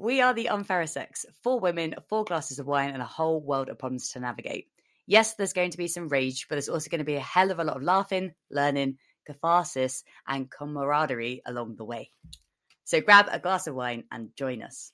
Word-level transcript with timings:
We 0.00 0.22
are 0.22 0.32
the 0.32 0.46
Unfairer 0.46 0.86
Sex. 0.86 1.26
Four 1.42 1.60
women, 1.60 1.94
four 2.08 2.24
glasses 2.24 2.58
of 2.58 2.66
wine, 2.66 2.94
and 2.94 3.02
a 3.02 3.04
whole 3.04 3.38
world 3.38 3.68
of 3.68 3.78
problems 3.78 4.08
to 4.12 4.20
navigate. 4.20 4.68
Yes, 5.06 5.34
there's 5.34 5.52
going 5.52 5.72
to 5.72 5.76
be 5.76 5.88
some 5.88 6.08
rage, 6.08 6.48
but 6.48 6.54
there's 6.54 6.70
also 6.70 6.88
going 6.88 7.00
to 7.00 7.04
be 7.04 7.16
a 7.16 7.20
hell 7.20 7.50
of 7.50 7.58
a 7.58 7.64
lot 7.64 7.76
of 7.76 7.82
laughing, 7.82 8.32
learning, 8.50 8.96
catharsis, 9.26 10.02
and 10.26 10.50
camaraderie 10.50 11.42
along 11.44 11.76
the 11.76 11.84
way. 11.84 12.10
So 12.84 13.02
grab 13.02 13.28
a 13.30 13.38
glass 13.38 13.66
of 13.66 13.74
wine 13.74 14.04
and 14.10 14.34
join 14.36 14.62
us. 14.62 14.90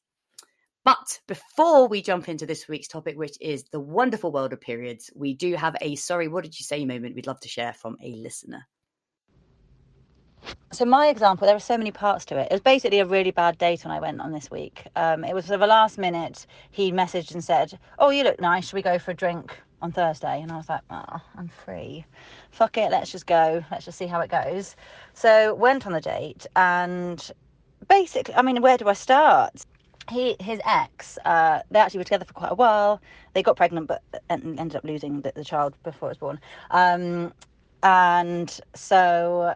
But 0.85 1.21
before 1.29 1.87
we 1.87 2.03
jump 2.03 2.29
into 2.29 2.45
this 2.45 2.67
week's 2.67 2.89
topic, 2.89 3.17
which 3.17 3.39
is 3.41 3.63
the 3.71 3.79
wonderful 3.79 4.33
world 4.33 4.53
of 4.53 4.61
periods, 4.61 5.09
we 5.15 5.35
do 5.35 5.55
have 5.55 5.77
a 5.81 5.95
sorry, 5.95 6.27
what 6.27 6.43
did 6.43 6.59
you 6.59 6.65
say 6.65 6.85
moment 6.85 7.15
we'd 7.15 7.29
love 7.29 7.39
to 7.43 7.49
share 7.49 7.75
from 7.75 7.97
a 8.03 8.17
listener. 8.17 8.67
So 10.73 10.85
my 10.85 11.09
example, 11.09 11.47
there 11.47 11.57
are 11.57 11.61
so 11.61 11.79
many 11.79 11.91
parts 11.91 12.25
to 12.27 12.39
it. 12.39 12.49
It 12.51 12.53
was 12.53 12.61
basically 12.61 12.99
a 12.99 13.07
really 13.07 13.31
bad 13.31 13.57
date 13.57 13.85
when 13.85 13.93
I 13.93 14.01
went 14.01 14.21
on 14.21 14.33
this 14.33 14.51
week. 14.51 14.85
Um, 14.95 15.25
it 15.25 15.35
was 15.35 15.47
sort 15.47 15.55
of 15.57 15.63
a 15.63 15.67
last 15.67 15.97
minute. 15.97 16.47
He 16.71 16.93
messaged 16.93 17.33
and 17.33 17.43
said, 17.43 17.79
"Oh, 17.99 18.11
you 18.11 18.25
look 18.25 18.41
nice. 18.41 18.67
Should 18.67 18.75
we 18.75 18.83
go 18.83 18.99
for 18.99 19.13
a 19.13 19.15
drink 19.15 19.59
on 19.81 19.93
Thursday?" 19.93 20.41
And 20.43 20.53
I 20.53 20.57
was 20.57 20.69
like, 20.69 20.83
"Oh, 20.91 21.21
I'm 21.37 21.49
free. 21.49 22.05
Fuck 22.51 22.77
it. 22.77 22.91
Let's 22.91 23.11
just 23.11 23.27
go. 23.27 23.65
Let's 23.71 23.85
just 23.85 23.97
see 23.97 24.07
how 24.07 24.21
it 24.21 24.31
goes." 24.31 24.77
So 25.15 25.55
went 25.55 25.87
on 25.87 25.93
the 25.93 26.01
date, 26.01 26.47
and 26.57 27.31
basically, 27.89 28.35
I 28.35 28.43
mean, 28.43 28.61
where 28.61 28.77
do 28.77 28.89
I 28.89 28.95
start? 28.95 29.65
He, 30.11 30.37
his 30.39 30.61
ex, 30.65 31.19
uh, 31.25 31.63
they 31.71 31.81
actually 31.81 31.99
were 31.99 32.05
together 32.05 32.25
for 32.25 32.35
quite 32.35 32.53
a 32.53 32.55
while. 32.55 33.01
They 33.33 33.43
got 33.43 33.57
pregnant, 33.57 33.89
but 33.89 34.03
ended 34.31 34.77
up 34.77 34.85
losing 34.85 35.23
the, 35.23 35.33
the 35.35 35.45
child 35.45 35.75
before 35.83 36.11
it 36.11 36.13
was 36.13 36.19
born. 36.19 36.41
Um, 36.71 37.33
and 37.83 38.61
so 38.75 39.55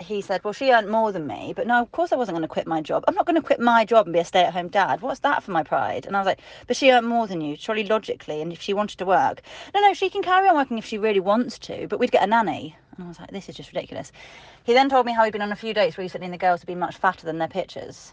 he 0.00 0.20
said, 0.20 0.42
Well, 0.42 0.52
she 0.52 0.70
earned 0.72 0.88
more 0.88 1.12
than 1.12 1.26
me. 1.26 1.52
But 1.54 1.66
no, 1.66 1.80
of 1.80 1.92
course 1.92 2.12
I 2.12 2.16
wasn't 2.16 2.36
going 2.36 2.42
to 2.42 2.48
quit 2.48 2.66
my 2.66 2.80
job. 2.80 3.04
I'm 3.06 3.14
not 3.14 3.26
going 3.26 3.36
to 3.36 3.42
quit 3.42 3.60
my 3.60 3.84
job 3.84 4.06
and 4.06 4.12
be 4.12 4.20
a 4.20 4.24
stay 4.24 4.42
at 4.42 4.52
home 4.52 4.68
dad. 4.68 5.00
What's 5.02 5.20
that 5.20 5.42
for 5.42 5.50
my 5.50 5.62
pride? 5.62 6.06
And 6.06 6.16
I 6.16 6.20
was 6.20 6.26
like, 6.26 6.40
But 6.66 6.76
she 6.76 6.90
earned 6.90 7.06
more 7.06 7.26
than 7.26 7.40
you, 7.40 7.56
surely 7.56 7.84
logically. 7.84 8.40
And 8.40 8.52
if 8.52 8.60
she 8.60 8.72
wanted 8.72 8.98
to 8.98 9.06
work, 9.06 9.42
no, 9.74 9.80
no, 9.80 9.94
she 9.94 10.10
can 10.10 10.22
carry 10.22 10.48
on 10.48 10.56
working 10.56 10.78
if 10.78 10.86
she 10.86 10.98
really 10.98 11.20
wants 11.20 11.58
to, 11.60 11.86
but 11.88 11.98
we'd 11.98 12.12
get 12.12 12.24
a 12.24 12.26
nanny. 12.26 12.76
And 12.96 13.04
I 13.04 13.08
was 13.08 13.20
like, 13.20 13.30
This 13.30 13.48
is 13.48 13.56
just 13.56 13.72
ridiculous. 13.72 14.12
He 14.64 14.72
then 14.72 14.88
told 14.88 15.06
me 15.06 15.12
how 15.12 15.24
he'd 15.24 15.32
been 15.32 15.42
on 15.42 15.52
a 15.52 15.56
few 15.56 15.74
dates 15.74 15.98
recently 15.98 16.26
and 16.26 16.34
the 16.34 16.38
girls 16.38 16.60
had 16.60 16.66
been 16.66 16.78
much 16.78 16.96
fatter 16.96 17.26
than 17.26 17.38
their 17.38 17.48
pictures. 17.48 18.12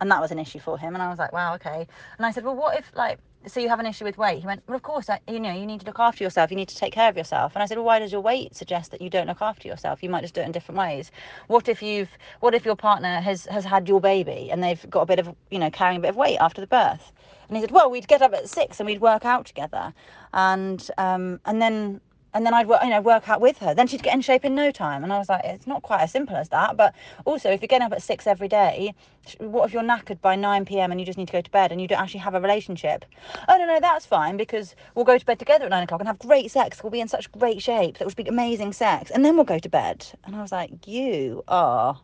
And 0.00 0.10
that 0.10 0.20
was 0.20 0.30
an 0.30 0.38
issue 0.38 0.60
for 0.60 0.78
him. 0.78 0.94
And 0.94 1.02
I 1.02 1.08
was 1.08 1.18
like, 1.18 1.32
Wow, 1.32 1.54
okay. 1.54 1.86
And 2.18 2.26
I 2.26 2.30
said, 2.30 2.44
Well, 2.44 2.56
what 2.56 2.78
if, 2.78 2.90
like, 2.94 3.18
so 3.46 3.60
you 3.60 3.68
have 3.68 3.80
an 3.80 3.86
issue 3.86 4.04
with 4.04 4.18
weight? 4.18 4.40
He 4.40 4.46
went 4.46 4.62
well 4.66 4.76
of 4.76 4.82
course 4.82 5.08
I, 5.08 5.20
you 5.28 5.40
know 5.40 5.52
you 5.52 5.66
need 5.66 5.80
to 5.80 5.86
look 5.86 5.98
after 5.98 6.24
yourself. 6.24 6.50
You 6.50 6.56
need 6.56 6.68
to 6.68 6.76
take 6.76 6.92
care 6.92 7.08
of 7.08 7.16
yourself. 7.16 7.54
And 7.54 7.62
i 7.62 7.66
said 7.66 7.78
well 7.78 7.86
why 7.86 7.98
does 7.98 8.12
your 8.12 8.20
weight 8.20 8.56
suggest 8.56 8.90
that 8.90 9.00
you 9.00 9.10
don't 9.10 9.26
look 9.26 9.42
after 9.42 9.68
yourself? 9.68 10.02
You 10.02 10.10
might 10.10 10.22
just 10.22 10.34
do 10.34 10.40
it 10.40 10.44
in 10.44 10.52
different 10.52 10.78
ways. 10.78 11.10
What 11.46 11.68
if 11.68 11.82
you've 11.82 12.10
what 12.40 12.54
if 12.54 12.64
your 12.64 12.76
partner 12.76 13.20
has 13.20 13.46
has 13.46 13.64
had 13.64 13.88
your 13.88 14.00
baby 14.00 14.50
and 14.50 14.62
they've 14.62 14.88
got 14.90 15.02
a 15.02 15.06
bit 15.06 15.18
of 15.18 15.34
you 15.50 15.58
know 15.58 15.70
carrying 15.70 15.98
a 15.98 16.00
bit 16.00 16.10
of 16.10 16.16
weight 16.16 16.38
after 16.38 16.60
the 16.60 16.66
birth? 16.66 17.12
And 17.48 17.56
he 17.56 17.62
said 17.62 17.70
well 17.70 17.90
we'd 17.90 18.08
get 18.08 18.22
up 18.22 18.32
at 18.32 18.48
six 18.48 18.80
and 18.80 18.86
we'd 18.86 19.00
work 19.00 19.24
out 19.24 19.46
together. 19.46 19.94
And 20.32 20.88
um 20.98 21.40
and 21.44 21.62
then 21.62 22.00
and 22.36 22.44
then 22.44 22.52
I'd 22.52 22.68
you 22.68 22.90
know 22.90 23.00
work 23.00 23.30
out 23.30 23.40
with 23.40 23.56
her. 23.58 23.74
Then 23.74 23.86
she'd 23.86 24.02
get 24.02 24.12
in 24.12 24.20
shape 24.20 24.44
in 24.44 24.54
no 24.54 24.70
time. 24.70 25.02
And 25.02 25.10
I 25.10 25.16
was 25.16 25.30
like, 25.30 25.42
it's 25.42 25.66
not 25.66 25.80
quite 25.80 26.02
as 26.02 26.12
simple 26.12 26.36
as 26.36 26.50
that. 26.50 26.76
But 26.76 26.94
also, 27.24 27.50
if 27.50 27.62
you're 27.62 27.66
getting 27.66 27.86
up 27.86 27.94
at 27.94 28.02
six 28.02 28.26
every 28.26 28.46
day, 28.46 28.94
what 29.38 29.64
if 29.64 29.72
you're 29.72 29.82
knackered 29.82 30.20
by 30.20 30.36
9 30.36 30.66
p.m. 30.66 30.90
and 30.90 31.00
you 31.00 31.06
just 31.06 31.16
need 31.16 31.28
to 31.28 31.32
go 31.32 31.40
to 31.40 31.50
bed 31.50 31.72
and 31.72 31.80
you 31.80 31.88
don't 31.88 31.98
actually 31.98 32.20
have 32.20 32.34
a 32.34 32.40
relationship? 32.40 33.06
Oh 33.48 33.56
no, 33.56 33.64
no, 33.64 33.80
that's 33.80 34.04
fine 34.04 34.36
because 34.36 34.76
we'll 34.94 35.06
go 35.06 35.16
to 35.16 35.24
bed 35.24 35.38
together 35.38 35.64
at 35.64 35.70
nine 35.70 35.82
o'clock 35.84 36.02
and 36.02 36.08
have 36.08 36.18
great 36.18 36.50
sex. 36.50 36.82
We'll 36.82 36.90
be 36.90 37.00
in 37.00 37.08
such 37.08 37.32
great 37.32 37.62
shape. 37.62 37.96
That 37.96 38.06
we'll 38.06 38.14
be 38.14 38.28
amazing 38.28 38.74
sex, 38.74 39.10
and 39.10 39.24
then 39.24 39.34
we'll 39.36 39.46
go 39.46 39.58
to 39.58 39.68
bed. 39.70 40.06
And 40.24 40.36
I 40.36 40.42
was 40.42 40.52
like, 40.52 40.86
you 40.86 41.42
are 41.48 41.98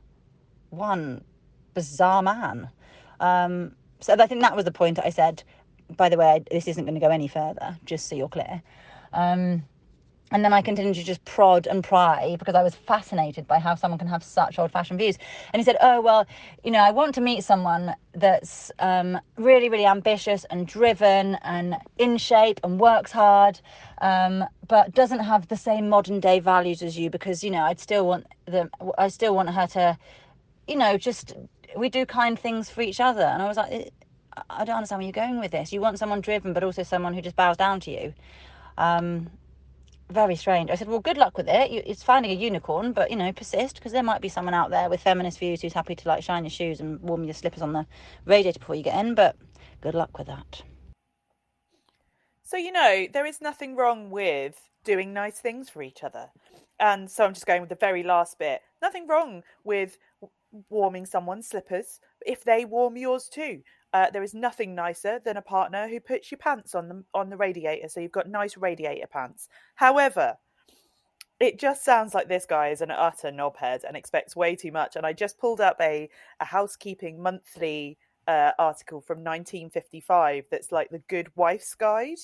one 0.71 1.22
bizarre 1.75 2.22
man. 2.22 2.71
Um, 3.21 3.72
so 4.00 4.15
I 4.19 4.26
think 4.26 4.41
that 4.41 4.56
was 4.56 4.65
the 4.65 4.72
point 4.72 4.98
I 4.98 5.10
said. 5.10 5.42
By 5.94 6.09
the 6.09 6.16
way, 6.16 6.42
this 6.50 6.69
isn't 6.69 6.87
going 6.87 6.94
to 6.94 7.00
go 7.00 7.10
any 7.10 7.28
further, 7.28 7.76
just 7.84 8.09
so 8.09 8.16
you're 8.16 8.31
clear. 8.31 8.62
Um, 9.12 9.65
and 10.32 10.44
then 10.44 10.53
I 10.53 10.62
continued 10.62 10.97
to 10.97 11.04
just 11.04 11.25
prod 11.25 11.66
and 11.66 11.84
pry 11.84 12.37
because 12.38 12.54
I 12.54 12.62
was 12.62 12.75
fascinated 12.75 13.47
by 13.47 13.59
how 13.59 13.75
someone 13.75 13.98
can 13.98 14.09
have 14.09 14.25
such 14.25 14.59
old 14.59 14.72
fashioned 14.72 14.98
views. 14.98 15.19
And 15.53 15.60
he 15.60 15.65
said, 15.65 15.76
Oh, 15.81 16.00
well, 16.00 16.26
you 16.65 16.70
know, 16.70 16.81
I 16.81 16.91
want 16.91 17.15
to 17.16 17.20
meet 17.20 17.44
someone 17.44 17.94
that's 18.15 18.72
um, 18.78 19.21
really, 19.37 19.69
really 19.69 19.87
ambitious 19.87 20.44
and 20.47 20.66
driven 20.66 21.37
and 21.42 21.76
in 21.98 22.16
shape 22.16 22.60
and 22.65 22.81
works 22.81 23.12
hard, 23.12 23.60
um, 24.00 24.44
but 24.66 24.94
doesn't 24.94 25.21
have 25.21 25.48
the 25.48 25.56
same 25.56 25.88
modern 25.88 26.19
day 26.19 26.41
values 26.41 26.82
as 26.82 26.98
you 26.98 27.10
because, 27.10 27.44
you 27.44 27.50
know, 27.50 27.62
I'd 27.62 27.81
still 27.81 28.06
want 28.06 28.26
the, 28.47 28.71
I 28.97 29.09
still 29.09 29.34
want 29.34 29.50
her 29.50 29.66
to, 29.69 29.98
you 30.66 30.76
know, 30.76 30.97
just, 30.97 31.34
we 31.76 31.91
do 31.91 32.06
kind 32.06 32.38
things 32.38 32.71
for 32.71 32.81
each 32.81 33.00
other. 33.00 33.22
And 33.22 33.42
I 33.42 33.48
was 33.48 33.59
like, 33.59 33.92
I 34.48 34.65
don't 34.65 34.76
understand 34.76 35.00
where 35.00 35.06
you're 35.06 35.12
going 35.12 35.41
with 35.41 35.50
this. 35.50 35.72
You 35.72 35.82
want 35.82 35.98
someone 35.98 36.22
driven, 36.22 36.54
but 36.54 36.65
also 36.65 36.82
someone 36.82 37.12
who 37.12 37.21
just 37.21 37.37
bows 37.37 37.59
down 37.59 37.81
to 37.81 37.91
you. 37.91 38.15
Um, 38.78 39.31
very 40.12 40.37
strange. 40.37 40.71
I 40.71 40.75
said, 40.75 40.89
well, 40.89 41.00
good 41.00 41.17
luck 41.17 41.37
with 41.37 41.49
it. 41.49 41.71
It's 41.71 42.03
finding 42.03 42.31
a 42.31 42.34
unicorn, 42.34 42.93
but 42.93 43.11
you 43.11 43.17
know, 43.17 43.33
persist 43.33 43.77
because 43.77 43.93
there 43.93 44.03
might 44.03 44.21
be 44.21 44.28
someone 44.28 44.55
out 44.55 44.71
there 44.71 44.89
with 44.89 45.00
feminist 45.00 45.39
views 45.39 45.61
who's 45.62 45.73
happy 45.73 45.95
to 45.95 46.09
like 46.09 46.23
shine 46.23 46.45
your 46.45 46.50
shoes 46.50 46.81
and 46.81 47.00
warm 47.00 47.25
your 47.25 47.34
slippers 47.34 47.62
on 47.62 47.73
the 47.73 47.87
radiator 48.25 48.59
before 48.59 48.75
you 48.75 48.83
get 48.83 48.99
in. 49.05 49.15
But 49.15 49.37
good 49.81 49.95
luck 49.95 50.17
with 50.19 50.28
that. 50.28 50.62
So 52.45 52.56
you 52.56 52.72
know, 52.72 53.06
there 53.12 53.27
is 53.27 53.41
nothing 53.41 53.77
wrong 53.77 54.11
with 54.11 54.69
doing 54.84 55.12
nice 55.12 55.39
things 55.39 55.71
for 55.71 55.83
each 55.83 56.05
other, 56.05 56.28
and 56.78 57.11
so 57.11 57.25
I'm 57.25 57.34
just 57.34 57.47
going 57.47 57.61
with 57.62 57.71
the 57.71 57.77
very 57.77 58.03
last 58.03 58.39
bit. 58.39 58.61
Nothing 58.83 59.06
wrong 59.06 59.43
with 59.65 59.97
warming 60.69 61.06
someone's 61.06 61.49
slippers 61.49 61.99
if 62.27 62.45
they 62.45 62.65
warm 62.65 62.97
yours 62.97 63.28
too. 63.28 63.62
Uh, 63.92 64.10
there 64.10 64.22
is 64.22 64.34
nothing 64.34 64.75
nicer 64.75 65.20
than 65.25 65.36
a 65.36 65.42
partner 65.42 65.88
who 65.88 66.00
puts 66.00 66.30
your 66.30 66.38
pants 66.38 66.75
on 66.75 66.88
the 66.88 67.04
on 67.12 67.28
the 67.28 67.36
radiator, 67.36 67.88
so 67.88 68.00
you've 68.00 68.12
got 68.12 68.28
nice 68.28 68.56
radiator 68.56 69.06
pants. 69.06 69.48
However, 69.75 70.38
it 71.38 71.58
just 71.58 71.84
sounds 71.84 72.14
like 72.14 72.28
this 72.28 72.47
guy 72.47 72.69
is 72.69 72.80
an 72.80 72.91
utter 72.91 73.30
knobhead 73.30 73.84
and 73.84 73.97
expects 73.97 74.36
way 74.36 74.54
too 74.54 74.72
much. 74.72 74.97
And 74.97 75.04
I 75.04 75.12
just 75.12 75.38
pulled 75.38 75.60
up 75.60 75.76
a 75.80 76.08
a 76.41 76.44
housekeeping 76.44 77.20
monthly 77.22 77.98
uh, 78.28 78.53
article 78.58 79.00
from 79.00 79.19
1955 79.19 80.44
that's 80.50 80.72
like 80.72 80.91
the 80.91 81.03
Good 81.09 81.28
Wife's 81.34 81.74
Guide, 81.74 82.19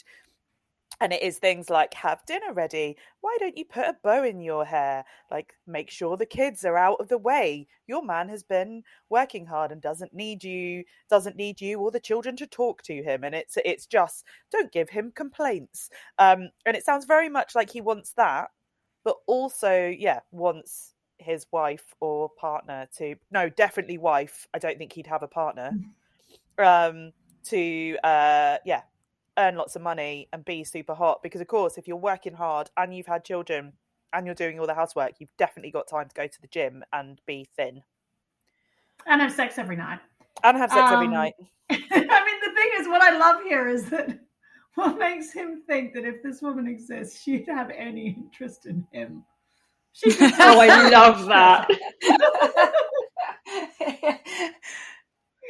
and 1.00 1.12
it 1.12 1.22
is 1.22 1.38
things 1.38 1.70
like 1.70 1.94
have 1.94 2.24
dinner 2.26 2.52
ready. 2.52 2.96
Why 3.20 3.36
don't 3.38 3.56
you 3.56 3.64
put 3.64 3.84
a 3.84 3.96
bow 4.02 4.24
in 4.24 4.40
your 4.40 4.64
hair? 4.64 5.04
Like 5.30 5.54
make 5.66 5.90
sure 5.90 6.16
the 6.16 6.26
kids 6.26 6.64
are 6.64 6.76
out 6.76 7.00
of 7.00 7.08
the 7.08 7.18
way. 7.18 7.68
Your 7.86 8.04
man 8.04 8.28
has 8.28 8.42
been 8.42 8.82
working 9.08 9.46
hard 9.46 9.70
and 9.70 9.80
doesn't 9.80 10.12
need 10.12 10.42
you 10.42 10.84
doesn't 11.08 11.36
need 11.36 11.60
you 11.60 11.78
or 11.78 11.90
the 11.90 12.00
children 12.00 12.36
to 12.36 12.46
talk 12.46 12.82
to 12.82 13.02
him 13.02 13.24
and 13.24 13.34
it's 13.34 13.56
it's 13.64 13.86
just 13.86 14.24
don't 14.50 14.72
give 14.72 14.90
him 14.90 15.12
complaints. 15.14 15.90
Um 16.18 16.50
and 16.66 16.76
it 16.76 16.84
sounds 16.84 17.04
very 17.04 17.28
much 17.28 17.54
like 17.54 17.70
he 17.70 17.80
wants 17.80 18.12
that 18.14 18.48
but 19.04 19.16
also 19.26 19.94
yeah 19.96 20.20
wants 20.32 20.94
his 21.18 21.46
wife 21.52 21.94
or 22.00 22.28
partner 22.28 22.88
to 22.98 23.14
no 23.30 23.48
definitely 23.48 23.98
wife. 23.98 24.48
I 24.52 24.58
don't 24.58 24.78
think 24.78 24.92
he'd 24.92 25.06
have 25.06 25.22
a 25.22 25.28
partner. 25.28 25.72
Mm. 26.58 27.06
um 27.06 27.12
to 27.44 27.96
uh 28.02 28.58
yeah 28.64 28.82
earn 29.38 29.54
lots 29.54 29.76
of 29.76 29.82
money 29.82 30.28
and 30.32 30.44
be 30.44 30.64
super 30.64 30.94
hot 30.94 31.22
because 31.22 31.40
of 31.40 31.46
course 31.46 31.78
if 31.78 31.86
you're 31.86 31.96
working 31.96 32.34
hard 32.34 32.68
and 32.76 32.94
you've 32.94 33.06
had 33.06 33.24
children 33.24 33.72
and 34.12 34.26
you're 34.26 34.34
doing 34.34 34.58
all 34.58 34.66
the 34.66 34.74
housework 34.74 35.12
you've 35.18 35.36
definitely 35.38 35.70
got 35.70 35.86
time 35.86 36.08
to 36.08 36.14
go 36.14 36.26
to 36.26 36.40
the 36.40 36.48
gym 36.48 36.82
and 36.92 37.20
be 37.26 37.48
thin. 37.56 37.82
And 39.06 39.22
have 39.22 39.32
sex 39.32 39.58
every 39.58 39.76
night. 39.76 40.00
And 40.42 40.56
have 40.56 40.70
sex 40.70 40.90
um, 40.90 40.94
every 40.94 41.08
night. 41.08 41.34
I 41.70 41.76
mean 41.76 41.90
the 41.90 42.52
thing 42.54 42.70
is 42.80 42.88
what 42.88 43.02
i 43.02 43.16
love 43.16 43.42
here 43.42 43.68
is 43.68 43.88
that 43.90 44.18
what 44.74 44.98
makes 44.98 45.32
him 45.32 45.62
think 45.66 45.94
that 45.94 46.04
if 46.04 46.22
this 46.22 46.42
woman 46.42 46.66
exists 46.66 47.22
she'd 47.22 47.46
have 47.46 47.70
any 47.70 48.16
interest 48.18 48.66
in 48.66 48.86
him. 48.92 49.24
She 49.92 50.10
oh 50.20 50.60
i 50.60 50.88
love 50.88 51.26
that. 51.26 51.68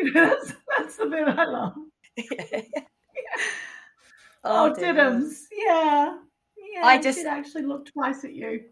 You 0.00 0.12
know, 0.12 0.28
that's, 0.28 0.52
that's 0.76 0.96
the 0.96 1.06
bit 1.06 1.26
i 1.28 1.44
love. 1.44 1.74
yeah. 2.16 2.60
Oh, 4.48 4.70
oh 4.70 4.74
Diddums. 4.74 5.44
Yeah. 5.52 6.16
Yeah. 6.74 6.86
I 6.86 7.00
just 7.00 7.24
actually 7.24 7.64
look 7.64 7.86
twice 7.92 8.24
at 8.24 8.34
you. 8.34 8.64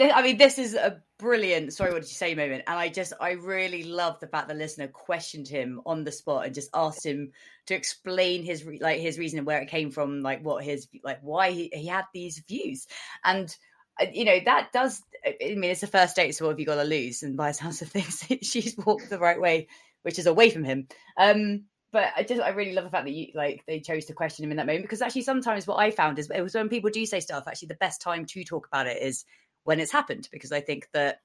I 0.00 0.22
mean, 0.22 0.36
this 0.36 0.58
is 0.58 0.74
a 0.74 1.02
brilliant 1.18 1.72
sorry, 1.72 1.92
what 1.92 2.02
did 2.02 2.10
you 2.10 2.14
say 2.14 2.34
moment. 2.34 2.64
And 2.66 2.78
I 2.78 2.88
just, 2.88 3.12
I 3.20 3.32
really 3.32 3.84
love 3.84 4.20
the 4.20 4.26
fact 4.26 4.48
the 4.48 4.54
listener 4.54 4.88
questioned 4.88 5.48
him 5.48 5.80
on 5.86 6.04
the 6.04 6.12
spot 6.12 6.44
and 6.44 6.54
just 6.54 6.70
asked 6.74 7.04
him 7.04 7.32
to 7.66 7.74
explain 7.74 8.42
his, 8.42 8.66
like, 8.80 9.00
his 9.00 9.18
reason 9.18 9.38
and 9.38 9.46
where 9.46 9.60
it 9.60 9.68
came 9.68 9.90
from, 9.90 10.22
like, 10.22 10.44
what 10.44 10.64
his, 10.64 10.88
like, 11.02 11.20
why 11.22 11.50
he, 11.50 11.70
he 11.72 11.86
had 11.86 12.04
these 12.12 12.42
views. 12.46 12.86
And, 13.24 13.54
uh, 14.00 14.06
you 14.12 14.24
know, 14.24 14.38
that 14.44 14.72
does, 14.72 15.02
I 15.24 15.54
mean, 15.54 15.64
it's 15.64 15.80
the 15.80 15.86
first 15.86 16.16
date, 16.16 16.32
so 16.32 16.44
what 16.44 16.52
have 16.52 16.60
you 16.60 16.66
got 16.66 16.76
to 16.76 16.84
lose? 16.84 17.22
And 17.22 17.36
by 17.36 17.50
the 17.50 17.54
sounds 17.54 17.82
of 17.82 17.88
things, 17.88 18.24
she's 18.42 18.76
walked 18.76 19.10
the 19.10 19.18
right 19.18 19.40
way, 19.40 19.68
which 20.02 20.18
is 20.18 20.26
away 20.26 20.50
from 20.50 20.64
him. 20.64 20.88
Um, 21.16 21.64
but 21.96 22.12
I 22.14 22.24
just 22.24 22.42
I 22.42 22.50
really 22.50 22.74
love 22.74 22.84
the 22.84 22.90
fact 22.90 23.06
that 23.06 23.14
you 23.14 23.28
like 23.34 23.64
they 23.66 23.80
chose 23.80 24.04
to 24.04 24.12
question 24.12 24.44
him 24.44 24.50
in 24.50 24.58
that 24.58 24.66
moment 24.66 24.84
because 24.84 25.00
actually 25.00 25.22
sometimes 25.22 25.66
what 25.66 25.76
I 25.76 25.90
found 25.90 26.18
is 26.18 26.28
it 26.28 26.42
was 26.42 26.54
when 26.54 26.68
people 26.68 26.90
do 26.90 27.06
say 27.06 27.20
stuff 27.20 27.44
actually 27.46 27.68
the 27.68 27.76
best 27.76 28.02
time 28.02 28.26
to 28.26 28.44
talk 28.44 28.66
about 28.66 28.86
it 28.86 29.00
is 29.00 29.24
when 29.64 29.80
it's 29.80 29.92
happened 29.92 30.28
because 30.30 30.52
I 30.52 30.60
think 30.60 30.88
that 30.92 31.20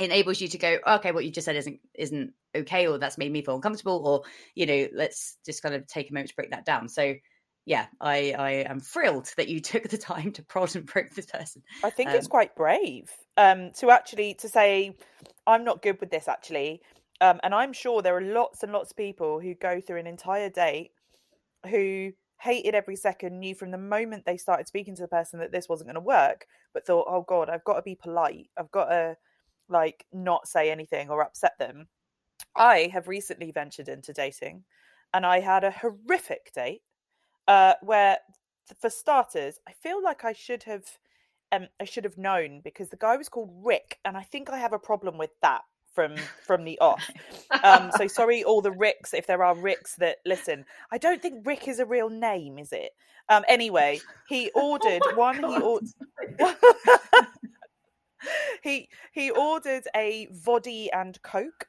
enables 0.00 0.40
you 0.40 0.48
to 0.48 0.58
go 0.58 0.78
okay 0.84 1.12
what 1.12 1.24
you 1.24 1.30
just 1.30 1.44
said 1.44 1.54
isn't 1.54 1.78
isn't 1.94 2.32
okay 2.56 2.88
or 2.88 2.98
that's 2.98 3.18
made 3.18 3.30
me 3.30 3.40
feel 3.40 3.54
uncomfortable 3.54 4.02
or 4.04 4.22
you 4.56 4.66
know 4.66 4.88
let's 4.96 5.36
just 5.46 5.62
kind 5.62 5.76
of 5.76 5.86
take 5.86 6.10
a 6.10 6.12
moment 6.12 6.30
to 6.30 6.34
break 6.34 6.50
that 6.50 6.64
down. 6.64 6.88
So 6.88 7.14
yeah 7.66 7.86
i 8.00 8.34
i 8.36 8.50
am 8.66 8.80
thrilled 8.80 9.30
that 9.36 9.48
you 9.48 9.60
took 9.72 9.88
the 9.90 9.98
time 9.98 10.32
to 10.32 10.42
prod 10.42 10.74
and 10.74 10.88
probe 10.88 11.10
this 11.14 11.26
person. 11.26 11.62
I 11.84 11.90
think 11.90 12.10
Um, 12.10 12.16
it's 12.16 12.26
quite 12.26 12.56
brave. 12.56 13.12
Um, 13.36 13.70
to 13.74 13.90
actually 13.92 14.34
to 14.34 14.48
say, 14.48 14.96
I'm 15.46 15.62
not 15.62 15.82
good 15.82 16.00
with 16.00 16.10
this 16.10 16.26
actually, 16.26 16.82
um, 17.20 17.40
and 17.42 17.54
I'm 17.54 17.72
sure 17.72 18.02
there 18.02 18.16
are 18.16 18.22
lots 18.22 18.62
and 18.62 18.72
lots 18.72 18.90
of 18.90 18.96
people 18.96 19.40
who 19.40 19.54
go 19.54 19.80
through 19.80 20.00
an 20.00 20.06
entire 20.06 20.48
date 20.48 20.92
who 21.68 22.12
hated 22.40 22.74
every 22.74 22.96
second, 22.96 23.38
knew 23.38 23.54
from 23.54 23.70
the 23.70 23.78
moment 23.78 24.24
they 24.24 24.38
started 24.38 24.66
speaking 24.66 24.96
to 24.96 25.02
the 25.02 25.08
person 25.08 25.38
that 25.40 25.52
this 25.52 25.68
wasn't 25.68 25.86
going 25.86 25.94
to 25.94 26.00
work, 26.00 26.46
but 26.72 26.86
thought, 26.86 27.06
oh 27.08 27.22
god, 27.28 27.50
I've 27.50 27.64
got 27.64 27.74
to 27.74 27.82
be 27.82 27.94
polite, 27.94 28.48
I've 28.58 28.70
got 28.70 28.86
to 28.86 29.16
like 29.68 30.06
not 30.12 30.48
say 30.48 30.70
anything 30.70 31.10
or 31.10 31.22
upset 31.22 31.52
them. 31.58 31.88
I 32.56 32.90
have 32.92 33.08
recently 33.08 33.52
ventured 33.52 33.88
into 33.88 34.12
dating, 34.12 34.64
and 35.12 35.26
I 35.26 35.40
had 35.40 35.64
a 35.64 35.70
horrific 35.70 36.50
date 36.54 36.82
uh, 37.46 37.74
where, 37.82 38.18
for 38.80 38.88
starters, 38.88 39.58
I 39.68 39.72
feel 39.72 40.02
like 40.02 40.24
I 40.24 40.32
should 40.32 40.62
have 40.62 40.84
um, 41.52 41.66
I 41.80 41.84
should 41.84 42.04
have 42.04 42.16
known 42.16 42.60
because 42.62 42.88
the 42.88 42.96
guy 42.96 43.16
was 43.16 43.28
called 43.28 43.50
Rick, 43.62 43.98
and 44.04 44.16
I 44.16 44.22
think 44.22 44.48
I 44.48 44.58
have 44.58 44.72
a 44.72 44.78
problem 44.78 45.18
with 45.18 45.30
that 45.42 45.62
from 45.92 46.16
from 46.46 46.64
the 46.64 46.78
off. 46.80 47.08
Um, 47.62 47.90
so 47.96 48.06
sorry, 48.06 48.42
all 48.42 48.62
the 48.62 48.70
Ricks, 48.70 49.12
if 49.12 49.26
there 49.26 49.42
are 49.42 49.54
Ricks 49.54 49.96
that 49.96 50.18
listen. 50.24 50.64
I 50.90 50.96
don't 50.96 51.20
think 51.20 51.46
Rick 51.46 51.68
is 51.68 51.78
a 51.78 51.84
real 51.84 52.08
name, 52.08 52.58
is 52.58 52.72
it? 52.72 52.92
Um, 53.28 53.44
anyway, 53.48 54.00
he 54.28 54.50
ordered 54.54 55.02
Oh 55.04 55.14
one. 55.16 55.42
He 55.42 55.60
ordered. 55.60 55.88
he 58.62 58.88
he 59.12 59.30
ordered 59.30 59.82
a 59.94 60.28
voddy 60.30 60.90
and 60.92 61.20
coke, 61.22 61.66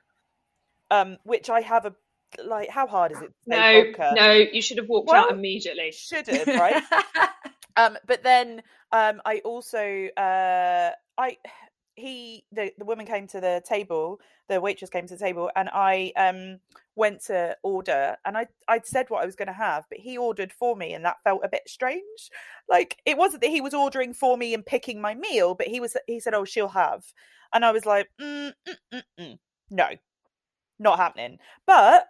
um, 0.92 1.18
which 1.24 1.50
I 1.50 1.62
have 1.62 1.86
a 1.86 1.94
like. 2.42 2.70
How 2.70 2.88
hard 2.88 3.12
is 3.12 3.22
it? 3.22 3.34
No, 3.46 3.58
vodka? 3.58 4.12
no, 4.16 4.32
you 4.32 4.62
should 4.62 4.78
have 4.78 4.88
walked 4.88 5.12
out 5.12 5.32
immediately. 5.32 5.92
should 5.92 6.28
have 6.28 6.48
right. 6.48 6.84
Um, 7.78 7.98
but 8.06 8.24
then 8.24 8.62
um, 8.92 9.22
I 9.26 9.40
also 9.40 10.08
uh, 10.18 10.92
I 11.18 11.38
he 12.01 12.45
the 12.51 12.74
the 12.77 12.86
woman 12.86 13.06
came 13.06 13.27
to 13.27 13.39
the 13.42 13.62
table, 13.65 14.19
the 14.50 14.59
waitress 14.62 14.89
came 14.89 15.07
to 15.07 15.15
the 15.15 15.24
table, 15.24 15.51
and 15.56 15.69
I 15.74 16.12
um 16.18 16.59
went 16.95 17.21
to 17.25 17.57
order, 17.63 18.18
and 18.25 18.38
I 18.38 18.48
I'd 18.68 18.86
said 18.86 19.09
what 19.09 19.24
I 19.24 19.25
was 19.25 19.36
going 19.36 19.48
to 19.48 19.53
have, 19.53 19.86
but 19.89 20.00
he 20.00 20.18
ordered 20.18 20.51
for 20.51 20.75
me, 20.75 20.94
and 20.94 21.06
that 21.06 21.24
felt 21.24 21.42
a 21.44 21.50
bit 21.50 21.63
strange. 21.68 22.30
Like 22.69 22.98
it 23.06 23.18
wasn't 23.18 23.42
that 23.44 23.50
he 23.51 23.62
was 23.62 23.74
ordering 23.74 24.13
for 24.13 24.38
me 24.38 24.53
and 24.53 24.65
picking 24.65 25.01
my 25.01 25.15
meal, 25.15 25.56
but 25.56 25.68
he 25.68 25.80
was 25.80 25.95
he 26.07 26.19
said, 26.19 26.33
"Oh, 26.33 26.45
she'll 26.45 26.69
have," 26.69 27.06
and 27.53 27.63
I 27.65 27.71
was 27.71 27.86
like, 27.86 28.09
mm, 28.19 28.53
mm, 28.68 28.75
mm, 28.94 29.03
mm. 29.19 29.39
"No, 29.69 29.89
not 30.80 31.00
happening." 31.00 31.39
But 31.65 32.07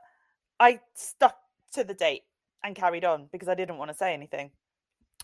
I 0.59 0.79
stuck 0.95 1.38
to 1.73 1.83
the 1.83 1.93
date 1.93 2.23
and 2.63 2.75
carried 2.75 3.05
on 3.05 3.27
because 3.31 3.49
I 3.49 3.55
didn't 3.55 3.77
want 3.77 3.91
to 3.91 3.97
say 3.97 4.13
anything. 4.13 4.51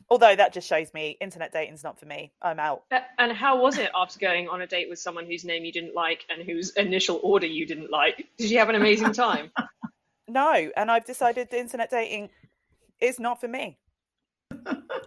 Although 0.09 0.35
that 0.35 0.53
just 0.53 0.67
shows 0.67 0.93
me 0.93 1.17
internet 1.19 1.51
dating's 1.51 1.83
not 1.83 1.99
for 1.99 2.05
me. 2.05 2.31
I'm 2.41 2.59
out. 2.59 2.83
And 3.17 3.31
how 3.31 3.61
was 3.61 3.77
it 3.77 3.89
after 3.95 4.19
going 4.19 4.47
on 4.47 4.61
a 4.61 4.67
date 4.67 4.89
with 4.89 4.99
someone 4.99 5.25
whose 5.25 5.43
name 5.43 5.65
you 5.65 5.71
didn't 5.71 5.95
like 5.95 6.25
and 6.29 6.41
whose 6.41 6.71
initial 6.71 7.19
order 7.23 7.47
you 7.47 7.65
didn't 7.65 7.91
like? 7.91 8.27
Did 8.37 8.49
you 8.49 8.59
have 8.59 8.69
an 8.69 8.75
amazing 8.75 9.13
time? 9.13 9.51
No, 10.29 10.69
and 10.75 10.91
I've 10.91 11.05
decided 11.05 11.53
internet 11.53 11.89
dating 11.89 12.29
is 12.99 13.17
not 13.17 13.39
for 13.39 13.47
me. 13.47 13.77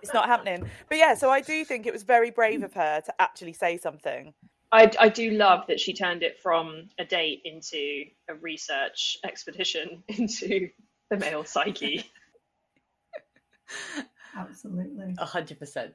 It's 0.02 0.14
not 0.14 0.26
happening. 0.26 0.68
But 0.88 0.98
yeah, 0.98 1.14
so 1.14 1.28
I 1.30 1.42
do 1.42 1.64
think 1.64 1.86
it 1.86 1.92
was 1.92 2.04
very 2.04 2.30
brave 2.30 2.62
of 2.62 2.72
her 2.72 3.02
to 3.04 3.20
actually 3.20 3.52
say 3.52 3.76
something. 3.76 4.32
I, 4.72 4.90
I 4.98 5.08
do 5.08 5.32
love 5.32 5.66
that 5.66 5.80
she 5.80 5.92
turned 5.92 6.22
it 6.22 6.38
from 6.40 6.88
a 6.98 7.04
date 7.04 7.42
into 7.44 8.04
a 8.28 8.34
research 8.34 9.18
expedition 9.24 10.02
into 10.08 10.70
the 11.10 11.16
male 11.16 11.44
psyche. 11.44 12.04
Absolutely. 14.36 15.14
A 15.18 15.24
hundred 15.24 15.58
percent. 15.58 15.94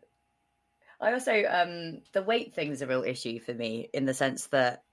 I 0.99 1.13
also 1.13 1.43
um 1.45 2.01
the 2.13 2.23
weight 2.23 2.53
thing 2.53 2.71
is 2.71 2.81
a 2.81 2.87
real 2.87 3.03
issue 3.03 3.39
for 3.39 3.53
me 3.53 3.89
in 3.93 4.05
the 4.05 4.13
sense 4.13 4.47
that 4.47 4.83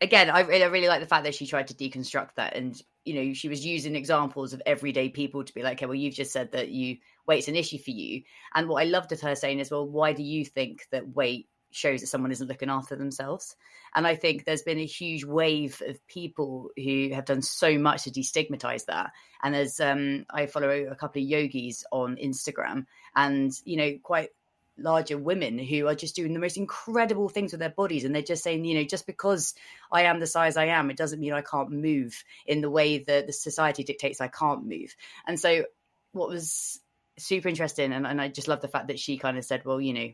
again 0.00 0.30
I 0.30 0.40
really, 0.40 0.64
I 0.64 0.66
really 0.66 0.88
like 0.88 1.00
the 1.00 1.06
fact 1.06 1.24
that 1.24 1.34
she 1.34 1.46
tried 1.46 1.68
to 1.68 1.74
deconstruct 1.74 2.34
that 2.36 2.56
and 2.56 2.80
you 3.04 3.14
know 3.14 3.32
she 3.34 3.48
was 3.48 3.64
using 3.64 3.94
examples 3.94 4.52
of 4.52 4.62
everyday 4.66 5.08
people 5.08 5.44
to 5.44 5.54
be 5.54 5.62
like 5.62 5.78
okay 5.78 5.86
well 5.86 5.94
you've 5.94 6.14
just 6.14 6.32
said 6.32 6.52
that 6.52 6.70
you 6.70 6.96
weight's 7.26 7.48
an 7.48 7.56
issue 7.56 7.78
for 7.78 7.92
you 7.92 8.22
and 8.54 8.68
what 8.68 8.82
I 8.82 8.86
loved 8.86 9.12
at 9.12 9.20
her 9.20 9.36
saying 9.36 9.60
is 9.60 9.70
well 9.70 9.86
why 9.86 10.12
do 10.12 10.22
you 10.22 10.44
think 10.44 10.86
that 10.90 11.08
weight 11.14 11.48
shows 11.76 12.00
that 12.00 12.06
someone 12.06 12.32
isn't 12.32 12.48
looking 12.48 12.70
after 12.70 12.96
themselves. 12.96 13.54
And 13.94 14.06
I 14.06 14.16
think 14.16 14.44
there's 14.44 14.62
been 14.62 14.78
a 14.78 14.86
huge 14.86 15.24
wave 15.24 15.82
of 15.86 16.04
people 16.06 16.70
who 16.76 17.10
have 17.12 17.24
done 17.24 17.42
so 17.42 17.78
much 17.78 18.04
to 18.04 18.10
destigmatize 18.10 18.86
that. 18.86 19.12
And 19.42 19.54
as 19.54 19.78
um 19.80 20.26
I 20.30 20.46
follow 20.46 20.70
a 20.70 20.94
couple 20.94 21.22
of 21.22 21.28
yogis 21.28 21.84
on 21.92 22.16
Instagram 22.16 22.86
and 23.14 23.52
you 23.64 23.76
know 23.76 23.98
quite 24.02 24.30
larger 24.78 25.16
women 25.16 25.58
who 25.58 25.86
are 25.86 25.94
just 25.94 26.16
doing 26.16 26.34
the 26.34 26.38
most 26.38 26.58
incredible 26.58 27.28
things 27.28 27.52
with 27.52 27.60
their 27.60 27.70
bodies. 27.70 28.04
And 28.04 28.14
they're 28.14 28.22
just 28.22 28.42
saying 28.42 28.64
you 28.64 28.74
know 28.74 28.84
just 28.84 29.06
because 29.06 29.54
i 29.90 30.02
am 30.02 30.20
the 30.20 30.26
size 30.26 30.56
i 30.56 30.66
am 30.66 30.90
it 30.90 30.96
doesn't 30.96 31.20
mean 31.20 31.32
i 31.32 31.40
can't 31.40 31.70
move 31.70 32.22
in 32.46 32.60
the 32.60 32.70
way 32.70 32.98
that 32.98 33.26
the 33.26 33.32
society 33.32 33.84
dictates 33.84 34.20
i 34.20 34.28
can't 34.28 34.66
move. 34.66 34.94
And 35.26 35.38
so 35.38 35.64
what 36.12 36.28
was 36.28 36.80
super 37.18 37.48
interesting 37.48 37.92
and, 37.92 38.06
and 38.06 38.20
i 38.20 38.28
just 38.28 38.48
love 38.48 38.60
the 38.60 38.68
fact 38.68 38.88
that 38.88 38.98
she 38.98 39.16
kind 39.16 39.38
of 39.38 39.44
said 39.44 39.64
well 39.64 39.80
you 39.80 39.94
know 39.94 40.08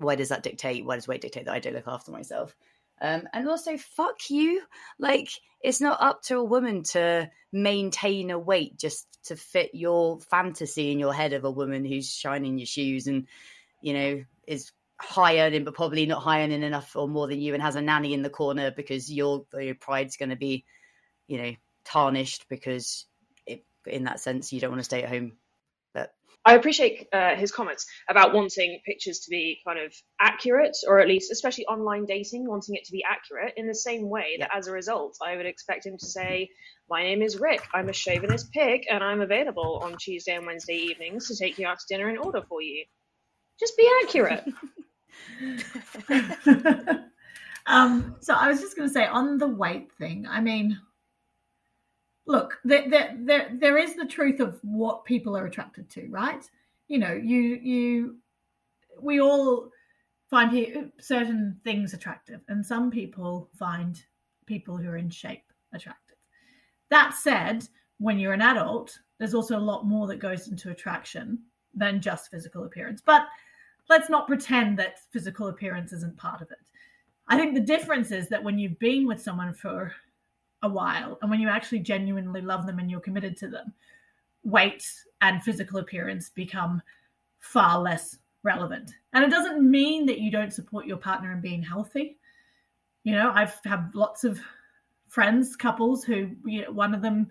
why 0.00 0.16
does 0.16 0.30
that 0.30 0.42
dictate 0.42 0.84
why 0.84 0.96
does 0.96 1.06
weight 1.06 1.20
dictate 1.20 1.44
that 1.44 1.54
i 1.54 1.58
don't 1.58 1.74
look 1.74 1.88
after 1.88 2.10
myself? 2.10 2.54
Um, 3.00 3.22
and 3.32 3.48
also 3.48 3.76
fuck 3.76 4.28
you. 4.28 4.62
Like 4.98 5.30
it's 5.62 5.80
not 5.80 6.02
up 6.02 6.22
to 6.24 6.36
a 6.36 6.44
woman 6.44 6.82
to 6.82 7.30
maintain 7.52 8.30
a 8.30 8.38
weight 8.38 8.78
just 8.78 9.06
to 9.24 9.36
fit 9.36 9.70
your 9.74 10.20
fantasy 10.20 10.90
in 10.90 10.98
your 10.98 11.12
head 11.12 11.32
of 11.32 11.44
a 11.44 11.50
woman 11.50 11.84
who's 11.84 12.10
shining 12.10 12.58
your 12.58 12.66
shoes 12.66 13.06
and 13.06 13.26
you 13.82 13.92
know 13.92 14.24
is 14.46 14.72
high 14.98 15.40
earning 15.40 15.64
but 15.64 15.74
probably 15.74 16.06
not 16.06 16.22
high 16.22 16.42
earning 16.42 16.62
enough 16.62 16.94
or 16.94 17.08
more 17.08 17.26
than 17.26 17.40
you 17.40 17.54
and 17.54 17.62
has 17.62 17.74
a 17.74 17.82
nanny 17.82 18.14
in 18.14 18.22
the 18.22 18.30
corner 18.30 18.70
because 18.70 19.12
your 19.12 19.44
your 19.58 19.74
pride's 19.74 20.16
going 20.16 20.28
to 20.28 20.36
be 20.36 20.64
you 21.26 21.38
know 21.38 21.52
tarnished 21.84 22.46
because 22.48 23.06
it, 23.46 23.64
in 23.86 24.04
that 24.04 24.20
sense 24.20 24.52
you 24.52 24.60
don't 24.60 24.70
want 24.70 24.80
to 24.80 24.84
stay 24.84 25.02
at 25.02 25.08
home 25.08 25.32
I 26.44 26.54
appreciate 26.54 27.06
uh, 27.12 27.36
his 27.36 27.52
comments 27.52 27.86
about 28.08 28.32
wanting 28.32 28.80
pictures 28.86 29.20
to 29.20 29.30
be 29.30 29.60
kind 29.66 29.78
of 29.78 29.92
accurate, 30.20 30.76
or 30.86 30.98
at 30.98 31.08
least, 31.08 31.30
especially 31.30 31.66
online 31.66 32.06
dating, 32.06 32.48
wanting 32.48 32.76
it 32.76 32.84
to 32.86 32.92
be 32.92 33.04
accurate 33.04 33.54
in 33.56 33.66
the 33.66 33.74
same 33.74 34.08
way 34.08 34.36
that 34.38 34.50
as 34.54 34.66
a 34.66 34.72
result, 34.72 35.16
I 35.24 35.36
would 35.36 35.46
expect 35.46 35.84
him 35.84 35.98
to 35.98 36.06
say, 36.06 36.48
My 36.88 37.02
name 37.02 37.20
is 37.20 37.38
Rick, 37.38 37.62
I'm 37.74 37.90
a 37.90 37.92
chauvinist 37.92 38.50
pig, 38.52 38.86
and 38.90 39.04
I'm 39.04 39.20
available 39.20 39.80
on 39.82 39.96
Tuesday 39.98 40.34
and 40.34 40.46
Wednesday 40.46 40.76
evenings 40.76 41.28
to 41.28 41.36
take 41.36 41.58
you 41.58 41.66
out 41.66 41.78
to 41.78 41.86
dinner 41.88 42.08
and 42.08 42.18
order 42.18 42.42
for 42.48 42.62
you. 42.62 42.84
Just 43.58 43.76
be 43.76 43.88
accurate. 44.02 44.44
um, 47.66 48.16
so 48.20 48.34
I 48.34 48.48
was 48.48 48.60
just 48.60 48.76
going 48.76 48.88
to 48.88 48.92
say 48.92 49.06
on 49.06 49.38
the 49.38 49.48
weight 49.48 49.92
thing. 49.98 50.26
I 50.28 50.40
mean, 50.40 50.80
look, 52.30 52.58
there, 52.64 52.88
there, 52.88 53.50
there, 53.52 53.76
is 53.76 53.96
the 53.96 54.06
truth 54.06 54.38
of 54.38 54.58
what 54.62 55.04
people 55.04 55.36
are 55.36 55.46
attracted 55.46 55.90
to, 55.90 56.06
right? 56.08 56.48
You 56.86 56.98
know, 56.98 57.12
you, 57.12 57.40
you, 57.40 58.16
we 59.00 59.20
all 59.20 59.68
find 60.30 60.92
certain 61.00 61.58
things 61.64 61.92
attractive, 61.92 62.40
and 62.48 62.64
some 62.64 62.88
people 62.88 63.50
find 63.58 64.00
people 64.46 64.76
who 64.76 64.88
are 64.88 64.96
in 64.96 65.10
shape 65.10 65.42
attractive. 65.74 66.18
That 66.88 67.14
said, 67.14 67.66
when 67.98 68.20
you're 68.20 68.32
an 68.32 68.42
adult, 68.42 68.96
there's 69.18 69.34
also 69.34 69.58
a 69.58 69.60
lot 69.60 69.86
more 69.86 70.06
that 70.06 70.20
goes 70.20 70.46
into 70.46 70.70
attraction 70.70 71.40
than 71.74 72.00
just 72.00 72.30
physical 72.30 72.64
appearance. 72.64 73.02
But 73.04 73.26
let's 73.88 74.08
not 74.08 74.28
pretend 74.28 74.78
that 74.78 75.00
physical 75.10 75.48
appearance 75.48 75.92
isn't 75.92 76.16
part 76.16 76.42
of 76.42 76.50
it. 76.52 76.58
I 77.28 77.36
think 77.36 77.54
the 77.54 77.60
difference 77.60 78.12
is 78.12 78.28
that 78.28 78.42
when 78.42 78.58
you've 78.58 78.78
been 78.78 79.06
with 79.06 79.20
someone 79.20 79.52
for 79.52 79.92
a 80.62 80.68
while 80.68 81.18
and 81.22 81.30
when 81.30 81.40
you 81.40 81.48
actually 81.48 81.78
genuinely 81.78 82.40
love 82.40 82.66
them 82.66 82.78
and 82.78 82.90
you're 82.90 83.00
committed 83.00 83.36
to 83.38 83.48
them, 83.48 83.72
weight 84.44 84.84
and 85.20 85.42
physical 85.42 85.78
appearance 85.78 86.30
become 86.30 86.82
far 87.38 87.80
less 87.80 88.18
relevant. 88.42 88.94
And 89.12 89.24
it 89.24 89.30
doesn't 89.30 89.68
mean 89.68 90.06
that 90.06 90.18
you 90.18 90.30
don't 90.30 90.52
support 90.52 90.86
your 90.86 90.96
partner 90.96 91.32
in 91.32 91.40
being 91.40 91.62
healthy. 91.62 92.18
You 93.04 93.14
know, 93.14 93.30
I've 93.34 93.58
had 93.64 93.90
lots 93.94 94.24
of 94.24 94.40
friends, 95.08 95.56
couples 95.56 96.04
who 96.04 96.30
you 96.44 96.62
know, 96.62 96.70
one 96.70 96.94
of 96.94 97.02
them 97.02 97.28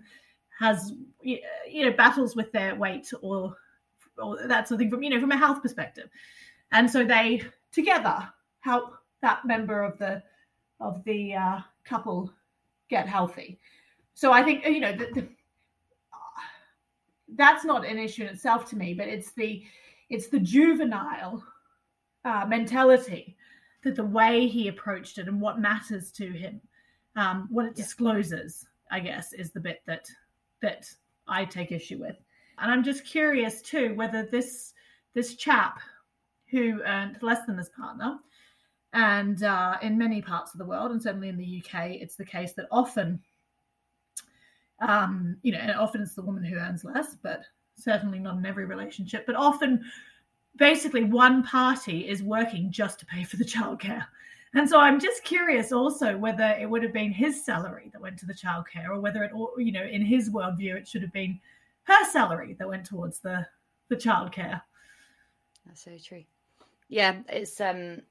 has 0.58 0.92
you 1.22 1.40
know 1.84 1.92
battles 1.92 2.36
with 2.36 2.52
their 2.52 2.74
weight 2.74 3.10
or 3.22 3.56
or 4.18 4.46
that 4.46 4.68
sort 4.68 4.76
of 4.76 4.78
thing 4.78 4.90
from 4.90 5.02
you 5.02 5.10
know 5.10 5.20
from 5.20 5.32
a 5.32 5.36
health 5.36 5.62
perspective, 5.62 6.08
and 6.72 6.90
so 6.90 7.04
they 7.04 7.42
together 7.72 8.28
help 8.60 8.92
that 9.22 9.44
member 9.44 9.82
of 9.82 9.98
the 9.98 10.22
of 10.80 11.02
the 11.04 11.34
uh, 11.34 11.60
couple 11.84 12.32
get 12.90 13.08
healthy. 13.08 13.58
So 14.14 14.32
I 14.32 14.42
think 14.42 14.66
you 14.66 14.80
know 14.80 14.92
the, 14.92 15.06
the, 15.14 15.28
that's 17.36 17.64
not 17.64 17.86
an 17.86 17.98
issue 17.98 18.22
in 18.22 18.28
itself 18.28 18.68
to 18.70 18.76
me, 18.76 18.92
but 18.92 19.08
it's 19.08 19.32
the 19.32 19.64
it's 20.10 20.28
the 20.28 20.40
juvenile 20.40 21.42
uh, 22.24 22.44
mentality 22.46 23.36
that 23.82 23.96
the 23.96 24.04
way 24.04 24.46
he 24.46 24.68
approached 24.68 25.18
it 25.18 25.28
and 25.28 25.40
what 25.40 25.60
matters 25.60 26.10
to 26.12 26.30
him, 26.30 26.60
um, 27.16 27.48
what 27.50 27.64
it 27.64 27.74
discloses, 27.74 28.66
I 28.90 29.00
guess, 29.00 29.32
is 29.32 29.52
the 29.52 29.60
bit 29.60 29.80
that 29.86 30.06
that 30.60 30.86
I 31.26 31.44
take 31.44 31.72
issue 31.72 31.98
with. 31.98 32.16
And 32.58 32.70
I'm 32.70 32.84
just 32.84 33.06
curious 33.06 33.62
too 33.62 33.94
whether 33.94 34.24
this 34.24 34.74
this 35.14 35.36
chap 35.36 35.80
who 36.50 36.82
earned 36.82 37.18
less 37.22 37.46
than 37.46 37.56
his 37.56 37.68
partner, 37.70 38.18
and 38.92 39.42
uh, 39.42 39.76
in 39.82 39.98
many 39.98 40.20
parts 40.20 40.52
of 40.52 40.58
the 40.58 40.64
world, 40.64 40.90
and 40.90 41.02
certainly 41.02 41.28
in 41.28 41.36
the 41.36 41.62
UK, 41.64 41.90
it's 41.90 42.16
the 42.16 42.24
case 42.24 42.52
that 42.54 42.66
often, 42.70 43.20
um, 44.80 45.36
you 45.42 45.52
know, 45.52 45.58
and 45.58 45.72
often 45.72 46.02
it's 46.02 46.14
the 46.14 46.22
woman 46.22 46.42
who 46.42 46.56
earns 46.56 46.84
less, 46.84 47.16
but 47.22 47.44
certainly 47.76 48.18
not 48.18 48.36
in 48.36 48.46
every 48.46 48.64
relationship, 48.64 49.26
but 49.26 49.36
often 49.36 49.84
basically 50.56 51.04
one 51.04 51.42
party 51.42 52.08
is 52.08 52.22
working 52.22 52.72
just 52.72 52.98
to 52.98 53.06
pay 53.06 53.22
for 53.22 53.36
the 53.36 53.44
childcare. 53.44 54.06
And 54.54 54.68
so 54.68 54.80
I'm 54.80 54.98
just 54.98 55.22
curious 55.22 55.70
also 55.70 56.16
whether 56.16 56.56
it 56.60 56.68
would 56.68 56.82
have 56.82 56.92
been 56.92 57.12
his 57.12 57.44
salary 57.44 57.88
that 57.92 58.02
went 58.02 58.18
to 58.18 58.26
the 58.26 58.34
childcare 58.34 58.88
or 58.88 59.00
whether 59.00 59.22
it, 59.22 59.30
you 59.58 59.70
know, 59.70 59.84
in 59.84 60.04
his 60.04 60.28
worldview, 60.30 60.74
it 60.74 60.88
should 60.88 61.02
have 61.02 61.12
been 61.12 61.38
her 61.84 62.04
salary 62.10 62.56
that 62.58 62.68
went 62.68 62.84
towards 62.84 63.20
the, 63.20 63.46
the 63.88 63.96
childcare. 63.96 64.60
That's 65.64 65.84
so 65.84 65.96
true. 66.02 66.24
Yeah, 66.88 67.18
it's 67.28 67.60
um 67.60 68.02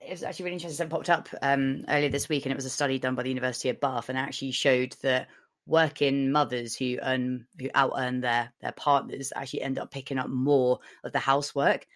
it 0.00 0.10
was 0.10 0.22
actually 0.22 0.44
really 0.44 0.54
interesting. 0.54 0.76
Something 0.76 0.96
popped 0.96 1.10
up 1.10 1.28
um, 1.42 1.84
earlier 1.88 2.08
this 2.08 2.28
week, 2.28 2.44
and 2.44 2.52
it 2.52 2.56
was 2.56 2.64
a 2.64 2.70
study 2.70 2.98
done 2.98 3.14
by 3.14 3.22
the 3.22 3.28
University 3.28 3.68
of 3.68 3.80
Bath, 3.80 4.08
and 4.08 4.18
actually 4.18 4.52
showed 4.52 4.94
that 5.02 5.28
working 5.66 6.30
mothers 6.30 6.76
who 6.76 6.98
earn 7.02 7.46
who 7.58 7.68
out 7.74 7.92
earn 7.96 8.20
their 8.20 8.52
their 8.60 8.72
partners 8.72 9.32
actually 9.34 9.62
end 9.62 9.78
up 9.78 9.90
picking 9.90 10.18
up 10.18 10.28
more 10.28 10.78
of 11.04 11.12
the 11.12 11.18
housework 11.18 11.86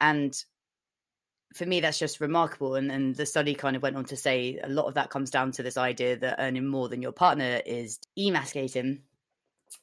and 0.00 0.44
for 1.54 1.66
me 1.66 1.80
that's 1.80 1.98
just 1.98 2.20
remarkable 2.20 2.74
and, 2.76 2.90
and 2.90 3.14
the 3.14 3.26
study 3.26 3.54
kind 3.54 3.76
of 3.76 3.82
went 3.82 3.96
on 3.96 4.04
to 4.04 4.16
say 4.16 4.58
a 4.62 4.68
lot 4.68 4.86
of 4.86 4.94
that 4.94 5.10
comes 5.10 5.30
down 5.30 5.52
to 5.52 5.62
this 5.62 5.76
idea 5.76 6.16
that 6.16 6.36
earning 6.38 6.66
more 6.66 6.88
than 6.88 7.02
your 7.02 7.12
partner 7.12 7.60
is 7.66 7.98
emasculating 8.18 9.00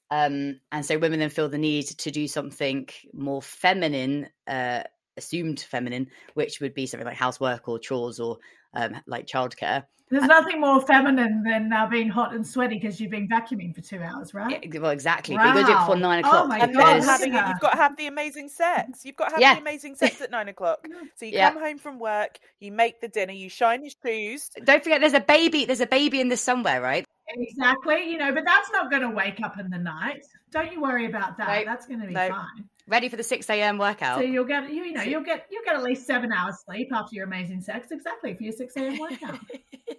um, 0.10 0.60
and 0.72 0.86
so 0.86 0.98
women 0.98 1.20
then 1.20 1.30
feel 1.30 1.48
the 1.48 1.58
need 1.58 1.86
to 1.86 2.12
do 2.12 2.28
something 2.28 2.88
more 3.14 3.42
feminine 3.42 4.30
uh, 4.48 4.84
assumed 5.18 5.60
feminine 5.60 6.08
which 6.34 6.60
would 6.62 6.74
be 6.74 6.86
something 6.86 7.06
like 7.06 7.18
housework 7.18 7.68
or 7.68 7.78
chores 7.80 8.20
or 8.20 8.38
um, 8.74 8.96
like 9.08 9.28
childcare 9.28 9.84
there's 10.12 10.26
nothing 10.26 10.60
more 10.60 10.82
feminine 10.82 11.42
than 11.42 11.72
uh, 11.72 11.88
being 11.88 12.10
hot 12.10 12.36
and 12.36 12.46
sweaty 12.46 12.76
because 12.76 13.00
you've 13.00 13.12
been 13.12 13.30
vacuuming 13.30 13.74
for 13.74 13.80
two 13.80 14.02
hours, 14.02 14.34
right? 14.34 14.60
Yeah, 14.62 14.80
well, 14.82 14.92
exactly. 14.92 15.38
Wow. 15.38 15.44
But 15.44 15.48
you've 15.48 15.56
got 15.56 15.62
to 15.62 15.68
do 15.68 15.78
it 15.78 15.80
before 15.80 15.96
nine 15.96 16.26
oh 16.26 16.28
o'clock. 16.28 16.44
Oh 16.44 16.48
my 16.50 16.60
and 16.60 16.76
God. 16.76 17.04
having 17.04 17.34
it, 17.34 17.48
you've 17.48 17.62
got 17.62 17.72
to 17.72 17.78
have 17.78 17.96
the 17.96 18.08
amazing 18.08 18.50
sex. 18.50 19.06
You've 19.06 19.16
got 19.16 19.30
to 19.30 19.32
have 19.36 19.42
Yeah. 19.42 19.54
the 19.56 19.62
amazing 19.62 19.96
sex 19.96 20.20
at 20.22 20.30
nine 20.30 20.50
o'clock. 20.50 20.86
So 21.16 21.26
you 21.26 21.32
Yeah. 21.32 21.54
come 21.54 21.64
home 21.64 21.78
from 21.78 21.98
work, 21.98 22.40
you 22.60 22.74
make 22.74 23.00
the 23.00 23.08
dinner, 23.08 23.32
you 23.32 23.48
shine 23.48 23.84
your 23.84 23.94
shoes. 24.06 24.50
Don't 24.66 24.84
forget, 24.84 25.00
there's 25.00 25.14
a 25.14 25.22
baby. 25.22 25.64
There's 25.64 25.80
a 25.80 25.88
baby 25.88 26.20
in 26.20 26.28
this 26.28 26.42
somewhere, 26.42 26.82
right? 26.82 27.06
Exactly. 27.30 28.12
You 28.12 28.18
know, 28.18 28.34
but 28.34 28.44
that's 28.44 28.70
not 28.74 28.90
going 28.90 29.04
to 29.04 29.10
wake 29.12 29.40
up 29.42 29.58
in 29.62 29.70
the 29.70 29.78
night. 29.78 30.26
Don't 30.52 30.74
you 30.74 30.82
worry 30.82 31.06
about 31.06 31.38
that. 31.38 31.48
Nope. 31.60 31.66
That's 31.68 31.88
going 31.88 32.02
to 32.02 32.08
be 32.08 32.14
Nope. 32.14 32.32
fine. 32.32 32.66
Ready 32.92 33.08
for 33.08 33.16
the 33.16 33.24
six 33.24 33.50
a.m. 33.50 33.78
workout. 33.78 34.18
So 34.18 34.24
you'll 34.24 34.44
get 34.44 34.70
you, 34.70 34.84
you 34.84 34.92
know 34.92 35.02
you'll 35.02 35.24
get 35.24 35.48
you'll 35.50 35.64
get 35.64 35.76
at 35.76 35.84
least 35.84 36.06
seven 36.06 36.34
hours 36.34 36.58
sleep 36.66 36.90
after 36.94 37.16
your 37.16 37.26
amazing 37.26 37.62
sex. 37.62 37.88
Exactly 37.90 38.34
for 38.34 38.44
your 38.44 38.52
six 38.52 38.76
a.m. 38.76 39.00
workout. 39.00 39.40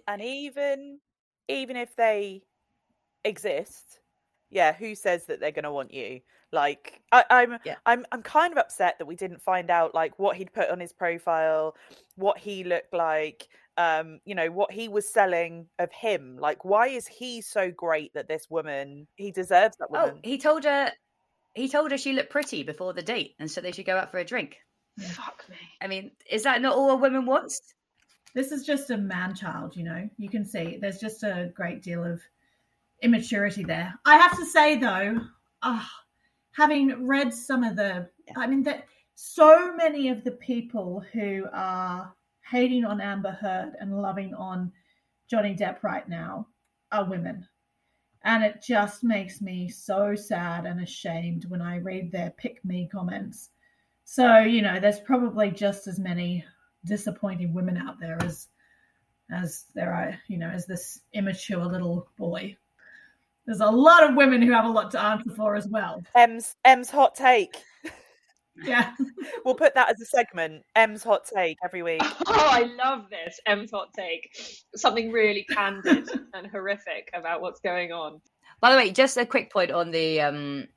And 0.07 0.21
even 0.21 0.99
even 1.47 1.77
if 1.77 1.95
they 1.95 2.43
exist, 3.23 3.99
yeah, 4.49 4.73
who 4.73 4.95
says 4.95 5.25
that 5.25 5.39
they're 5.39 5.51
going 5.51 5.63
to 5.63 5.71
want 5.71 5.93
you? 5.93 6.19
Like, 6.51 7.01
I, 7.11 7.23
I'm, 7.29 7.57
Yeah. 7.65 7.75
I'm, 7.85 8.05
I'm 8.11 8.21
kind 8.21 8.51
of 8.51 8.57
upset 8.57 8.99
that 8.99 9.05
we 9.05 9.15
didn't 9.15 9.41
find 9.41 9.71
out 9.71 9.95
like 9.95 10.19
what 10.19 10.35
he'd 10.37 10.53
put 10.53 10.69
on 10.69 10.79
his 10.79 10.93
profile, 10.93 11.75
what 12.15 12.37
he 12.37 12.63
looked 12.63 12.93
like, 12.93 13.47
um, 13.77 14.19
you 14.25 14.35
know, 14.35 14.51
what 14.51 14.71
he 14.71 14.87
was 14.87 15.11
selling 15.11 15.67
of 15.79 15.91
him. 15.91 16.37
Like, 16.39 16.63
why 16.63 16.87
is 16.87 17.07
he 17.07 17.41
so 17.41 17.71
great 17.71 18.13
that 18.13 18.27
this 18.27 18.49
woman 18.49 19.07
he 19.15 19.31
deserves 19.31 19.77
that 19.77 19.87
oh, 19.91 20.05
woman? 20.07 20.19
he 20.23 20.37
told 20.37 20.63
her. 20.65 20.91
He 21.53 21.69
told 21.69 21.91
her 21.91 21.97
she 21.97 22.13
looked 22.13 22.31
pretty 22.31 22.63
before 22.63 22.93
the 22.93 23.01
date, 23.01 23.35
and 23.39 23.49
so 23.49 23.61
they 23.61 23.71
should 23.71 23.85
go 23.85 23.97
out 23.97 24.11
for 24.11 24.17
a 24.17 24.25
drink. 24.25 24.57
Fuck 24.99 25.45
me. 25.49 25.57
I 25.81 25.87
mean, 25.87 26.11
is 26.29 26.43
that 26.43 26.61
not 26.61 26.75
all 26.75 26.91
a 26.91 26.95
woman 26.97 27.25
wants? 27.25 27.73
this 28.33 28.51
is 28.51 28.65
just 28.65 28.89
a 28.89 28.97
man 28.97 29.35
child. 29.35 29.75
You 29.75 29.83
know, 29.83 30.09
you 30.17 30.29
can 30.29 30.45
see 30.45 30.77
there's 30.81 30.99
just 30.99 31.23
a 31.23 31.51
great 31.55 31.81
deal 31.81 32.03
of 32.03 32.21
immaturity 33.01 33.63
there. 33.63 33.93
I 34.05 34.17
have 34.17 34.37
to 34.37 34.45
say 34.45 34.77
though, 34.77 35.19
ah, 35.61 35.89
having 36.51 37.05
read 37.05 37.33
some 37.33 37.63
of 37.63 37.75
the, 37.75 38.09
I 38.35 38.47
mean 38.47 38.63
that 38.63 38.85
so 39.15 39.73
many 39.75 40.09
of 40.09 40.23
the 40.23 40.31
people 40.31 41.03
who 41.13 41.45
are 41.53 42.13
hating 42.49 42.85
on 42.85 43.01
Amber 43.01 43.31
Heard 43.31 43.73
and 43.79 44.01
loving 44.01 44.33
on 44.33 44.71
Johnny 45.29 45.55
Depp 45.55 45.83
right 45.83 46.07
now 46.07 46.47
are 46.91 47.05
women. 47.05 47.47
And 48.25 48.43
it 48.43 48.63
just 48.65 49.03
makes 49.03 49.41
me 49.41 49.67
so 49.69 50.15
sad 50.15 50.65
and 50.65 50.81
ashamed 50.81 51.45
when 51.49 51.61
I 51.61 51.77
read 51.77 52.11
their 52.11 52.31
pick 52.37 52.63
me 52.63 52.89
comments. 52.91 53.49
So, 54.05 54.39
you 54.39 54.61
know, 54.61 54.79
there's 54.79 54.99
probably 54.99 55.51
just 55.51 55.87
as 55.87 55.99
many 55.99 56.45
disappointing 56.85 57.53
women 57.53 57.77
out 57.77 57.99
there 57.99 58.21
as 58.21 58.47
as 59.31 59.65
there 59.73 59.93
are, 59.93 60.17
you 60.27 60.37
know, 60.37 60.49
as 60.49 60.65
this 60.65 60.99
immature 61.13 61.65
little 61.65 62.07
boy. 62.17 62.55
There's 63.45 63.61
a 63.61 63.65
lot 63.65 64.07
of 64.07 64.15
women 64.15 64.41
who 64.41 64.51
have 64.51 64.65
a 64.65 64.69
lot 64.69 64.91
to 64.91 65.01
answer 65.01 65.31
for 65.31 65.55
as 65.55 65.67
well. 65.67 66.01
M's 66.15 66.55
M's 66.63 66.89
hot 66.89 67.15
take. 67.15 67.55
Yeah. 68.61 68.93
We'll 69.45 69.55
put 69.55 69.73
that 69.75 69.89
as 69.89 69.99
a 69.99 70.05
segment. 70.05 70.63
M's 70.75 71.03
hot 71.03 71.25
take 71.25 71.57
every 71.65 71.81
week. 71.83 72.01
Oh, 72.01 72.47
I 72.49 72.61
love 72.81 73.09
this. 73.09 73.39
M's 73.45 73.71
hot 73.71 73.89
take. 73.93 74.29
Something 74.73 75.11
really 75.11 75.43
candid 75.49 76.09
and 76.33 76.47
horrific 76.47 77.09
about 77.13 77.41
what's 77.41 77.59
going 77.59 77.91
on. 77.91 78.21
By 78.61 78.71
the 78.71 78.77
way, 78.77 78.91
just 78.91 79.17
a 79.17 79.25
quick 79.25 79.51
point 79.51 79.71
on 79.71 79.91
the. 79.91 80.21
um 80.21 80.67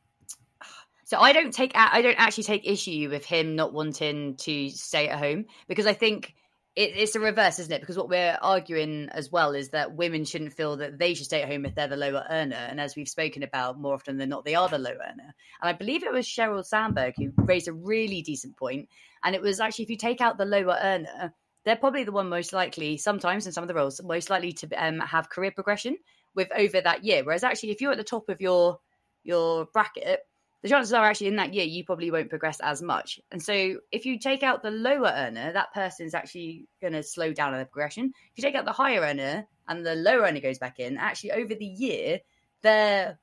So 1.04 1.18
I 1.21 1.33
don't 1.33 1.52
take. 1.52 1.73
I 1.76 2.02
don't 2.02 2.18
actually 2.18 2.45
take 2.45 2.66
issue 2.66 3.09
with 3.09 3.25
him 3.25 3.54
not 3.54 3.73
wanting 3.73 4.35
to 4.38 4.68
stay 4.71 5.09
at 5.09 5.21
home 5.21 5.45
because 5.68 5.87
I 5.87 5.92
think 5.92 6.35
it, 6.76 6.92
it's 6.95 7.14
the 7.14 7.21
reverse, 7.21 7.59
isn't 7.59 7.73
it? 7.73 7.80
Because 7.80 7.97
what 7.97 8.11
we're 8.11 8.38
arguing 8.40 9.09
as 9.11 9.33
well 9.33 9.52
is 9.52 9.71
that 9.71 9.97
women 9.97 10.26
shouldn't 10.26 10.52
feel 10.52 10.76
that 10.76 10.99
they 10.99 11.14
should 11.14 11.25
stay 11.25 11.42
at 11.42 11.49
home 11.49 11.64
if 11.64 11.75
they're 11.75 11.88
the 11.88 11.97
lower 11.97 12.25
earner, 12.28 12.56
and 12.56 12.78
as 12.78 12.95
we've 12.95 13.09
spoken 13.09 13.42
about 13.42 13.80
more 13.80 13.95
often 13.95 14.18
than 14.18 14.28
not, 14.28 14.45
they 14.45 14.54
are 14.54 14.68
the 14.68 14.78
low 14.78 14.90
earner. 14.90 15.35
And 15.61 15.68
I 15.71 15.73
believe 15.73 16.04
it 16.04 16.12
was 16.12 16.26
Sheryl 16.26 16.64
Sandberg 16.64 17.14
who 17.16 17.33
raised 17.37 17.68
a 17.68 17.73
really 17.73 18.21
decent 18.21 18.56
point, 18.56 18.88
and 19.25 19.35
it 19.35 19.40
was 19.40 19.59
actually 19.59 19.85
if 19.85 19.90
you 19.90 19.97
take 19.97 20.21
out 20.21 20.37
the 20.37 20.45
lower 20.45 20.78
earner, 20.80 21.33
they're 21.64 21.76
probably 21.76 22.04
the 22.04 22.12
one 22.12 22.28
most 22.28 22.52
likely, 22.52 22.99
sometimes 22.99 23.47
in 23.47 23.52
some 23.52 23.64
of 23.64 23.68
the 23.68 23.75
roles, 23.75 24.00
most 24.02 24.28
likely 24.28 24.52
to 24.52 24.68
um, 24.75 25.00
have 25.00 25.30
career 25.30 25.50
progression 25.50 25.97
with 26.35 26.49
over 26.56 26.80
that 26.80 27.04
year. 27.04 27.25
Whereas 27.25 27.42
actually, 27.42 27.71
if 27.71 27.80
you're 27.80 27.92
at 27.92 27.99
the 27.99 28.04
top 28.04 28.28
of 28.28 28.40
your 28.40 28.78
your 29.25 29.64
bracket, 29.73 30.21
the 30.66 30.70
chances 30.70 30.92
are 30.92 31.04
actually 31.04 31.28
in 31.28 31.37
that 31.37 31.54
year 31.54 31.64
you 31.64 31.85
probably 31.85 32.11
won't 32.11 32.28
progress 32.28 32.58
as 32.58 32.82
much. 32.82 33.20
And 33.30 33.40
so 33.40 33.76
if 33.92 34.04
you 34.04 34.18
take 34.18 34.42
out 34.42 34.64
the 34.64 34.73
lower 34.73 35.12
earner, 35.14 35.52
that 35.52 35.73
person's 35.73 36.12
actually 36.12 36.66
going 36.80 36.92
to 36.92 37.04
slow 37.04 37.32
down 37.32 37.52
on 37.52 37.58
their 37.58 37.66
progression. 37.66 38.06
If 38.06 38.38
you 38.38 38.42
take 38.42 38.56
out 38.56 38.64
the 38.64 38.73
higher 38.73 39.02
earner 39.02 39.46
and 39.68 39.87
the 39.87 39.94
lower 39.94 40.23
earner 40.23 40.40
goes 40.40 40.58
back 40.58 40.80
in, 40.80 40.99
actually 40.99 41.32
over 41.32 41.54
the 41.54 41.64
year, 41.64 42.18
their 42.62 43.20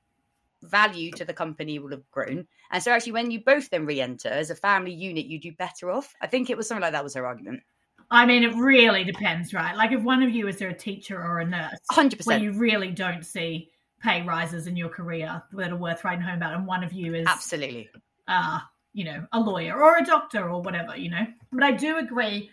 value 0.62 1.10
to 1.12 1.26
the 1.26 1.34
company 1.34 1.78
will 1.78 1.90
have 1.90 2.10
grown. 2.10 2.46
And 2.70 2.82
so 2.82 2.92
actually 2.92 3.12
when 3.12 3.30
you 3.30 3.44
both 3.44 3.68
then 3.68 3.84
re-enter 3.84 4.30
as 4.30 4.48
a 4.48 4.54
family 4.54 4.94
unit, 4.94 5.26
you 5.26 5.38
do 5.38 5.52
better 5.52 5.90
off. 5.90 6.14
I 6.22 6.26
think 6.26 6.48
it 6.48 6.56
was 6.56 6.66
something 6.66 6.80
like 6.80 6.92
that 6.92 7.04
was 7.04 7.12
her 7.14 7.26
argument. 7.26 7.60
I 8.10 8.24
mean, 8.24 8.42
it 8.42 8.54
really 8.54 9.04
depends, 9.04 9.52
right? 9.52 9.76
Like 9.76 9.92
if 9.92 10.02
one 10.02 10.22
of 10.22 10.30
you 10.30 10.48
is 10.48 10.62
a 10.62 10.72
teacher 10.72 11.22
or 11.22 11.40
a 11.40 11.46
nurse, 11.46 11.78
100%. 11.92 12.26
where 12.26 12.38
you 12.38 12.52
really 12.52 12.90
don't 12.90 13.26
see 13.26 13.70
pay 14.04 14.22
rises 14.22 14.66
in 14.66 14.76
your 14.76 14.90
career 14.90 15.42
that 15.52 15.72
are 15.72 15.76
worth 15.76 16.04
writing 16.04 16.22
home 16.22 16.36
about, 16.36 16.54
and 16.54 16.66
one 16.66 16.84
of 16.84 16.92
you 16.92 17.14
is 17.14 17.26
Absolutely. 17.26 17.88
uh, 18.28 18.58
you 18.92 19.04
know, 19.04 19.26
a 19.32 19.40
lawyer 19.40 19.82
or 19.82 19.96
a 19.96 20.04
doctor 20.04 20.48
or 20.48 20.60
whatever, 20.62 20.96
you 20.96 21.10
know. 21.10 21.26
But 21.50 21.64
I 21.64 21.72
do 21.72 21.96
agree 21.96 22.50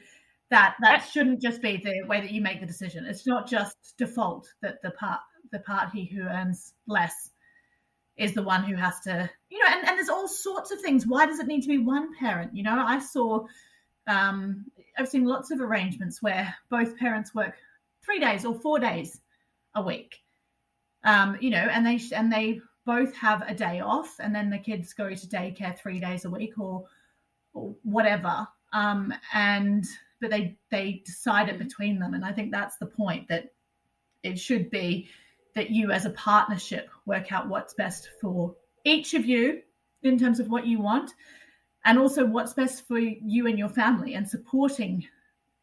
that 0.50 0.76
that 0.82 1.00
shouldn't 1.12 1.42
just 1.42 1.62
be 1.62 1.78
the 1.78 2.04
way 2.08 2.22
that 2.22 2.32
you 2.32 2.42
make 2.42 2.60
the 2.62 2.66
decision. 2.66 3.06
It's 3.06 3.28
not 3.28 3.48
just 3.48 3.96
default 3.98 4.48
that 4.62 4.82
the 4.82 4.92
part 4.92 5.20
the 5.52 5.60
party 5.60 6.06
who 6.06 6.22
earns 6.22 6.74
less 6.88 7.32
is 8.18 8.34
the 8.34 8.44
one 8.44 8.64
who 8.64 8.76
has 8.76 9.00
to, 9.02 9.30
you 9.50 9.60
know, 9.60 9.66
and, 9.70 9.88
and 9.88 9.98
there's 9.98 10.10
all 10.10 10.28
sorts 10.28 10.72
of 10.72 10.80
things. 10.80 11.06
Why 11.06 11.26
does 11.26 11.40
it 11.40 11.48
need 11.48 11.62
to 11.62 11.68
be 11.68 11.78
one 11.78 12.16
parent? 12.18 12.56
You 12.56 12.64
know, 12.64 12.82
I 12.86 13.00
saw 13.00 13.46
um 14.08 14.66
I've 14.98 15.10
seen 15.10 15.26
lots 15.26 15.52
of 15.52 15.60
arrangements 15.60 16.22
where 16.22 16.54
both 16.70 16.98
parents 16.98 17.36
work 17.36 17.56
three 18.04 18.20
days 18.20 18.46
or 18.46 18.56
four 18.56 18.80
days 18.80 19.20
a 19.76 19.82
week. 19.82 20.21
Um, 21.04 21.38
you 21.42 21.50
know, 21.50 21.58
and 21.58 21.86
they 21.86 22.00
and 22.16 22.32
they 22.32 22.62
both 22.86 23.16
have 23.16 23.44
a 23.48 23.54
day 23.54 23.80
off 23.80 24.16
and 24.20 24.34
then 24.34 24.50
the 24.50 24.58
kids 24.58 24.94
go 24.94 25.10
to 25.10 25.28
daycare 25.28 25.78
three 25.78 26.00
days 26.00 26.26
a 26.26 26.30
week 26.30 26.58
or, 26.58 26.86
or 27.54 27.76
whatever 27.84 28.48
um, 28.74 29.14
and 29.34 29.86
but 30.20 30.30
they 30.30 30.58
they 30.70 31.02
decide 31.06 31.50
it 31.50 31.60
between 31.60 32.00
them 32.00 32.14
and 32.14 32.26
i 32.26 32.32
think 32.32 32.52
that's 32.52 32.78
the 32.78 32.86
point 32.86 33.28
that 33.28 33.54
it 34.24 34.40
should 34.40 34.70
be 34.70 35.08
that 35.54 35.70
you 35.70 35.92
as 35.92 36.06
a 36.06 36.12
partnership 36.12 36.90
work 37.06 37.32
out 37.32 37.48
what's 37.48 37.74
best 37.74 38.10
for 38.20 38.56
each 38.84 39.14
of 39.14 39.26
you 39.26 39.62
in 40.04 40.18
terms 40.18 40.40
of 40.40 40.50
what 40.50 40.66
you 40.66 40.80
want 40.80 41.12
and 41.86 41.98
also 41.98 42.26
what's 42.26 42.54
best 42.54 42.88
for 42.88 43.00
you 43.00 43.48
and 43.48 43.58
your 43.58 43.70
family 43.70 44.14
and 44.14 44.28
supporting 44.28 45.08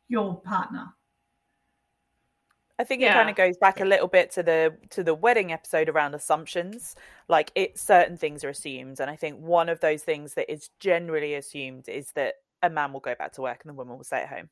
your 0.08 0.40
partner. 0.40 0.86
I 2.78 2.84
think 2.84 3.02
yeah. 3.02 3.10
it 3.10 3.14
kind 3.14 3.30
of 3.30 3.36
goes 3.36 3.56
back 3.56 3.80
a 3.80 3.84
little 3.84 4.06
bit 4.06 4.30
to 4.32 4.42
the 4.42 4.76
to 4.90 5.02
the 5.02 5.14
wedding 5.14 5.52
episode 5.52 5.88
around 5.88 6.14
assumptions. 6.14 6.94
Like 7.28 7.50
it 7.54 7.78
certain 7.78 8.16
things 8.16 8.44
are 8.44 8.48
assumed 8.48 9.00
and 9.00 9.10
I 9.10 9.16
think 9.16 9.40
one 9.40 9.68
of 9.68 9.80
those 9.80 10.02
things 10.02 10.34
that 10.34 10.50
is 10.50 10.70
generally 10.78 11.34
assumed 11.34 11.88
is 11.88 12.12
that 12.12 12.34
a 12.62 12.70
man 12.70 12.92
will 12.92 13.00
go 13.00 13.14
back 13.16 13.32
to 13.34 13.42
work 13.42 13.60
and 13.62 13.70
the 13.70 13.74
woman 13.74 13.96
will 13.96 14.04
stay 14.04 14.22
at 14.22 14.28
home. 14.28 14.48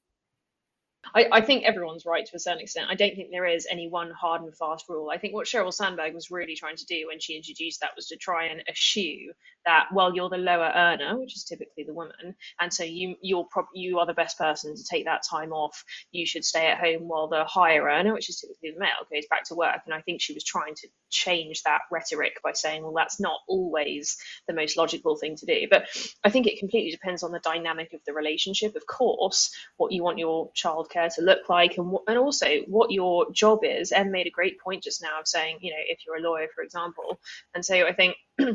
I, 1.15 1.27
I, 1.33 1.41
think 1.41 1.65
everyone's 1.65 2.05
right 2.05 2.27
to 2.27 2.37
a 2.37 2.39
certain 2.39 2.61
extent. 2.61 2.89
I 2.91 2.95
don't 2.95 3.15
think 3.15 3.31
there 3.31 3.47
is 3.47 3.67
any 3.71 3.89
one 3.89 4.11
hard 4.11 4.43
and 4.43 4.57
fast 4.57 4.89
rule. 4.89 5.11
I 5.13 5.19
think 5.19 5.35
what 5.35 5.47
Sheryl 5.47 5.73
Sandberg 5.73 6.15
was 6.15 6.31
really 6.31 6.55
trying 6.55 6.77
to 6.77 6.87
do 6.87 7.07
when 7.09 7.21
she 7.21 7.37
introduced 7.37 7.81
that 7.81 7.97
was 7.97 8.07
to 8.09 8.17
try 8.17 8.47
and 8.47 8.63
eschew 8.69 9.33
that 9.65 9.89
well 9.93 10.15
you're 10.15 10.31
the 10.31 10.37
lower 10.37 10.73
earner, 10.75 11.19
which 11.19 11.37
is 11.37 11.45
typically 11.45 11.85
the 11.85 11.93
woman, 11.95 12.35
and 12.61 12.73
so 12.73 12.85
you 12.85 13.17
you're 13.21 13.45
prob- 13.45 13.67
you 13.75 13.99
are 13.99 14.07
the 14.07 14.15
best 14.15 14.39
person 14.39 14.75
to 14.77 14.85
take 14.85 15.05
that 15.05 15.23
time 15.29 15.53
off. 15.53 15.85
You 16.13 16.25
should 16.25 16.45
stay 16.45 16.67
at 16.67 16.79
home 16.79 17.09
while 17.09 17.29
the 17.29 17.45
higher 17.45 17.85
earner, 17.85 18.15
which 18.15 18.31
is 18.31 18.41
typically 18.41 18.71
the 18.71 18.81
male, 18.81 18.91
goes 19.13 19.27
back 19.29 19.45
to 19.45 19.55
work. 19.55 19.81
And 19.85 19.95
I 19.95 20.01
think 20.03 20.21
she 20.21 20.35
was 20.35 20.45
trying 20.45 20.75
to 20.77 20.89
change 21.11 21.63
that 21.65 21.81
rhetoric 21.91 22.35
by 22.43 22.53
saying, 22.53 22.83
well, 22.83 22.95
that's 22.95 23.21
not 23.21 23.41
always 23.49 24.17
the 24.47 24.55
most 24.55 24.77
logical 24.77 25.17
thing 25.17 25.37
to 25.37 25.47
do. 25.47 25.67
But 25.71 25.87
I 26.25 26.31
think 26.31 26.47
it 26.47 26.59
completely 26.59 26.91
depends 26.91 27.23
on 27.23 27.33
the 27.33 27.41
dynamic 27.41 27.93
of 27.93 28.01
the 28.07 28.13
relationship. 28.13 28.77
Of 28.77 28.87
course, 28.87 29.51
what 29.77 29.93
you 29.93 30.03
want 30.03 30.19
your 30.19 30.51
childcare 30.97 31.15
to 31.15 31.23
look 31.23 31.49
like, 31.49 31.79
and 31.79 31.97
and 32.07 32.19
also 32.19 32.47
what 32.67 32.91
your 32.91 33.31
job 33.33 33.61
is. 33.63 33.93
Em 33.93 34.11
made 34.11 34.27
a 34.27 34.31
great 34.31 34.59
point 34.61 34.83
just 34.83 35.03
now 35.03 35.21
of 35.21 35.29
saying, 35.29 35.59
you 35.61 35.71
know, 35.73 35.83
if 35.87 36.01
you're 36.07 36.17
a 36.17 36.21
lawyer, 36.21 36.49
for 36.55 36.63
example, 36.63 37.21
and 37.55 37.65
so 37.65 37.87
I 37.87 37.93
think. 37.93 38.17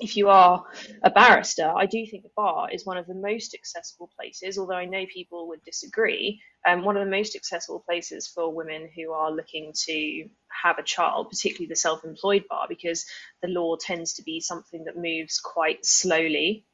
if 0.00 0.16
you 0.16 0.28
are 0.30 0.64
a 1.02 1.10
barrister, 1.10 1.68
I 1.68 1.86
do 1.86 2.04
think 2.06 2.22
the 2.22 2.30
bar 2.34 2.70
is 2.70 2.86
one 2.86 2.96
of 2.96 3.06
the 3.06 3.14
most 3.14 3.54
accessible 3.54 4.10
places, 4.18 4.58
although 4.58 4.74
I 4.74 4.86
know 4.86 5.04
people 5.12 5.48
would 5.48 5.62
disagree. 5.62 6.40
Um, 6.66 6.84
one 6.84 6.96
of 6.96 7.04
the 7.04 7.10
most 7.10 7.36
accessible 7.36 7.80
places 7.86 8.26
for 8.26 8.52
women 8.52 8.88
who 8.96 9.12
are 9.12 9.30
looking 9.30 9.72
to 9.86 10.28
have 10.62 10.78
a 10.78 10.82
child, 10.82 11.28
particularly 11.30 11.68
the 11.68 11.76
self 11.76 12.04
employed 12.04 12.44
bar, 12.48 12.66
because 12.68 13.04
the 13.42 13.48
law 13.48 13.76
tends 13.76 14.14
to 14.14 14.22
be 14.22 14.40
something 14.40 14.84
that 14.84 14.96
moves 14.96 15.38
quite 15.38 15.84
slowly. 15.84 16.64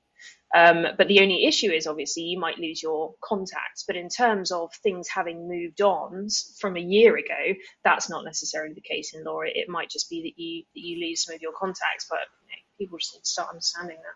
Um, 0.54 0.86
but 0.96 1.08
the 1.08 1.20
only 1.20 1.44
issue 1.44 1.70
is 1.70 1.86
obviously 1.86 2.22
you 2.22 2.38
might 2.38 2.58
lose 2.58 2.82
your 2.82 3.14
contacts. 3.22 3.84
But 3.86 3.96
in 3.96 4.08
terms 4.08 4.52
of 4.52 4.72
things 4.82 5.08
having 5.08 5.48
moved 5.48 5.80
on 5.80 6.28
from 6.58 6.76
a 6.76 6.80
year 6.80 7.16
ago, 7.16 7.58
that's 7.84 8.08
not 8.08 8.24
necessarily 8.24 8.74
the 8.74 8.80
case 8.80 9.14
in 9.14 9.24
law. 9.24 9.40
It, 9.40 9.68
might 9.68 9.90
just 9.90 10.08
be 10.08 10.22
that 10.22 10.40
you 10.40 10.62
that 10.74 10.80
you 10.80 11.08
lose 11.08 11.24
some 11.24 11.34
of 11.34 11.42
your 11.42 11.52
contacts, 11.52 12.06
but 12.08 12.20
you 12.42 12.48
know, 12.48 12.62
people 12.78 12.98
just 12.98 13.14
need 13.14 13.24
to 13.24 13.28
start 13.28 13.48
understanding 13.50 13.96
that. 13.96 14.14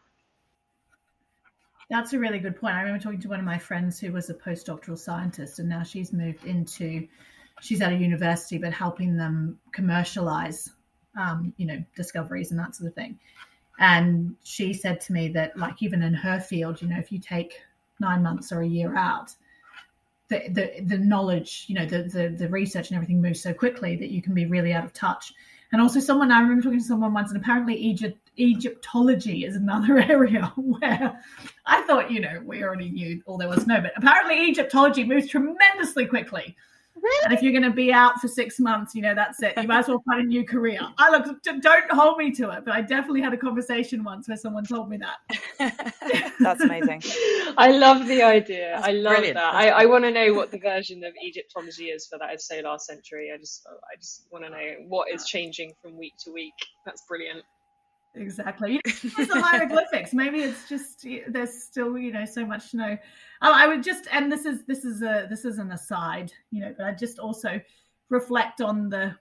That's 1.91 2.13
a 2.13 2.19
really 2.21 2.39
good 2.39 2.59
point. 2.59 2.77
I 2.77 2.83
remember 2.83 3.03
talking 3.03 3.21
to 3.21 3.29
one 3.29 3.41
of 3.41 3.45
my 3.45 3.59
friends 3.59 3.99
who 3.99 4.13
was 4.13 4.31
a 4.31 4.35
postdoctoral 4.35 4.97
scientist, 4.97 5.59
and 5.59 5.69
now 5.69 5.83
she's 5.83 6.13
moved 6.13 6.45
into, 6.45 7.09
she's 7.61 7.81
at 7.81 7.93
a 7.93 7.97
university, 7.97 8.59
but 8.59 8.73
helping 8.73 9.17
them 9.17 9.59
commercialize, 9.73 10.71
um, 11.21 11.53
you 11.57 11.67
know, 11.67 11.83
discoveries 11.97 12.53
and 12.53 12.61
that 12.61 12.77
sort 12.77 12.89
of 12.89 12.95
thing. 12.95 13.19
And 13.81 14.37
she 14.45 14.75
said 14.75 15.01
to 15.03 15.13
me 15.13 15.29
that, 15.29 15.57
like, 15.57 15.83
even 15.83 16.03
in 16.03 16.13
her 16.13 16.39
field, 16.39 16.83
you 16.83 16.89
know, 16.89 16.99
if 16.99 17.11
you 17.11 17.19
take 17.19 17.63
nine 17.99 18.23
months 18.23 18.53
or 18.53 18.61
a 18.61 18.67
year 18.67 18.95
out, 18.95 19.35
the, 20.29 20.43
the, 20.51 20.83
the 20.85 20.99
knowledge, 20.99 21.65
you 21.67 21.75
know, 21.75 21.87
the, 21.87 22.03
the, 22.03 22.29
the 22.29 22.49
research 22.49 22.91
and 22.91 22.97
everything 22.97 23.23
moves 23.23 23.43
so 23.43 23.55
quickly 23.55 23.97
that 23.97 24.11
you 24.11 24.21
can 24.21 24.35
be 24.35 24.45
really 24.45 24.75
out 24.75 24.85
of 24.85 24.93
touch. 24.93 25.33
And 25.73 25.81
also, 25.81 25.99
someone 25.99 26.31
I 26.31 26.41
remember 26.41 26.63
talking 26.63 26.81
to 26.81 26.85
someone 26.85 27.15
once, 27.15 27.31
and 27.31 27.41
apparently 27.41 27.75
Egypt 27.75 28.31
Egyptology 28.37 29.45
is 29.45 29.57
another 29.57 29.99
area 30.11 30.53
where 30.57 31.19
I 31.65 31.83
thought, 31.83 32.11
you 32.11 32.21
know, 32.21 32.43
we 32.45 32.63
already 32.63 32.91
knew 32.91 33.23
all 33.25 33.39
there 33.39 33.49
was 33.49 33.67
know, 33.67 33.81
but 33.81 33.93
apparently 33.97 34.49
Egyptology 34.49 35.05
moves 35.05 35.29
tremendously 35.29 36.07
quickly. 36.07 36.57
Really? 37.03 37.25
And 37.25 37.33
if 37.33 37.43
you're 37.43 37.53
going 37.53 37.65
to 37.65 37.71
be 37.71 37.93
out 37.93 38.21
for 38.21 38.29
six 38.29 38.59
months, 38.59 38.95
you 38.95 39.03
know, 39.03 39.15
that's 39.15 39.43
it. 39.43 39.55
You 39.57 39.69
might 39.69 39.81
as 39.81 39.89
well 39.89 40.03
find 40.07 40.23
a 40.23 40.27
new 40.27 40.45
career. 40.45 40.81
I 40.99 41.11
look, 41.11 41.43
don't 41.43 41.91
hold 41.91 42.19
me 42.19 42.31
to 42.33 42.51
it, 42.51 42.65
but 42.65 42.75
I 42.75 42.83
definitely 42.83 43.23
had 43.23 43.33
a 43.33 43.39
conversation 43.39 44.05
once 44.05 44.29
where 44.29 44.37
someone 44.37 44.65
told 44.65 44.91
me 44.91 44.99
that. 44.99 46.35
that's 46.41 46.61
amazing. 46.61 47.03
I 47.57 47.71
love 47.73 48.07
the 48.07 48.23
idea. 48.23 48.73
That's 48.75 48.89
I 48.89 48.93
love 48.93 49.15
brilliant. 49.15 49.37
that. 49.37 49.55
I, 49.55 49.69
I 49.69 49.87
want 49.87 50.05
to 50.05 50.11
know 50.11 50.35
what 50.35 50.51
the 50.51 50.59
version 50.59 51.03
of 51.05 51.13
Egyptology 51.25 51.87
is 51.87 52.07
for 52.07 52.19
that. 52.19 52.29
I'd 52.29 52.41
say 52.41 52.63
last 52.63 52.87
century. 52.87 53.31
I 53.35 53.39
just, 53.39 53.67
I 53.67 53.97
just 53.97 54.27
want 54.31 54.45
to 54.45 54.51
know 54.51 54.75
what 54.89 55.11
is 55.13 55.25
changing 55.25 55.73
from 55.81 55.97
week 55.97 56.15
to 56.25 56.33
week. 56.33 56.55
That's 56.85 57.03
brilliant. 57.09 57.45
Exactly. 58.15 58.81
It's 58.87 59.33
the 59.33 59.41
hieroglyphics. 59.41 60.13
Maybe 60.13 60.41
it's 60.41 60.69
just 60.69 61.07
there's 61.29 61.63
still 61.63 61.97
you 61.97 62.13
know 62.13 62.25
so 62.25 62.45
much 62.45 62.71
to 62.73 62.77
know. 62.77 62.99
I 63.41 63.67
would 63.67 63.83
just 63.83 64.09
and 64.13 64.31
this 64.31 64.45
is 64.45 64.65
this 64.67 64.85
is 64.85 65.03
a 65.03 65.27
this 65.29 65.45
is 65.45 65.59
an 65.59 65.73
aside, 65.73 66.33
you 66.51 66.61
know, 66.61 66.75
but 66.77 66.87
I 66.87 66.93
just 66.93 67.19
also 67.19 67.61
reflect 68.09 68.61
on 68.61 68.89
the 68.89 69.15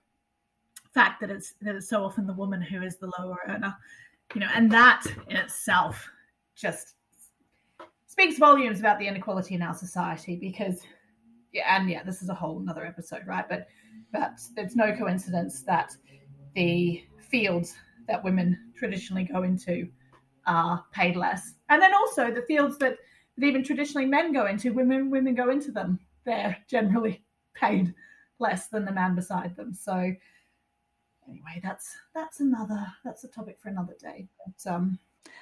fact 0.93 1.21
that 1.21 1.29
it's 1.29 1.53
that 1.61 1.75
it's 1.75 1.87
so 1.87 2.03
often 2.03 2.25
the 2.25 2.33
woman 2.33 2.61
who 2.61 2.81
is 2.81 2.97
the 2.97 3.11
lower 3.19 3.37
earner, 3.47 3.75
you 4.33 4.41
know, 4.41 4.49
and 4.55 4.71
that 4.71 5.05
in 5.27 5.37
itself 5.37 6.09
just 6.55 6.95
speaks 8.07 8.37
volumes 8.37 8.79
about 8.79 8.99
the 8.99 9.07
inequality 9.07 9.55
in 9.55 9.61
our 9.61 9.75
society 9.75 10.35
because 10.35 10.81
yeah, 11.53 11.77
and 11.77 11.89
yeah, 11.89 12.03
this 12.03 12.21
is 12.21 12.29
a 12.29 12.33
whole 12.33 12.59
another 12.59 12.85
episode, 12.85 13.25
right? 13.25 13.47
But 13.47 13.67
but 14.11 14.39
it's 14.57 14.75
no 14.75 14.95
coincidence 14.95 15.61
that 15.63 15.95
the 16.55 17.03
fields 17.29 17.75
that 18.09 18.23
women 18.23 18.57
traditionally 18.75 19.23
go 19.23 19.43
into 19.43 19.87
are 20.47 20.83
paid 20.91 21.15
less. 21.15 21.53
And 21.69 21.81
then 21.81 21.93
also 21.93 22.31
the 22.31 22.41
fields 22.41 22.77
that, 22.79 22.97
that 23.37 23.45
even 23.45 23.63
traditionally 23.63 24.07
men 24.07 24.33
go 24.33 24.47
into, 24.47 24.73
women 24.73 25.09
women 25.09 25.35
go 25.35 25.49
into 25.49 25.71
them, 25.71 25.99
they're 26.25 26.57
generally 26.67 27.23
paid 27.55 27.93
less 28.39 28.67
than 28.67 28.83
the 28.83 28.91
man 28.91 29.15
beside 29.15 29.55
them. 29.55 29.73
So 29.73 29.93
anyway, 29.93 31.61
that's 31.63 31.95
that's 32.15 32.39
another 32.39 32.85
that's 33.05 33.23
a 33.23 33.29
topic 33.29 33.59
for 33.61 33.69
another 33.69 33.95
day. 34.01 34.27
But 34.45 34.73
um 34.73 34.99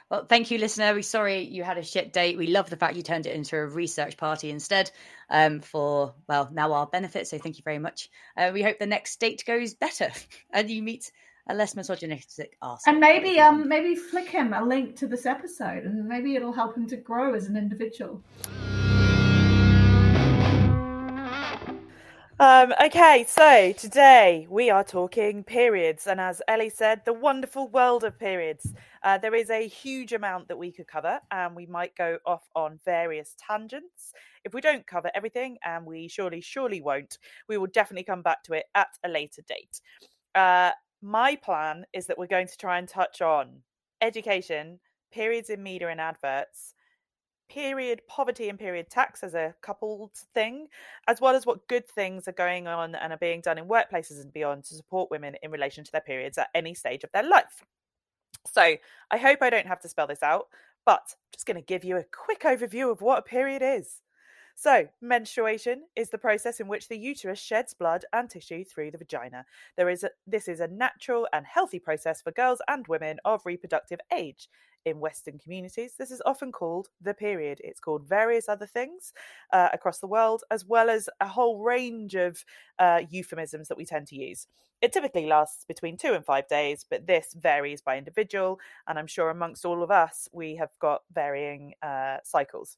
well, 0.10 0.26
thank 0.26 0.52
you, 0.52 0.58
listener. 0.58 0.94
We're 0.94 1.02
sorry 1.02 1.42
you 1.42 1.64
had 1.64 1.78
a 1.78 1.84
shit 1.84 2.12
date. 2.12 2.38
We 2.38 2.48
love 2.48 2.70
the 2.70 2.76
fact 2.76 2.96
you 2.96 3.04
turned 3.04 3.26
it 3.26 3.36
into 3.36 3.58
a 3.58 3.66
research 3.66 4.18
party 4.18 4.50
instead 4.50 4.92
um, 5.30 5.60
for, 5.60 6.14
well, 6.28 6.50
now 6.52 6.74
our 6.74 6.88
benefit. 6.88 7.28
So 7.28 7.38
thank 7.38 7.58
you 7.58 7.64
very 7.64 7.80
much. 7.80 8.10
Uh, 8.36 8.52
we 8.54 8.64
hope 8.64 8.80
the 8.80 8.86
next 8.86 9.20
date 9.20 9.44
goes 9.46 9.74
better 9.74 10.10
and 10.52 10.70
you 10.70 10.82
meet 10.82 11.12
a 11.50 11.54
less 11.54 11.76
misogynistic 11.76 12.58
ass. 12.62 12.84
And 12.86 13.00
maybe 13.00 13.40
um 13.40 13.68
maybe 13.68 13.96
flick 13.96 14.30
him 14.30 14.54
a 14.54 14.64
link 14.64 14.96
to 14.98 15.08
this 15.08 15.26
episode 15.26 15.84
and 15.84 16.08
maybe 16.08 16.36
it'll 16.36 16.54
help 16.54 16.76
him 16.76 16.88
to 16.88 16.98
grow 16.98 17.34
as 17.34 17.48
an 17.48 17.58
individual. 17.58 18.24
Um, 22.40 22.72
okay, 22.86 23.26
so 23.28 23.72
today 23.72 24.46
we 24.48 24.70
are 24.70 24.84
talking 24.84 25.44
periods, 25.44 26.06
and 26.06 26.22
as 26.22 26.40
Ellie 26.48 26.70
said, 26.70 27.02
the 27.04 27.12
wonderful 27.14 27.68
world 27.68 28.04
of 28.04 28.20
periods. 28.20 28.76
Uh, 29.02 29.18
there 29.18 29.34
is 29.34 29.50
a 29.50 29.68
huge 29.68 30.14
amount 30.14 30.48
that 30.50 30.58
we 30.58 30.72
could 30.72 30.86
cover, 30.86 31.20
and 31.32 31.56
we 31.56 31.66
might 31.66 31.96
go 31.96 32.20
off 32.28 32.48
on 32.56 32.80
various 32.86 33.34
tangents. 33.40 34.14
If 34.44 34.54
we 34.54 34.62
don't 34.62 34.86
cover 34.86 35.10
everything, 35.16 35.58
and 35.66 35.84
we 35.84 36.08
surely, 36.10 36.40
surely 36.40 36.80
won't, 36.80 37.18
we 37.50 37.58
will 37.58 37.66
definitely 37.66 38.04
come 38.04 38.22
back 38.22 38.44
to 38.44 38.54
it 38.54 38.66
at 38.76 38.90
a 39.04 39.10
later 39.10 39.42
date. 39.48 39.82
Uh, 40.36 40.74
my 41.02 41.36
plan 41.36 41.86
is 41.94 42.08
that 42.08 42.18
we're 42.18 42.28
going 42.28 42.48
to 42.48 42.58
try 42.58 42.78
and 42.78 42.88
touch 42.88 43.22
on 43.22 43.62
education, 44.02 44.80
periods 45.12 45.50
in 45.50 45.62
media 45.62 45.90
and 45.90 46.02
adverts, 46.02 46.74
period 47.50 48.02
poverty 48.08 48.50
and 48.50 48.60
period 48.60 48.90
tax 48.90 49.24
as 49.24 49.34
a 49.34 49.56
coupled 49.62 50.12
thing, 50.34 50.68
as 51.08 51.22
well 51.22 51.36
as 51.36 51.46
what 51.46 51.68
good 51.68 51.88
things 51.88 52.28
are 52.28 52.34
going 52.34 52.68
on 52.68 52.96
and 52.96 53.14
are 53.14 53.18
being 53.18 53.42
done 53.42 53.58
in 53.58 53.66
workplaces 53.66 54.22
and 54.22 54.34
beyond 54.34 54.64
to 54.66 54.76
support 54.76 55.12
women 55.12 55.36
in 55.42 55.52
relation 55.52 55.84
to 55.84 55.92
their 55.92 56.02
periods 56.02 56.38
at 56.38 56.50
any 56.54 56.74
stage 56.74 57.04
of 57.04 57.12
their 57.14 57.24
life. 57.24 57.64
So 58.46 58.76
I 59.12 59.18
hope 59.18 59.42
I 59.42 59.50
don't 59.50 59.68
have 59.68 59.82
to 59.82 59.90
spell 59.90 60.08
this 60.08 60.24
out, 60.24 60.48
but 60.86 61.02
I'm 61.02 61.32
just 61.34 61.46
going 61.46 61.56
to 61.56 61.62
give 61.62 61.84
you 61.84 61.98
a 61.98 62.04
quick 62.04 62.42
overview 62.42 62.92
of 62.92 63.02
what 63.02 63.20
a 63.20 63.24
period 63.24 63.62
is. 63.62 64.02
So, 64.60 64.88
menstruation 65.02 65.84
is 65.96 66.10
the 66.10 66.18
process 66.18 66.60
in 66.60 66.68
which 66.68 66.88
the 66.88 66.98
uterus 66.98 67.38
sheds 67.38 67.76
blood 67.76 68.06
and 68.12 68.28
tissue 68.28 68.66
through 68.66 68.90
the 68.90 68.98
vagina. 68.98 69.46
There 69.76 69.88
is 69.88 70.04
a, 70.04 70.10
this 70.26 70.48
is 70.48 70.60
a 70.60 70.68
natural 70.68 71.28
and 71.32 71.46
healthy 71.46 71.78
process 71.78 72.24
for 72.24 72.32
girls 72.32 72.60
and 72.68 72.88
women 72.88 73.20
of 73.24 73.46
reproductive 73.46 74.00
age. 74.12 74.50
In 74.84 75.00
Western 75.00 75.38
communities, 75.38 75.94
this 76.00 76.10
is 76.10 76.24
often 76.26 76.52
called 76.52 76.88
the 77.00 77.14
period. 77.14 77.62
It's 77.64 77.80
called 77.80 78.10
various 78.10 78.50
other 78.50 78.66
things 78.66 79.14
uh, 79.54 79.70
across 79.74 80.00
the 80.00 80.08
world, 80.08 80.44
as 80.50 80.66
well 80.66 80.90
as 80.90 81.08
a 81.22 81.28
whole 81.28 81.60
range 81.60 82.16
of 82.16 82.44
uh, 82.80 83.02
euphemisms 83.12 83.68
that 83.68 83.78
we 83.78 83.86
tend 83.86 84.08
to 84.08 84.16
use. 84.16 84.48
It 84.82 84.92
typically 84.92 85.28
lasts 85.28 85.66
between 85.66 85.98
two 85.98 86.14
and 86.14 86.26
five 86.26 86.48
days, 86.48 86.84
but 86.90 87.06
this 87.06 87.36
varies 87.40 87.82
by 87.82 88.00
individual. 88.00 88.60
And 88.88 88.98
I'm 88.98 89.08
sure 89.08 89.30
amongst 89.30 89.66
all 89.66 89.84
of 89.84 89.92
us, 89.92 90.28
we 90.32 90.56
have 90.56 90.72
got 90.80 91.04
varying 91.14 91.76
uh, 91.84 92.18
cycles. 92.24 92.78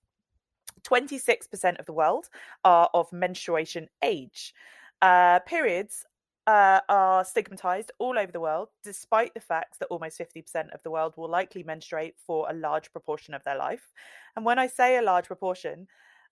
26% 0.84 1.80
of 1.80 1.86
the 1.86 1.94
world 1.94 2.30
are 2.64 2.90
of 2.94 3.12
menstruation 3.12 3.88
age. 4.04 4.54
Uh, 5.02 5.40
periods 5.40 6.06
uh, 6.48 6.80
are 6.90 7.24
stigmatized 7.24 7.92
all 8.00 8.18
over 8.18 8.32
the 8.32 8.40
world, 8.40 8.70
despite 8.84 9.34
the 9.34 9.40
fact 9.40 9.78
that 9.80 9.88
almost 9.88 10.20
50% 10.20 10.74
of 10.74 10.82
the 10.84 10.90
world 10.90 11.14
will 11.16 11.30
likely 11.30 11.64
menstruate 11.64 12.16
for 12.18 12.50
a 12.50 12.54
large 12.54 12.92
proportion 12.92 13.34
of 13.34 13.44
their 13.44 13.58
life. 13.58 13.94
And 14.36 14.44
when 14.44 14.58
I 14.58 14.68
say 14.68 14.98
a 14.98 15.02
large 15.02 15.28
proportion, 15.28 15.88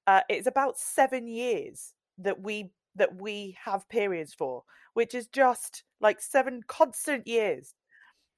uh, 0.08 0.22
it's 0.30 0.48
about 0.48 0.78
seven 0.78 1.28
years 1.28 1.94
that 2.18 2.42
we 2.42 2.72
that 2.96 3.22
we 3.22 3.56
have 3.64 3.88
periods 3.90 4.34
for, 4.34 4.64
which 4.96 5.14
is 5.14 5.28
just 5.28 5.84
like 6.02 6.20
seven 6.20 6.62
constant 6.68 7.28
years. 7.28 7.76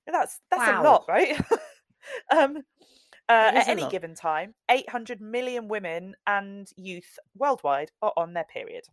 That's 0.06 0.41
that's 0.52 0.67
wow. 0.67 0.82
a 0.82 0.84
lot, 0.84 1.06
right? 1.08 1.41
um, 2.36 2.58
uh, 3.30 3.52
at 3.56 3.68
any 3.68 3.84
lot. 3.84 3.92
given 3.92 4.15
time, 4.15 4.56
800 4.70 5.22
million 5.22 5.68
women 5.68 6.15
and 6.26 6.70
youth 6.76 7.20
worldwide 7.38 7.92
are 8.02 8.13
on 8.18 8.34
their 8.34 8.46
period. 8.46 8.86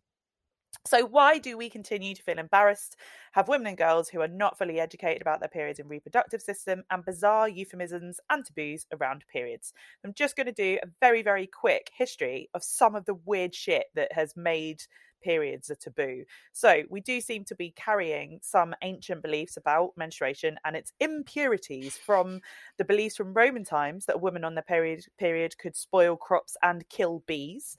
So, 0.87 1.05
why 1.05 1.38
do 1.38 1.57
we 1.57 1.68
continue 1.68 2.14
to 2.14 2.22
feel 2.22 2.38
embarrassed, 2.38 2.96
have 3.33 3.49
women 3.49 3.66
and 3.66 3.77
girls 3.77 4.09
who 4.09 4.20
are 4.20 4.29
not 4.29 4.59
fully 4.59 4.79
educated 4.79 5.20
about 5.20 5.40
their 5.40 5.49
periods 5.49 5.81
and 5.81 5.90
reproductive 5.90 6.42
system, 6.42 6.85
and 6.90 7.05
bizarre 7.05 7.49
euphemisms 7.49 8.20
and 8.31 8.44
taboos 8.44 8.87
around 8.92 9.25
periods? 9.33 9.72
I'm 10.05 10.14
just 10.14 10.37
going 10.37 10.46
to 10.46 10.53
do 10.53 10.79
a 10.83 10.88
very, 11.01 11.22
very 11.22 11.46
quick 11.46 11.90
history 11.96 12.51
of 12.55 12.62
some 12.62 12.94
of 12.94 13.07
the 13.07 13.14
weird 13.14 13.55
shit 13.55 13.87
that 13.94 14.12
has 14.12 14.37
made 14.37 14.83
periods 15.22 15.70
are 15.70 15.76
taboo. 15.76 16.24
So, 16.52 16.83
we 16.88 17.00
do 17.00 17.20
seem 17.20 17.44
to 17.46 17.55
be 17.55 17.72
carrying 17.72 18.40
some 18.42 18.74
ancient 18.83 19.22
beliefs 19.22 19.57
about 19.57 19.96
menstruation 19.96 20.59
and 20.64 20.76
its 20.76 20.92
impurities 21.00 21.96
from 21.96 22.40
the 22.79 22.85
beliefs 22.85 23.16
from 23.16 23.35
Roman 23.35 23.64
times 23.64 24.07
that 24.07 24.16
a 24.16 24.18
woman 24.18 24.44
on 24.44 24.55
their 24.55 24.64
period 24.64 25.05
period 25.18 25.59
could 25.59 25.76
spoil 25.76 26.16
crops 26.16 26.57
and 26.62 26.88
kill 26.88 27.22
bees 27.26 27.76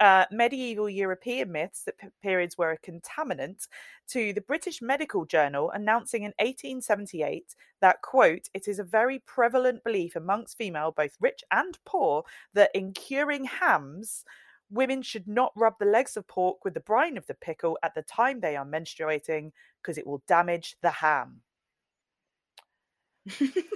uh, 0.00 0.26
medieval 0.30 0.88
European 0.88 1.52
myths 1.52 1.84
that 1.84 1.98
p- 1.98 2.08
periods 2.22 2.58
were 2.58 2.72
a 2.72 2.78
contaminant 2.78 3.68
to 4.08 4.32
the 4.32 4.40
British 4.40 4.82
Medical 4.82 5.24
Journal 5.24 5.70
announcing 5.70 6.24
in 6.24 6.32
1878 6.38 7.54
that, 7.80 8.02
quote, 8.02 8.48
it 8.54 8.66
is 8.68 8.78
a 8.78 8.84
very 8.84 9.20
prevalent 9.20 9.84
belief 9.84 10.16
amongst 10.16 10.58
female, 10.58 10.92
both 10.92 11.16
rich 11.20 11.42
and 11.50 11.78
poor, 11.84 12.24
that 12.54 12.70
in 12.74 12.92
curing 12.92 13.44
hams, 13.44 14.24
women 14.70 15.02
should 15.02 15.28
not 15.28 15.52
rub 15.56 15.78
the 15.78 15.84
legs 15.84 16.16
of 16.16 16.26
pork 16.26 16.64
with 16.64 16.74
the 16.74 16.80
brine 16.80 17.16
of 17.16 17.26
the 17.26 17.34
pickle 17.34 17.78
at 17.82 17.94
the 17.94 18.02
time 18.02 18.40
they 18.40 18.56
are 18.56 18.64
menstruating 18.64 19.52
because 19.82 19.98
it 19.98 20.06
will 20.06 20.22
damage 20.26 20.76
the 20.82 20.90
ham. 20.90 21.40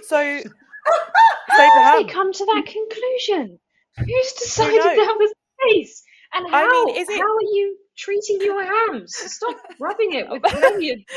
so, 0.03 0.41
how 1.47 1.97
did 1.97 2.07
they 2.07 2.11
come 2.11 2.31
to 2.31 2.45
that 2.45 2.65
conclusion? 2.65 3.59
Who's 3.97 4.33
decided 4.39 4.81
that 4.81 5.15
was 5.19 5.31
the 5.31 5.69
case? 5.69 6.03
And 6.33 6.49
how, 6.49 6.63
I 6.63 6.85
mean, 6.85 6.95
it... 6.95 7.07
how 7.09 7.35
are 7.35 7.41
you 7.41 7.77
treating 7.97 8.39
your 8.41 8.63
hams? 8.63 9.15
Stop 9.15 9.57
rubbing 9.79 10.13
it 10.13 10.29
with 10.29 10.45
onion. 10.45 11.03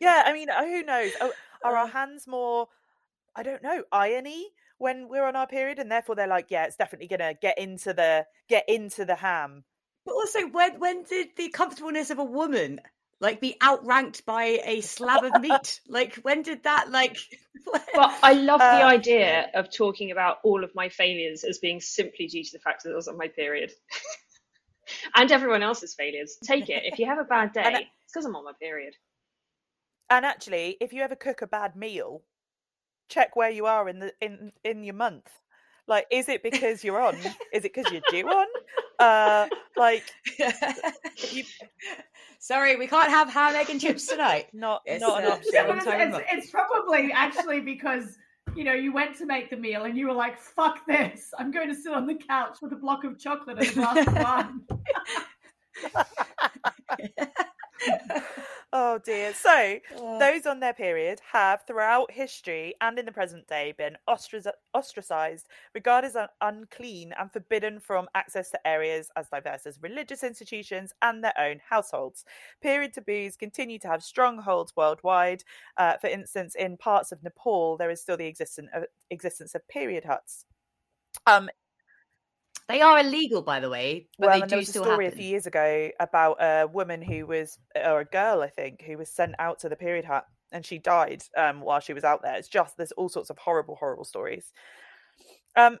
yeah, 0.00 0.22
I 0.24 0.32
mean, 0.32 0.48
uh, 0.48 0.64
who 0.64 0.82
knows? 0.82 1.12
Oh, 1.20 1.32
are 1.62 1.76
our 1.76 1.88
hands 1.88 2.26
more, 2.26 2.68
I 3.34 3.42
don't 3.42 3.62
know, 3.62 3.84
irony 3.92 4.48
when 4.78 5.08
we're 5.08 5.26
on 5.26 5.36
our 5.36 5.46
period, 5.46 5.78
and 5.78 5.90
therefore 5.90 6.14
they're 6.14 6.26
like, 6.26 6.50
yeah, 6.50 6.64
it's 6.64 6.76
definitely 6.76 7.08
gonna 7.08 7.34
get 7.40 7.58
into 7.58 7.92
the 7.92 8.26
get 8.48 8.64
into 8.68 9.04
the 9.04 9.16
ham. 9.16 9.64
But 10.04 10.14
also, 10.14 10.46
when 10.48 10.78
when 10.78 11.02
did 11.04 11.28
the 11.36 11.48
comfortableness 11.48 12.10
of 12.10 12.18
a 12.18 12.24
woman 12.24 12.80
like 13.20 13.40
be 13.40 13.56
outranked 13.62 14.26
by 14.26 14.60
a 14.64 14.80
slab 14.80 15.24
of 15.24 15.40
meat? 15.40 15.80
Like 15.88 16.16
when 16.16 16.42
did 16.42 16.62
that 16.64 16.90
like 16.90 17.18
well 17.94 18.14
i 18.22 18.32
love 18.32 18.60
uh, 18.60 18.78
the 18.78 18.84
idea 18.84 19.50
of 19.54 19.72
talking 19.72 20.10
about 20.10 20.38
all 20.44 20.62
of 20.62 20.74
my 20.74 20.88
failures 20.88 21.44
as 21.44 21.58
being 21.58 21.80
simply 21.80 22.26
due 22.26 22.44
to 22.44 22.52
the 22.52 22.58
fact 22.58 22.84
that 22.84 22.92
i 22.92 22.94
was 22.94 23.08
on 23.08 23.16
my 23.16 23.28
period. 23.28 23.72
And 25.16 25.32
everyone 25.32 25.64
else's 25.64 25.96
failures. 25.96 26.38
Take 26.44 26.68
it. 26.68 26.84
If 26.84 27.00
you 27.00 27.06
have 27.06 27.18
a 27.18 27.24
bad 27.24 27.52
day 27.52 27.88
it's 28.04 28.12
because 28.12 28.24
i'm 28.24 28.36
on 28.36 28.44
my 28.44 28.52
period. 28.60 28.94
And 30.08 30.24
actually 30.24 30.76
if 30.80 30.92
you 30.92 31.02
ever 31.02 31.16
cook 31.16 31.42
a 31.42 31.48
bad 31.48 31.74
meal 31.74 32.22
check 33.08 33.36
where 33.36 33.50
you 33.50 33.66
are 33.66 33.88
in 33.88 34.00
the 34.00 34.12
in 34.20 34.52
in 34.64 34.84
your 34.84 34.94
month 34.94 35.30
like, 35.88 36.06
is 36.10 36.28
it 36.28 36.42
because 36.42 36.82
you're 36.82 37.00
on? 37.00 37.14
is 37.52 37.64
it 37.64 37.74
because 37.74 37.90
you're 37.92 38.02
due 38.10 38.28
on? 38.28 38.46
Uh, 38.98 39.46
like, 39.76 40.04
you... 41.30 41.44
sorry, 42.38 42.76
we 42.76 42.86
can't 42.86 43.08
have 43.08 43.30
ham, 43.30 43.54
egg, 43.54 43.70
and 43.70 43.80
chips 43.80 44.06
tonight. 44.06 44.48
Not, 44.52 44.82
it's, 44.84 45.00
not 45.00 45.22
an 45.22 45.30
uh, 45.30 45.34
option. 45.34 45.52
It's, 45.54 45.86
it's, 45.86 46.18
it's 46.32 46.50
probably 46.50 47.12
actually 47.12 47.60
because 47.60 48.16
you 48.54 48.64
know, 48.64 48.72
you 48.72 48.92
went 48.92 49.16
to 49.18 49.26
make 49.26 49.50
the 49.50 49.56
meal 49.56 49.84
and 49.84 49.98
you 49.98 50.06
were 50.06 50.14
like, 50.14 50.38
fuck 50.38 50.86
this. 50.86 51.30
I'm 51.38 51.50
going 51.50 51.68
to 51.68 51.74
sit 51.74 51.92
on 51.92 52.06
the 52.06 52.14
couch 52.14 52.58
with 52.62 52.72
a 52.72 52.76
block 52.76 53.04
of 53.04 53.18
chocolate 53.18 53.58
and 53.58 53.68
a 53.68 53.72
glass 53.72 54.06
of 54.06 54.14
wine. 54.14 54.60
Oh 58.78 58.98
dear. 58.98 59.32
So, 59.32 59.78
those 60.20 60.44
on 60.44 60.60
their 60.60 60.74
period 60.74 61.22
have, 61.32 61.62
throughout 61.66 62.10
history 62.10 62.74
and 62.82 62.98
in 62.98 63.06
the 63.06 63.10
present 63.10 63.48
day, 63.48 63.72
been 63.72 63.96
ostracized, 64.06 65.48
regarded 65.74 66.14
as 66.14 66.28
unclean, 66.42 67.14
and 67.18 67.32
forbidden 67.32 67.80
from 67.80 68.06
access 68.14 68.50
to 68.50 68.66
areas 68.66 69.08
as 69.16 69.30
diverse 69.30 69.64
as 69.64 69.78
religious 69.80 70.22
institutions 70.22 70.92
and 71.00 71.24
their 71.24 71.32
own 71.38 71.58
households. 71.66 72.26
Period 72.60 72.92
taboos 72.92 73.34
continue 73.34 73.78
to 73.78 73.88
have 73.88 74.04
strongholds 74.04 74.76
worldwide. 74.76 75.42
Uh, 75.78 75.96
for 75.96 76.08
instance, 76.08 76.54
in 76.54 76.76
parts 76.76 77.12
of 77.12 77.22
Nepal, 77.22 77.78
there 77.78 77.88
is 77.88 78.02
still 78.02 78.18
the 78.18 78.26
existence 78.26 78.68
of, 78.74 78.84
existence 79.10 79.54
of 79.54 79.66
period 79.68 80.04
huts. 80.04 80.44
Um, 81.26 81.48
they 82.68 82.80
are 82.80 82.98
illegal, 82.98 83.42
by 83.42 83.60
the 83.60 83.70
way, 83.70 84.08
but 84.18 84.28
well, 84.28 84.40
they 84.40 84.42
do 84.42 84.48
there 84.48 84.58
was 84.58 84.68
still 84.68 84.82
a 84.82 84.86
story 84.86 85.04
happen. 85.04 85.18
a 85.18 85.22
few 85.22 85.30
years 85.30 85.46
ago 85.46 85.90
about 86.00 86.36
a 86.40 86.66
woman 86.66 87.00
who 87.02 87.26
was, 87.26 87.58
or 87.74 88.00
a 88.00 88.04
girl, 88.04 88.42
I 88.42 88.48
think, 88.48 88.82
who 88.82 88.98
was 88.98 89.08
sent 89.08 89.34
out 89.38 89.60
to 89.60 89.68
the 89.68 89.76
period 89.76 90.04
hut 90.04 90.24
and 90.52 90.64
she 90.64 90.78
died 90.78 91.22
um, 91.36 91.60
while 91.60 91.80
she 91.80 91.92
was 91.92 92.04
out 92.04 92.22
there. 92.22 92.36
It's 92.36 92.48
just 92.48 92.76
there's 92.76 92.92
all 92.92 93.08
sorts 93.08 93.30
of 93.30 93.38
horrible, 93.38 93.76
horrible 93.76 94.04
stories. 94.04 94.52
Um, 95.54 95.78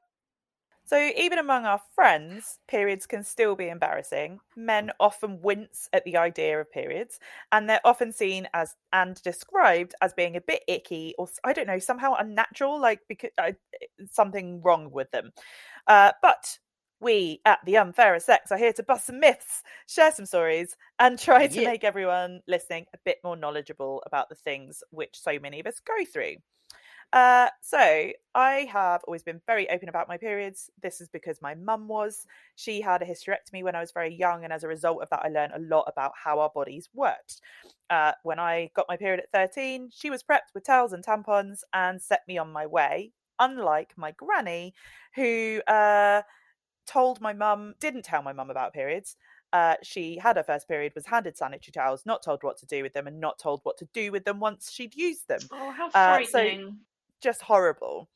so 0.84 1.10
even 1.16 1.38
among 1.40 1.66
our 1.66 1.80
friends, 1.96 2.60
periods 2.68 3.06
can 3.06 3.24
still 3.24 3.56
be 3.56 3.68
embarrassing. 3.68 4.38
Men 4.54 4.92
often 5.00 5.40
wince 5.42 5.88
at 5.92 6.04
the 6.04 6.16
idea 6.16 6.60
of 6.60 6.70
periods, 6.70 7.18
and 7.50 7.68
they're 7.68 7.80
often 7.84 8.12
seen 8.12 8.48
as 8.54 8.76
and 8.92 9.20
described 9.22 9.96
as 10.00 10.14
being 10.14 10.36
a 10.36 10.40
bit 10.40 10.62
icky 10.68 11.16
or 11.18 11.28
I 11.42 11.52
don't 11.52 11.66
know, 11.66 11.80
somehow 11.80 12.14
unnatural, 12.14 12.80
like 12.80 13.00
because 13.08 13.30
uh, 13.36 13.52
something 14.12 14.62
wrong 14.62 14.92
with 14.92 15.10
them. 15.10 15.32
Uh, 15.88 16.12
but 16.22 16.56
we 17.00 17.40
at 17.44 17.58
the 17.64 17.76
Unfairer 17.76 18.20
Sex 18.20 18.50
are 18.50 18.58
here 18.58 18.72
to 18.72 18.82
bust 18.82 19.06
some 19.06 19.20
myths, 19.20 19.62
share 19.86 20.12
some 20.12 20.26
stories, 20.26 20.76
and 20.98 21.18
try 21.18 21.46
to 21.46 21.60
yeah. 21.60 21.68
make 21.68 21.84
everyone 21.84 22.40
listening 22.46 22.86
a 22.94 22.98
bit 23.04 23.18
more 23.22 23.36
knowledgeable 23.36 24.02
about 24.06 24.28
the 24.28 24.34
things 24.34 24.82
which 24.90 25.18
so 25.18 25.38
many 25.38 25.60
of 25.60 25.66
us 25.66 25.80
go 25.80 26.04
through. 26.04 26.36
Uh, 27.12 27.48
so 27.62 28.10
I 28.34 28.68
have 28.72 29.02
always 29.06 29.22
been 29.22 29.40
very 29.46 29.70
open 29.70 29.88
about 29.88 30.08
my 30.08 30.16
periods. 30.16 30.70
This 30.82 31.00
is 31.00 31.08
because 31.08 31.40
my 31.40 31.54
mum 31.54 31.86
was. 31.86 32.26
She 32.56 32.80
had 32.80 33.00
a 33.00 33.06
hysterectomy 33.06 33.62
when 33.62 33.76
I 33.76 33.80
was 33.80 33.92
very 33.92 34.14
young, 34.14 34.44
and 34.44 34.52
as 34.52 34.64
a 34.64 34.68
result 34.68 35.02
of 35.02 35.10
that, 35.10 35.22
I 35.24 35.28
learned 35.28 35.52
a 35.54 35.60
lot 35.60 35.84
about 35.86 36.12
how 36.22 36.40
our 36.40 36.50
bodies 36.50 36.88
worked. 36.94 37.40
Uh, 37.90 38.12
when 38.24 38.38
I 38.38 38.70
got 38.74 38.86
my 38.88 38.96
period 38.96 39.20
at 39.20 39.30
13, 39.32 39.90
she 39.94 40.10
was 40.10 40.22
prepped 40.24 40.52
with 40.54 40.64
towels 40.66 40.92
and 40.92 41.04
tampons 41.04 41.60
and 41.72 42.02
set 42.02 42.22
me 42.26 42.38
on 42.38 42.52
my 42.52 42.66
way. 42.66 43.12
Unlike 43.38 43.92
my 43.96 44.12
granny, 44.12 44.74
who 45.14 45.60
uh, 45.68 46.22
told 46.86 47.20
my 47.20 47.32
mum, 47.32 47.74
didn't 47.80 48.04
tell 48.04 48.22
my 48.22 48.32
mum 48.32 48.50
about 48.50 48.72
periods. 48.72 49.16
Uh, 49.52 49.76
she 49.82 50.18
had 50.18 50.36
her 50.36 50.42
first 50.42 50.68
period, 50.68 50.92
was 50.94 51.06
handed 51.06 51.36
sanitary 51.36 51.72
towels, 51.72 52.04
not 52.04 52.22
told 52.22 52.42
what 52.42 52.56
to 52.58 52.66
do 52.66 52.82
with 52.82 52.92
them, 52.92 53.06
and 53.06 53.20
not 53.20 53.38
told 53.38 53.60
what 53.62 53.76
to 53.78 53.88
do 53.92 54.10
with 54.12 54.24
them 54.24 54.40
once 54.40 54.70
she'd 54.70 54.94
used 54.94 55.28
them. 55.28 55.40
Oh, 55.52 55.70
how 55.70 55.90
frightening! 55.90 56.60
Uh, 56.60 56.70
so 56.70 56.74
just 57.20 57.42
horrible. 57.42 58.08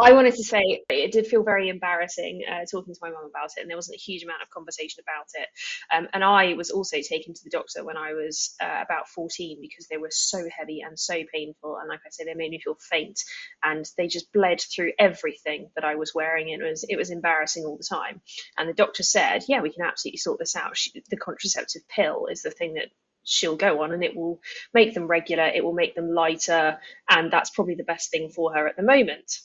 I 0.00 0.12
wanted 0.12 0.34
to 0.36 0.44
say 0.44 0.84
it 0.88 1.12
did 1.12 1.26
feel 1.26 1.42
very 1.42 1.68
embarrassing 1.68 2.42
uh, 2.48 2.64
talking 2.70 2.94
to 2.94 3.00
my 3.02 3.10
mum 3.10 3.28
about 3.28 3.50
it, 3.56 3.62
and 3.62 3.68
there 3.68 3.76
wasn't 3.76 3.96
a 3.96 4.00
huge 4.00 4.22
amount 4.22 4.42
of 4.42 4.50
conversation 4.50 5.02
about 5.02 5.26
it. 5.34 5.48
Um, 5.92 6.08
and 6.12 6.22
I 6.22 6.54
was 6.54 6.70
also 6.70 6.98
taken 7.02 7.34
to 7.34 7.40
the 7.42 7.50
doctor 7.50 7.84
when 7.84 7.96
I 7.96 8.12
was 8.12 8.54
uh, 8.62 8.80
about 8.82 9.08
14 9.08 9.58
because 9.60 9.88
they 9.88 9.96
were 9.96 10.10
so 10.12 10.48
heavy 10.56 10.82
and 10.82 10.98
so 10.98 11.20
painful. 11.34 11.78
And 11.78 11.88
like 11.88 12.00
I 12.06 12.10
say, 12.10 12.24
they 12.24 12.34
made 12.34 12.52
me 12.52 12.60
feel 12.60 12.76
faint, 12.80 13.20
and 13.64 13.84
they 13.96 14.06
just 14.06 14.32
bled 14.32 14.60
through 14.60 14.92
everything 15.00 15.70
that 15.74 15.84
I 15.84 15.96
was 15.96 16.14
wearing. 16.14 16.50
It 16.50 16.62
was 16.62 16.84
it 16.88 16.96
was 16.96 17.10
embarrassing 17.10 17.64
all 17.64 17.76
the 17.76 17.82
time. 17.82 18.20
And 18.56 18.68
the 18.68 18.74
doctor 18.74 19.02
said, 19.02 19.44
"Yeah, 19.48 19.62
we 19.62 19.72
can 19.72 19.84
absolutely 19.84 20.18
sort 20.18 20.38
this 20.38 20.54
out. 20.54 20.76
She, 20.76 20.92
the 21.10 21.16
contraceptive 21.16 21.82
pill 21.88 22.26
is 22.26 22.42
the 22.42 22.52
thing 22.52 22.74
that 22.74 22.88
she'll 23.24 23.56
go 23.56 23.82
on 23.82 23.92
and 23.92 24.02
it 24.02 24.16
will 24.16 24.40
make 24.72 24.94
them 24.94 25.06
regular 25.06 25.44
it 25.44 25.62
will 25.62 25.74
make 25.74 25.94
them 25.94 26.14
lighter 26.14 26.78
and 27.10 27.30
that's 27.30 27.50
probably 27.50 27.74
the 27.74 27.84
best 27.84 28.10
thing 28.10 28.30
for 28.30 28.54
her 28.54 28.66
at 28.66 28.76
the 28.76 28.82
moment 28.82 29.40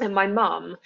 and 0.00 0.14
my 0.14 0.26
mum 0.26 0.76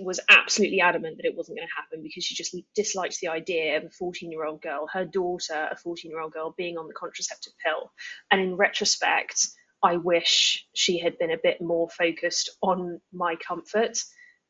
was 0.00 0.20
absolutely 0.28 0.80
adamant 0.80 1.16
that 1.16 1.26
it 1.26 1.36
wasn't 1.36 1.58
going 1.58 1.68
to 1.68 1.74
happen 1.74 2.02
because 2.02 2.24
she 2.24 2.34
just 2.34 2.56
disliked 2.74 3.20
the 3.20 3.28
idea 3.28 3.76
of 3.76 3.84
a 3.84 3.90
14 3.90 4.30
year 4.30 4.44
old 4.44 4.60
girl, 4.62 4.88
her 4.92 5.04
daughter, 5.04 5.68
a 5.70 5.76
14 5.76 6.10
year 6.10 6.20
old 6.20 6.32
girl, 6.32 6.54
being 6.56 6.76
on 6.76 6.88
the 6.88 6.94
contraceptive 6.94 7.52
pill. 7.64 7.92
And 8.30 8.40
in 8.40 8.56
retrospect, 8.56 9.46
I 9.82 9.96
wish 9.96 10.66
she 10.74 10.98
had 10.98 11.18
been 11.18 11.30
a 11.30 11.38
bit 11.42 11.60
more 11.60 11.88
focused 11.88 12.50
on 12.62 13.00
my 13.12 13.36
comfort 13.36 14.02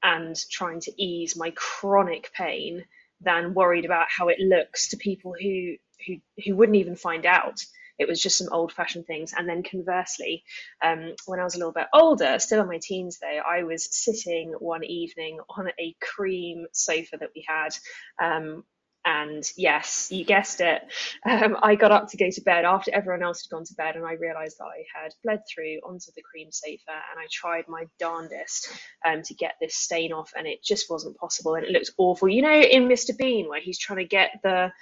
and 0.02 0.36
trying 0.50 0.80
to 0.80 1.02
ease 1.02 1.36
my 1.36 1.52
chronic 1.54 2.32
pain 2.32 2.84
than 3.20 3.54
worried 3.54 3.84
about 3.84 4.06
how 4.08 4.28
it 4.28 4.38
looks 4.38 4.88
to 4.90 4.96
people 4.96 5.34
who 5.40 5.74
who 6.06 6.16
who 6.44 6.56
wouldn't 6.56 6.76
even 6.76 6.94
find 6.94 7.26
out 7.26 7.60
it 7.98 8.08
was 8.08 8.20
just 8.20 8.38
some 8.38 8.48
old 8.52 8.72
fashioned 8.72 9.06
things. 9.06 9.32
And 9.36 9.48
then 9.48 9.62
conversely, 9.62 10.44
um, 10.82 11.14
when 11.26 11.40
I 11.40 11.44
was 11.44 11.54
a 11.54 11.58
little 11.58 11.72
bit 11.72 11.88
older, 11.92 12.38
still 12.38 12.62
in 12.62 12.68
my 12.68 12.78
teens 12.80 13.18
though, 13.20 13.40
I 13.48 13.64
was 13.64 13.88
sitting 13.90 14.52
one 14.58 14.84
evening 14.84 15.40
on 15.56 15.68
a 15.78 15.96
cream 16.00 16.66
sofa 16.72 17.16
that 17.18 17.30
we 17.34 17.44
had. 17.46 17.76
Um, 18.22 18.64
and 19.04 19.42
yes, 19.56 20.08
you 20.10 20.24
guessed 20.24 20.60
it. 20.60 20.82
Um, 21.28 21.56
I 21.62 21.74
got 21.74 21.92
up 21.92 22.08
to 22.08 22.16
go 22.16 22.30
to 22.30 22.40
bed 22.42 22.64
after 22.64 22.92
everyone 22.92 23.22
else 23.22 23.42
had 23.42 23.54
gone 23.54 23.64
to 23.64 23.74
bed, 23.74 23.96
and 23.96 24.04
I 24.04 24.12
realised 24.12 24.58
that 24.58 24.64
I 24.64 24.84
had 24.94 25.12
bled 25.24 25.40
through 25.52 25.78
onto 25.86 26.10
the 26.14 26.22
cream 26.22 26.48
sofa. 26.50 26.76
And 26.88 27.18
I 27.18 27.26
tried 27.30 27.64
my 27.68 27.84
darndest 27.98 28.68
um, 29.04 29.22
to 29.22 29.34
get 29.34 29.54
this 29.60 29.76
stain 29.76 30.12
off, 30.12 30.32
and 30.36 30.46
it 30.46 30.62
just 30.62 30.90
wasn't 30.90 31.16
possible. 31.16 31.54
And 31.54 31.64
it 31.64 31.70
looked 31.70 31.90
awful. 31.98 32.28
You 32.28 32.42
know, 32.42 32.60
in 32.60 32.88
Mr. 32.88 33.16
Bean, 33.16 33.48
where 33.48 33.60
he's 33.60 33.78
trying 33.78 33.98
to 33.98 34.04
get 34.04 34.30
the 34.42 34.72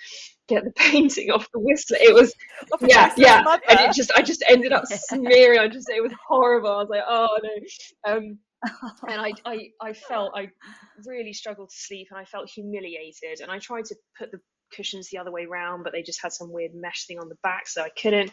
get 0.48 0.64
the 0.64 0.70
painting 0.76 1.30
off 1.30 1.48
the 1.52 1.60
whistler. 1.60 1.98
It 2.00 2.14
was 2.14 2.32
yeah, 2.80 3.12
yeah, 3.16 3.44
and 3.68 3.80
it 3.80 3.94
just 3.94 4.12
I 4.16 4.22
just 4.22 4.44
ended 4.48 4.72
up 4.72 4.84
smearing. 4.86 5.58
I 5.58 5.68
just 5.68 5.88
it 5.88 6.02
was 6.02 6.12
horrible. 6.26 6.70
I 6.70 6.76
was 6.76 6.88
like, 6.88 7.04
oh 7.06 7.38
no. 7.42 8.12
Um, 8.12 8.38
and 8.62 9.20
I, 9.20 9.32
I, 9.44 9.68
I 9.80 9.92
felt 9.92 10.32
I 10.34 10.48
really 11.04 11.32
struggled 11.32 11.70
to 11.70 11.76
sleep 11.76 12.08
and 12.10 12.18
I 12.18 12.24
felt 12.24 12.48
humiliated. 12.48 13.40
And 13.40 13.50
I 13.50 13.58
tried 13.58 13.86
to 13.86 13.96
put 14.18 14.30
the 14.32 14.40
cushions 14.74 15.08
the 15.10 15.18
other 15.18 15.30
way 15.30 15.46
round 15.46 15.84
but 15.84 15.92
they 15.92 16.02
just 16.02 16.22
had 16.22 16.32
some 16.32 16.52
weird 16.52 16.72
mesh 16.74 17.06
thing 17.06 17.18
on 17.18 17.28
the 17.28 17.36
back 17.42 17.68
so 17.68 17.82
I 17.82 17.90
couldn't. 17.90 18.32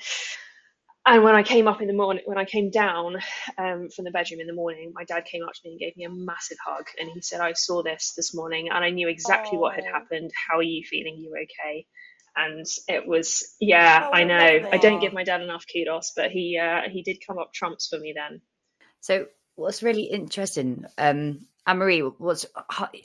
And 1.05 1.21
when 1.21 1.35
I 1.35 1.43
came 1.43 1.67
up 1.67 1.81
in 1.81 1.87
the 1.87 1.93
morning 1.93 2.23
when 2.25 2.37
I 2.37 2.45
came 2.45 2.71
down 2.71 3.17
um, 3.57 3.89
from 3.95 4.05
the 4.05 4.11
bedroom 4.11 4.39
in 4.39 4.47
the 4.47 4.53
morning 4.53 4.93
my 4.95 5.03
dad 5.03 5.25
came 5.25 5.43
up 5.43 5.53
to 5.53 5.59
me 5.63 5.71
and 5.71 5.79
gave 5.79 5.95
me 5.95 6.05
a 6.05 6.09
massive 6.09 6.57
hug. 6.65 6.85
And 6.99 7.09
he 7.13 7.21
said 7.21 7.39
I 7.39 7.53
saw 7.53 7.83
this 7.83 8.13
this 8.15 8.33
morning 8.33 8.69
and 8.73 8.83
I 8.83 8.89
knew 8.89 9.07
exactly 9.07 9.57
oh. 9.57 9.61
what 9.61 9.75
had 9.75 9.85
happened. 9.85 10.31
How 10.49 10.57
are 10.57 10.63
you 10.63 10.83
feeling? 10.89 11.17
You 11.17 11.35
okay? 11.35 11.85
And 12.35 12.65
it 12.87 13.05
was 13.05 13.55
yeah 13.59 14.07
oh, 14.07 14.13
I 14.13 14.23
know. 14.23 14.69
I 14.71 14.77
don't 14.77 14.99
give 14.99 15.13
my 15.13 15.23
dad 15.23 15.41
enough 15.41 15.65
kudos 15.71 16.13
but 16.15 16.31
he 16.31 16.57
uh, 16.57 16.89
he 16.89 17.03
did 17.03 17.17
come 17.25 17.37
up 17.37 17.53
trumps 17.53 17.89
for 17.89 17.99
me 17.99 18.13
then. 18.15 18.41
So 19.01 19.27
what's 19.55 19.83
really 19.83 20.03
interesting, 20.03 20.85
um, 20.97 21.45
Anne 21.65 21.77
Marie, 21.77 21.99
what's 22.01 22.45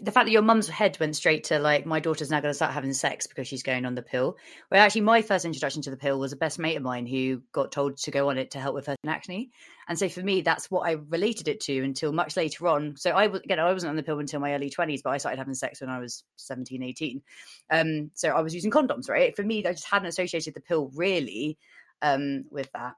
the 0.01 0.11
fact 0.11 0.27
that 0.27 0.33
your 0.33 0.43
mum's 0.43 0.69
head 0.69 0.99
went 0.99 1.15
straight 1.15 1.45
to 1.45 1.61
like 1.61 1.87
my 1.87 2.01
daughter's 2.01 2.31
now 2.31 2.41
going 2.41 2.51
to 2.51 2.55
start 2.55 2.73
having 2.73 2.93
sex 2.93 3.25
because 3.25 3.47
she's 3.47 3.63
going 3.63 3.87
on 3.87 3.95
the 3.95 4.03
pill. 4.03 4.37
Well, 4.71 4.85
actually, 4.85 5.03
my 5.03 5.23
first 5.23 5.45
introduction 5.45 5.81
to 5.83 5.91
the 5.91 5.97
pill 5.97 6.19
was 6.19 6.33
a 6.33 6.37
best 6.37 6.59
mate 6.59 6.77
of 6.77 6.83
mine 6.83 7.07
who 7.07 7.41
got 7.53 7.71
told 7.71 7.99
to 7.99 8.11
go 8.11 8.31
on 8.31 8.37
it 8.37 8.51
to 8.53 8.59
help 8.59 8.75
with 8.75 8.87
her 8.87 8.97
acne, 9.07 9.53
and 9.89 9.97
so 9.97 10.09
for 10.09 10.23
me, 10.23 10.41
that's 10.41 10.73
what 10.73 10.89
I 10.89 10.97
related 11.09 11.47
it 11.47 11.61
to 11.63 11.85
until 11.85 12.13
much 12.13 12.37
later 12.37 12.67
on. 12.67 12.97
So 12.97 13.11
I 13.11 13.29
was 13.29 13.43
again, 13.43 13.61
I 13.61 13.73
wasn't 13.73 13.91
on 13.91 13.97
the 13.97 14.03
pill 14.03 14.19
until 14.19 14.41
my 14.41 14.53
early 14.55 14.71
twenties, 14.71 15.03
but 15.03 15.11
I 15.11 15.19
started 15.19 15.39
having 15.39 15.55
sex 15.55 15.81
when 15.81 15.91
I 15.91 16.01
was 16.01 16.25
17, 16.37 16.83
18. 16.83 17.23
Um, 17.71 18.11
so 18.15 18.31
I 18.31 18.41
was 18.41 18.57
using 18.57 18.73
condoms, 18.73 19.09
right? 19.09 19.37
For 19.37 19.45
me, 19.45 19.65
I 19.65 19.73
just 19.73 19.89
hadn't 19.89 20.09
associated 20.09 20.55
the 20.55 20.61
pill 20.61 20.91
really 20.95 21.59
um, 22.03 22.45
with 22.51 22.73
that. 22.73 22.97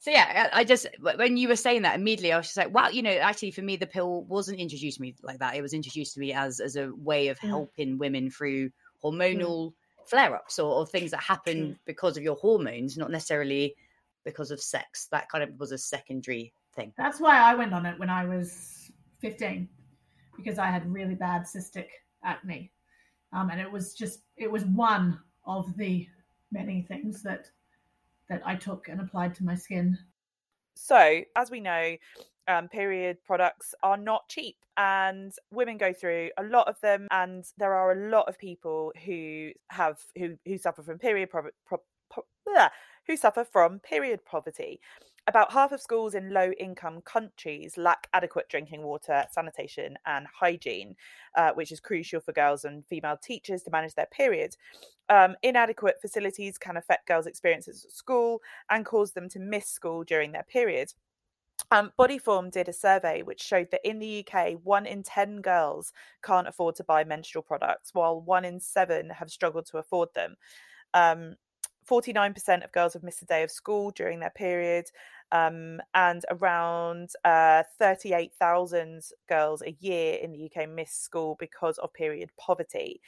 So 0.00 0.10
yeah, 0.10 0.50
I 0.52 0.64
just 0.64 0.86
when 1.00 1.36
you 1.36 1.48
were 1.48 1.56
saying 1.56 1.82
that 1.82 1.98
immediately, 1.98 2.32
I 2.32 2.36
was 2.36 2.46
just 2.46 2.58
like, 2.58 2.74
wow, 2.74 2.88
you 2.88 3.02
know, 3.02 3.10
actually 3.10 3.52
for 3.52 3.62
me, 3.62 3.76
the 3.76 3.86
pill 3.86 4.24
wasn't 4.24 4.60
introduced 4.60 4.98
to 4.98 5.02
me 5.02 5.14
like 5.22 5.38
that. 5.38 5.54
It 5.54 5.62
was 5.62 5.72
introduced 5.72 6.14
to 6.14 6.20
me 6.20 6.32
as 6.32 6.60
as 6.60 6.76
a 6.76 6.92
way 6.94 7.28
of 7.28 7.38
helping 7.38 7.96
women 7.96 8.30
through 8.30 8.70
hormonal 9.02 9.72
flare 10.06 10.34
ups 10.34 10.58
or, 10.58 10.70
or, 10.70 10.86
things 10.86 11.10
that 11.10 11.20
happen 11.20 11.78
because 11.86 12.16
of 12.16 12.22
your 12.22 12.36
hormones, 12.36 12.96
not 12.96 13.10
necessarily 13.10 13.74
because 14.24 14.50
of 14.50 14.60
sex. 14.60 15.08
That 15.10 15.28
kind 15.28 15.44
of 15.44 15.58
was 15.58 15.72
a 15.72 15.78
secondary 15.78 16.52
thing. 16.74 16.92
That's 16.96 17.20
why 17.20 17.38
I 17.38 17.54
went 17.54 17.72
on 17.72 17.86
it 17.86 17.98
when 17.98 18.10
I 18.10 18.24
was 18.24 18.90
15 19.20 19.68
because 20.36 20.58
I 20.58 20.66
had 20.66 20.90
really 20.92 21.14
bad 21.14 21.42
cystic 21.42 21.86
acne. 22.24 22.70
Um, 23.32 23.50
and 23.50 23.60
it 23.60 23.70
was 23.70 23.94
just, 23.94 24.20
it 24.36 24.50
was 24.50 24.64
one 24.64 25.18
of 25.46 25.76
the 25.76 26.06
many 26.52 26.82
things 26.82 27.22
that 27.22 27.46
that 28.28 28.42
I 28.44 28.56
took 28.56 28.88
and 28.88 29.00
applied 29.00 29.34
to 29.36 29.44
my 29.44 29.54
skin. 29.54 29.98
So, 30.76 31.20
as 31.36 31.50
we 31.50 31.60
know, 31.60 31.96
um, 32.48 32.68
period 32.68 33.18
products 33.24 33.74
are 33.82 33.96
not 33.96 34.28
cheap 34.28 34.56
and 34.76 35.32
women 35.50 35.78
go 35.78 35.92
through 35.92 36.30
a 36.36 36.42
lot 36.42 36.68
of 36.68 36.80
them 36.80 37.06
and 37.10 37.44
there 37.58 37.74
are 37.74 37.92
a 37.92 38.10
lot 38.10 38.28
of 38.28 38.38
people 38.38 38.92
who 39.04 39.50
have 39.70 39.98
who 40.16 40.36
who 40.44 40.58
suffer 40.58 40.82
from 40.82 40.98
period 40.98 41.30
pro- 41.30 41.50
pro- 41.64 41.78
pro- 42.10 42.68
who 43.06 43.16
suffer 43.16 43.44
from 43.44 43.78
period 43.78 44.24
poverty 44.24 44.80
about 45.26 45.52
half 45.52 45.72
of 45.72 45.80
schools 45.80 46.14
in 46.14 46.32
low 46.32 46.50
income 46.52 47.00
countries 47.02 47.78
lack 47.78 48.08
adequate 48.12 48.48
drinking 48.48 48.82
water, 48.82 49.24
sanitation, 49.30 49.96
and 50.06 50.26
hygiene, 50.26 50.94
uh, 51.34 51.52
which 51.52 51.72
is 51.72 51.80
crucial 51.80 52.20
for 52.20 52.32
girls 52.32 52.64
and 52.64 52.84
female 52.86 53.16
teachers 53.16 53.62
to 53.62 53.70
manage 53.70 53.94
their 53.94 54.08
periods. 54.12 54.58
Um, 55.08 55.36
inadequate 55.42 55.96
facilities 56.00 56.58
can 56.58 56.76
affect 56.76 57.08
girls' 57.08 57.26
experiences 57.26 57.84
at 57.84 57.92
school 57.92 58.40
and 58.70 58.84
cause 58.84 59.12
them 59.12 59.28
to 59.30 59.38
miss 59.38 59.66
school 59.66 60.04
during 60.04 60.32
their 60.32 60.44
period. 60.44 60.92
Um, 61.70 61.92
Bodyform 61.98 62.50
did 62.50 62.68
a 62.68 62.72
survey 62.72 63.22
which 63.22 63.42
showed 63.42 63.70
that 63.70 63.88
in 63.88 63.98
the 63.98 64.26
UK, 64.26 64.54
one 64.62 64.86
in 64.86 65.02
10 65.02 65.40
girls 65.40 65.92
can't 66.22 66.48
afford 66.48 66.74
to 66.76 66.84
buy 66.84 67.04
menstrual 67.04 67.42
products, 67.42 67.90
while 67.94 68.20
one 68.20 68.44
in 68.44 68.60
seven 68.60 69.08
have 69.10 69.30
struggled 69.30 69.66
to 69.66 69.78
afford 69.78 70.08
them. 70.14 70.36
Um, 70.92 71.36
49% 71.88 72.64
of 72.64 72.72
girls 72.72 72.94
have 72.94 73.02
missed 73.02 73.22
a 73.22 73.26
day 73.26 73.42
of 73.42 73.50
school 73.50 73.90
during 73.90 74.20
their 74.20 74.30
period, 74.30 74.86
um, 75.32 75.80
and 75.94 76.24
around 76.30 77.10
uh, 77.24 77.62
38,000 77.78 79.02
girls 79.28 79.62
a 79.62 79.76
year 79.80 80.18
in 80.22 80.32
the 80.32 80.50
UK 80.50 80.68
miss 80.68 80.92
school 80.92 81.36
because 81.38 81.78
of 81.78 81.92
period 81.92 82.30
poverty. 82.38 83.00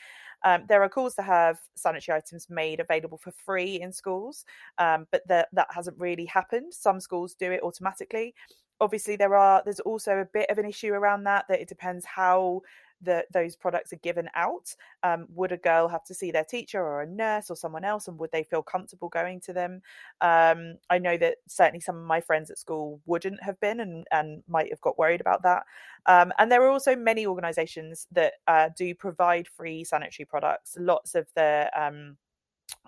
Um, 0.45 0.65
there 0.69 0.83
are 0.83 0.89
calls 0.89 1.15
to 1.15 1.23
have 1.23 1.59
sanitary 1.75 2.19
items 2.19 2.49
made 2.51 2.81
available 2.81 3.19
for 3.19 3.33
free 3.33 3.81
in 3.81 3.93
schools, 3.93 4.45
um, 4.79 5.07
but 5.11 5.27
that 5.29 5.49
that 5.53 5.69
hasn't 5.71 5.99
really 5.99 6.27
happened. 6.27 6.75
Some 6.75 7.01
schools 7.01 7.35
do 7.35 7.51
it 7.53 7.63
automatically. 7.63 8.35
Obviously, 8.81 9.17
there 9.17 9.35
are 9.35 9.63
there's 9.65 9.81
also 9.81 10.19
a 10.19 10.29
bit 10.33 10.51
of 10.51 10.59
an 10.59 10.67
issue 10.67 10.93
around 10.93 11.25
that. 11.25 11.47
That 11.49 11.61
it 11.61 11.69
depends 11.69 12.05
how 12.05 12.61
that 13.03 13.27
those 13.33 13.57
products 13.57 13.93
are 13.93 13.97
given 13.97 14.29
out. 14.35 14.75
Um, 15.03 15.27
would 15.35 15.53
a 15.53 15.57
girl 15.57 15.89
have 15.89 16.05
to 16.05 16.15
see 16.15 16.31
their 16.31 16.45
teacher 16.45 16.81
or 16.81 17.03
a 17.03 17.07
nurse 17.07 17.51
or 17.51 17.57
someone 17.57 17.85
else, 17.85 18.09
and 18.09 18.19
would 18.19 18.33
they 18.33 18.43
feel 18.43 18.63
comfortable 18.63 19.09
going 19.09 19.41
to 19.43 19.53
them? 19.53 19.83
Um, 20.21 20.77
I 20.91 20.99
know 20.99 21.17
that 21.19 21.37
certainly 21.49 21.81
some 21.81 21.97
of 21.97 22.05
my 22.05 22.21
friends 22.21 22.51
at 22.51 22.59
school 22.59 23.01
wouldn't 23.07 23.43
have 23.43 23.59
been 23.61 23.81
and, 23.81 24.07
and 24.11 24.43
might 24.49 24.71
have 24.71 24.81
got 24.81 24.99
worried 24.99 25.21
about 25.21 25.43
that. 25.43 25.65
Um, 26.07 26.33
and 26.39 26.51
there 26.51 26.63
are 26.63 26.71
also 26.71 26.97
many 26.97 27.27
organisations 27.27 28.07
that 28.13 28.35
uh, 28.47 28.71
do 28.77 28.95
provide 28.95 29.49
free 29.49 29.85
sanitary 29.85 30.27
products. 30.27 30.77
Lots 30.79 31.15
of 31.15 31.27
the 31.35 31.71
um, 31.75 32.17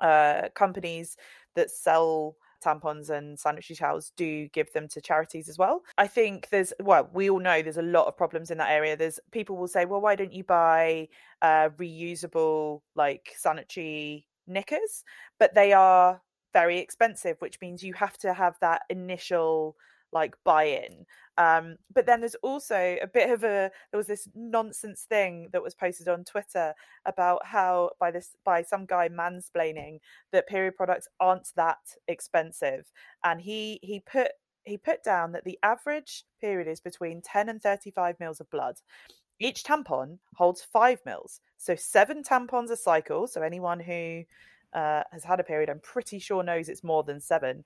uh, 0.00 0.48
companies 0.54 1.16
that 1.54 1.70
sell 1.70 2.36
tampons 2.64 3.10
and 3.10 3.38
sanitary 3.38 3.76
towels 3.76 4.12
do 4.16 4.48
give 4.48 4.72
them 4.72 4.88
to 4.88 5.00
charities 5.00 5.48
as 5.48 5.58
well. 5.58 5.82
I 5.96 6.06
think 6.06 6.48
there's, 6.50 6.72
well, 6.80 7.08
we 7.12 7.30
all 7.30 7.40
know 7.40 7.62
there's 7.62 7.76
a 7.76 7.82
lot 7.82 8.06
of 8.06 8.16
problems 8.16 8.50
in 8.50 8.58
that 8.58 8.70
area. 8.70 8.96
There's 8.96 9.20
people 9.32 9.56
will 9.56 9.68
say, 9.68 9.84
well, 9.84 10.00
why 10.00 10.16
don't 10.16 10.32
you 10.32 10.44
buy 10.44 11.08
uh, 11.42 11.70
reusable 11.78 12.82
like 12.94 13.34
sanitary 13.36 14.26
knickers? 14.46 15.04
But 15.38 15.54
they 15.54 15.72
are 15.72 16.20
very 16.52 16.78
expensive, 16.78 17.36
which 17.40 17.60
means 17.60 17.82
you 17.82 17.94
have 17.94 18.16
to 18.18 18.32
have 18.32 18.56
that 18.60 18.82
initial 18.88 19.76
like 20.12 20.34
buy-in 20.44 21.04
um, 21.36 21.76
but 21.94 22.04
then 22.06 22.20
there's 22.20 22.34
also 22.36 22.96
a 23.00 23.06
bit 23.06 23.30
of 23.30 23.44
a 23.44 23.70
there 23.92 23.98
was 23.98 24.06
this 24.06 24.28
nonsense 24.34 25.06
thing 25.08 25.48
that 25.52 25.62
was 25.62 25.74
posted 25.74 26.08
on 26.08 26.24
twitter 26.24 26.74
about 27.06 27.44
how 27.44 27.90
by 28.00 28.10
this 28.10 28.36
by 28.44 28.62
some 28.62 28.86
guy 28.86 29.08
mansplaining 29.08 29.98
that 30.32 30.48
period 30.48 30.76
products 30.76 31.08
aren't 31.20 31.48
that 31.56 31.78
expensive. 32.06 32.90
And 33.24 33.40
he 33.40 33.78
he 33.82 34.00
put 34.00 34.32
he 34.64 34.76
put 34.76 35.02
down 35.02 35.32
that 35.32 35.44
the 35.44 35.58
average 35.62 36.24
period 36.40 36.68
is 36.68 36.80
between 36.80 37.22
10 37.22 37.48
and 37.48 37.62
35 37.62 38.16
mils 38.20 38.40
of 38.40 38.50
blood. 38.50 38.76
Each 39.40 39.62
tampon 39.62 40.18
holds 40.34 40.62
five 40.62 41.00
mils. 41.06 41.40
So 41.56 41.74
seven 41.74 42.22
tampons 42.22 42.70
a 42.70 42.76
cycle. 42.76 43.26
So 43.26 43.42
anyone 43.42 43.80
who 43.80 44.24
uh, 44.74 45.02
has 45.12 45.24
had 45.24 45.40
a 45.40 45.44
period 45.44 45.70
i'm 45.70 45.80
pretty 45.80 46.18
sure 46.18 46.42
knows 46.42 46.68
it's 46.68 46.84
more 46.84 47.02
than 47.02 47.18
seven 47.18 47.64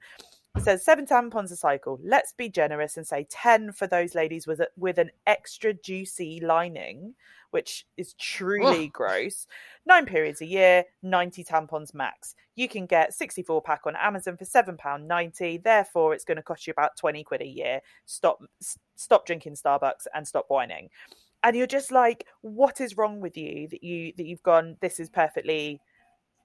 it 0.56 0.64
says 0.64 0.84
seven 0.84 1.06
tampons 1.06 1.50
a 1.50 1.56
cycle. 1.56 1.98
Let's 2.04 2.32
be 2.32 2.48
generous 2.48 2.96
and 2.96 3.06
say 3.06 3.26
10 3.30 3.72
for 3.72 3.86
those 3.86 4.14
ladies 4.14 4.46
with, 4.46 4.60
a, 4.60 4.68
with 4.76 4.98
an 4.98 5.10
extra 5.26 5.72
juicy 5.72 6.40
lining, 6.40 7.14
which 7.52 7.86
is 7.96 8.12
truly 8.14 8.88
gross. 8.88 9.46
Nine 9.86 10.04
periods 10.04 10.42
a 10.42 10.46
year, 10.46 10.84
90 11.02 11.42
tampons 11.44 11.94
max. 11.94 12.34
You 12.54 12.68
can 12.68 12.84
get 12.84 13.14
64 13.14 13.62
pack 13.62 13.82
on 13.86 13.96
Amazon 13.96 14.36
for 14.36 14.44
£7.90. 14.44 15.62
Therefore, 15.62 16.12
it's 16.12 16.24
going 16.24 16.36
to 16.36 16.42
cost 16.42 16.66
you 16.66 16.72
about 16.72 16.98
20 16.98 17.24
quid 17.24 17.40
a 17.40 17.46
year. 17.46 17.80
Stop, 18.04 18.42
stop 18.96 19.24
drinking 19.24 19.54
Starbucks 19.54 20.06
and 20.14 20.28
stop 20.28 20.46
whining. 20.48 20.90
And 21.44 21.56
you're 21.56 21.66
just 21.66 21.90
like, 21.90 22.26
what 22.42 22.80
is 22.80 22.98
wrong 22.98 23.20
with 23.20 23.38
you 23.38 23.68
that 23.68 23.82
you 23.82 24.12
that 24.16 24.26
you've 24.26 24.42
gone? 24.44 24.76
This 24.80 25.00
is 25.00 25.08
perfectly, 25.08 25.80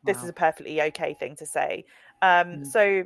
wow. 0.03 0.13
this 0.13 0.23
is 0.23 0.29
a 0.29 0.33
perfectly 0.33 0.81
okay 0.81 1.13
thing 1.13 1.35
to 1.35 1.45
say. 1.45 1.85
Um, 2.21 2.47
mm. 2.47 2.65
So 2.65 3.03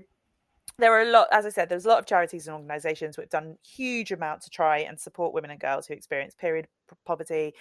there 0.77 0.93
are 0.93 1.01
a 1.01 1.11
lot, 1.11 1.27
as 1.31 1.45
I 1.45 1.49
said, 1.49 1.69
there's 1.69 1.85
a 1.85 1.89
lot 1.89 1.99
of 1.99 2.05
charities 2.05 2.47
and 2.47 2.55
organisations 2.55 3.17
which 3.17 3.29
have 3.31 3.43
done 3.43 3.57
huge 3.65 4.11
amount 4.11 4.41
to 4.43 4.49
try 4.49 4.79
and 4.79 4.99
support 4.99 5.33
women 5.33 5.51
and 5.51 5.59
girls 5.59 5.87
who 5.87 5.93
experience 5.93 6.35
period 6.35 6.67
poverty. 7.05 7.53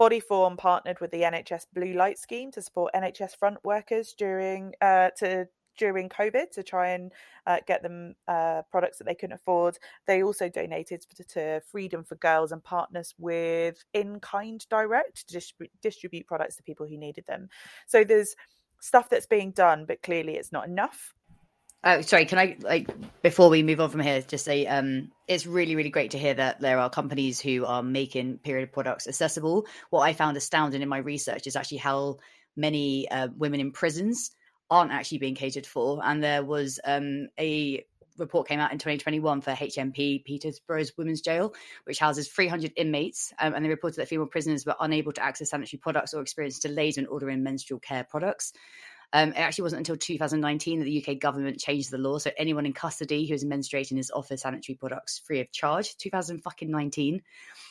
Bodyform 0.00 0.58
partnered 0.58 1.00
with 1.00 1.10
the 1.10 1.22
NHS 1.22 1.66
Blue 1.74 1.94
Light 1.94 2.18
Scheme 2.18 2.50
to 2.52 2.60
support 2.60 2.92
NHS 2.94 3.36
front 3.38 3.58
workers 3.64 4.14
during 4.16 4.74
uh, 4.82 5.10
to 5.18 5.48
during 5.76 6.08
COVID 6.08 6.50
to 6.52 6.62
try 6.62 6.90
and 6.90 7.12
uh, 7.46 7.58
get 7.66 7.82
them 7.82 8.14
uh, 8.28 8.62
products 8.70 8.98
that 8.98 9.04
they 9.04 9.14
couldn't 9.14 9.34
afford. 9.34 9.78
They 10.06 10.22
also 10.22 10.48
donated 10.48 11.04
to 11.28 11.60
Freedom 11.70 12.04
for 12.04 12.16
Girls 12.16 12.52
and 12.52 12.62
partners 12.62 13.14
with 13.18 13.84
In 13.92 14.20
Kind 14.20 14.66
Direct 14.68 15.28
to 15.28 15.42
distribute 15.82 16.26
products 16.26 16.56
to 16.56 16.62
people 16.62 16.86
who 16.86 16.96
needed 16.96 17.24
them. 17.26 17.48
So 17.86 18.04
there's 18.04 18.34
stuff 18.80 19.08
that's 19.08 19.26
being 19.26 19.52
done, 19.52 19.84
but 19.86 20.02
clearly 20.02 20.36
it's 20.36 20.52
not 20.52 20.66
enough. 20.66 21.14
Oh, 21.88 22.00
sorry. 22.00 22.24
Can 22.24 22.38
I 22.40 22.56
like 22.62 22.90
before 23.22 23.48
we 23.48 23.62
move 23.62 23.80
on 23.80 23.90
from 23.90 24.00
here, 24.00 24.20
just 24.20 24.44
say 24.44 24.66
um, 24.66 25.12
it's 25.28 25.46
really, 25.46 25.76
really 25.76 25.90
great 25.90 26.10
to 26.10 26.18
hear 26.18 26.34
that 26.34 26.60
there 26.60 26.80
are 26.80 26.90
companies 26.90 27.40
who 27.40 27.64
are 27.64 27.80
making 27.80 28.38
period 28.38 28.72
products 28.72 29.06
accessible. 29.06 29.66
What 29.90 30.00
I 30.00 30.12
found 30.12 30.36
astounding 30.36 30.82
in 30.82 30.88
my 30.88 30.98
research 30.98 31.46
is 31.46 31.54
actually 31.54 31.78
how 31.78 32.16
many 32.56 33.08
uh, 33.08 33.28
women 33.36 33.60
in 33.60 33.70
prisons 33.70 34.32
aren't 34.68 34.90
actually 34.90 35.18
being 35.18 35.36
catered 35.36 35.64
for. 35.64 36.00
And 36.02 36.24
there 36.24 36.42
was 36.42 36.80
um, 36.84 37.28
a 37.38 37.84
report 38.18 38.48
came 38.48 38.58
out 38.58 38.72
in 38.72 38.78
2021 38.78 39.40
for 39.40 39.52
HMP 39.52 40.24
Peterborough's 40.24 40.92
Women's 40.98 41.20
Jail, 41.20 41.54
which 41.84 42.00
houses 42.00 42.26
300 42.26 42.72
inmates, 42.74 43.32
um, 43.38 43.54
and 43.54 43.64
they 43.64 43.68
reported 43.68 44.00
that 44.00 44.08
female 44.08 44.26
prisoners 44.26 44.66
were 44.66 44.74
unable 44.80 45.12
to 45.12 45.22
access 45.22 45.50
sanitary 45.50 45.78
products 45.78 46.14
or 46.14 46.20
experienced 46.20 46.62
delays 46.62 46.96
when 46.96 47.06
ordering 47.06 47.44
menstrual 47.44 47.78
care 47.78 48.02
products. 48.02 48.52
Um, 49.16 49.30
it 49.30 49.38
actually 49.38 49.62
wasn't 49.62 49.80
until 49.80 49.96
2019 49.96 50.80
that 50.80 50.84
the 50.84 51.02
UK 51.02 51.18
government 51.18 51.58
changed 51.58 51.90
the 51.90 51.96
law, 51.96 52.18
so 52.18 52.30
anyone 52.36 52.66
in 52.66 52.74
custody 52.74 53.26
who 53.26 53.32
is 53.32 53.46
menstruating 53.46 53.98
is 53.98 54.10
offered 54.10 54.38
sanitary 54.38 54.76
products 54.76 55.20
free 55.20 55.40
of 55.40 55.50
charge. 55.50 55.96
2019. 55.96 57.22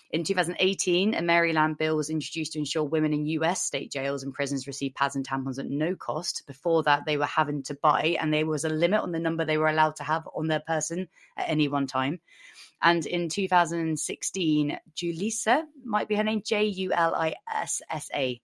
In 0.10 0.24
2018, 0.24 1.14
a 1.14 1.22
Maryland 1.22 1.78
bill 1.78 1.98
was 1.98 2.10
introduced 2.10 2.54
to 2.54 2.58
ensure 2.58 2.84
women 2.84 3.14
in 3.14 3.28
US 3.28 3.62
state 3.62 3.92
jails 3.92 4.24
and 4.24 4.34
prisons 4.34 4.66
receive 4.66 4.96
pads 4.96 5.16
and 5.16 5.24
tampons 5.24 5.60
at 5.60 5.70
no 5.70 5.94
cost. 5.96 6.42
Before 6.48 6.82
that, 6.82 7.06
they 7.06 7.16
were 7.16 7.26
having 7.26 7.62
to 7.64 7.76
buy, 7.76 8.18
and 8.20 8.34
there 8.34 8.48
was 8.48 8.66
a 8.66 8.70
limit 8.70 9.02
on 9.02 9.12
the 9.12 9.20
number 9.20 9.46
they 9.46 9.60
were 9.60 9.70
allowed 9.70 9.98
to 9.98 10.04
have 10.04 10.28
on 10.36 10.48
their 10.48 10.62
person 10.62 11.10
at 11.38 11.48
any 11.48 11.68
one 11.68 11.86
time. 11.86 12.22
And 12.82 13.06
in 13.06 13.30
2016, 13.30 14.80
Julissa 14.96 15.62
might 15.84 16.08
be 16.08 16.16
her 16.16 16.24
name, 16.24 16.42
J 16.44 16.66
U 16.66 16.92
L 16.92 17.14
I 17.14 17.36
S 17.54 17.84
S 17.88 18.10
A, 18.16 18.42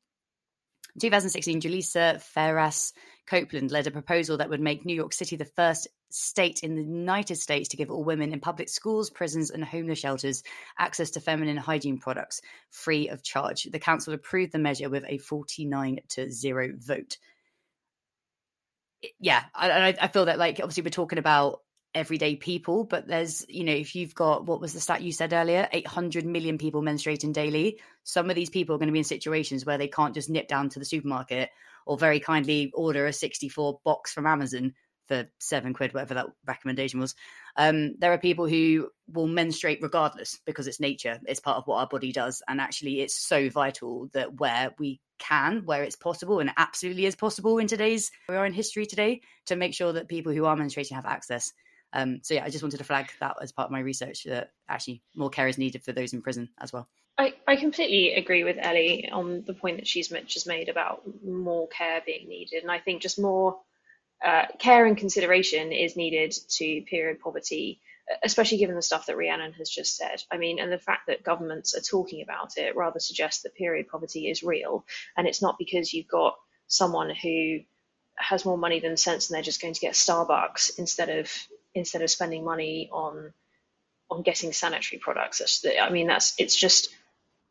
2016, 0.99 1.61
Julissa 1.61 2.21
Ferreras 2.35 2.93
Copeland 3.27 3.71
led 3.71 3.87
a 3.87 3.91
proposal 3.91 4.37
that 4.37 4.49
would 4.49 4.59
make 4.59 4.85
New 4.85 4.95
York 4.95 5.13
City 5.13 5.35
the 5.35 5.45
first 5.45 5.87
state 6.09 6.61
in 6.63 6.75
the 6.75 6.83
United 6.83 7.35
States 7.35 7.69
to 7.69 7.77
give 7.77 7.89
all 7.89 8.03
women 8.03 8.33
in 8.33 8.39
public 8.39 8.67
schools, 8.67 9.09
prisons, 9.09 9.51
and 9.51 9.63
homeless 9.63 9.99
shelters 9.99 10.43
access 10.77 11.11
to 11.11 11.21
feminine 11.21 11.57
hygiene 11.57 11.97
products 11.97 12.41
free 12.69 13.09
of 13.09 13.23
charge. 13.23 13.63
The 13.63 13.79
council 13.79 14.13
approved 14.13 14.51
the 14.51 14.59
measure 14.59 14.89
with 14.89 15.05
a 15.07 15.17
49 15.17 15.99
to 16.09 16.29
0 16.29 16.73
vote. 16.77 17.17
Yeah, 19.19 19.43
I, 19.55 19.95
I 19.99 20.07
feel 20.09 20.25
that, 20.25 20.37
like, 20.37 20.59
obviously, 20.59 20.83
we're 20.83 20.89
talking 20.89 21.19
about 21.19 21.61
everyday 21.93 22.35
people 22.35 22.83
but 22.85 23.07
there's 23.07 23.45
you 23.49 23.63
know 23.63 23.73
if 23.73 23.95
you've 23.95 24.15
got 24.15 24.45
what 24.45 24.61
was 24.61 24.73
the 24.73 24.79
stat 24.79 25.01
you 25.01 25.11
said 25.11 25.33
earlier? 25.33 25.67
800 25.71 26.25
million 26.25 26.57
people 26.57 26.81
menstruating 26.81 27.33
daily. 27.33 27.79
Some 28.03 28.29
of 28.29 28.35
these 28.35 28.49
people 28.49 28.75
are 28.75 28.79
going 28.79 28.87
to 28.87 28.93
be 28.93 28.99
in 28.99 29.05
situations 29.05 29.65
where 29.65 29.77
they 29.77 29.87
can't 29.87 30.13
just 30.13 30.29
nip 30.29 30.47
down 30.47 30.69
to 30.69 30.79
the 30.79 30.85
supermarket 30.85 31.49
or 31.85 31.97
very 31.97 32.19
kindly 32.19 32.71
order 32.73 33.07
a 33.07 33.13
64 33.13 33.79
box 33.83 34.13
from 34.13 34.25
amazon 34.25 34.73
for 35.07 35.27
seven 35.39 35.73
quid 35.73 35.93
whatever 35.93 36.13
that 36.13 36.27
recommendation 36.47 36.99
was. 36.99 37.15
Um, 37.57 37.95
there 37.99 38.13
are 38.13 38.17
people 38.17 38.47
who 38.47 38.89
will 39.11 39.27
menstruate 39.27 39.79
regardless 39.81 40.39
because 40.45 40.67
it's 40.67 40.79
nature 40.79 41.19
it's 41.25 41.41
part 41.41 41.57
of 41.57 41.67
what 41.67 41.77
our 41.77 41.87
body 41.87 42.13
does 42.13 42.41
and 42.47 42.61
actually 42.61 43.01
it's 43.01 43.17
so 43.17 43.49
vital 43.49 44.07
that 44.13 44.39
where 44.39 44.73
we 44.79 45.01
can 45.19 45.63
where 45.65 45.83
it's 45.83 45.97
possible 45.97 46.39
and 46.39 46.51
absolutely 46.55 47.05
is 47.05 47.15
possible 47.15 47.57
in 47.57 47.67
today's 47.67 48.09
we 48.29 48.35
are 48.35 48.45
in 48.45 48.53
history 48.53 48.85
today 48.85 49.21
to 49.45 49.55
make 49.55 49.73
sure 49.73 49.93
that 49.93 50.07
people 50.07 50.31
who 50.31 50.45
are 50.45 50.55
menstruating 50.55 50.93
have 50.93 51.05
access 51.05 51.51
um, 51.93 52.19
so 52.23 52.33
yeah, 52.33 52.43
I 52.45 52.49
just 52.49 52.63
wanted 52.63 52.77
to 52.77 52.83
flag 52.83 53.11
that 53.19 53.37
as 53.41 53.51
part 53.51 53.65
of 53.65 53.71
my 53.71 53.79
research 53.79 54.23
that 54.23 54.51
actually 54.69 55.01
more 55.15 55.29
care 55.29 55.47
is 55.47 55.57
needed 55.57 55.83
for 55.83 55.91
those 55.91 56.13
in 56.13 56.21
prison 56.21 56.49
as 56.59 56.71
well. 56.71 56.87
I, 57.17 57.33
I 57.47 57.55
completely 57.57 58.13
agree 58.13 58.43
with 58.43 58.57
Ellie 58.59 59.09
on 59.11 59.43
the 59.45 59.53
point 59.53 59.77
that 59.77 59.87
she's 59.87 60.07
just 60.07 60.47
made 60.47 60.69
about 60.69 61.03
more 61.23 61.67
care 61.67 62.01
being 62.05 62.27
needed, 62.27 62.63
and 62.63 62.71
I 62.71 62.79
think 62.79 63.01
just 63.01 63.19
more 63.19 63.59
uh, 64.25 64.45
care 64.59 64.85
and 64.85 64.97
consideration 64.97 65.71
is 65.71 65.95
needed 65.95 66.33
to 66.49 66.81
period 66.83 67.19
poverty, 67.19 67.81
especially 68.23 68.59
given 68.59 68.75
the 68.75 68.81
stuff 68.81 69.07
that 69.07 69.17
Rhiannon 69.17 69.53
has 69.53 69.69
just 69.69 69.97
said. 69.97 70.23
I 70.31 70.37
mean, 70.37 70.59
and 70.59 70.71
the 70.71 70.77
fact 70.77 71.07
that 71.07 71.23
governments 71.23 71.75
are 71.75 71.81
talking 71.81 72.21
about 72.21 72.57
it 72.57 72.75
rather 72.75 72.99
suggests 72.99 73.43
that 73.43 73.55
period 73.55 73.89
poverty 73.89 74.29
is 74.29 74.41
real, 74.41 74.85
and 75.17 75.27
it's 75.27 75.41
not 75.41 75.57
because 75.59 75.93
you've 75.93 76.07
got 76.07 76.35
someone 76.67 77.13
who 77.13 77.59
has 78.15 78.45
more 78.45 78.57
money 78.57 78.79
than 78.79 78.95
sense 78.97 79.29
and 79.29 79.35
they're 79.35 79.43
just 79.43 79.61
going 79.61 79.73
to 79.73 79.79
get 79.79 79.93
Starbucks 79.93 80.79
instead 80.79 81.09
of 81.09 81.31
instead 81.73 82.01
of 82.01 82.09
spending 82.09 82.43
money 82.43 82.89
on 82.91 83.33
on 84.09 84.21
getting 84.23 84.51
sanitary 84.51 84.99
products. 84.99 85.65
I 85.79 85.89
mean, 85.89 86.07
that's 86.07 86.33
it's 86.37 86.55
just 86.55 86.89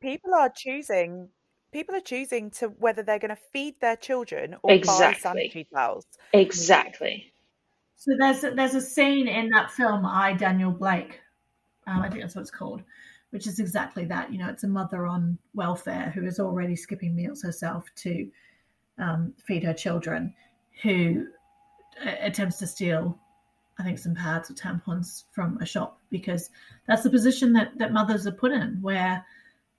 people 0.01 0.35
are 0.35 0.51
choosing. 0.55 1.29
People 1.73 1.95
are 1.95 2.01
choosing 2.01 2.51
to 2.53 2.67
whether 2.67 3.03
they're 3.03 3.21
going 3.21 3.35
to 3.35 3.43
feed 3.53 3.75
their 3.81 3.97
children 3.97 4.57
or 4.63 4.73
exactly. 4.73 5.15
buy 5.15 5.19
sanitary 5.19 5.69
towels. 5.73 6.05
Exactly. 6.33 7.33
So 7.97 8.13
there's 8.19 8.43
a, 8.43 8.51
there's 8.51 8.75
a 8.75 8.81
scene 8.81 9.29
in 9.29 9.51
that 9.51 9.71
film, 9.71 10.05
I 10.05 10.33
Daniel 10.33 10.73
Blake. 10.73 11.21
Um, 11.87 12.01
I 12.01 12.09
think 12.09 12.23
that's 12.23 12.35
what 12.35 12.43
it's 12.43 12.51
called, 12.51 12.83
which 13.31 13.47
is 13.47 13.61
exactly 13.61 14.05
that. 14.07 14.33
You 14.33 14.39
know, 14.39 14.49
it's 14.49 14.65
a 14.65 14.69
mother 14.69 15.07
on 15.07 15.39
welfare 15.55 16.11
who 16.15 16.27
is 16.27 16.41
already 16.41 16.75
skipping 16.75 17.15
meals 17.15 17.43
herself 17.43 17.85
to 17.97 18.29
um, 18.99 19.33
feed 19.47 19.63
her 19.63 19.75
children, 19.75 20.35
who 20.83 21.27
uh, 22.05 22.15
attempts 22.21 22.59
to 22.59 22.67
steal 22.67 23.17
I 23.81 23.83
think 23.83 23.99
some 23.99 24.15
pads 24.15 24.51
or 24.51 24.55
tampons 24.55 25.25
from 25.33 25.57
a 25.59 25.67
shop 25.67 25.99
because 26.11 26.51
that's 26.87 27.03
the 27.03 27.11
position 27.11 27.53
that 27.55 27.77
that 27.79 27.93
mothers 27.93 28.27
are 28.27 28.33
put 28.33 28.53
in 28.53 28.79
where 28.83 29.25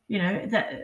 you 0.07 0.17
know 0.17 0.45
that 0.47 0.81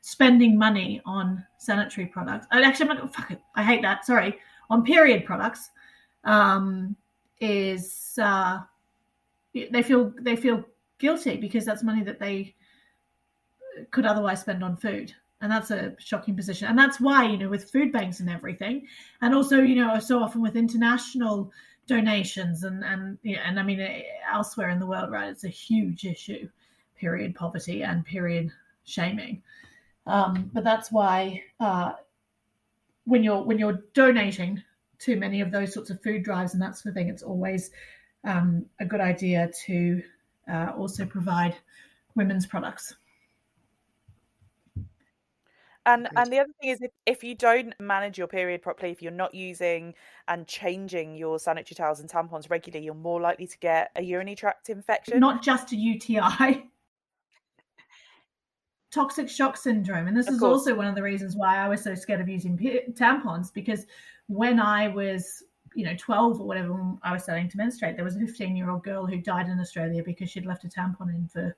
spending 0.00 0.58
money 0.58 1.00
on 1.06 1.44
sanitary 1.58 2.06
products. 2.06 2.46
Actually, 2.50 2.90
I'm 2.90 2.96
not 2.96 3.14
fuck 3.14 3.30
it. 3.30 3.40
I 3.54 3.62
hate 3.62 3.82
that. 3.82 4.04
Sorry, 4.04 4.38
on 4.70 4.82
period 4.82 5.24
products 5.24 5.70
um, 6.24 6.96
is 7.40 8.18
uh, 8.20 8.58
they 9.54 9.82
feel 9.82 10.12
they 10.20 10.34
feel 10.34 10.64
guilty 10.98 11.36
because 11.36 11.64
that's 11.64 11.84
money 11.84 12.02
that 12.02 12.18
they 12.18 12.54
could 13.92 14.04
otherwise 14.04 14.40
spend 14.40 14.64
on 14.64 14.76
food 14.76 15.14
and 15.40 15.52
that's 15.52 15.70
a 15.70 15.94
shocking 15.98 16.34
position 16.34 16.66
and 16.66 16.76
that's 16.76 17.00
why 17.00 17.24
you 17.24 17.38
know 17.38 17.48
with 17.48 17.70
food 17.70 17.92
banks 17.92 18.18
and 18.18 18.28
everything 18.28 18.84
and 19.22 19.32
also 19.32 19.60
you 19.60 19.76
know 19.76 20.00
so 20.00 20.18
often 20.18 20.42
with 20.42 20.56
international 20.56 21.52
donations 21.88 22.62
and 22.62 22.84
and 22.84 23.18
know, 23.24 23.42
and 23.44 23.58
I 23.58 23.64
mean 23.64 23.80
elsewhere 24.32 24.68
in 24.68 24.78
the 24.78 24.86
world, 24.86 25.10
right? 25.10 25.30
It's 25.30 25.44
a 25.44 25.48
huge 25.48 26.04
issue, 26.04 26.48
period 26.96 27.34
poverty 27.34 27.82
and 27.82 28.04
period 28.04 28.52
shaming. 28.84 29.42
Um, 30.06 30.50
but 30.54 30.62
that's 30.62 30.92
why 30.92 31.42
uh, 31.58 31.92
when 33.04 33.24
you're 33.24 33.42
when 33.42 33.58
you're 33.58 33.82
donating 33.94 34.62
to 35.00 35.16
many 35.16 35.40
of 35.40 35.50
those 35.50 35.72
sorts 35.72 35.90
of 35.90 36.02
food 36.02 36.22
drives 36.22 36.52
and 36.52 36.62
that 36.62 36.76
sort 36.76 36.90
of 36.90 36.94
thing, 36.94 37.08
it's 37.08 37.22
always 37.22 37.70
um, 38.24 38.66
a 38.80 38.84
good 38.84 39.00
idea 39.00 39.50
to 39.66 40.02
uh, 40.50 40.72
also 40.76 41.04
provide 41.04 41.56
women's 42.14 42.46
products. 42.46 42.94
And 45.88 46.06
and 46.16 46.30
the 46.30 46.40
other 46.40 46.50
thing 46.60 46.70
is 46.70 46.82
if, 46.82 46.90
if 47.06 47.24
you 47.24 47.34
don't 47.34 47.74
manage 47.80 48.18
your 48.18 48.26
period 48.26 48.60
properly, 48.60 48.92
if 48.92 49.00
you're 49.00 49.10
not 49.10 49.34
using 49.34 49.94
and 50.28 50.46
changing 50.46 51.16
your 51.16 51.38
sanitary 51.38 51.76
towels 51.76 52.00
and 52.00 52.10
tampons 52.10 52.50
regularly, 52.50 52.84
you're 52.84 52.94
more 52.94 53.22
likely 53.22 53.46
to 53.46 53.58
get 53.58 53.90
a 53.96 54.02
urinary 54.02 54.36
tract 54.36 54.68
infection. 54.68 55.18
Not 55.18 55.42
just 55.42 55.72
a 55.72 55.76
UTI. 55.76 56.68
Toxic 58.92 59.30
shock 59.30 59.56
syndrome. 59.56 60.08
And 60.08 60.16
this 60.16 60.28
of 60.28 60.34
is 60.34 60.40
course. 60.40 60.60
also 60.60 60.74
one 60.74 60.86
of 60.86 60.94
the 60.94 61.02
reasons 61.02 61.36
why 61.36 61.56
I 61.56 61.68
was 61.68 61.82
so 61.82 61.94
scared 61.94 62.20
of 62.20 62.28
using 62.28 62.58
tampons 62.92 63.52
because 63.52 63.86
when 64.26 64.60
I 64.60 64.88
was, 64.88 65.42
you 65.74 65.86
know, 65.86 65.94
12 65.98 66.38
or 66.38 66.46
whatever, 66.46 66.74
when 66.74 66.98
I 67.02 67.14
was 67.14 67.22
starting 67.22 67.48
to 67.48 67.56
menstruate, 67.56 67.96
there 67.96 68.04
was 68.04 68.16
a 68.16 68.20
15 68.20 68.54
year 68.54 68.68
old 68.68 68.84
girl 68.84 69.06
who 69.06 69.16
died 69.16 69.48
in 69.48 69.58
Australia 69.58 70.02
because 70.04 70.28
she'd 70.28 70.44
left 70.44 70.64
a 70.64 70.68
tampon 70.68 71.14
in 71.14 71.28
for, 71.28 71.56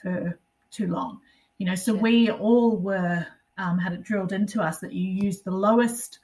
for 0.00 0.38
too 0.70 0.86
long. 0.86 1.20
You 1.58 1.66
know, 1.66 1.74
so 1.74 1.94
yeah. 1.94 2.00
we 2.00 2.30
all 2.30 2.78
were 2.78 3.26
um, 3.60 3.78
had 3.78 3.92
it 3.92 4.02
drilled 4.02 4.32
into 4.32 4.62
us 4.62 4.78
that 4.78 4.92
you 4.92 5.06
use 5.06 5.42
the 5.42 5.50
lowest 5.50 6.18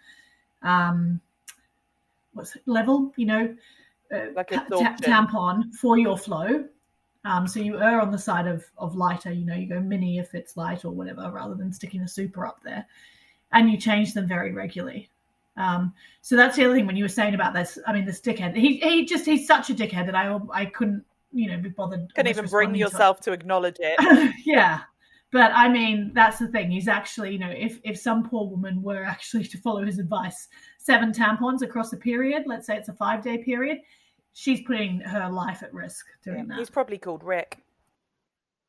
um, 0.62 1.20
what's 2.32 2.56
it, 2.56 2.62
level, 2.66 3.12
you 3.16 3.26
know, 3.26 3.56
uh, 4.12 4.26
like 4.34 4.48
ta- 4.48 4.96
tampon 5.02 5.74
for 5.74 5.98
your 5.98 6.16
flow. 6.16 6.64
Um, 7.24 7.46
so 7.48 7.58
you 7.58 7.80
err 7.80 8.00
on 8.00 8.12
the 8.12 8.18
side 8.18 8.46
of 8.46 8.64
of 8.78 8.94
lighter. 8.94 9.32
You 9.32 9.44
know, 9.44 9.54
you 9.54 9.66
go 9.68 9.80
mini 9.80 10.18
if 10.18 10.34
it's 10.34 10.56
light 10.56 10.84
or 10.84 10.92
whatever, 10.92 11.30
rather 11.30 11.54
than 11.54 11.72
sticking 11.72 12.02
a 12.02 12.08
super 12.08 12.46
up 12.46 12.60
there. 12.62 12.86
And 13.52 13.70
you 13.70 13.78
change 13.78 14.14
them 14.14 14.28
very 14.28 14.52
regularly. 14.52 15.10
Um, 15.56 15.92
so 16.22 16.36
that's 16.36 16.56
the 16.56 16.64
other 16.64 16.74
thing 16.74 16.86
when 16.86 16.96
you 16.96 17.04
were 17.04 17.08
saying 17.08 17.34
about 17.34 17.52
this. 17.52 17.78
I 17.86 17.92
mean, 17.92 18.04
this 18.04 18.20
dickhead. 18.20 18.54
He 18.56 18.78
he 18.78 19.04
just 19.04 19.24
he's 19.24 19.46
such 19.46 19.70
a 19.70 19.74
dickhead 19.74 20.06
that 20.06 20.14
I 20.14 20.38
I 20.52 20.66
couldn't 20.66 21.04
you 21.32 21.50
know 21.50 21.58
be 21.58 21.70
bothered. 21.70 22.14
Couldn't 22.14 22.30
even 22.30 22.46
bring 22.46 22.74
yourself 22.74 23.18
to, 23.20 23.30
to 23.30 23.32
acknowledge 23.32 23.76
it. 23.80 24.34
yeah, 24.46 24.82
but 25.36 25.52
I 25.54 25.68
mean, 25.68 26.12
that's 26.14 26.38
the 26.38 26.48
thing. 26.48 26.70
He's 26.70 26.88
actually, 26.88 27.32
you 27.32 27.38
know, 27.38 27.52
if 27.54 27.78
if 27.84 27.98
some 27.98 28.26
poor 28.26 28.48
woman 28.48 28.82
were 28.82 29.04
actually 29.04 29.44
to 29.44 29.58
follow 29.58 29.84
his 29.84 29.98
advice, 29.98 30.48
seven 30.78 31.12
tampons 31.12 31.60
across 31.60 31.92
a 31.92 31.98
period, 31.98 32.44
let's 32.46 32.66
say 32.66 32.78
it's 32.78 32.88
a 32.88 32.94
five 32.94 33.22
day 33.22 33.36
period, 33.36 33.80
she's 34.32 34.62
putting 34.62 35.00
her 35.00 35.28
life 35.28 35.62
at 35.62 35.74
risk 35.74 36.06
doing 36.24 36.38
Yeah, 36.38 36.44
that. 36.48 36.58
He's 36.58 36.70
probably 36.70 36.96
called 36.96 37.22
Rick. 37.22 37.58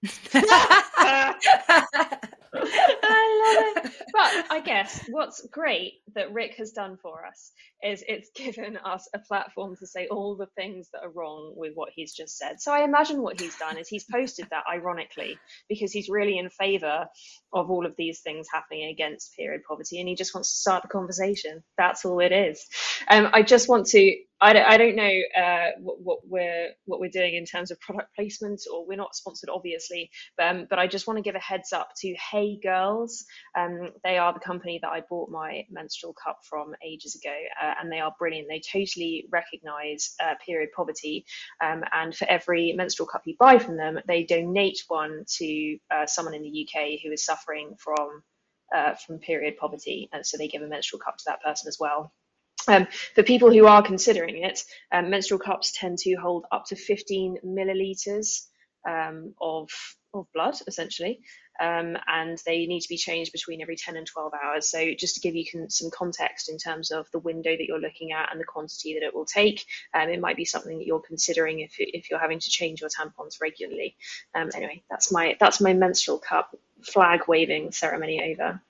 I 2.64 3.76
love 3.76 3.86
it. 3.86 3.93
But 4.14 4.34
I 4.49 4.62
guess 4.62 5.05
what's 5.10 5.45
great 5.47 5.95
that 6.16 6.34
Rick 6.34 6.55
has 6.58 6.72
done 6.72 6.97
for 7.01 7.26
us 7.26 7.51
is 7.84 8.03
it's 8.08 8.30
given 8.36 8.78
us 8.78 9.08
a 9.14 9.20
platform 9.20 9.76
to 9.78 9.88
say 9.88 10.08
all 10.08 10.36
the 10.36 10.47
things 10.58 10.89
that 10.93 11.03
are 11.03 11.12
wrong 11.12 11.53
with 11.55 11.74
what 11.76 11.91
he's 11.95 12.14
just 12.14 12.38
said. 12.38 12.62
So 12.62 12.74
I 12.74 12.84
imagine 12.84 13.22
what 13.22 13.39
he's 13.39 13.58
done 13.58 13.78
is 13.78 13.88
he's 13.89 14.05
posted 14.05 14.47
that 14.51 14.66
ironically 14.72 15.38
because 15.70 15.91
he's 15.91 16.10
really 16.10 16.38
in 16.39 16.49
favor 16.49 17.08
of 17.53 17.72
all 17.72 17.86
of 17.86 17.95
these 17.97 18.22
things 18.22 18.47
happening 18.53 18.89
against 18.89 19.36
period 19.36 19.62
poverty 19.68 19.99
and 19.99 20.10
he 20.10 20.16
just 20.16 20.34
wants 20.36 20.51
to 20.53 20.58
start 20.60 20.84
the 20.84 20.89
conversation. 20.89 21.64
That's 21.78 22.05
all 22.05 22.20
it 22.20 22.34
is. 22.34 22.66
Um, 23.10 23.30
I 23.34 23.43
just 23.43 23.70
want 23.70 23.88
to 23.88 24.16
I 24.40 24.54
don't, 24.54 24.66
I 24.66 24.78
don't 24.78 24.96
know 24.96 25.22
uh, 25.36 25.72
what, 25.80 26.02
what 26.02 26.20
we're 26.28 26.70
what 26.86 27.00
we're 27.00 27.10
doing 27.10 27.36
in 27.36 27.46
terms 27.46 27.72
of 27.72 27.80
product 27.80 28.16
placement, 28.16 28.62
or 28.72 28.86
we're 28.86 28.98
not 28.98 29.16
sponsored, 29.16 29.50
obviously. 29.50 30.12
Um, 30.40 30.68
but 30.70 30.78
I 30.78 30.86
just 30.88 31.08
want 31.08 31.18
to 31.18 31.24
give 31.24 31.36
a 31.36 31.40
heads 31.40 31.74
up 31.74 31.90
to 32.02 32.16
Hey 32.32 32.60
Girls. 32.62 33.26
Um, 33.58 33.90
they 34.04 34.18
are 34.20 34.34
the 34.34 34.40
company 34.40 34.80
that 34.84 34.90
I 34.90 35.02
bought 35.10 35.32
my 35.32 35.66
menstrual 35.72 36.14
cup 36.14 36.40
from 36.48 36.76
ages 36.86 37.16
ago, 37.16 37.36
uh, 37.62 37.74
and 37.82 37.92
they 37.92 38.00
are 38.00 38.14
brilliant. 38.20 38.48
They 38.48 38.62
totally 38.62 39.28
recognise 39.32 40.14
uh, 40.24 40.36
period 40.46 40.70
poverty, 40.76 41.26
um, 41.64 41.84
and 41.92 42.16
for 42.16 42.30
every 42.30 42.74
menstrual 42.74 43.08
cup 43.08 43.24
you 43.26 43.36
buy 43.40 43.58
from 43.58 43.76
them, 43.78 44.00
they 44.08 44.24
donate 44.24 44.84
one 44.88 45.26
to 45.38 45.78
uh, 45.90 46.06
someone 46.06 46.36
in 46.36 46.44
the 46.44 46.68
UK 46.68 47.00
who 47.04 47.12
is 47.12 47.26
suffering 47.26 47.76
from 47.80 48.22
uh, 48.76 48.94
from 48.96 49.18
period 49.18 49.58
poverty, 49.58 50.10
and 50.14 50.24
so 50.24 50.38
they 50.38 50.48
give 50.48 50.62
a 50.62 50.68
menstrual 50.68 51.00
cup 51.00 51.18
to 51.18 51.24
that 51.26 51.42
person 51.42 51.68
as 51.68 51.78
well. 51.80 52.12
Um, 52.68 52.88
for 53.15 53.24
people 53.24 53.51
who 53.51 53.65
are 53.65 53.82
considering 53.82 54.43
it, 54.43 54.63
um, 54.91 55.09
menstrual 55.09 55.39
cups 55.39 55.72
tend 55.72 55.99
to 55.99 56.15
hold 56.15 56.45
up 56.51 56.65
to 56.68 56.76
15 56.76 57.39
milliliters 57.45 58.45
um, 58.88 59.34
of, 59.41 59.70
of 60.13 60.28
blood, 60.34 60.55
essentially, 60.68 61.22
um, 61.59 61.97
and 62.07 62.38
they 62.45 62.65
need 62.65 62.82
to 62.82 62.89
be 62.89 62.97
changed 62.97 63.32
between 63.32 63.61
every 63.61 63.76
10 63.76 63.97
and 63.97 64.05
12 64.05 64.34
hours. 64.34 64.70
So, 64.70 64.93
just 64.93 65.15
to 65.15 65.22
give 65.22 65.36
you 65.36 65.45
con- 65.51 65.70
some 65.70 65.89
context 65.91 66.49
in 66.49 66.57
terms 66.57 66.91
of 66.91 67.07
the 67.11 67.20
window 67.20 67.55
that 67.55 67.65
you're 67.65 67.80
looking 67.80 68.11
at 68.11 68.32
and 68.32 68.39
the 68.39 68.45
quantity 68.45 68.93
that 68.93 69.03
it 69.03 69.15
will 69.15 69.26
take, 69.26 69.65
um, 69.93 70.09
it 70.09 70.20
might 70.20 70.38
be 70.38 70.45
something 70.45 70.78
that 70.78 70.86
you're 70.86 70.99
considering 70.99 71.61
if, 71.61 71.76
if 71.80 72.09
you're 72.09 72.20
having 72.20 72.39
to 72.39 72.49
change 72.49 72.82
your 72.82 72.89
tampons 72.89 73.41
regularly. 73.41 73.95
Um, 74.36 74.49
anyway, 74.55 74.84
that's 74.89 75.11
my 75.11 75.36
that's 75.39 75.61
my 75.61 75.74
menstrual 75.74 76.20
cup 76.20 76.55
flag 76.84 77.22
waving 77.28 77.72
ceremony 77.72 78.34
over. 78.34 78.61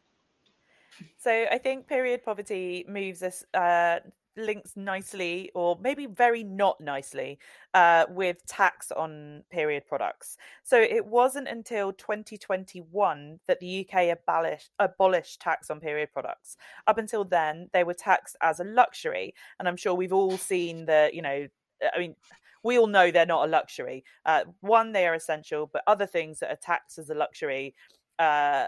So 1.18 1.46
I 1.52 1.58
think 1.58 1.88
period 1.88 2.24
poverty 2.24 2.86
moves 2.88 3.22
us 3.24 3.44
uh, 3.54 4.00
links 4.38 4.78
nicely, 4.78 5.52
or 5.56 5.78
maybe 5.82 6.06
very 6.06 6.44
not 6.44 6.80
nicely, 6.80 7.40
uh, 7.74 8.06
with 8.10 8.46
tax 8.46 8.92
on 8.92 9.44
period 9.50 9.86
products. 9.88 10.38
So 10.64 10.80
it 10.80 11.06
wasn't 11.06 11.48
until 11.48 11.92
2021 11.94 13.40
that 13.48 13.60
the 13.60 13.88
UK 13.90 14.10
abolished 14.18 14.72
abolished 14.80 15.42
tax 15.42 15.70
on 15.70 15.80
period 15.80 16.10
products. 16.14 16.58
Up 16.86 16.98
until 16.98 17.26
then, 17.26 17.70
they 17.74 17.84
were 17.84 17.94
taxed 17.94 18.36
as 18.42 18.60
a 18.60 18.64
luxury, 18.64 19.34
and 19.60 19.68
I'm 19.68 19.78
sure 19.78 19.94
we've 19.96 20.14
all 20.14 20.38
seen 20.38 20.86
the, 20.86 21.10
you 21.14 21.22
know, 21.22 21.48
I 21.94 22.00
mean. 22.00 22.16
We 22.64 22.80
all 22.80 22.88
know 22.88 23.12
they're 23.12 23.26
not 23.26 23.48
a 23.48 23.52
luxury. 23.52 24.04
Uh, 24.26 24.44
one, 24.60 24.92
they 24.92 25.08
are 25.08 25.14
essential, 25.14 25.70
but 25.72 25.84
other 25.88 26.08
things 26.08 26.40
that 26.40 26.52
are 26.52 26.58
taxed 26.58 26.98
as 26.98 27.10
a 27.10 27.14
luxury, 27.14 27.76
uh, 28.20 28.66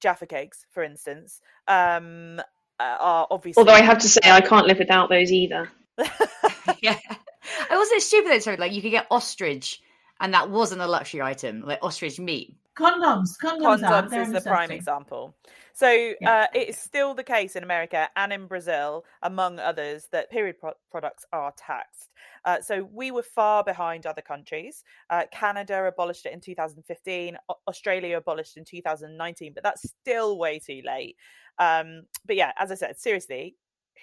Jaffa 0.00 0.26
cakes, 0.26 0.66
for 0.70 0.82
instance, 0.82 1.40
um, 1.68 2.40
uh, 2.80 2.96
are 3.00 3.26
obviously. 3.30 3.60
Although 3.60 3.72
I 3.72 3.82
have 3.82 3.98
to 3.98 4.08
say, 4.08 4.20
I 4.24 4.40
can't 4.40 4.66
live 4.66 4.78
without 4.78 5.08
those 5.08 5.32
either. 5.32 5.70
yeah. 6.82 6.98
I 7.70 7.76
wasn't 7.76 8.02
stupid 8.02 8.32
though, 8.32 8.38
sorry, 8.38 8.56
like 8.56 8.72
you 8.72 8.82
could 8.82 8.90
get 8.90 9.06
ostrich 9.10 9.80
and 10.20 10.34
that 10.34 10.50
wasn't 10.50 10.80
a 10.80 10.86
luxury 10.86 11.22
item, 11.22 11.62
like 11.62 11.80
ostrich 11.82 12.18
meat. 12.18 12.56
Condoms, 12.76 13.30
condoms, 13.40 13.80
condoms 13.80 14.10
they're 14.10 14.22
is 14.22 14.32
the 14.32 14.40
prime 14.40 14.70
example. 14.70 15.36
So 15.74 16.14
Yeah. 16.20 16.32
uh, 16.32 16.46
it 16.54 16.68
is 16.68 16.78
still 16.78 17.14
the 17.14 17.22
case 17.22 17.54
in 17.56 17.62
America 17.62 18.08
and 18.16 18.32
in 18.32 18.46
Brazil, 18.46 19.04
among 19.22 19.58
others, 19.60 20.08
that 20.12 20.30
period 20.30 20.58
pro- 20.58 20.74
products 20.90 21.24
are 21.32 21.52
taxed. 21.56 22.10
Uh, 22.44 22.60
so 22.60 22.84
we 22.92 23.10
were 23.10 23.22
far 23.22 23.62
behind 23.64 24.06
other 24.06 24.22
countries. 24.22 24.84
Uh, 25.10 25.24
Canada 25.32 25.84
abolished 25.86 26.26
it 26.26 26.32
in 26.32 26.40
2015. 26.40 27.36
Australia 27.68 28.16
abolished 28.16 28.56
in 28.56 28.64
2019, 28.64 29.52
but 29.52 29.62
that's 29.62 29.82
still 30.00 30.38
way 30.38 30.58
too 30.58 30.82
late. 30.84 31.16
Um, 31.58 32.02
but 32.24 32.36
yeah, 32.36 32.52
as 32.58 32.72
I 32.72 32.74
said, 32.74 32.98
seriously, 32.98 33.56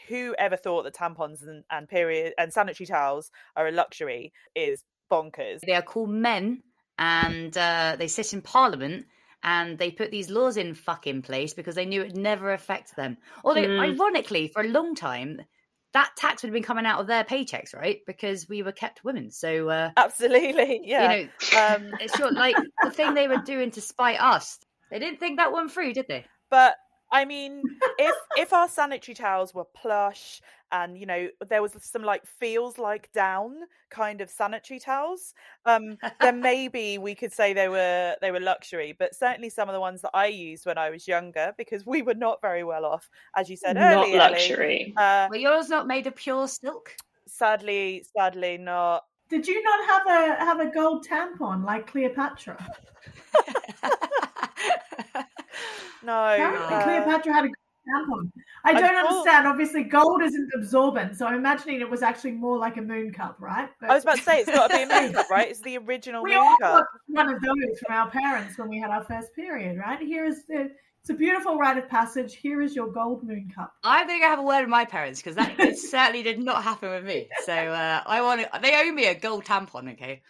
who 0.08 0.34
ever 0.40 0.56
thought 0.56 0.84
that 0.84 0.96
tampons 0.96 1.44
and, 1.46 1.64
and 1.70 1.88
period 1.88 2.34
and 2.38 2.52
sanitary 2.52 2.88
towels 2.88 3.32
are 3.56 3.68
a 3.68 3.72
luxury 3.72 4.32
is 4.56 4.84
bonkers. 5.12 5.60
They 5.62 5.74
are 5.74 5.82
called 5.82 6.10
men 6.10 6.64
and 7.02 7.58
uh, 7.58 7.96
they 7.98 8.08
sit 8.08 8.32
in 8.32 8.42
parliament 8.44 9.08
and 9.44 9.80
they 9.80 9.90
put 9.90 10.12
these 10.12 10.30
laws 10.30 10.56
in 10.56 10.76
fucking 10.76 11.24
place 11.24 11.52
because 11.56 11.74
they 11.74 11.86
knew 11.86 12.04
it 12.04 12.16
never 12.16 12.54
affect 12.54 12.96
them. 12.96 13.18
Although, 13.44 13.64
Mm. 13.66 13.96
ironically, 14.00 14.48
for 14.50 14.62
a 14.62 14.68
long 14.68 14.94
time, 14.94 15.42
that 15.94 16.12
tax 16.16 16.44
would 16.44 16.50
have 16.50 16.54
been 16.54 16.62
coming 16.62 16.86
out 16.86 17.00
of 17.02 17.08
their 17.08 17.24
paychecks, 17.24 17.76
right? 17.76 18.02
Because 18.06 18.48
we 18.48 18.62
were 18.62 18.72
kept 18.72 19.04
women. 19.04 19.32
So, 19.32 19.68
uh, 19.70 19.90
Absolutely, 19.98 20.82
yeah. 20.86 21.14
you 21.14 21.30
know, 21.54 21.60
um, 21.60 21.92
it's 22.00 22.16
sure 22.16 22.32
like 22.32 22.56
the 22.84 22.92
thing 22.92 23.16
they 23.16 23.28
were 23.28 23.38
doing 23.38 23.72
to 23.72 23.82
spite 23.82 24.22
us. 24.22 24.60
They 24.92 25.00
didn't 25.00 25.20
think 25.20 25.40
that 25.40 25.52
one 25.52 25.70
through, 25.70 25.94
did 25.94 26.06
they? 26.08 26.26
But 26.52 26.76
I 27.12 27.26
mean, 27.26 27.62
if 27.98 28.16
if 28.38 28.54
our 28.54 28.70
sanitary 28.70 29.16
towels 29.16 29.54
were 29.54 29.66
plush 29.66 30.42
and 30.72 30.98
you 30.98 31.06
know 31.06 31.28
there 31.50 31.62
was 31.62 31.74
some 31.82 32.04
like 32.04 32.26
feels 32.26 32.78
like 32.78 33.12
down 33.12 33.58
kind 33.90 34.22
of 34.22 34.30
sanitary 34.30 34.80
towels, 34.80 35.34
um, 35.66 35.98
then 36.22 36.40
maybe 36.42 36.98
we 36.98 37.14
could 37.14 37.34
say 37.34 37.54
they 37.54 37.68
were 37.68 38.16
they 38.22 38.32
were 38.32 38.40
luxury. 38.40 38.96
But 38.98 39.16
certainly 39.16 39.50
some 39.50 39.68
of 39.68 39.74
the 39.74 39.82
ones 39.82 40.02
that 40.02 40.12
I 40.14 40.28
used 40.28 40.66
when 40.66 40.78
I 40.78 40.90
was 40.90 41.08
younger, 41.08 41.54
because 41.58 41.86
we 41.86 42.02
were 42.02 42.14
not 42.14 42.42
very 42.42 42.64
well 42.64 42.86
off, 42.86 43.10
as 43.36 43.50
you 43.50 43.58
said 43.58 43.76
Not 43.76 44.06
earlier. 44.06 44.20
Ellie, 44.22 44.34
luxury. 44.34 44.94
Uh, 44.98 45.28
Were 45.30 45.38
yours 45.38 45.70
not 45.70 45.88
made 45.88 46.08
of 46.08 46.16
pure 46.16 46.48
silk? 46.48 46.96
sadly, 47.28 48.06
sadly 48.16 48.58
not. 48.58 49.06
Did 49.30 49.48
you 49.48 49.64
not 49.64 49.86
have 49.86 50.08
a 50.08 50.46
have 50.46 50.60
a 50.60 50.72
gold 50.72 51.08
tampon 51.08 51.64
like 51.64 51.88
Cleopatra? 51.88 52.58
No. 56.04 56.34
Apparently, 56.34 56.76
uh, 56.76 56.84
Cleopatra 56.84 57.34
had 57.34 57.46
a 57.46 57.48
gold 57.48 57.56
tampon. 57.90 58.32
I 58.64 58.70
I 58.70 58.74
don't 58.74 58.84
thought- 58.84 59.06
understand. 59.08 59.48
Obviously, 59.48 59.84
gold 59.84 60.22
isn't 60.24 60.50
absorbent, 60.56 61.18
so 61.18 61.26
I'm 61.26 61.36
imagining 61.36 61.82
it 61.82 61.90
was 61.90 62.02
actually 62.04 62.34
more 62.34 62.58
like 62.58 62.78
a 62.78 62.82
moon 62.82 63.12
cup, 63.12 63.38
right? 63.40 63.70
But 63.80 63.90
I 63.90 63.96
was 63.96 64.04
about 64.04 64.18
to 64.18 64.24
say 64.24 64.40
it's 64.42 64.52
got 64.52 64.70
to 64.70 64.78
be 64.78 64.84
a 64.84 65.02
moon 65.02 65.14
cup, 65.18 65.30
right? 65.30 65.50
It's 65.50 65.62
the 65.62 65.78
original 65.80 66.24
we 66.24 66.32
moon 66.32 66.40
all 66.40 66.58
cup. 66.62 66.86
one 67.08 67.34
of 67.34 67.42
those 67.42 67.80
from 67.86 67.96
our 67.96 68.10
parents 68.10 68.58
when 68.58 68.70
we 68.70 68.80
had 68.80 68.92
our 68.92 69.04
first 69.04 69.34
period, 69.36 69.78
right? 69.80 70.00
Here 70.00 70.26
is 70.26 70.46
the. 70.48 70.72
It's 71.04 71.10
a 71.10 71.16
beautiful 71.16 71.58
rite 71.58 71.80
of 71.80 71.90
passage. 71.90 72.36
Here 72.36 72.62
is 72.62 72.76
your 72.76 72.86
gold 72.92 73.24
moon 73.24 73.50
cup. 73.56 73.74
I'm 73.84 74.06
going 74.06 74.20
to 74.22 74.28
have 74.28 74.38
a 74.38 74.44
word 74.44 74.60
with 74.62 74.70
my 74.70 74.86
parents 74.86 75.20
because 75.20 75.36
that 75.36 75.58
certainly 75.76 76.22
did 76.22 76.38
not 76.38 76.64
happen 76.64 76.92
with 76.92 77.04
me. 77.04 77.28
So 77.44 77.54
uh, 77.54 78.04
I 78.06 78.22
want 78.22 78.42
to. 78.42 78.60
They 78.62 78.80
owe 78.80 78.92
me 78.94 79.08
a 79.08 79.16
gold 79.16 79.44
tampon. 79.44 79.92
Okay, 79.94 80.22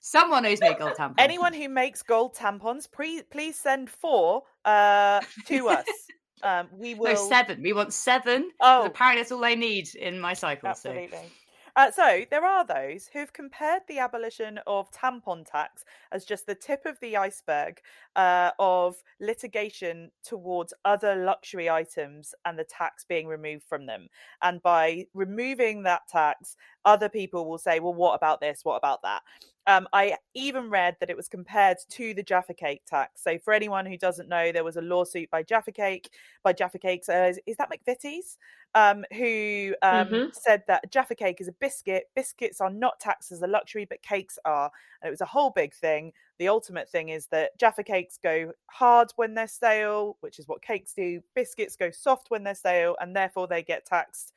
someone 0.00 0.42
me 0.42 0.52
a 0.52 0.74
gold 0.78 0.92
tampons. 0.98 1.14
Anyone 1.18 1.54
who 1.54 1.68
makes 1.68 2.02
gold 2.02 2.34
tampons, 2.34 2.90
pre- 2.90 3.22
please 3.22 3.56
send 3.56 3.88
four 3.88 4.42
uh, 4.64 5.20
to 5.46 5.68
us. 5.68 5.86
Um, 6.42 6.68
we 6.72 6.94
will. 6.94 7.12
No, 7.12 7.28
seven. 7.28 7.62
We 7.62 7.74
want 7.74 7.92
seven. 7.92 8.50
Oh. 8.60 8.86
apparently 8.86 9.20
that's 9.20 9.30
all 9.30 9.44
I 9.44 9.54
need 9.56 9.94
in 9.94 10.18
my 10.18 10.32
cycle. 10.32 10.72
So. 10.74 10.88
Absolutely. 10.88 11.30
Uh, 11.76 11.90
so 11.90 12.24
there 12.30 12.44
are 12.44 12.66
those 12.66 13.08
who 13.12 13.18
have 13.20 13.32
compared 13.32 13.82
the 13.88 13.98
abolition 13.98 14.58
of 14.66 14.90
tampon 14.90 15.46
tax 15.46 15.84
as 16.12 16.24
just 16.24 16.46
the 16.46 16.54
tip 16.54 16.84
of 16.84 16.98
the 17.00 17.16
iceberg 17.16 17.80
uh, 18.16 18.50
of 18.58 18.96
litigation 19.20 20.10
towards 20.24 20.74
other 20.84 21.14
luxury 21.16 21.70
items 21.70 22.34
and 22.44 22.58
the 22.58 22.64
tax 22.64 23.04
being 23.08 23.26
removed 23.26 23.64
from 23.68 23.86
them. 23.86 24.08
And 24.42 24.62
by 24.62 25.06
removing 25.14 25.84
that 25.84 26.02
tax, 26.08 26.56
other 26.84 27.08
people 27.08 27.48
will 27.48 27.58
say, 27.58 27.80
"Well, 27.80 27.94
what 27.94 28.14
about 28.14 28.40
this? 28.40 28.60
What 28.62 28.76
about 28.76 29.02
that?" 29.02 29.22
Um, 29.70 29.86
I 29.92 30.16
even 30.34 30.70
read 30.70 30.96
that 31.00 31.10
it 31.10 31.16
was 31.16 31.28
compared 31.28 31.78
to 31.90 32.14
the 32.14 32.22
Jaffa 32.22 32.54
Cake 32.54 32.82
tax. 32.86 33.22
So, 33.22 33.38
for 33.38 33.52
anyone 33.54 33.86
who 33.86 33.96
doesn't 33.96 34.28
know, 34.28 34.52
there 34.52 34.64
was 34.64 34.76
a 34.76 34.82
lawsuit 34.82 35.30
by 35.30 35.42
Jaffa 35.42 35.72
Cake, 35.72 36.10
by 36.42 36.52
Jaffa 36.52 36.78
Cakes. 36.78 37.08
Uh, 37.08 37.28
is, 37.30 37.40
is 37.46 37.56
that 37.58 37.70
McVitie's? 37.70 38.38
Um, 38.74 39.04
who 39.12 39.74
um, 39.82 40.08
Mhm. 40.12 40.34
said 40.34 40.62
that 40.68 40.90
Jaffa 40.92 41.14
Cake 41.14 41.40
is 41.40 41.48
a 41.48 41.52
biscuit. 41.52 42.04
Biscuits 42.14 42.60
are 42.60 42.70
not 42.70 43.00
taxed 43.00 43.32
as 43.32 43.42
a 43.42 43.46
luxury, 43.48 43.84
but 43.84 44.02
cakes 44.02 44.38
are. 44.44 44.70
And 45.02 45.08
it 45.08 45.10
was 45.10 45.20
a 45.20 45.26
whole 45.26 45.50
big 45.50 45.74
thing. 45.74 46.12
The 46.38 46.48
ultimate 46.48 46.88
thing 46.88 47.08
is 47.08 47.26
that 47.28 47.58
Jaffa 47.58 47.82
Cakes 47.84 48.18
go 48.22 48.52
hard 48.70 49.12
when 49.16 49.34
they're 49.34 49.48
stale, 49.48 50.16
which 50.20 50.38
is 50.38 50.46
what 50.48 50.62
cakes 50.62 50.94
do. 50.94 51.20
Biscuits 51.34 51.76
go 51.76 51.90
soft 51.90 52.30
when 52.30 52.44
they're 52.44 52.54
stale, 52.54 52.96
and 53.00 53.14
therefore 53.16 53.48
they 53.48 53.62
get 53.62 53.86
taxed 53.86 54.32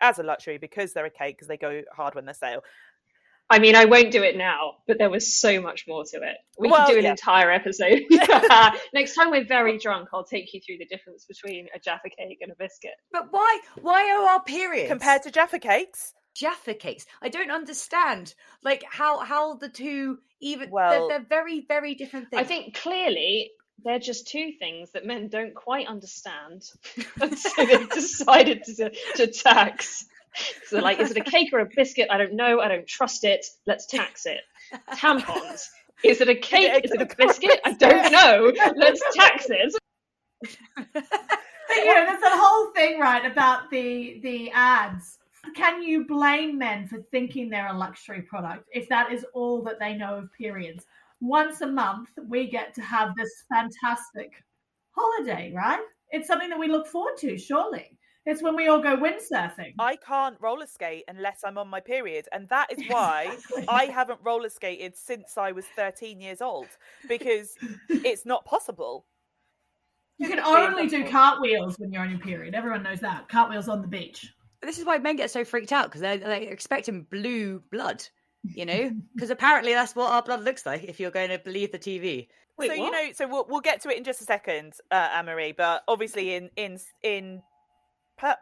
as 0.00 0.18
a 0.18 0.22
luxury 0.22 0.58
because 0.58 0.92
they're 0.92 1.04
a 1.06 1.10
cake 1.10 1.36
because 1.36 1.48
they 1.48 1.56
go 1.58 1.82
hard 1.92 2.14
when 2.14 2.24
they're 2.24 2.34
stale. 2.34 2.62
I 3.50 3.58
mean, 3.58 3.74
I 3.74 3.84
won't 3.84 4.12
do 4.12 4.22
it 4.22 4.36
now, 4.36 4.76
but 4.86 4.98
there 4.98 5.10
was 5.10 5.34
so 5.40 5.60
much 5.60 5.86
more 5.88 6.04
to 6.04 6.18
it. 6.18 6.36
We 6.56 6.70
Well, 6.70 6.86
could 6.86 6.92
do 6.92 6.98
an 6.98 7.04
yeah. 7.04 7.10
entire 7.10 7.50
episode. 7.50 8.02
Next 8.94 9.14
time 9.14 9.30
we're 9.30 9.44
very 9.44 9.76
drunk, 9.76 10.08
I'll 10.14 10.24
take 10.24 10.54
you 10.54 10.60
through 10.60 10.78
the 10.78 10.86
difference 10.86 11.24
between 11.24 11.66
a 11.74 11.80
Jaffa 11.80 12.10
cake 12.10 12.38
and 12.42 12.52
a 12.52 12.54
biscuit. 12.54 12.92
But 13.10 13.26
why? 13.32 13.58
Why 13.80 14.12
are 14.12 14.28
our 14.28 14.42
periods 14.42 14.88
Compared 14.88 15.24
to 15.24 15.32
Jaffa 15.32 15.58
cakes, 15.58 16.14
Jaffa 16.34 16.74
cakes? 16.74 17.06
I 17.20 17.28
don't 17.28 17.50
understand. 17.50 18.34
Like 18.62 18.84
how 18.88 19.18
how 19.18 19.54
the 19.54 19.68
two 19.68 20.18
even 20.40 20.70
Well- 20.70 21.08
they're, 21.08 21.18
they're 21.18 21.26
very 21.28 21.64
very 21.66 21.96
different 21.96 22.30
things. 22.30 22.40
I 22.40 22.44
think 22.44 22.76
clearly 22.76 23.50
they're 23.84 23.98
just 23.98 24.28
two 24.28 24.52
things 24.58 24.92
that 24.92 25.06
men 25.06 25.28
don't 25.28 25.54
quite 25.54 25.86
understand, 25.88 26.62
and 27.20 27.38
so 27.38 27.64
they've 27.66 27.88
decided 27.90 28.62
to, 28.64 28.92
to 29.16 29.26
tax. 29.26 30.04
So, 30.66 30.78
like, 30.78 31.00
is 31.00 31.10
it 31.10 31.16
a 31.16 31.24
cake 31.24 31.50
or 31.52 31.58
a 31.58 31.68
biscuit? 31.74 32.06
I 32.10 32.16
don't 32.16 32.34
know. 32.34 32.60
I 32.60 32.68
don't 32.68 32.86
trust 32.86 33.24
it. 33.24 33.44
Let's 33.66 33.86
tax 33.86 34.26
it. 34.26 34.40
Tampons. 34.94 35.66
Is 36.04 36.20
it 36.20 36.28
a 36.28 36.34
cake? 36.50 36.84
Is 36.84 36.92
it 36.92 37.02
a 37.02 37.08
biscuit? 37.16 37.60
I 37.64 37.72
don't 37.72 38.12
know. 38.12 38.52
Let's 38.76 39.02
tax 39.14 39.46
it. 39.48 39.74
But 41.70 41.84
you 41.84 41.94
know, 41.94 42.04
there's 42.04 42.20
that 42.20 42.36
whole 42.36 42.72
thing, 42.72 42.98
right, 42.98 43.24
about 43.30 43.70
the 43.70 44.18
the 44.24 44.50
ads. 44.50 45.18
Can 45.54 45.82
you 45.82 46.04
blame 46.04 46.58
men 46.58 46.88
for 46.88 46.98
thinking 47.12 47.48
they're 47.48 47.68
a 47.68 47.78
luxury 47.78 48.22
product 48.22 48.68
if 48.72 48.88
that 48.88 49.12
is 49.12 49.24
all 49.34 49.62
that 49.62 49.78
they 49.78 49.94
know 49.94 50.16
of 50.16 50.32
periods? 50.32 50.84
Once 51.20 51.60
a 51.60 51.66
month, 51.66 52.08
we 52.28 52.50
get 52.50 52.74
to 52.74 52.82
have 52.82 53.14
this 53.16 53.44
fantastic 53.48 54.32
holiday, 54.90 55.52
right? 55.54 55.80
It's 56.10 56.26
something 56.26 56.48
that 56.48 56.58
we 56.58 56.66
look 56.66 56.88
forward 56.88 57.16
to, 57.18 57.38
surely. 57.38 57.96
It's 58.26 58.42
when 58.42 58.54
we 58.54 58.68
all 58.68 58.80
go 58.80 58.96
windsurfing. 58.96 59.74
I 59.78 59.96
can't 59.96 60.36
roller 60.40 60.66
skate 60.66 61.04
unless 61.08 61.40
I'm 61.44 61.56
on 61.56 61.68
my 61.68 61.80
period, 61.80 62.28
and 62.32 62.48
that 62.50 62.70
is 62.70 62.84
why 62.88 63.30
Exactly. 63.32 63.64
I 63.68 63.84
haven't 63.86 64.20
roller 64.22 64.50
skated 64.50 64.96
since 64.96 65.38
I 65.38 65.52
was 65.52 65.64
13 65.76 66.20
years 66.20 66.42
old 66.42 66.66
because 67.08 67.54
it's 67.88 68.26
not 68.26 68.44
possible. 68.44 69.06
You 70.18 70.28
can 70.28 70.40
only 70.40 70.86
do 70.86 71.08
cartwheels 71.08 71.78
when 71.78 71.92
you're 71.92 72.02
on 72.02 72.10
your 72.10 72.18
period. 72.20 72.54
Everyone 72.54 72.82
knows 72.82 73.00
that. 73.00 73.28
Cartwheels 73.30 73.68
on 73.68 73.80
the 73.80 73.88
beach. 73.88 74.30
this 74.60 74.78
is 74.78 74.84
why 74.84 74.98
men 74.98 75.16
get 75.16 75.30
so 75.30 75.44
freaked 75.46 75.72
out 75.72 75.86
because 75.86 76.02
they're, 76.02 76.18
they're 76.18 76.42
expecting 76.42 77.04
blue 77.10 77.62
blood. 77.72 78.04
You 78.42 78.66
know, 78.66 78.90
because 79.14 79.30
apparently 79.30 79.72
that's 79.72 79.96
what 79.96 80.12
our 80.12 80.22
blood 80.22 80.44
looks 80.44 80.66
like 80.66 80.84
if 80.84 81.00
you're 81.00 81.10
going 81.10 81.30
to 81.30 81.38
believe 81.38 81.72
the 81.72 81.78
TV. 81.78 82.28
Wait, 82.58 82.68
so 82.68 82.74
you 82.74 82.90
know, 82.90 83.08
so 83.14 83.26
we'll 83.26 83.46
we'll 83.48 83.60
get 83.60 83.80
to 83.82 83.88
it 83.88 83.96
in 83.96 84.04
just 84.04 84.20
a 84.20 84.24
second, 84.24 84.74
uh, 84.90 85.08
Anne 85.14 85.24
Marie. 85.26 85.52
But 85.52 85.82
obviously, 85.88 86.34
in 86.34 86.50
in 86.56 86.78
in 87.02 87.38
per- 87.38 87.42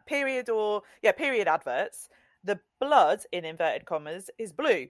period 0.07 0.49
or 0.49 0.83
yeah 1.03 1.13
period 1.13 1.49
adverts, 1.49 2.09
the 2.45 2.61
blood 2.81 3.25
in 3.33 3.45
inverted 3.45 3.87
commas 3.87 4.31
is 4.39 4.53
blue. 4.53 4.89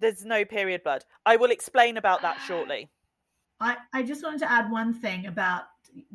There's 0.00 0.24
no 0.24 0.44
period 0.44 0.84
blood. 0.84 1.04
I 1.26 1.36
will 1.36 1.50
explain 1.50 1.96
about 1.96 2.22
that 2.22 2.40
shortly. 2.46 2.90
I, 3.60 3.76
I 3.92 4.02
just 4.04 4.22
wanted 4.22 4.40
to 4.40 4.52
add 4.52 4.70
one 4.70 4.94
thing 4.94 5.26
about 5.26 5.64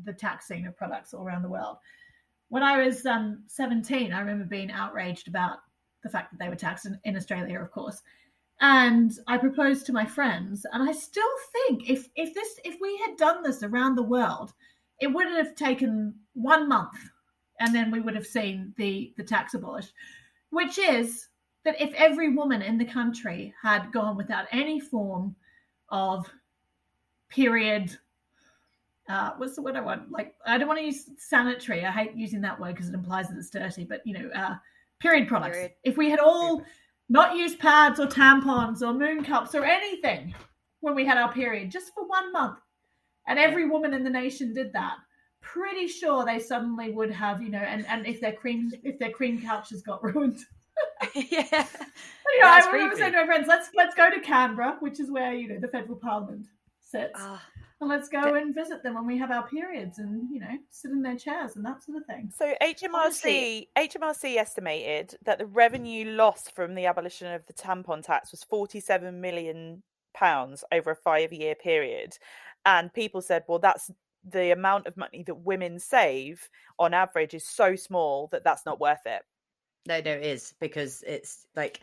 the 0.05 0.13
taxing 0.13 0.65
of 0.65 0.77
products 0.77 1.13
all 1.13 1.25
around 1.25 1.41
the 1.41 1.49
world. 1.49 1.77
When 2.47 2.63
I 2.63 2.85
was 2.85 3.05
um, 3.05 3.43
17, 3.47 4.13
I 4.13 4.19
remember 4.19 4.45
being 4.45 4.71
outraged 4.71 5.27
about 5.27 5.57
the 6.03 6.09
fact 6.09 6.31
that 6.31 6.39
they 6.39 6.49
were 6.49 6.55
taxed 6.55 6.85
in, 6.85 6.99
in 7.03 7.17
Australia, 7.17 7.59
of 7.59 7.71
course. 7.71 8.01
And 8.61 9.11
I 9.27 9.37
proposed 9.37 9.85
to 9.87 9.93
my 9.93 10.05
friends, 10.05 10.65
and 10.71 10.87
I 10.87 10.93
still 10.93 11.23
think 11.51 11.89
if 11.89 12.07
if 12.15 12.33
this 12.33 12.59
if 12.63 12.77
we 12.79 12.97
had 13.05 13.17
done 13.17 13.43
this 13.43 13.63
around 13.63 13.95
the 13.95 14.03
world, 14.03 14.53
it 15.01 15.07
wouldn't 15.07 15.37
have 15.37 15.55
taken 15.55 16.15
one 16.33 16.69
month, 16.69 16.95
and 17.59 17.73
then 17.73 17.91
we 17.91 17.99
would 17.99 18.15
have 18.15 18.27
seen 18.27 18.73
the 18.77 19.13
the 19.17 19.23
tax 19.23 19.53
abolished. 19.53 19.93
Which 20.49 20.77
is 20.77 21.27
that 21.65 21.79
if 21.81 21.93
every 21.93 22.29
woman 22.29 22.61
in 22.61 22.77
the 22.77 22.85
country 22.85 23.53
had 23.61 23.91
gone 23.91 24.17
without 24.17 24.45
any 24.51 24.79
form 24.79 25.35
of 25.89 26.29
period 27.29 27.97
uh 29.09 29.31
what's 29.37 29.55
the 29.55 29.61
word 29.61 29.75
i 29.75 29.81
want 29.81 30.09
like 30.11 30.33
i 30.45 30.57
don't 30.57 30.67
want 30.67 30.79
to 30.79 30.85
use 30.85 31.09
sanitary 31.17 31.83
i 31.83 31.91
hate 31.91 32.15
using 32.15 32.41
that 32.41 32.59
word 32.59 32.73
because 32.73 32.89
it 32.89 32.95
implies 32.95 33.27
that 33.27 33.37
it's 33.37 33.49
dirty 33.49 33.83
but 33.83 34.01
you 34.05 34.13
know 34.13 34.29
uh 34.35 34.55
period 34.99 35.27
products 35.27 35.55
Period. 35.57 35.71
if 35.83 35.97
we 35.97 36.09
had 36.09 36.19
all 36.19 36.63
not 37.09 37.35
used 37.35 37.59
pads 37.59 37.99
or 37.99 38.07
tampons 38.07 38.81
or 38.81 38.93
moon 38.93 39.23
cups 39.23 39.55
or 39.55 39.65
anything 39.65 40.33
when 40.79 40.95
we 40.95 41.05
had 41.05 41.17
our 41.17 41.31
period 41.33 41.69
just 41.69 41.93
for 41.93 42.07
one 42.07 42.31
month 42.31 42.59
and 43.27 43.37
every 43.39 43.67
woman 43.67 43.93
in 43.93 44.03
the 44.03 44.09
nation 44.09 44.53
did 44.53 44.71
that 44.73 44.95
pretty 45.43 45.87
sure 45.87 46.25
they 46.25 46.39
suddenly 46.39 46.89
would 46.91 47.11
have 47.11 47.41
you 47.43 47.49
know 47.49 47.59
and 47.59 47.85
and 47.87 48.07
if 48.07 48.19
their 48.21 48.31
cream 48.33 48.71
if 48.83 48.97
their 48.97 49.11
cream 49.11 49.39
couches 49.41 49.81
got 49.83 50.03
ruined 50.03 50.39
yeah. 51.13 51.21
you 51.21 52.41
know, 52.41 52.47
I 52.47 52.61
remember 52.65 52.95
creepy. 52.95 52.95
saying 53.01 53.11
to 53.13 53.19
my 53.19 53.25
friends, 53.27 53.45
"Let's 53.47 53.69
let's 53.75 53.93
go 53.93 54.09
to 54.09 54.19
Canberra, 54.21 54.77
which 54.79 54.99
is 54.99 55.11
where 55.11 55.31
you 55.33 55.47
know 55.47 55.59
the 55.59 55.67
federal 55.67 55.97
parliament 55.97 56.47
sits, 56.81 57.11
Ah, 57.15 57.43
and 57.79 57.87
let's 57.89 58.09
go 58.09 58.33
and 58.33 58.55
visit 58.55 58.81
them 58.81 58.95
when 58.95 59.05
we 59.05 59.15
have 59.19 59.29
our 59.29 59.47
periods, 59.47 59.99
and 59.99 60.27
you 60.31 60.39
know, 60.39 60.57
sit 60.71 60.89
in 60.89 61.03
their 61.03 61.15
chairs 61.15 61.55
and 61.55 61.63
that 61.65 61.83
sort 61.83 61.97
of 61.99 62.05
thing." 62.07 62.31
So 62.35 62.55
HMRC 62.59 62.89
Honestly- 62.95 63.69
HMRC 63.77 64.37
estimated 64.37 65.15
that 65.23 65.37
the 65.37 65.45
revenue 65.45 66.05
lost 66.09 66.55
from 66.55 66.73
the 66.73 66.87
abolition 66.87 67.31
of 67.31 67.45
the 67.45 67.53
tampon 67.53 68.01
tax 68.03 68.31
was 68.31 68.43
47 68.43 69.21
million 69.21 69.83
pounds 70.15 70.63
over 70.71 70.91
a 70.91 70.97
5-year 70.97 71.55
period. 71.55 72.17
And 72.65 72.93
people 72.93 73.21
said, 73.21 73.43
well 73.47 73.59
that's 73.59 73.91
the 74.29 74.51
amount 74.51 74.87
of 74.87 74.97
money 74.97 75.23
that 75.23 75.35
women 75.35 75.79
save 75.79 76.49
on 76.79 76.93
average 76.93 77.33
is 77.33 77.47
so 77.47 77.75
small 77.75 78.27
that 78.31 78.43
that's 78.43 78.65
not 78.65 78.79
worth 78.79 79.05
it. 79.05 79.21
no, 79.87 79.99
no, 79.99 80.11
it 80.11 80.23
is 80.23 80.53
because 80.59 81.03
it's 81.05 81.45
like 81.55 81.81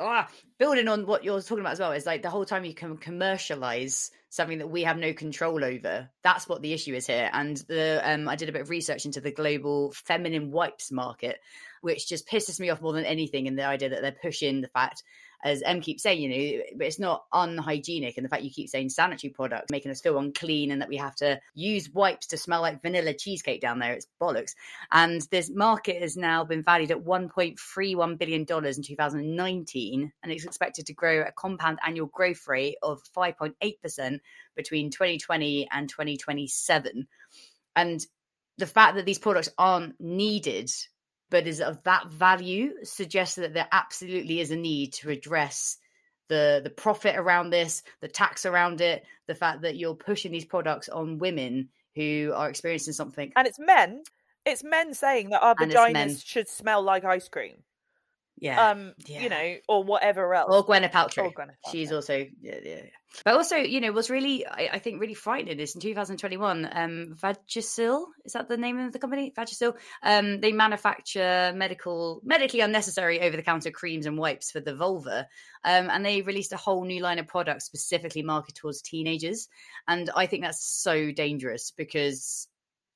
ah, 0.00 0.28
building 0.58 0.88
on 0.88 1.06
what 1.06 1.24
you're 1.24 1.40
talking 1.40 1.60
about 1.60 1.72
as 1.72 1.80
well 1.80 1.92
is 1.92 2.06
like 2.06 2.22
the 2.22 2.30
whole 2.30 2.44
time 2.44 2.64
you 2.64 2.74
can 2.74 2.96
commercialize 2.96 4.10
something 4.30 4.58
that 4.58 4.70
we 4.70 4.82
have 4.82 4.98
no 4.98 5.12
control 5.12 5.64
over. 5.64 6.08
That's 6.22 6.48
what 6.48 6.62
the 6.62 6.72
issue 6.72 6.94
is 6.94 7.06
here. 7.06 7.30
And 7.32 7.56
the 7.68 8.00
um, 8.04 8.28
I 8.28 8.36
did 8.36 8.48
a 8.48 8.52
bit 8.52 8.62
of 8.62 8.70
research 8.70 9.06
into 9.06 9.20
the 9.20 9.32
global 9.32 9.92
feminine 9.92 10.50
wipes 10.50 10.92
market, 10.92 11.38
which 11.80 12.08
just 12.08 12.28
pisses 12.28 12.60
me 12.60 12.70
off 12.70 12.82
more 12.82 12.92
than 12.92 13.04
anything. 13.04 13.46
In 13.46 13.56
the 13.56 13.64
idea 13.64 13.90
that 13.90 14.02
they're 14.02 14.12
pushing 14.12 14.60
the 14.60 14.68
fact, 14.68 15.02
as 15.44 15.62
M 15.62 15.80
keeps 15.80 16.02
saying, 16.02 16.20
you 16.20 16.28
know, 16.28 16.64
it's 16.80 16.98
not 16.98 17.24
unhygienic, 17.32 18.16
and 18.16 18.24
the 18.24 18.28
fact 18.28 18.42
you 18.42 18.50
keep 18.50 18.68
saying 18.68 18.88
sanitary 18.88 19.32
products 19.32 19.70
making 19.70 19.90
us 19.90 20.00
feel 20.00 20.18
unclean, 20.18 20.70
and 20.70 20.82
that 20.82 20.88
we 20.88 20.96
have 20.96 21.14
to 21.16 21.40
use 21.54 21.90
wipes 21.90 22.26
to 22.28 22.36
smell 22.36 22.60
like 22.60 22.82
vanilla 22.82 23.14
cheesecake 23.14 23.60
down 23.60 23.78
there. 23.78 23.92
It's 23.92 24.06
bollocks. 24.20 24.54
And 24.90 25.20
this 25.30 25.50
market 25.50 26.02
has 26.02 26.16
now 26.16 26.44
been 26.44 26.62
valued 26.62 26.90
at 26.90 27.04
$1.31 27.04 28.18
billion 28.18 28.40
in 28.40 28.82
2019, 28.82 30.12
and 30.22 30.32
it's 30.32 30.44
expected 30.44 30.86
to 30.86 30.94
grow 30.94 31.20
at 31.20 31.28
a 31.28 31.32
compound 31.32 31.78
annual 31.86 32.06
growth 32.06 32.48
rate 32.48 32.76
of 32.82 33.00
5.8% 33.16 34.18
between 34.56 34.90
2020 34.90 35.68
and 35.70 35.88
2027. 35.88 37.06
And 37.76 38.04
the 38.56 38.66
fact 38.66 38.96
that 38.96 39.06
these 39.06 39.20
products 39.20 39.50
aren't 39.56 40.00
needed, 40.00 40.70
but 41.30 41.46
is 41.46 41.60
of 41.60 41.82
that 41.84 42.08
value, 42.08 42.74
suggests 42.82 43.36
that 43.36 43.54
there 43.54 43.68
absolutely 43.72 44.40
is 44.40 44.50
a 44.50 44.56
need 44.56 44.92
to 44.94 45.10
address 45.10 45.78
the 46.28 46.60
the 46.62 46.70
profit 46.70 47.16
around 47.16 47.50
this, 47.50 47.82
the 48.00 48.08
tax 48.08 48.46
around 48.46 48.80
it, 48.80 49.04
the 49.26 49.34
fact 49.34 49.62
that 49.62 49.76
you're 49.76 49.94
pushing 49.94 50.32
these 50.32 50.44
products 50.44 50.88
on 50.88 51.18
women 51.18 51.68
who 51.94 52.32
are 52.34 52.48
experiencing 52.48 52.92
something 52.92 53.32
And 53.34 53.46
it's 53.46 53.58
men 53.58 54.02
it's 54.44 54.64
men 54.64 54.94
saying 54.94 55.30
that 55.30 55.42
our 55.42 55.54
And 55.58 55.70
vaginas 55.72 56.24
should 56.24 56.48
smell 56.48 56.82
like 56.82 57.04
ice 57.04 57.28
cream. 57.28 57.62
Yeah 58.40 58.70
Um 58.70 58.94
yeah. 59.06 59.20
you 59.20 59.28
know 59.28 59.56
or 59.68 59.84
whatever 59.84 60.34
else. 60.34 60.48
or 60.50 60.64
Gwyneth 60.66 60.92
Paltrow. 60.92 61.26
Or 61.26 61.32
Gwyneth 61.32 61.70
She's 61.70 61.92
also 61.92 62.16
yeah, 62.16 62.26
yeah, 62.42 62.58
yeah. 62.64 62.82
But 63.24 63.34
also, 63.34 63.56
you 63.56 63.80
know, 63.80 63.92
what's 63.92 64.10
really 64.10 64.46
I, 64.46 64.68
I 64.74 64.78
think 64.78 65.00
really 65.00 65.14
frightening 65.14 65.58
is 65.60 65.74
in 65.74 65.80
2021, 65.80 66.68
um, 66.70 67.16
Vagisil 67.18 68.04
is 68.24 68.34
that 68.34 68.48
the 68.48 68.56
name 68.56 68.78
of 68.78 68.92
the 68.92 68.98
company? 68.98 69.32
Vagisil. 69.36 69.74
Um, 70.02 70.40
they 70.40 70.52
manufacture 70.52 71.52
medical, 71.54 72.20
medically 72.22 72.60
unnecessary 72.60 73.20
over-the-counter 73.20 73.70
creams 73.70 74.06
and 74.06 74.18
wipes 74.18 74.50
for 74.50 74.60
the 74.60 74.74
vulva, 74.74 75.26
um, 75.64 75.88
and 75.90 76.04
they 76.04 76.22
released 76.22 76.52
a 76.52 76.58
whole 76.58 76.84
new 76.84 77.02
line 77.02 77.18
of 77.18 77.26
products 77.26 77.64
specifically 77.64 78.22
marketed 78.22 78.56
towards 78.56 78.82
teenagers. 78.82 79.48
And 79.86 80.10
I 80.14 80.26
think 80.26 80.44
that's 80.44 80.64
so 80.64 81.10
dangerous 81.10 81.72
because 81.76 82.46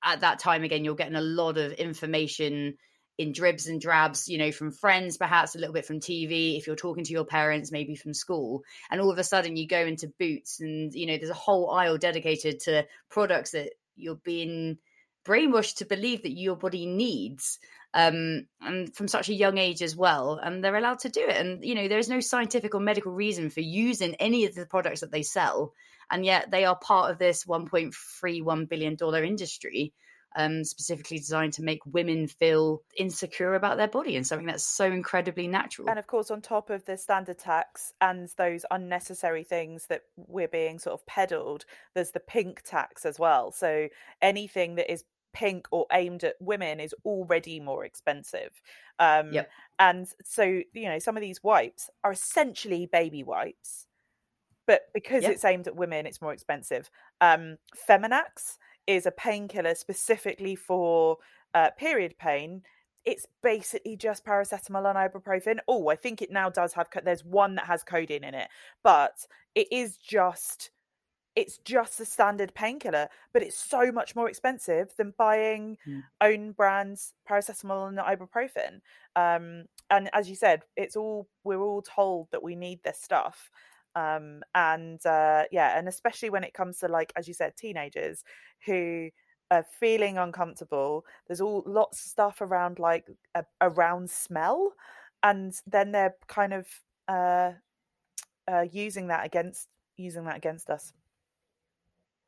at 0.04 0.20
that 0.20 0.38
time 0.38 0.62
again, 0.62 0.84
you're 0.84 0.94
getting 0.94 1.16
a 1.16 1.22
lot 1.22 1.56
of 1.56 1.72
information 1.72 2.76
in 3.18 3.32
dribs 3.32 3.66
and 3.66 3.80
drabs, 3.80 4.28
you 4.28 4.38
know, 4.38 4.50
from 4.50 4.70
friends, 4.70 5.16
perhaps 5.16 5.54
a 5.54 5.58
little 5.58 5.74
bit 5.74 5.86
from 5.86 6.00
TV. 6.00 6.56
If 6.56 6.66
you're 6.66 6.76
talking 6.76 7.04
to 7.04 7.12
your 7.12 7.24
parents, 7.24 7.70
maybe 7.70 7.94
from 7.94 8.14
school, 8.14 8.62
and 8.90 9.00
all 9.00 9.10
of 9.10 9.18
a 9.18 9.24
sudden 9.24 9.56
you 9.56 9.66
go 9.66 9.84
into 9.84 10.12
Boots, 10.18 10.60
and 10.60 10.92
you 10.94 11.06
know, 11.06 11.18
there's 11.18 11.30
a 11.30 11.34
whole 11.34 11.70
aisle 11.70 11.98
dedicated 11.98 12.60
to 12.60 12.86
products 13.10 13.52
that 13.52 13.72
you're 13.96 14.16
being 14.16 14.78
brainwashed 15.24 15.76
to 15.76 15.84
believe 15.84 16.22
that 16.22 16.36
your 16.36 16.56
body 16.56 16.86
needs, 16.86 17.58
um, 17.94 18.46
and 18.60 18.94
from 18.94 19.06
such 19.08 19.28
a 19.28 19.34
young 19.34 19.58
age 19.58 19.82
as 19.82 19.94
well. 19.94 20.40
And 20.42 20.64
they're 20.64 20.76
allowed 20.76 21.00
to 21.00 21.08
do 21.10 21.20
it, 21.20 21.36
and 21.36 21.64
you 21.64 21.74
know, 21.74 21.88
there 21.88 21.98
is 21.98 22.08
no 22.08 22.20
scientific 22.20 22.74
or 22.74 22.80
medical 22.80 23.12
reason 23.12 23.50
for 23.50 23.60
using 23.60 24.14
any 24.16 24.46
of 24.46 24.54
the 24.54 24.66
products 24.66 25.00
that 25.00 25.12
they 25.12 25.22
sell, 25.22 25.74
and 26.10 26.24
yet 26.24 26.50
they 26.50 26.64
are 26.64 26.76
part 26.76 27.10
of 27.10 27.18
this 27.18 27.44
1.31 27.44 28.68
billion 28.68 28.96
dollar 28.96 29.22
industry. 29.22 29.92
Um, 30.36 30.64
specifically 30.64 31.18
designed 31.18 31.52
to 31.54 31.62
make 31.62 31.80
women 31.86 32.26
feel 32.26 32.82
insecure 32.96 33.54
about 33.54 33.76
their 33.76 33.88
body 33.88 34.16
and 34.16 34.26
something 34.26 34.46
that's 34.46 34.64
so 34.64 34.86
incredibly 34.86 35.48
natural. 35.48 35.88
And 35.88 35.98
of 35.98 36.06
course, 36.06 36.30
on 36.30 36.40
top 36.40 36.70
of 36.70 36.84
the 36.84 36.96
standard 36.96 37.38
tax 37.38 37.92
and 38.00 38.28
those 38.36 38.64
unnecessary 38.70 39.44
things 39.44 39.86
that 39.86 40.02
we're 40.16 40.48
being 40.48 40.78
sort 40.78 40.94
of 40.94 41.06
peddled, 41.06 41.64
there's 41.94 42.12
the 42.12 42.20
pink 42.20 42.62
tax 42.62 43.04
as 43.04 43.18
well. 43.18 43.52
So 43.52 43.88
anything 44.20 44.76
that 44.76 44.90
is 44.90 45.04
pink 45.32 45.66
or 45.70 45.86
aimed 45.92 46.24
at 46.24 46.36
women 46.40 46.78
is 46.78 46.94
already 47.04 47.58
more 47.58 47.84
expensive. 47.84 48.60
Um, 48.98 49.32
Yep. 49.32 49.50
And 49.78 50.06
so, 50.22 50.44
you 50.44 50.88
know, 50.88 50.98
some 50.98 51.16
of 51.16 51.22
these 51.22 51.42
wipes 51.42 51.90
are 52.04 52.12
essentially 52.12 52.86
baby 52.86 53.22
wipes, 53.24 53.86
but 54.66 54.82
because 54.94 55.24
Yeah. 55.24 55.30
it's 55.30 55.44
aimed 55.44 55.66
at 55.66 55.74
women, 55.74 56.06
it's 56.06 56.20
more 56.20 56.32
expensive. 56.32 56.90
Um, 57.20 57.58
Feminax 57.88 58.58
is 58.86 59.06
a 59.06 59.10
painkiller 59.10 59.74
specifically 59.74 60.54
for 60.56 61.18
uh, 61.54 61.70
period 61.78 62.16
pain. 62.18 62.62
It's 63.04 63.26
basically 63.42 63.96
just 63.96 64.24
paracetamol 64.24 64.88
and 64.88 64.96
ibuprofen. 65.12 65.58
Oh, 65.66 65.88
I 65.88 65.96
think 65.96 66.22
it 66.22 66.30
now 66.30 66.50
does 66.50 66.72
have. 66.74 66.90
Co- 66.90 67.00
there's 67.04 67.24
one 67.24 67.56
that 67.56 67.66
has 67.66 67.82
codeine 67.82 68.24
in 68.24 68.34
it, 68.34 68.48
but 68.82 69.26
it 69.54 69.68
is 69.72 69.96
just 69.96 70.70
it's 71.34 71.56
just 71.64 71.98
a 71.98 72.04
standard 72.04 72.54
painkiller, 72.54 73.08
but 73.32 73.42
it's 73.42 73.56
so 73.56 73.90
much 73.90 74.14
more 74.14 74.28
expensive 74.28 74.92
than 74.98 75.14
buying 75.16 75.78
Mm. 75.86 76.02
own 76.20 76.52
brands 76.52 77.14
paracetamol 77.28 77.88
and 77.88 77.98
ibuprofen. 77.98 78.82
Um, 79.16 79.64
and 79.88 80.10
as 80.12 80.28
you 80.28 80.36
said, 80.36 80.62
it's 80.76 80.94
all 80.94 81.28
we're 81.42 81.62
all 81.62 81.82
told 81.82 82.28
that 82.32 82.42
we 82.42 82.54
need 82.54 82.82
this 82.82 83.00
stuff. 83.00 83.50
Um, 83.94 84.42
and 84.54 85.04
uh, 85.06 85.44
yeah, 85.52 85.78
and 85.78 85.88
especially 85.88 86.30
when 86.30 86.44
it 86.44 86.54
comes 86.54 86.78
to 86.78 86.88
like 86.88 87.12
as 87.16 87.28
you 87.28 87.34
said, 87.34 87.56
teenagers 87.56 88.24
who 88.66 89.10
are 89.50 89.62
feeling 89.64 90.16
uncomfortable. 90.18 91.04
There's 91.26 91.40
all 91.42 91.62
lots 91.66 92.04
of 92.04 92.10
stuff 92.10 92.40
around 92.40 92.78
like 92.78 93.06
around 93.60 94.10
smell, 94.10 94.72
and 95.22 95.52
then 95.66 95.92
they're 95.92 96.16
kind 96.28 96.54
of 96.54 96.68
uh, 97.08 97.52
uh, 98.48 98.66
using 98.70 99.08
that 99.08 99.24
against 99.26 99.68
using 99.96 100.24
that 100.24 100.36
against 100.36 100.70
us. 100.70 100.92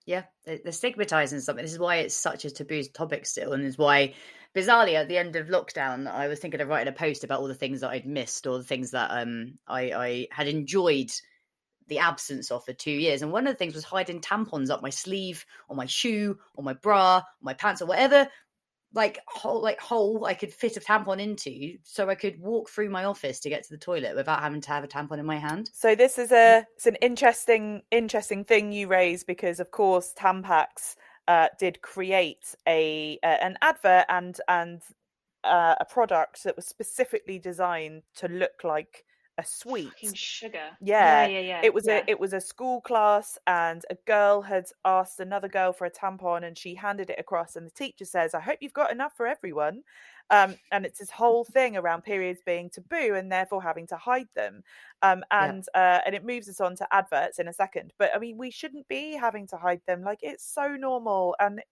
Yeah, 0.06 0.26
they- 0.44 0.58
they're 0.58 0.72
stigmatizing 0.72 1.40
something. 1.40 1.64
This 1.64 1.72
is 1.72 1.78
why 1.78 1.96
it's 1.96 2.14
such 2.16 2.44
a 2.44 2.50
taboo 2.50 2.82
topic 2.84 3.24
still, 3.26 3.52
and 3.54 3.64
is 3.64 3.78
why, 3.78 4.14
bizarrely, 4.54 4.94
at 4.94 5.08
the 5.08 5.16
end 5.18 5.34
of 5.36 5.48
lockdown, 5.48 6.06
I 6.10 6.28
was 6.28 6.40
thinking 6.40 6.60
of 6.60 6.68
writing 6.68 6.92
a 6.92 6.96
post 6.96 7.24
about 7.24 7.40
all 7.40 7.48
the 7.48 7.54
things 7.54 7.80
that 7.80 7.90
I'd 7.90 8.06
missed 8.06 8.46
or 8.46 8.58
the 8.58 8.64
things 8.64 8.90
that 8.92 9.10
um 9.10 9.58
I, 9.66 9.92
I 9.92 10.28
had 10.30 10.46
enjoyed 10.48 11.10
the 11.88 11.98
absence 11.98 12.50
of 12.50 12.64
for 12.64 12.72
two 12.72 12.90
years. 12.90 13.22
And 13.22 13.32
one 13.32 13.46
of 13.46 13.52
the 13.52 13.58
things 13.58 13.74
was 13.74 13.84
hiding 13.84 14.20
tampons 14.20 14.70
up 14.70 14.82
my 14.82 14.90
sleeve, 14.90 15.44
or 15.68 15.76
my 15.76 15.86
shoe, 15.86 16.38
or 16.54 16.64
my 16.64 16.74
bra, 16.74 17.18
or 17.18 17.22
my 17.42 17.54
pants, 17.54 17.82
or 17.82 17.86
whatever 17.86 18.28
like 18.94 19.18
hole 19.26 19.60
like 19.60 19.80
hole 19.80 20.24
I 20.24 20.34
could 20.34 20.52
fit 20.52 20.76
a 20.76 20.80
tampon 20.80 21.20
into, 21.20 21.76
so 21.82 22.08
I 22.08 22.14
could 22.14 22.40
walk 22.40 22.70
through 22.70 22.90
my 22.90 23.04
office 23.04 23.40
to 23.40 23.48
get 23.48 23.64
to 23.64 23.70
the 23.70 23.78
toilet 23.78 24.14
without 24.14 24.40
having 24.40 24.60
to 24.62 24.68
have 24.68 24.84
a 24.84 24.88
tampon 24.88 25.18
in 25.18 25.26
my 25.26 25.38
hand. 25.38 25.68
So 25.74 25.94
this 25.94 26.16
is 26.16 26.32
a 26.32 26.64
it's 26.76 26.86
an 26.86 26.96
interesting 26.96 27.82
interesting 27.90 28.44
thing 28.44 28.72
you 28.72 28.86
raise 28.86 29.24
because 29.24 29.60
of 29.60 29.70
course 29.70 30.14
Tampax 30.16 30.94
uh, 31.26 31.48
did 31.58 31.82
create 31.82 32.54
a 32.68 33.18
uh, 33.22 33.26
an 33.26 33.58
advert 33.60 34.06
and 34.08 34.38
and 34.48 34.82
uh, 35.42 35.74
a 35.80 35.84
product 35.84 36.44
that 36.44 36.56
was 36.56 36.66
specifically 36.66 37.38
designed 37.38 38.02
to 38.16 38.28
look 38.28 38.62
like 38.62 39.04
a 39.38 39.44
sweet. 39.44 40.14
Sugar. 40.14 40.76
Yeah, 40.80 41.26
yeah, 41.26 41.26
yeah. 41.26 41.40
yeah, 41.40 41.60
it 41.62 41.72
was 41.74 41.86
yeah. 41.86 41.98
a 41.98 42.02
it 42.06 42.20
was 42.20 42.32
a 42.32 42.40
school 42.40 42.80
class 42.80 43.38
and 43.46 43.84
a 43.90 43.94
girl 44.06 44.42
had 44.42 44.66
asked 44.84 45.18
another 45.20 45.48
girl 45.48 45.72
for 45.72 45.86
a 45.86 45.90
tampon 45.90 46.44
and 46.44 46.56
she 46.58 46.74
handed 46.74 47.10
it 47.10 47.18
across 47.18 47.56
and 47.56 47.66
the 47.66 47.70
teacher 47.70 48.04
says 48.04 48.34
i 48.34 48.40
hope 48.40 48.58
you've 48.60 48.72
got 48.72 48.92
enough 48.92 49.16
for 49.16 49.26
everyone 49.26 49.82
um, 50.30 50.56
and 50.72 50.86
it's 50.86 50.98
this 50.98 51.10
whole 51.10 51.44
thing 51.52 51.76
around 51.76 52.02
periods 52.02 52.40
being 52.44 52.70
taboo 52.70 53.14
and 53.14 53.30
therefore 53.32 53.62
having 53.62 53.86
to 53.88 53.96
hide 53.96 54.28
them 54.34 54.62
um, 55.02 55.24
Yeah. 55.38 55.54
and 55.54 55.64
uh, 55.74 56.00
and 56.06 56.14
it 56.14 56.24
moves 56.24 56.48
us 56.48 56.60
on 56.60 56.76
to 56.76 56.94
adverts 56.94 57.38
in 57.38 57.48
a 57.48 57.52
second 57.52 57.92
but 57.98 58.10
i 58.14 58.18
mean 58.18 58.36
we 58.36 58.50
shouldn't 58.50 58.88
be 58.88 59.14
having 59.16 59.46
to 59.48 59.56
hide 59.56 59.80
them 59.86 60.02
like 60.02 60.20
it's 60.22 60.44
so 60.46 60.68
normal 60.76 61.34
and 61.40 61.62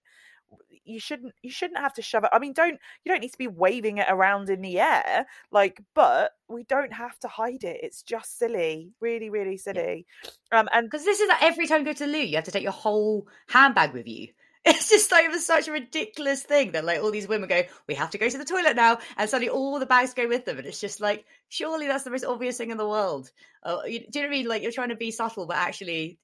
you 0.84 0.98
shouldn't 0.98 1.32
you 1.42 1.50
shouldn't 1.50 1.78
have 1.78 1.94
to 1.94 2.02
shove 2.02 2.24
it 2.24 2.30
i 2.32 2.38
mean 2.38 2.52
don't 2.52 2.78
you 3.04 3.12
don't 3.12 3.20
need 3.20 3.32
to 3.32 3.38
be 3.38 3.46
waving 3.46 3.98
it 3.98 4.06
around 4.08 4.50
in 4.50 4.60
the 4.62 4.80
air 4.80 5.26
like 5.50 5.80
but 5.94 6.32
we 6.48 6.64
don't 6.64 6.92
have 6.92 7.18
to 7.18 7.28
hide 7.28 7.62
it 7.64 7.78
it's 7.82 8.02
just 8.02 8.38
silly 8.38 8.90
really 9.00 9.30
really 9.30 9.56
silly 9.56 10.06
um 10.50 10.68
and 10.72 10.90
Because 10.90 11.04
this 11.06 11.20
is 11.20 11.28
like 11.28 11.42
every 11.42 11.66
time 11.66 11.80
you 11.80 11.86
go 11.86 11.92
to 11.92 12.06
the 12.06 12.12
loo, 12.12 12.18
you 12.18 12.36
have 12.36 12.44
to 12.44 12.50
take 12.50 12.62
your 12.62 12.72
whole 12.72 13.26
handbag 13.48 13.92
with 13.92 14.06
you. 14.06 14.28
It's 14.64 14.88
just 14.88 15.10
like 15.10 15.24
it 15.24 15.30
was 15.32 15.44
such 15.44 15.66
a 15.66 15.72
ridiculous 15.72 16.44
thing 16.44 16.70
that 16.72 16.84
like 16.84 17.00
all 17.00 17.10
these 17.10 17.26
women 17.26 17.48
go, 17.48 17.62
we 17.88 17.94
have 17.94 18.10
to 18.10 18.18
go 18.18 18.28
to 18.28 18.38
the 18.38 18.44
toilet 18.44 18.76
now, 18.76 18.98
and 19.16 19.28
suddenly 19.28 19.48
all 19.48 19.80
the 19.80 19.86
bags 19.86 20.14
go 20.14 20.28
with 20.28 20.44
them, 20.44 20.58
and 20.58 20.66
it's 20.68 20.80
just 20.80 21.00
like, 21.00 21.24
surely 21.48 21.88
that's 21.88 22.04
the 22.04 22.10
most 22.10 22.24
obvious 22.24 22.58
thing 22.58 22.70
in 22.70 22.76
the 22.76 22.88
world. 22.88 23.32
Uh, 23.64 23.80
you, 23.86 23.98
do 24.08 24.20
you 24.20 24.22
know 24.22 24.28
what 24.28 24.34
I 24.34 24.38
mean? 24.38 24.46
Like 24.46 24.62
you're 24.62 24.70
trying 24.70 24.90
to 24.90 24.94
be 24.96 25.10
subtle, 25.10 25.46
but 25.46 25.56
actually, 25.56 26.18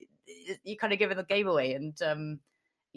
you're 0.62 0.76
kind 0.76 0.92
of 0.92 1.00
giving 1.00 1.16
the 1.16 1.24
game 1.24 1.48
away. 1.48 1.72
And 1.72 2.00
um, 2.02 2.38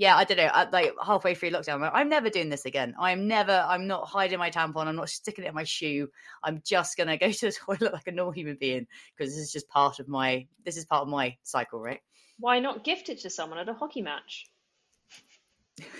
yeah, 0.01 0.17
I 0.17 0.23
don't 0.23 0.37
know. 0.37 0.49
I, 0.51 0.67
like 0.67 0.95
halfway 1.05 1.35
through 1.35 1.51
lockdown, 1.51 1.75
I'm, 1.75 1.81
like, 1.81 1.91
I'm 1.93 2.09
never 2.09 2.31
doing 2.31 2.49
this 2.49 2.65
again. 2.65 2.95
I'm 2.99 3.27
never. 3.27 3.51
I'm 3.51 3.85
not 3.85 4.07
hiding 4.07 4.39
my 4.39 4.49
tampon. 4.49 4.87
I'm 4.87 4.95
not 4.95 5.09
sticking 5.09 5.43
it 5.43 5.49
in 5.49 5.53
my 5.53 5.63
shoe. 5.63 6.09
I'm 6.43 6.63
just 6.65 6.97
gonna 6.97 7.17
go 7.17 7.31
to 7.31 7.45
the 7.45 7.51
toilet 7.51 7.93
like 7.93 8.07
a 8.07 8.11
normal 8.11 8.31
human 8.31 8.57
being 8.59 8.87
because 9.15 9.35
this 9.35 9.43
is 9.43 9.51
just 9.51 9.69
part 9.69 9.99
of 9.99 10.07
my. 10.07 10.47
This 10.65 10.75
is 10.75 10.85
part 10.85 11.03
of 11.03 11.07
my 11.07 11.37
cycle, 11.43 11.79
right? 11.79 11.99
Why 12.39 12.57
not 12.57 12.83
gift 12.83 13.09
it 13.09 13.19
to 13.19 13.29
someone 13.29 13.59
at 13.59 13.69
a 13.69 13.75
hockey 13.75 14.01
match? 14.01 14.47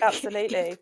Absolutely. 0.02 0.78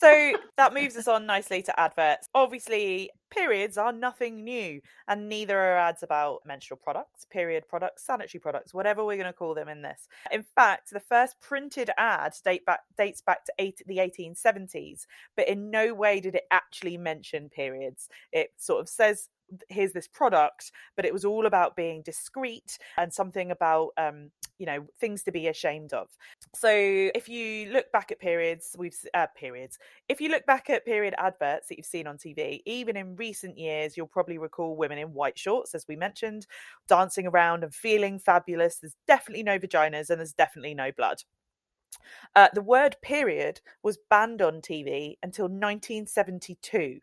So 0.00 0.34
that 0.56 0.74
moves 0.74 0.96
us 0.96 1.08
on 1.08 1.26
nicely 1.26 1.62
to 1.62 1.80
adverts. 1.80 2.28
Obviously, 2.34 3.10
periods 3.30 3.78
are 3.78 3.92
nothing 3.92 4.44
new, 4.44 4.80
and 5.08 5.28
neither 5.28 5.58
are 5.58 5.78
ads 5.78 6.02
about 6.02 6.40
menstrual 6.44 6.78
products, 6.82 7.24
period 7.24 7.66
products, 7.68 8.04
sanitary 8.04 8.40
products, 8.40 8.74
whatever 8.74 9.04
we're 9.04 9.16
going 9.16 9.26
to 9.26 9.32
call 9.32 9.54
them 9.54 9.68
in 9.68 9.82
this. 9.82 10.08
In 10.30 10.44
fact, 10.54 10.90
the 10.90 11.00
first 11.00 11.40
printed 11.40 11.90
ad 11.96 12.34
date 12.44 12.64
back, 12.66 12.80
dates 12.98 13.22
back 13.22 13.44
to 13.46 13.52
eight, 13.58 13.80
the 13.86 13.98
1870s, 13.98 15.06
but 15.36 15.48
in 15.48 15.70
no 15.70 15.94
way 15.94 16.20
did 16.20 16.34
it 16.34 16.44
actually 16.50 16.98
mention 16.98 17.48
periods. 17.48 18.08
It 18.32 18.50
sort 18.56 18.80
of 18.80 18.88
says 18.88 19.28
here's 19.68 19.92
this 19.92 20.08
product 20.08 20.72
but 20.96 21.04
it 21.04 21.12
was 21.12 21.24
all 21.24 21.46
about 21.46 21.76
being 21.76 22.02
discreet 22.02 22.78
and 22.98 23.12
something 23.12 23.50
about 23.50 23.90
um 23.96 24.30
you 24.58 24.66
know 24.66 24.86
things 24.98 25.22
to 25.22 25.32
be 25.32 25.48
ashamed 25.48 25.92
of. 25.92 26.08
So 26.54 26.70
if 26.70 27.28
you 27.28 27.70
look 27.70 27.92
back 27.92 28.10
at 28.10 28.18
periods 28.18 28.74
we've 28.78 28.96
uh, 29.14 29.26
periods 29.36 29.78
if 30.08 30.20
you 30.20 30.28
look 30.30 30.46
back 30.46 30.70
at 30.70 30.84
period 30.84 31.14
adverts 31.18 31.68
that 31.68 31.76
you've 31.76 31.86
seen 31.86 32.06
on 32.06 32.16
tv 32.16 32.60
even 32.64 32.96
in 32.96 33.16
recent 33.16 33.58
years 33.58 33.96
you'll 33.96 34.06
probably 34.06 34.38
recall 34.38 34.76
women 34.76 34.98
in 34.98 35.12
white 35.12 35.38
shorts 35.38 35.74
as 35.74 35.86
we 35.88 35.96
mentioned 35.96 36.46
dancing 36.88 37.26
around 37.26 37.62
and 37.64 37.74
feeling 37.74 38.18
fabulous. 38.18 38.78
There's 38.78 38.96
definitely 39.06 39.42
no 39.42 39.58
vaginas 39.58 40.10
and 40.10 40.18
there's 40.18 40.32
definitely 40.32 40.74
no 40.74 40.90
blood. 40.96 41.18
Uh, 42.34 42.48
the 42.52 42.62
word 42.62 42.96
period 43.02 43.60
was 43.82 43.98
banned 44.10 44.42
on 44.42 44.60
tv 44.60 45.16
until 45.22 45.44
1972 45.44 47.00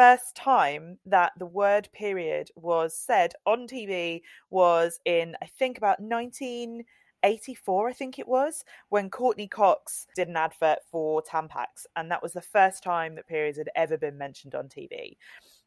first 0.00 0.34
time 0.34 0.96
that 1.04 1.30
the 1.38 1.44
word 1.44 1.86
period 1.92 2.48
was 2.56 2.96
said 2.96 3.34
on 3.44 3.66
TV 3.66 4.22
was 4.48 4.98
in, 5.04 5.36
I 5.42 5.46
think, 5.58 5.76
about 5.76 6.00
1984, 6.00 7.88
I 7.88 7.92
think 7.92 8.18
it 8.18 8.26
was, 8.26 8.64
when 8.88 9.10
Courteney 9.10 9.46
Cox 9.46 10.06
did 10.16 10.28
an 10.28 10.38
advert 10.38 10.78
for 10.90 11.22
Tampax. 11.22 11.84
And 11.96 12.10
that 12.10 12.22
was 12.22 12.32
the 12.32 12.40
first 12.40 12.82
time 12.82 13.14
that 13.16 13.26
periods 13.28 13.58
had 13.58 13.68
ever 13.76 13.98
been 13.98 14.16
mentioned 14.16 14.54
on 14.54 14.68
TV. 14.68 15.18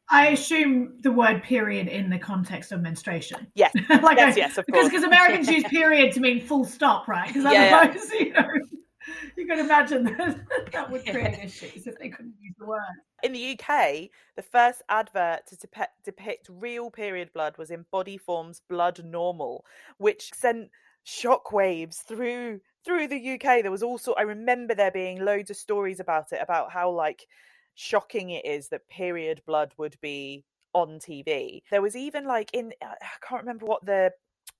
I 0.09 0.29
assume 0.29 0.95
the 1.01 1.11
word 1.11 1.43
period 1.43 1.88
in 1.88 2.09
the 2.09 2.17
context 2.17 2.71
of 2.71 2.81
menstruation. 2.81 3.45
Yes, 3.53 3.71
like 4.01 4.17
yes, 4.17 4.34
I- 4.36 4.38
yes, 4.39 4.57
of 4.57 4.65
because 4.65 4.81
course. 4.81 4.93
because 4.93 5.03
Americans 5.03 5.47
use 5.47 5.63
period 5.65 6.11
to 6.13 6.19
mean 6.21 6.41
full 6.41 6.65
stop, 6.65 7.07
right? 7.07 7.27
Because 7.27 7.43
Yeah, 7.53 7.69
yeah. 7.69 7.77
otherwise, 7.77 8.11
you 8.19 8.34
know, 8.34 8.47
you 9.38 9.45
can 9.45 9.60
imagine 9.60 10.04
that 10.04 10.39
that 10.72 10.91
would 10.91 11.06
create 11.06 11.39
issues 11.43 11.88
if 11.88 11.97
they 11.99 12.10
couldn't 12.10 12.36
use 12.41 12.56
the 12.58 12.66
word. 12.66 12.80
in 13.24 13.34
the 13.34 13.58
UK, 13.60 14.10
the 14.36 14.41
first 14.41 14.82
advert 14.89 15.47
to 15.47 15.56
depe- 15.56 15.88
depict 16.04 16.49
real 16.49 16.89
period 16.89 17.32
blood 17.34 17.58
was 17.58 17.72
in 17.72 17.86
Bodyform's 17.93 18.62
Blood 18.70 19.04
Normal, 19.04 19.66
which 19.97 20.32
sent 20.34 20.70
shockwaves 21.06 22.04
through 22.04 22.60
through 22.86 23.08
the 23.08 23.34
UK. 23.34 23.62
There 23.62 23.72
was 23.72 23.84
also 23.84 24.14
I 24.14 24.24
remember 24.24 24.76
there 24.76 24.91
being 24.91 25.24
loads 25.24 25.49
of 25.49 25.58
stories 25.58 25.99
about 25.99 26.32
it 26.32 26.39
about 26.41 26.72
how 26.72 26.91
like 26.91 27.28
shocking 27.76 28.30
it 28.30 28.45
is 28.45 28.70
that 28.70 28.88
period 28.88 29.41
blood 29.45 29.74
would 29.78 29.97
be 30.01 30.45
on 30.74 30.99
TV. 30.99 31.62
There 31.72 31.82
was 31.82 31.95
even 31.95 32.26
like 32.26 32.49
in 32.54 32.74
I 32.82 32.95
can't 33.28 33.41
remember 33.41 33.66
what 33.66 33.86
the 33.86 34.12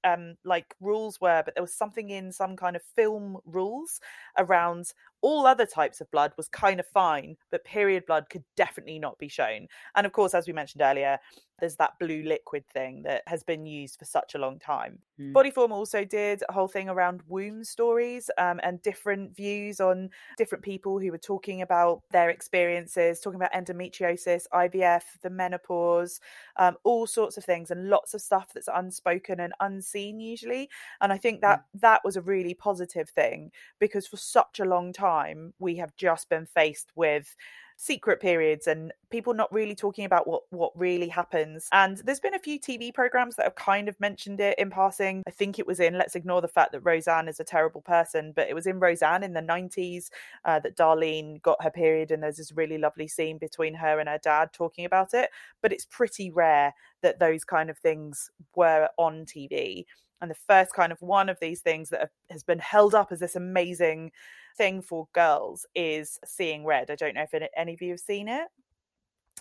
um 0.04 0.36
like 0.44 0.76
rules 0.82 1.20
were 1.22 1.42
but 1.46 1.56
there 1.56 1.64
was 1.64 1.76
something 1.76 2.10
in 2.10 2.32
some 2.32 2.56
kind 2.56 2.76
of 2.76 2.82
film 2.96 3.38
rules 3.46 4.00
around 4.38 4.94
all 5.24 5.48
other 5.48 5.66
types 5.66 6.02
of 6.02 6.12
blood 6.12 6.34
was 6.38 6.50
kind 6.50 6.80
of 6.80 6.86
fine, 6.86 7.36
but 7.50 7.64
period 7.64 8.06
blood 8.06 8.30
could 8.30 8.44
definitely 8.58 9.00
not 9.00 9.18
be 9.18 9.30
shown. 9.30 9.68
And 9.96 10.06
of 10.06 10.12
course, 10.12 10.34
as 10.34 10.46
we 10.46 10.54
mentioned 10.54 10.82
earlier, 10.82 11.18
there's 11.60 11.76
that 11.78 11.98
blue 11.98 12.24
liquid 12.24 12.68
thing 12.74 13.04
that 13.04 13.24
has 13.26 13.42
been 13.42 13.66
used 13.66 13.98
for 13.98 14.04
such 14.04 14.36
a 14.36 14.38
long 14.38 14.60
time. 14.60 15.00
Mm. 15.18 15.32
Bodyform 15.32 15.72
also 15.72 16.04
did 16.04 16.44
a 16.50 16.52
whole 16.52 16.68
thing 16.68 16.90
around 16.90 17.22
womb 17.28 17.64
stories 17.64 18.30
um, 18.38 18.60
and 18.64 18.82
different 18.82 19.34
views 19.34 19.80
on 19.80 20.10
different 20.38 20.64
people 20.64 21.00
who 21.00 21.10
were 21.10 21.18
talking 21.18 21.62
about 21.62 22.02
their 22.12 22.30
experiences, 22.30 23.22
talking 23.22 23.40
about 23.40 23.54
endometriosis, 23.54 24.46
IVF, 24.54 25.04
the 25.22 25.30
menopause, 25.30 26.20
um, 26.58 26.76
all 26.84 27.08
sorts 27.08 27.38
of 27.38 27.46
things, 27.46 27.72
and 27.72 27.88
lots 27.88 28.14
of 28.14 28.20
stuff 28.20 28.52
that's 28.54 28.70
unspoken 28.74 29.40
and 29.40 29.54
unseen 29.62 30.20
usually. 30.20 30.70
And 31.00 31.14
I 31.14 31.18
think 31.18 31.40
that 31.42 31.60
mm. 31.60 31.80
that 31.80 32.02
was 32.04 32.18
a 32.18 32.22
really 32.22 32.56
positive 32.56 33.10
thing 33.10 33.52
because 33.80 34.06
for 34.06 34.18
such 34.18 34.60
a 34.60 34.66
long 34.66 34.92
time 34.92 35.13
we 35.60 35.76
have 35.78 35.96
just 35.96 36.30
been 36.30 36.46
faced 36.46 36.92
with 36.96 37.36
secret 37.76 38.22
periods 38.22 38.68
and 38.68 38.92
people 39.10 39.34
not 39.34 39.52
really 39.52 39.76
talking 39.76 40.06
about 40.06 40.28
what 40.28 40.44
what 40.52 40.72
really 40.76 41.08
happens. 41.08 41.68
And 41.72 41.98
there's 41.98 42.20
been 42.20 42.34
a 42.34 42.40
few 42.40 42.60
tv 42.60 42.94
programs 42.94 43.36
that 43.36 43.44
have 43.44 43.56
kind 43.56 43.90
of 43.90 44.00
mentioned 44.00 44.40
it 44.40 44.58
in 44.60 44.70
passing. 44.70 45.24
I 45.28 45.32
think 45.32 45.60
it 45.60 45.68
was 45.68 45.80
in 45.80 45.98
let's 45.98 46.16
ignore 46.16 46.42
the 46.42 46.48
fact 46.48 46.72
that 46.72 46.82
roseanne 46.82 47.28
is 47.28 47.40
a 47.40 47.44
terrible 47.44 47.82
person 47.82 48.32
but 48.36 48.48
it 48.48 48.54
was 48.54 48.68
in 48.68 48.80
roseanne 48.80 49.24
in 49.24 49.34
the 49.34 49.42
90s 49.42 50.10
uh, 50.46 50.60
that 50.60 50.78
darlene 50.78 51.42
got 51.42 51.62
her 51.64 51.72
period 51.72 52.12
and 52.12 52.24
there's 52.24 52.38
this 52.38 52.52
really 52.52 52.78
lovely 52.78 53.08
scene 53.08 53.38
between 53.38 53.74
her 53.74 54.00
and 54.00 54.10
her 54.10 54.20
dad 54.22 54.50
talking 54.54 54.86
about 54.86 55.14
it. 55.14 55.30
But 55.62 55.74
it's 55.74 55.86
pretty 55.86 56.32
rare 56.32 56.74
that 57.02 57.20
those 57.20 57.44
kind 57.44 57.70
of 57.70 57.78
things 57.78 58.32
were 58.56 58.90
on 58.98 59.26
tv 59.26 59.86
and 60.24 60.32
the 60.32 60.36
first 60.36 60.74
kind 60.74 60.94
of 60.94 61.02
one 61.02 61.28
of 61.28 61.38
these 61.42 61.60
things 61.60 61.90
that 61.90 62.00
have, 62.00 62.10
has 62.32 62.44
been 62.44 62.58
held 62.58 62.96
up 62.96 63.12
as 63.12 63.20
this 63.20 63.36
amazing 63.36 64.10
thing 64.58 64.82
for 64.82 65.10
girls 65.12 65.66
is 65.76 66.18
Seeing 66.26 66.66
Red. 66.66 66.90
I 66.90 66.96
don't 66.96 67.14
know 67.14 67.26
if 67.30 67.50
any 67.58 67.74
of 67.74 67.82
you 67.82 67.92
have 67.92 68.00
seen 68.00 68.30
it. 68.30 68.48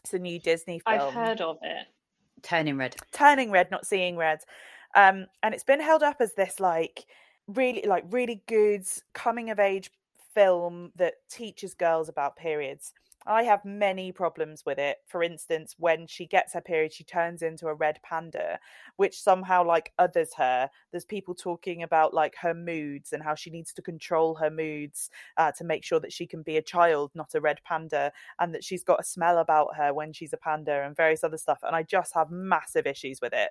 It's 0.03 0.13
a 0.13 0.19
new 0.19 0.41
Disney 0.41 0.81
film. 0.81 1.01
I've 1.01 1.15
heard 1.15 1.41
of 1.41 1.59
it. 1.63 1.87
Turning 2.43 2.77
Red. 2.77 2.97
Turning 3.13 3.53
Red, 3.53 3.71
not 3.71 3.87
Seeing 3.87 4.17
Red. 4.17 4.41
Um, 4.97 5.27
and 5.45 5.55
it's 5.55 5.63
been 5.63 5.81
held 5.81 6.03
up 6.03 6.17
as 6.19 6.35
this 6.35 6.59
like 6.59 7.07
really 7.47 7.85
like 7.87 8.05
really 8.11 8.43
good 8.49 8.85
coming 9.13 9.51
of 9.51 9.61
age 9.61 9.93
film 10.35 10.91
that 10.97 11.15
teaches 11.31 11.75
girls 11.75 12.09
about 12.09 12.35
periods. 12.35 12.93
I 13.27 13.45
have 13.45 13.65
many 13.65 14.13
problems 14.13 14.65
with 14.67 14.79
it. 14.79 14.99
For 15.07 15.23
instance, 15.23 15.75
when 15.79 16.07
she 16.07 16.27
gets 16.27 16.55
her 16.55 16.61
period, 16.61 16.93
she 16.93 17.05
turns 17.05 17.43
into 17.43 17.69
a 17.69 17.75
red 17.75 18.01
panda, 18.03 18.59
which 18.97 19.21
somehow 19.21 19.65
like 19.65 19.93
others 19.99 20.35
her. 20.35 20.71
There's 20.91 21.05
people 21.05 21.35
talking 21.35 21.83
about 21.83 22.15
like 22.15 22.35
her 22.41 22.55
moods 22.55 23.13
and 23.13 23.23
how 23.23 23.35
she 23.35 23.51
needs 23.51 23.73
to 23.75 23.83
control 23.83 24.35
her 24.37 24.51
moods 24.51 25.11
uh, 25.37 25.53
to 25.53 25.65
make 25.65 25.85
sure 25.85 26.01
that 26.01 26.13
she 26.13 26.27
can 26.27 26.43
be 26.43 26.57
a 26.57 26.63
child, 26.63 27.13
not 27.15 27.35
a 27.35 27.41
red 27.41 27.61
panda, 27.65 28.13
and 28.41 28.55
that 28.55 28.65
she's 28.65 28.85
got 28.85 29.01
a 29.01 29.05
smell 29.05 29.39
about 29.39 29.77
her 29.77 29.95
when 29.95 30.13
she's 30.13 30.33
a 30.33 30.39
panda 30.39 30.83
and 30.85 30.97
various 30.97 31.25
other 31.25 31.39
stuff. 31.39 31.61
And 31.63 31.77
I 31.77 31.83
just 31.83 32.15
have 32.15 32.31
massive 32.31 32.87
issues 32.87 33.21
with 33.21 33.33
it 33.33 33.51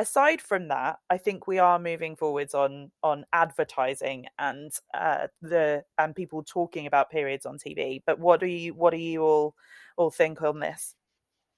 aside 0.00 0.40
from 0.40 0.68
that, 0.68 0.98
I 1.10 1.18
think 1.18 1.46
we 1.46 1.58
are 1.58 1.78
moving 1.78 2.16
forwards 2.16 2.54
on 2.54 2.90
on 3.02 3.26
advertising 3.32 4.26
and 4.38 4.72
uh, 4.94 5.28
the 5.42 5.84
and 5.98 6.16
people 6.16 6.42
talking 6.42 6.86
about 6.86 7.10
periods 7.10 7.46
on 7.46 7.58
TV. 7.58 8.02
But 8.04 8.18
what 8.18 8.40
do 8.40 8.46
you 8.46 8.74
what 8.74 8.92
do 8.92 8.96
you 8.96 9.22
all 9.22 9.54
all 9.96 10.10
think 10.10 10.42
on 10.42 10.58
this? 10.58 10.94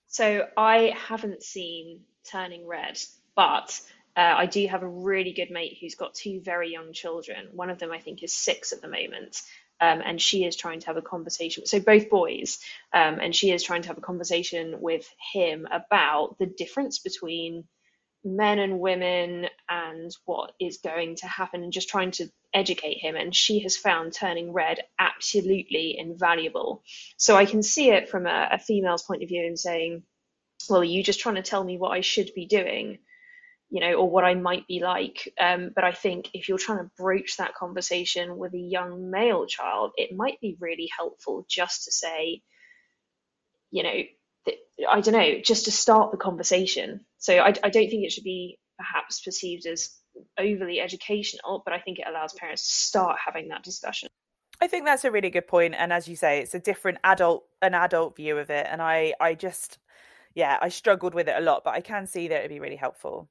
So 0.09 0.47
I 0.57 0.95
haven't 1.09 1.43
seen 1.43 2.01
Turning 2.30 2.66
Red, 2.66 2.99
but 3.34 3.80
uh, 4.16 4.34
I 4.36 4.47
do 4.47 4.66
have 4.66 4.82
a 4.82 4.88
really 4.88 5.32
good 5.32 5.51
mate 5.51 5.78
who's 5.80 5.95
got 5.95 6.12
two 6.12 6.40
very 6.40 6.70
young 6.70 6.93
children. 6.93 7.49
One 7.53 7.70
of 7.70 7.78
them 7.78 7.93
I 7.93 8.01
think 8.01 8.22
is 8.22 8.34
six 8.34 8.72
at 8.72 8.82
the 8.82 8.88
moment. 8.88 9.40
Um, 9.80 10.01
and 10.05 10.22
she 10.22 10.45
is 10.45 10.55
trying 10.55 10.78
to 10.80 10.86
have 10.86 10.97
a 10.97 11.03
conversation. 11.03 11.66
So 11.66 11.80
both 11.80 12.09
boys, 12.09 12.61
um, 12.93 13.18
and 13.18 13.34
she 13.34 13.51
is 13.51 13.64
trying 13.64 13.82
to 13.82 13.88
have 13.88 13.99
a 13.99 14.03
conversation 14.03 14.80
with 14.80 15.09
him 15.32 15.66
about 15.72 16.38
the 16.38 16.47
difference 16.47 17.01
between 17.01 17.64
men 18.24 18.58
and 18.58 18.80
women 18.80 19.48
and 19.68 20.10
what 20.26 20.52
is 20.60 20.78
going 20.78 21.16
to 21.16 21.26
happen 21.26 21.62
and 21.64 21.72
just 21.72 21.88
trying 21.88 22.12
to 22.12 22.28
educate 22.54 22.98
him. 22.98 23.16
And 23.16 23.34
she 23.34 23.60
has 23.60 23.76
found 23.76 24.12
turning 24.14 24.52
red 24.52 24.80
absolutely 24.98 25.96
invaluable. 25.98 26.82
So 27.16 27.36
i 27.36 27.46
can 27.46 27.62
see 27.62 27.90
it 27.90 28.08
from 28.08 28.26
a, 28.26 28.48
a 28.52 28.58
female's 28.58 29.02
point 29.02 29.22
of 29.22 29.28
view 29.28 29.46
and 29.46 29.58
saying 29.58 30.02
well 30.70 30.80
are 30.80 30.84
you 30.84 31.02
just 31.02 31.20
trying 31.20 31.36
to 31.36 31.42
tell 31.42 31.64
me 31.64 31.78
what 31.78 31.92
i 31.92 32.00
should 32.00 32.30
be 32.34 32.46
doing 32.46 32.98
you 33.70 33.80
know 33.80 33.94
or 33.94 34.10
what 34.10 34.24
i 34.24 34.34
might 34.34 34.66
be 34.68 34.80
like? 34.80 35.32
Um, 35.40 35.72
but 35.74 35.84
i 35.84 35.92
think 35.92 36.30
if 36.34 36.48
you're 36.48 36.58
trying 36.58 36.78
to 36.78 36.90
broach 36.98 37.36
that 37.38 37.54
conversation 37.54 38.38
with 38.38 38.54
a 38.54 38.58
young 38.58 39.10
male 39.10 39.46
child 39.46 39.92
it 39.96 40.16
might 40.16 40.40
be 40.40 40.56
really 40.60 40.90
helpful 40.96 41.46
just 41.48 41.84
to 41.84 41.92
say 41.92 42.42
you 43.70 43.82
know 43.82 44.02
I 44.88 45.01
don't 45.01 45.14
know, 45.14 45.40
just 45.45 45.66
to 45.66 45.72
start 45.72 46.11
the 46.11 46.16
conversation. 46.16 47.05
So 47.18 47.38
I, 47.38 47.49
I 47.62 47.70
don't 47.70 47.88
think 47.88 48.05
it 48.05 48.12
should 48.12 48.24
be 48.24 48.59
perhaps 48.76 49.20
perceived 49.20 49.66
as 49.66 49.90
overly 50.38 50.80
educational, 50.80 51.62
but 51.64 51.72
I 51.72 51.78
think 51.78 51.99
it 51.99 52.07
allows 52.09 52.32
parents 52.32 52.66
to 52.66 52.74
start 52.74 53.18
having 53.24 53.49
that 53.49 53.62
discussion. 53.62 54.09
I 54.61 54.66
think 54.68 54.84
that's 54.84 55.05
a 55.05 55.11
really 55.11 55.30
good 55.30 55.47
point, 55.49 55.74
and 55.76 55.93
as 55.93 56.07
you 56.07 56.16
say, 56.16 56.40
it's 56.40 56.55
a 56.55 56.61
different 56.61 56.99
adult 57.03 57.45
an 57.62 57.74
adult 57.74 58.16
view 58.16 58.38
of 58.38 58.51
it, 58.51 58.66
and 58.70 58.80
I 58.80 59.14
I 59.20 59.34
just 59.34 59.78
yeah 60.34 60.59
I 60.61 60.68
struggled 60.68 61.14
with 61.14 61.28
it 61.28 61.34
a 61.36 61.40
lot, 61.40 61.64
but 61.64 61.74
I 61.74 61.80
can 61.80 62.07
see 62.07 62.28
that 62.28 62.38
it'd 62.38 62.51
be 62.51 62.61
really 62.61 62.76
helpful. 62.76 63.28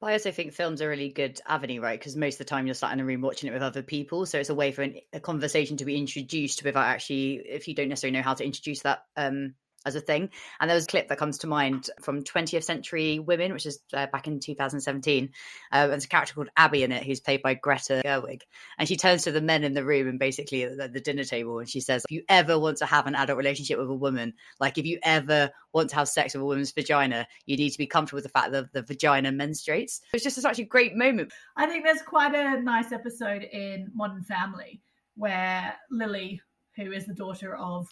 But 0.00 0.08
I 0.08 0.12
also 0.12 0.30
think 0.30 0.52
films 0.52 0.80
are 0.80 0.86
a 0.86 0.88
really 0.88 1.08
good 1.08 1.40
avenue, 1.46 1.80
right? 1.80 1.98
Because 1.98 2.16
most 2.16 2.34
of 2.34 2.38
the 2.38 2.44
time 2.44 2.66
you're 2.66 2.74
sat 2.74 2.92
in 2.92 3.00
a 3.00 3.04
room 3.04 3.22
watching 3.22 3.48
it 3.48 3.52
with 3.52 3.62
other 3.62 3.82
people, 3.82 4.24
so 4.24 4.38
it's 4.38 4.50
a 4.50 4.54
way 4.54 4.72
for 4.72 4.82
an, 4.82 4.96
a 5.12 5.20
conversation 5.20 5.78
to 5.78 5.84
be 5.84 5.96
introduced 5.96 6.64
without 6.64 6.86
actually, 6.86 7.42
if 7.46 7.66
you 7.66 7.74
don't 7.74 7.88
necessarily 7.88 8.16
know 8.16 8.22
how 8.22 8.34
to 8.34 8.44
introduce 8.44 8.82
that 8.82 9.04
um, 9.16 9.54
as 9.86 9.94
a 9.94 10.00
thing. 10.00 10.28
And 10.60 10.68
there 10.68 10.74
was 10.74 10.84
a 10.84 10.88
clip 10.88 11.08
that 11.08 11.18
comes 11.18 11.38
to 11.38 11.46
mind 11.46 11.88
from 12.02 12.22
20th 12.22 12.64
Century 12.64 13.18
Women, 13.18 13.52
which 13.52 13.64
is 13.64 13.78
uh, 13.94 14.06
back 14.06 14.26
in 14.26 14.40
2017. 14.40 15.30
Uh, 15.72 15.86
there's 15.86 16.04
a 16.04 16.08
character 16.08 16.34
called 16.34 16.50
Abby 16.56 16.82
in 16.82 16.92
it, 16.92 17.04
who's 17.04 17.20
played 17.20 17.42
by 17.42 17.54
Greta 17.54 18.02
Gerwig. 18.04 18.42
And 18.78 18.88
she 18.88 18.96
turns 18.96 19.22
to 19.24 19.32
the 19.32 19.40
men 19.40 19.64
in 19.64 19.72
the 19.72 19.84
room 19.84 20.08
and 20.08 20.18
basically 20.18 20.64
at 20.64 20.92
the 20.92 21.00
dinner 21.00 21.24
table 21.24 21.58
and 21.58 21.68
she 21.68 21.80
says, 21.80 22.04
If 22.08 22.14
you 22.14 22.22
ever 22.28 22.58
want 22.58 22.78
to 22.78 22.86
have 22.86 23.06
an 23.06 23.14
adult 23.14 23.38
relationship 23.38 23.78
with 23.78 23.88
a 23.88 23.94
woman, 23.94 24.34
like 24.60 24.76
if 24.76 24.84
you 24.84 24.98
ever 25.02 25.50
want 25.72 25.90
to 25.90 25.96
have 25.96 26.08
sex 26.08 26.34
with 26.34 26.42
a 26.42 26.46
woman's 26.46 26.72
vagina, 26.72 27.26
you 27.46 27.56
need 27.56 27.70
to 27.70 27.78
be 27.78 27.86
comfortable 27.86 28.16
with 28.16 28.24
the 28.24 28.30
fact 28.30 28.52
that 28.52 28.72
the 28.72 28.82
vagina 28.82 29.30
menstruates. 29.30 30.00
It's 30.12 30.24
just 30.24 30.40
such 30.40 30.58
a 30.58 30.64
great 30.64 30.96
moment. 30.96 31.32
I 31.56 31.66
think 31.66 31.84
there's 31.84 32.02
quite 32.02 32.34
a 32.34 32.60
nice 32.60 32.92
episode 32.92 33.42
in 33.42 33.90
Modern 33.94 34.22
Family 34.24 34.80
where 35.16 35.74
Lily, 35.90 36.40
who 36.76 36.92
is 36.92 37.06
the 37.06 37.14
daughter 37.14 37.56
of 37.56 37.88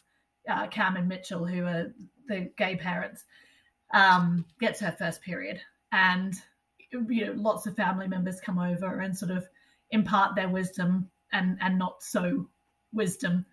uh, 0.48 0.66
Cam 0.68 0.96
and 0.96 1.08
Mitchell, 1.08 1.44
who 1.46 1.64
are 1.64 1.92
the 2.28 2.50
gay 2.56 2.76
parents, 2.76 3.24
um, 3.92 4.44
gets 4.60 4.80
her 4.80 4.92
first 4.92 5.22
period, 5.22 5.60
and 5.92 6.34
you 6.92 7.26
know 7.26 7.32
lots 7.36 7.66
of 7.66 7.76
family 7.76 8.08
members 8.08 8.40
come 8.40 8.58
over 8.58 9.00
and 9.00 9.16
sort 9.16 9.30
of 9.30 9.46
impart 9.90 10.34
their 10.34 10.48
wisdom 10.48 11.08
and 11.32 11.58
and 11.60 11.78
not 11.78 12.02
so 12.02 12.48
wisdom. 12.92 13.44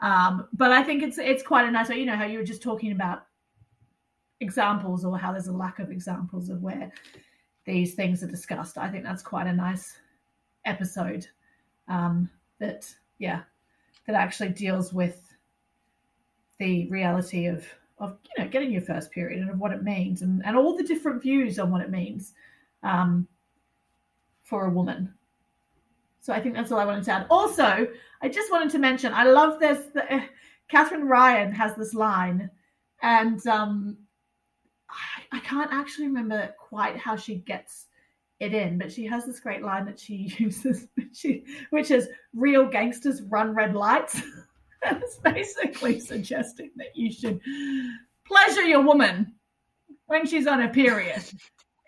Um, 0.00 0.48
but 0.52 0.72
I 0.72 0.82
think 0.82 1.02
it's 1.02 1.18
it's 1.18 1.42
quite 1.42 1.66
a 1.66 1.70
nice 1.70 1.88
way. 1.88 1.98
You 1.98 2.06
know 2.06 2.16
how 2.16 2.24
you 2.24 2.38
were 2.38 2.44
just 2.44 2.62
talking 2.62 2.92
about 2.92 3.26
examples 4.40 5.04
or 5.04 5.18
how 5.18 5.32
there's 5.32 5.48
a 5.48 5.52
lack 5.52 5.78
of 5.78 5.90
examples 5.90 6.48
of 6.50 6.62
where 6.62 6.92
these 7.64 7.94
things 7.94 8.22
are 8.22 8.28
discussed. 8.28 8.76
I 8.76 8.88
think 8.88 9.04
that's 9.04 9.22
quite 9.22 9.46
a 9.46 9.52
nice 9.52 9.96
episode 10.66 11.26
um, 11.88 12.30
that 12.58 12.92
yeah 13.18 13.42
that 14.06 14.16
actually 14.16 14.50
deals 14.50 14.92
with 14.92 15.33
the 16.58 16.86
reality 16.88 17.46
of 17.46 17.66
of 17.98 18.18
you 18.36 18.44
know 18.44 18.50
getting 18.50 18.72
your 18.72 18.82
first 18.82 19.10
period 19.10 19.40
and 19.40 19.50
of 19.50 19.58
what 19.58 19.72
it 19.72 19.82
means 19.82 20.22
and, 20.22 20.44
and 20.44 20.56
all 20.56 20.76
the 20.76 20.82
different 20.82 21.22
views 21.22 21.58
on 21.58 21.70
what 21.70 21.80
it 21.80 21.90
means 21.90 22.32
um, 22.82 23.26
for 24.42 24.66
a 24.66 24.70
woman. 24.70 25.12
So 26.20 26.32
I 26.32 26.40
think 26.40 26.54
that's 26.54 26.72
all 26.72 26.78
I 26.78 26.84
wanted 26.84 27.04
to 27.04 27.12
add. 27.12 27.26
Also, 27.30 27.86
I 28.22 28.28
just 28.28 28.50
wanted 28.50 28.70
to 28.70 28.78
mention 28.78 29.12
I 29.12 29.24
love 29.24 29.60
this. 29.60 29.86
The, 29.92 30.14
uh, 30.14 30.20
Katherine 30.68 31.04
Ryan 31.04 31.52
has 31.52 31.74
this 31.76 31.92
line, 31.92 32.50
and 33.02 33.46
um, 33.46 33.98
I, 34.88 35.36
I 35.36 35.40
can't 35.40 35.72
actually 35.72 36.06
remember 36.06 36.54
quite 36.58 36.96
how 36.96 37.16
she 37.16 37.36
gets 37.36 37.86
it 38.40 38.54
in, 38.54 38.78
but 38.78 38.90
she 38.90 39.04
has 39.04 39.26
this 39.26 39.40
great 39.40 39.62
line 39.62 39.84
that 39.84 40.00
she 40.00 40.34
uses, 40.38 40.88
she, 41.12 41.44
which 41.70 41.90
is 41.90 42.08
"Real 42.34 42.66
gangsters 42.66 43.22
run 43.22 43.54
red 43.54 43.74
lights." 43.74 44.20
It's 45.02 45.16
basically 45.16 46.00
suggesting 46.00 46.70
that 46.76 46.94
you 46.94 47.10
should 47.10 47.40
pleasure 48.26 48.62
your 48.62 48.82
woman 48.82 49.34
when 50.06 50.26
she's 50.26 50.46
on 50.46 50.62
a 50.62 50.68
period 50.68 51.22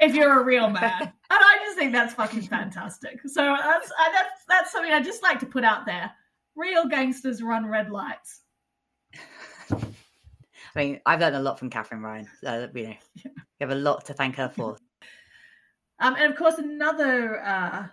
if 0.00 0.14
you're 0.14 0.40
a 0.40 0.44
real 0.44 0.68
man. 0.70 1.00
and 1.00 1.12
I 1.30 1.58
just 1.64 1.76
think 1.76 1.92
that's 1.92 2.14
fucking 2.14 2.42
fantastic. 2.42 3.20
So 3.26 3.42
that's 3.42 3.92
that's 4.12 4.44
that's 4.48 4.72
something 4.72 4.92
I 4.92 5.00
just 5.00 5.22
like 5.22 5.40
to 5.40 5.46
put 5.46 5.64
out 5.64 5.86
there. 5.86 6.10
Real 6.54 6.86
gangsters 6.86 7.42
run 7.42 7.66
red 7.66 7.90
lights. 7.90 8.40
I 9.70 10.84
mean, 10.84 11.00
I've 11.06 11.20
learned 11.20 11.36
a 11.36 11.40
lot 11.40 11.58
from 11.58 11.70
Katherine 11.70 12.02
Ryan. 12.02 12.28
Uh, 12.44 12.66
you 12.74 12.88
know, 12.88 12.94
yeah. 13.14 13.30
we 13.34 13.38
have 13.60 13.70
a 13.70 13.74
lot 13.74 14.04
to 14.06 14.14
thank 14.14 14.36
her 14.36 14.48
for. 14.48 14.76
Um, 15.98 16.14
and 16.16 16.30
of 16.30 16.36
course, 16.36 16.58
another 16.58 17.42
uh, 17.42 17.86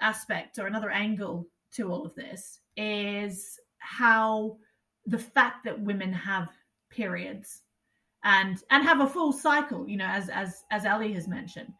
aspect 0.00 0.58
or 0.58 0.66
another 0.66 0.88
angle 0.88 1.46
to 1.74 1.90
all 1.92 2.06
of 2.06 2.14
this 2.14 2.60
is 2.78 3.60
how 3.82 4.56
the 5.06 5.18
fact 5.18 5.64
that 5.64 5.80
women 5.80 6.12
have 6.12 6.48
periods 6.90 7.62
and 8.24 8.62
and 8.70 8.84
have 8.84 9.00
a 9.00 9.08
full 9.08 9.32
cycle, 9.32 9.88
you 9.88 9.96
know, 9.96 10.06
as 10.06 10.28
as 10.28 10.64
as 10.70 10.86
Ali 10.86 11.12
has 11.12 11.28
mentioned, 11.28 11.72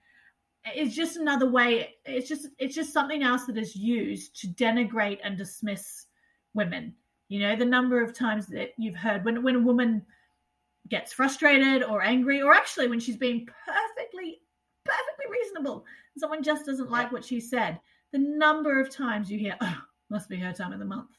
is 0.77 0.95
just 0.95 1.17
another 1.17 1.49
way. 1.49 1.95
It's 2.05 2.29
just 2.29 2.49
it's 2.59 2.75
just 2.75 2.93
something 2.93 3.23
else 3.23 3.47
that 3.47 3.57
is 3.57 3.77
used 3.77 4.41
to 4.41 4.49
denigrate 4.49 5.19
and 5.23 5.37
dismiss 5.39 6.07
women. 6.55 6.95
You 7.29 7.41
know, 7.41 7.57
the 7.57 7.65
number 7.65 8.03
of 8.03 8.13
times 8.13 8.47
that 8.49 8.71
you've 8.77 8.97
heard 8.97 9.25
when 9.25 9.43
when 9.43 9.57
a 9.57 9.61
woman 9.61 10.03
gets 10.89 11.13
frustrated 11.13 11.85
or 11.85 12.03
angry, 12.03 12.43
or 12.43 12.53
actually 12.53 12.89
when 12.89 13.01
she's 13.01 13.17
being 13.17 13.47
perfectly 13.65 14.41
perfectly 14.85 15.27
reasonable, 15.31 15.85
someone 16.19 16.43
just 16.43 16.67
doesn't 16.67 16.91
like 16.91 17.13
what 17.13 17.25
she 17.25 17.41
said. 17.41 17.79
The 18.13 18.19
number 18.19 18.81
of 18.81 18.91
times 18.91 19.31
you 19.31 19.39
hear, 19.39 19.57
"Oh, 19.61 19.83
must 20.11 20.29
be 20.29 20.39
her 20.39 20.53
time 20.53 20.73
of 20.73 20.81
the 20.81 20.85
month." 20.85 21.11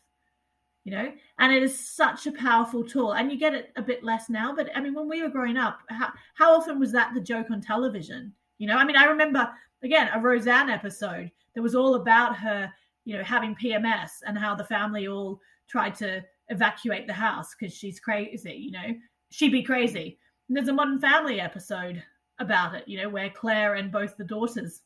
You 0.83 0.91
know? 0.91 1.11
And 1.39 1.53
it 1.53 1.63
is 1.63 1.77
such 1.77 2.27
a 2.27 2.31
powerful 2.31 2.83
tool. 2.83 3.13
And 3.13 3.31
you 3.31 3.37
get 3.37 3.53
it 3.53 3.71
a 3.75 3.81
bit 3.81 4.03
less 4.03 4.29
now 4.29 4.53
but 4.55 4.69
i 4.75 4.81
mean 4.81 4.93
when 4.93 5.09
we 5.09 5.21
were 5.21 5.29
growing 5.29 5.57
up 5.57 5.79
how, 5.89 6.11
how 6.35 6.55
often 6.55 6.79
was 6.79 6.91
that 6.91 7.13
the 7.13 7.21
joke 7.21 7.51
on 7.51 7.61
television? 7.61 8.33
You 8.57 8.67
know 8.67 8.77
i 8.77 8.85
mean 8.85 8.95
i 8.95 9.05
remember 9.05 9.49
again 9.83 10.09
a 10.13 10.19
roseanne 10.19 10.69
episode 10.69 11.31
that 11.53 11.61
was 11.61 11.75
all 11.75 11.95
about 11.95 12.37
her 12.37 12.71
you 13.05 13.17
know 13.17 13.23
having 13.23 13.55
pms 13.55 14.11
and 14.25 14.37
how 14.37 14.55
the 14.55 14.63
family 14.63 15.07
all 15.07 15.39
tried 15.67 15.95
to 15.95 16.23
evacuate 16.49 17.07
the 17.07 17.13
house 17.13 17.55
because 17.57 17.73
she's 17.75 17.99
crazy 17.99 18.53
you 18.53 18.71
know? 18.71 18.93
She'd 19.31 19.51
be 19.51 19.63
crazy. 19.63 20.19
And 20.47 20.55
there's 20.55 20.67
a 20.67 20.73
modern 20.73 20.99
family 20.99 21.39
episode 21.39 22.03
about 22.39 22.75
it 22.75 22.87
you 22.87 23.01
know 23.01 23.09
where 23.09 23.29
claire 23.29 23.75
and 23.75 23.91
both 23.91 24.15
the 24.17 24.23
daughters 24.23 24.81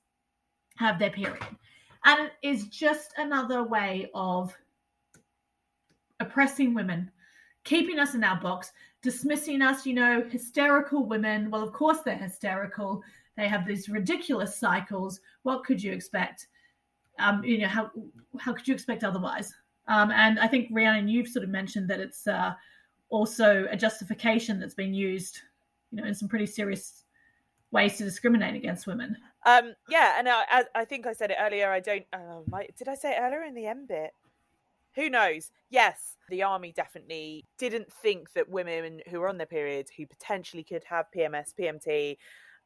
have 0.77 0.99
their 0.99 1.09
period. 1.09 1.43
And 2.05 2.27
it 2.27 2.33
is 2.47 2.67
just 2.67 3.13
another 3.17 3.63
way 3.63 4.09
of 4.13 4.55
oppressing 6.19 6.73
women, 6.73 7.11
keeping 7.63 7.99
us 7.99 8.15
in 8.15 8.23
our 8.23 8.39
box, 8.39 8.71
dismissing 9.01 9.61
us, 9.61 9.85
you 9.85 9.93
know, 9.93 10.23
hysterical 10.29 11.05
women. 11.05 11.49
Well, 11.49 11.63
of 11.63 11.73
course 11.73 11.99
they're 12.03 12.15
hysterical. 12.15 13.03
They 13.35 13.47
have 13.47 13.67
these 13.67 13.89
ridiculous 13.89 14.57
cycles. 14.57 15.19
What 15.43 15.63
could 15.63 15.81
you 15.81 15.91
expect? 15.91 16.47
Um, 17.19 17.43
you 17.43 17.59
know, 17.59 17.67
how 17.67 17.91
how 18.39 18.53
could 18.53 18.67
you 18.67 18.73
expect 18.73 19.03
otherwise? 19.03 19.53
Um, 19.87 20.11
and 20.11 20.39
I 20.39 20.47
think 20.47 20.69
Rhiannon, 20.71 21.07
you've 21.07 21.27
sort 21.27 21.43
of 21.43 21.49
mentioned 21.49 21.89
that 21.89 21.99
it's 21.99 22.27
uh, 22.27 22.53
also 23.09 23.67
a 23.71 23.77
justification 23.77 24.59
that's 24.59 24.73
been 24.73 24.93
used, 24.93 25.39
you 25.91 26.01
know, 26.01 26.07
in 26.07 26.13
some 26.13 26.27
pretty 26.27 26.45
serious 26.45 27.03
ways 27.71 27.97
to 27.97 28.03
discriminate 28.03 28.55
against 28.55 28.87
women. 28.87 29.15
Um, 29.45 29.73
yeah, 29.89 30.15
and 30.17 30.27
I, 30.27 30.65
I, 30.75 30.85
think 30.85 31.07
I 31.07 31.13
said 31.13 31.31
it 31.31 31.37
earlier. 31.39 31.71
I 31.71 31.79
don't. 31.79 32.05
Uh, 32.11 32.41
my, 32.47 32.67
did 32.77 32.89
I 32.89 32.95
say 32.95 33.11
it 33.11 33.19
earlier 33.21 33.43
in 33.43 33.53
the 33.53 33.65
end 33.65 33.87
bit? 33.87 34.11
Who 34.97 35.09
knows? 35.09 35.51
Yes, 35.69 36.17
the 36.27 36.43
army 36.43 36.73
definitely 36.75 37.45
didn't 37.59 37.93
think 37.93 38.33
that 38.33 38.49
women 38.49 39.01
who 39.09 39.19
were 39.19 39.29
on 39.29 39.37
their 39.37 39.45
periods, 39.45 39.91
who 39.95 40.07
potentially 40.07 40.63
could 40.63 40.83
have 40.85 41.05
PMS, 41.15 41.53
PMT, 41.57 42.17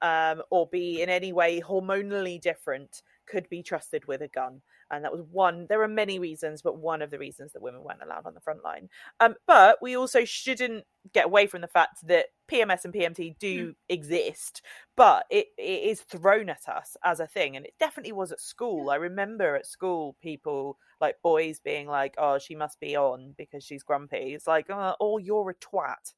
um, 0.01 0.41
or 0.49 0.67
be 0.71 1.01
in 1.01 1.09
any 1.09 1.33
way 1.33 1.61
hormonally 1.61 2.39
different, 2.41 3.03
could 3.27 3.49
be 3.49 3.61
trusted 3.61 4.07
with 4.07 4.21
a 4.21 4.29
gun. 4.29 4.61
And 4.91 5.03
that 5.03 5.11
was 5.11 5.21
one, 5.31 5.65
there 5.69 5.81
are 5.81 5.87
many 5.87 6.19
reasons, 6.19 6.61
but 6.61 6.77
one 6.77 7.01
of 7.01 7.11
the 7.11 7.19
reasons 7.19 7.53
that 7.53 7.61
women 7.61 7.83
weren't 7.83 8.03
allowed 8.03 8.25
on 8.25 8.33
the 8.33 8.41
front 8.41 8.63
line. 8.63 8.89
Um, 9.19 9.35
but 9.47 9.77
we 9.81 9.95
also 9.95 10.25
shouldn't 10.25 10.83
get 11.13 11.25
away 11.25 11.47
from 11.47 11.61
the 11.61 11.67
fact 11.67 12.05
that 12.07 12.27
PMS 12.51 12.85
and 12.85 12.93
PMT 12.93 13.39
do 13.39 13.69
mm. 13.69 13.75
exist, 13.89 14.61
but 14.97 15.25
it, 15.29 15.47
it 15.57 15.83
is 15.83 16.01
thrown 16.01 16.49
at 16.49 16.67
us 16.67 16.97
as 17.03 17.19
a 17.19 17.27
thing. 17.27 17.55
And 17.55 17.65
it 17.65 17.73
definitely 17.79 18.11
was 18.11 18.31
at 18.31 18.41
school. 18.41 18.89
I 18.89 18.95
remember 18.95 19.55
at 19.55 19.65
school 19.65 20.15
people 20.21 20.77
like 20.99 21.15
boys 21.23 21.59
being 21.59 21.87
like, 21.87 22.13
"Oh, 22.17 22.37
she 22.37 22.55
must 22.55 22.79
be 22.79 22.95
on 22.95 23.33
because 23.37 23.63
she's 23.63 23.83
grumpy." 23.83 24.33
It's 24.33 24.47
like, 24.47 24.67
"Oh, 24.69 24.95
oh 24.99 25.17
you're 25.17 25.49
a 25.49 25.55
twat." 25.55 26.13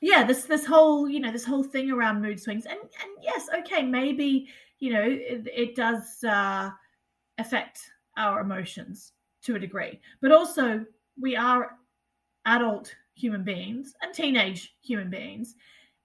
Yeah, 0.00 0.24
this 0.24 0.44
this 0.44 0.66
whole 0.66 1.08
you 1.08 1.20
know 1.20 1.30
this 1.30 1.44
whole 1.44 1.62
thing 1.62 1.90
around 1.90 2.22
mood 2.22 2.40
swings, 2.40 2.66
and 2.66 2.78
and 2.80 3.10
yes, 3.22 3.48
okay, 3.60 3.82
maybe 3.82 4.48
you 4.80 4.92
know 4.92 5.04
it, 5.04 5.46
it 5.46 5.76
does 5.76 6.24
uh, 6.24 6.70
affect 7.42 7.80
our 8.16 8.40
emotions 8.40 9.12
to 9.42 9.56
a 9.56 9.58
degree, 9.58 10.00
but 10.20 10.32
also 10.32 10.84
we 11.20 11.36
are 11.36 11.72
adult 12.46 12.94
human 13.14 13.44
beings 13.44 13.94
and 14.02 14.14
teenage 14.14 14.74
human 14.82 15.10
beings, 15.10 15.54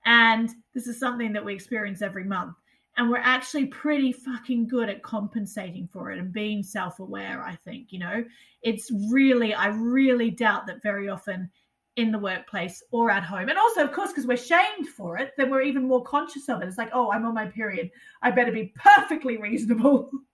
and 0.05 0.49
this 0.73 0.87
is 0.87 0.99
something 0.99 1.33
that 1.33 1.43
we 1.43 1.53
experience 1.53 2.01
every 2.01 2.23
month. 2.23 2.55
And 2.97 3.11
we're 3.11 3.17
actually 3.17 3.67
pretty 3.67 4.11
fucking 4.11 4.67
good 4.67 4.89
at 4.89 5.03
compensating 5.03 5.87
for 5.93 6.11
it 6.11 6.17
and 6.17 6.33
being 6.33 6.63
self-aware 6.63 7.43
i 7.43 7.55
think 7.55 7.91
you 7.91 7.99
know? 7.99 8.23
It's 8.63 8.91
really 9.11 9.53
i 9.53 9.67
really 9.67 10.31
doubt 10.31 10.65
that 10.67 10.81
very 10.81 11.07
often 11.07 11.49
in 11.95 12.11
the 12.11 12.19
workplace 12.19 12.83
or 12.91 13.11
at 13.11 13.23
home 13.23 13.49
and 13.49 13.57
also 13.57 13.83
of 13.83 13.91
course 13.91 14.09
because 14.09 14.25
we're 14.25 14.37
shamed 14.37 14.87
for 14.95 15.17
it 15.17 15.33
then 15.37 15.49
we're 15.49 15.61
even 15.61 15.87
more 15.87 16.03
conscious 16.03 16.49
of 16.49 16.61
it. 16.61 16.67
It's 16.67 16.77
like 16.77 16.89
oh 16.93 17.11
i'm 17.11 17.25
on 17.25 17.33
my 17.35 17.45
period. 17.45 17.91
I 18.23 18.31
better 18.31 18.51
be 18.51 18.73
perfectly 18.75 19.37
reasonable 19.37 20.09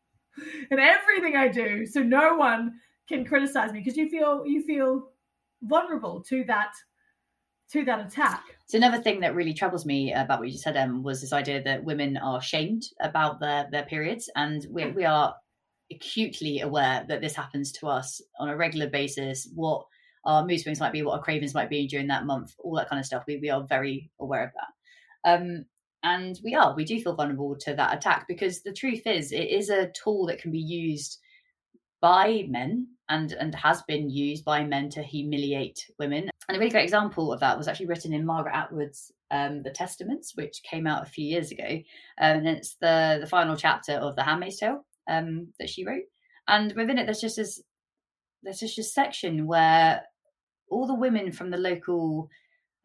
in 0.71 0.79
everything 0.79 1.35
i 1.35 1.47
do 1.47 1.85
so 1.85 2.01
no 2.01 2.35
one 2.35 2.73
can 3.07 3.25
criticize 3.25 3.71
me 3.71 3.79
because 3.79 3.97
you 3.97 4.09
feel 4.09 4.43
you 4.45 4.61
feel 4.63 5.09
vulnerable 5.63 6.21
to 6.21 6.43
that 6.45 6.73
to 7.71 7.83
that 7.85 8.05
attack. 8.05 8.43
So 8.67 8.77
another 8.77 9.01
thing 9.01 9.19
that 9.21 9.35
really 9.35 9.53
troubles 9.53 9.85
me 9.85 10.13
about 10.13 10.39
what 10.39 10.47
you 10.47 10.53
just 10.53 10.63
said, 10.63 10.77
Em, 10.77 11.01
was 11.01 11.21
this 11.21 11.33
idea 11.33 11.61
that 11.63 11.83
women 11.83 12.17
are 12.17 12.41
shamed 12.41 12.83
about 13.01 13.39
their 13.39 13.67
their 13.71 13.83
periods, 13.83 14.29
and 14.35 14.65
we 14.69 14.85
we 14.87 15.05
are 15.05 15.35
acutely 15.91 16.61
aware 16.61 17.05
that 17.07 17.21
this 17.21 17.35
happens 17.35 17.71
to 17.73 17.87
us 17.87 18.21
on 18.39 18.49
a 18.49 18.55
regular 18.55 18.89
basis. 18.89 19.49
What 19.53 19.85
our 20.25 20.45
mood 20.45 20.61
swings 20.61 20.79
might 20.79 20.93
be, 20.93 21.03
what 21.03 21.17
our 21.17 21.23
cravings 21.23 21.53
might 21.53 21.69
be 21.69 21.87
during 21.87 22.07
that 22.07 22.25
month, 22.25 22.53
all 22.59 22.75
that 22.75 22.89
kind 22.89 22.99
of 22.99 23.05
stuff. 23.05 23.23
We 23.27 23.37
we 23.37 23.49
are 23.49 23.65
very 23.67 24.11
aware 24.19 24.45
of 24.45 24.51
that. 24.53 25.31
Um, 25.31 25.65
and 26.03 26.39
we 26.43 26.53
are 26.53 26.75
we 26.75 26.85
do 26.85 27.01
feel 27.01 27.15
vulnerable 27.15 27.55
to 27.55 27.73
that 27.73 27.95
attack 27.95 28.25
because 28.27 28.61
the 28.61 28.73
truth 28.73 29.01
is 29.05 29.31
it 29.31 29.49
is 29.49 29.69
a 29.69 29.91
tool 29.91 30.25
that 30.27 30.39
can 30.39 30.51
be 30.51 30.59
used 30.59 31.19
by 32.01 32.45
men 32.49 32.87
and 33.09 33.31
and 33.33 33.55
has 33.55 33.81
been 33.83 34.09
used 34.09 34.43
by 34.43 34.63
men 34.63 34.89
to 34.89 35.01
humiliate 35.01 35.89
women. 35.99 36.29
And 36.47 36.57
a 36.57 36.59
really 36.59 36.71
great 36.71 36.83
example 36.83 37.31
of 37.31 37.39
that 37.39 37.57
was 37.57 37.67
actually 37.67 37.85
written 37.85 38.13
in 38.13 38.25
Margaret 38.25 38.55
Atwood's 38.55 39.11
um, 39.31 39.63
The 39.63 39.71
Testaments, 39.71 40.33
which 40.35 40.61
came 40.69 40.85
out 40.85 41.03
a 41.03 41.09
few 41.09 41.25
years 41.25 41.51
ago, 41.51 41.63
um, 41.63 42.37
and 42.37 42.47
it's 42.47 42.75
the 42.81 43.19
the 43.21 43.27
final 43.27 43.55
chapter 43.55 43.93
of 43.93 44.15
The 44.15 44.23
Handmaid's 44.23 44.59
Tale 44.59 44.85
um, 45.09 45.47
that 45.59 45.69
she 45.69 45.85
wrote. 45.85 46.03
And 46.47 46.73
within 46.75 46.97
it, 46.97 47.05
there's 47.05 47.21
just 47.21 47.37
this 47.37 47.61
there's 48.43 48.59
just 48.59 48.77
a 48.77 48.83
section 48.83 49.47
where 49.47 50.01
all 50.69 50.87
the 50.87 50.93
women 50.93 51.31
from 51.31 51.51
the 51.51 51.57
local 51.57 52.29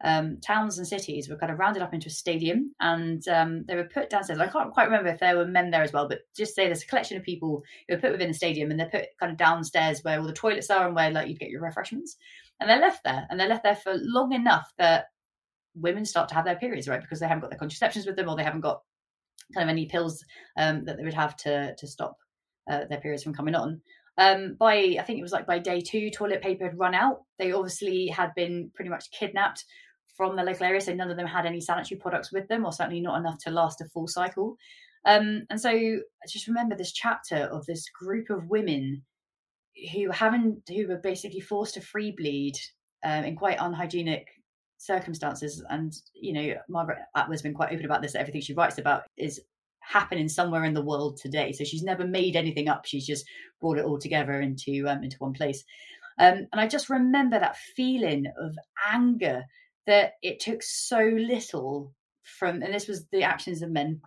um, 0.03 0.37
towns 0.39 0.77
and 0.77 0.87
cities 0.87 1.27
were 1.27 1.35
kind 1.35 1.51
of 1.51 1.59
rounded 1.59 1.83
up 1.83 1.93
into 1.93 2.07
a 2.07 2.11
stadium 2.11 2.73
and 2.79 3.27
um, 3.27 3.65
they 3.67 3.75
were 3.75 3.89
put 3.93 4.09
downstairs. 4.09 4.39
I 4.39 4.47
can't 4.47 4.73
quite 4.73 4.85
remember 4.85 5.09
if 5.09 5.19
there 5.19 5.35
were 5.35 5.45
men 5.45 5.71
there 5.71 5.83
as 5.83 5.91
well, 5.91 6.07
but 6.07 6.19
just 6.35 6.55
say 6.55 6.65
there's 6.65 6.83
a 6.83 6.87
collection 6.87 7.17
of 7.17 7.23
people 7.23 7.63
who 7.87 7.95
were 7.95 8.01
put 8.01 8.11
within 8.11 8.29
the 8.29 8.33
stadium 8.33 8.71
and 8.71 8.79
they're 8.79 8.89
put 8.89 9.07
kind 9.19 9.31
of 9.31 9.37
downstairs 9.37 10.01
where 10.01 10.19
all 10.19 10.27
the 10.27 10.33
toilets 10.33 10.69
are 10.69 10.87
and 10.87 10.95
where 10.95 11.11
like 11.11 11.27
you'd 11.27 11.39
get 11.39 11.49
your 11.49 11.61
refreshments. 11.61 12.15
And 12.59 12.69
they're 12.69 12.79
left 12.79 13.03
there 13.03 13.27
and 13.29 13.39
they're 13.39 13.49
left 13.49 13.63
there 13.63 13.75
for 13.75 13.93
long 13.95 14.33
enough 14.33 14.71
that 14.77 15.07
women 15.75 16.05
start 16.05 16.29
to 16.29 16.35
have 16.35 16.45
their 16.45 16.55
periods, 16.55 16.87
right? 16.87 17.01
Because 17.01 17.19
they 17.19 17.27
haven't 17.27 17.41
got 17.41 17.49
their 17.49 17.59
contraceptions 17.59 18.05
with 18.05 18.15
them 18.15 18.29
or 18.29 18.35
they 18.35 18.43
haven't 18.43 18.61
got 18.61 18.81
kind 19.53 19.69
of 19.69 19.71
any 19.71 19.85
pills 19.85 20.23
um, 20.57 20.85
that 20.85 20.97
they 20.97 21.03
would 21.03 21.13
have 21.13 21.35
to 21.37 21.75
to 21.75 21.87
stop 21.87 22.17
uh, 22.69 22.85
their 22.89 22.99
periods 22.99 23.23
from 23.23 23.33
coming 23.33 23.55
on. 23.55 23.81
Um, 24.17 24.55
by 24.59 24.97
I 24.99 25.03
think 25.03 25.19
it 25.19 25.23
was 25.23 25.31
like 25.31 25.47
by 25.47 25.59
day 25.59 25.81
two, 25.81 26.09
toilet 26.09 26.41
paper 26.41 26.65
had 26.65 26.77
run 26.77 26.93
out. 26.93 27.23
They 27.37 27.51
obviously 27.51 28.07
had 28.07 28.35
been 28.35 28.71
pretty 28.73 28.89
much 28.89 29.11
kidnapped 29.11 29.63
from 30.19 30.35
the 30.35 30.43
local 30.43 30.65
area, 30.65 30.81
so 30.81 30.93
none 30.93 31.09
of 31.09 31.15
them 31.15 31.25
had 31.25 31.45
any 31.45 31.61
sanitary 31.61 31.97
products 31.97 32.29
with 32.29 32.45
them, 32.49 32.65
or 32.65 32.73
certainly 32.73 32.99
not 32.99 33.17
enough 33.17 33.37
to 33.39 33.51
last 33.51 33.79
a 33.79 33.85
full 33.85 34.05
cycle. 34.05 34.57
Um, 35.05 35.45
and 35.49 35.61
so 35.61 35.69
I 35.69 36.27
just 36.27 36.49
remember 36.49 36.75
this 36.75 36.91
chapter 36.91 37.37
of 37.37 37.65
this 37.65 37.85
group 37.89 38.29
of 38.29 38.49
women 38.49 39.03
who 39.93 40.11
haven't, 40.11 40.63
who 40.67 40.89
were 40.89 40.97
basically 40.97 41.39
forced 41.39 41.75
to 41.75 41.81
free 41.81 42.11
bleed 42.11 42.55
um, 43.01 43.23
in 43.23 43.37
quite 43.37 43.59
unhygienic 43.61 44.27
circumstances. 44.77 45.63
And 45.69 45.93
you 46.13 46.33
know, 46.33 46.55
Margaret 46.67 46.97
Atwood's 47.15 47.41
been 47.41 47.53
quite 47.53 47.71
open 47.71 47.85
about 47.85 48.01
this. 48.01 48.13
Everything 48.13 48.41
she 48.41 48.53
writes 48.53 48.77
about 48.77 49.03
is 49.15 49.39
happening 49.79 50.27
somewhere 50.27 50.65
in 50.65 50.73
the 50.73 50.83
world 50.83 51.15
today. 51.15 51.53
So 51.53 51.63
she's 51.63 51.81
never 51.81 52.05
made 52.05 52.35
anything 52.35 52.67
up. 52.67 52.85
She's 52.85 53.07
just 53.07 53.25
brought 53.61 53.77
it 53.77 53.85
all 53.85 53.99
together 53.99 54.41
into 54.41 54.83
um, 54.89 55.01
into 55.01 55.15
one 55.19 55.31
place. 55.31 55.63
Um, 56.19 56.47
and 56.51 56.59
I 56.59 56.67
just 56.67 56.89
remember 56.89 57.39
that 57.39 57.55
feeling 57.77 58.25
of 58.37 58.53
anger 58.91 59.45
that 59.89 60.13
it 60.21 60.39
took 60.39 60.61
so 60.63 61.01
little 61.33 61.93
from, 62.23 62.63
and 62.63 62.73
this 62.73 62.87
was 62.87 63.05
the 63.11 63.23
actions 63.23 63.61
of 63.61 63.71
men, 63.71 64.01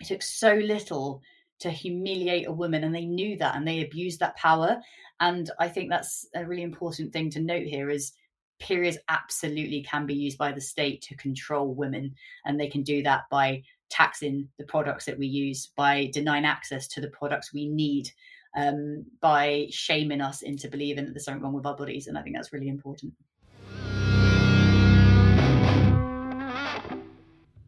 it 0.00 0.06
took 0.08 0.22
so 0.22 0.54
little 0.54 1.20
to 1.60 1.70
humiliate 1.70 2.48
a 2.48 2.52
woman, 2.52 2.84
and 2.84 2.94
they 2.94 3.06
knew 3.06 3.38
that 3.38 3.54
and 3.54 3.66
they 3.66 3.80
abused 3.80 4.20
that 4.20 4.36
power. 4.36 4.76
And 5.20 5.50
I 5.58 5.68
think 5.68 5.88
that's 5.88 6.26
a 6.34 6.44
really 6.44 6.62
important 6.62 7.12
thing 7.12 7.30
to 7.30 7.40
note 7.40 7.66
here 7.66 7.90
is 7.90 8.12
periods 8.58 8.98
absolutely 9.08 9.82
can 9.82 10.06
be 10.06 10.14
used 10.14 10.38
by 10.38 10.52
the 10.52 10.60
state 10.60 11.00
to 11.02 11.16
control 11.16 11.74
women, 11.74 12.14
and 12.44 12.58
they 12.58 12.68
can 12.68 12.82
do 12.82 13.02
that 13.04 13.22
by 13.30 13.62
taxing 13.88 14.48
the 14.58 14.64
products 14.64 15.04
that 15.06 15.18
we 15.18 15.26
use, 15.26 15.70
by 15.76 16.10
denying 16.12 16.44
access 16.44 16.88
to 16.88 17.00
the 17.00 17.14
products 17.18 17.54
we 17.54 17.68
need. 17.68 18.10
um, 18.56 19.04
by 19.20 19.66
shaming 19.70 20.20
us 20.20 20.42
into 20.42 20.68
believing 20.68 21.04
that 21.04 21.12
there's 21.12 21.24
something 21.24 21.42
wrong 21.42 21.52
with 21.54 21.66
our 21.66 21.76
bodies. 21.76 22.06
And 22.06 22.16
I 22.16 22.22
think 22.22 22.36
that's 22.36 22.52
really 22.52 22.68
important. 22.68 23.12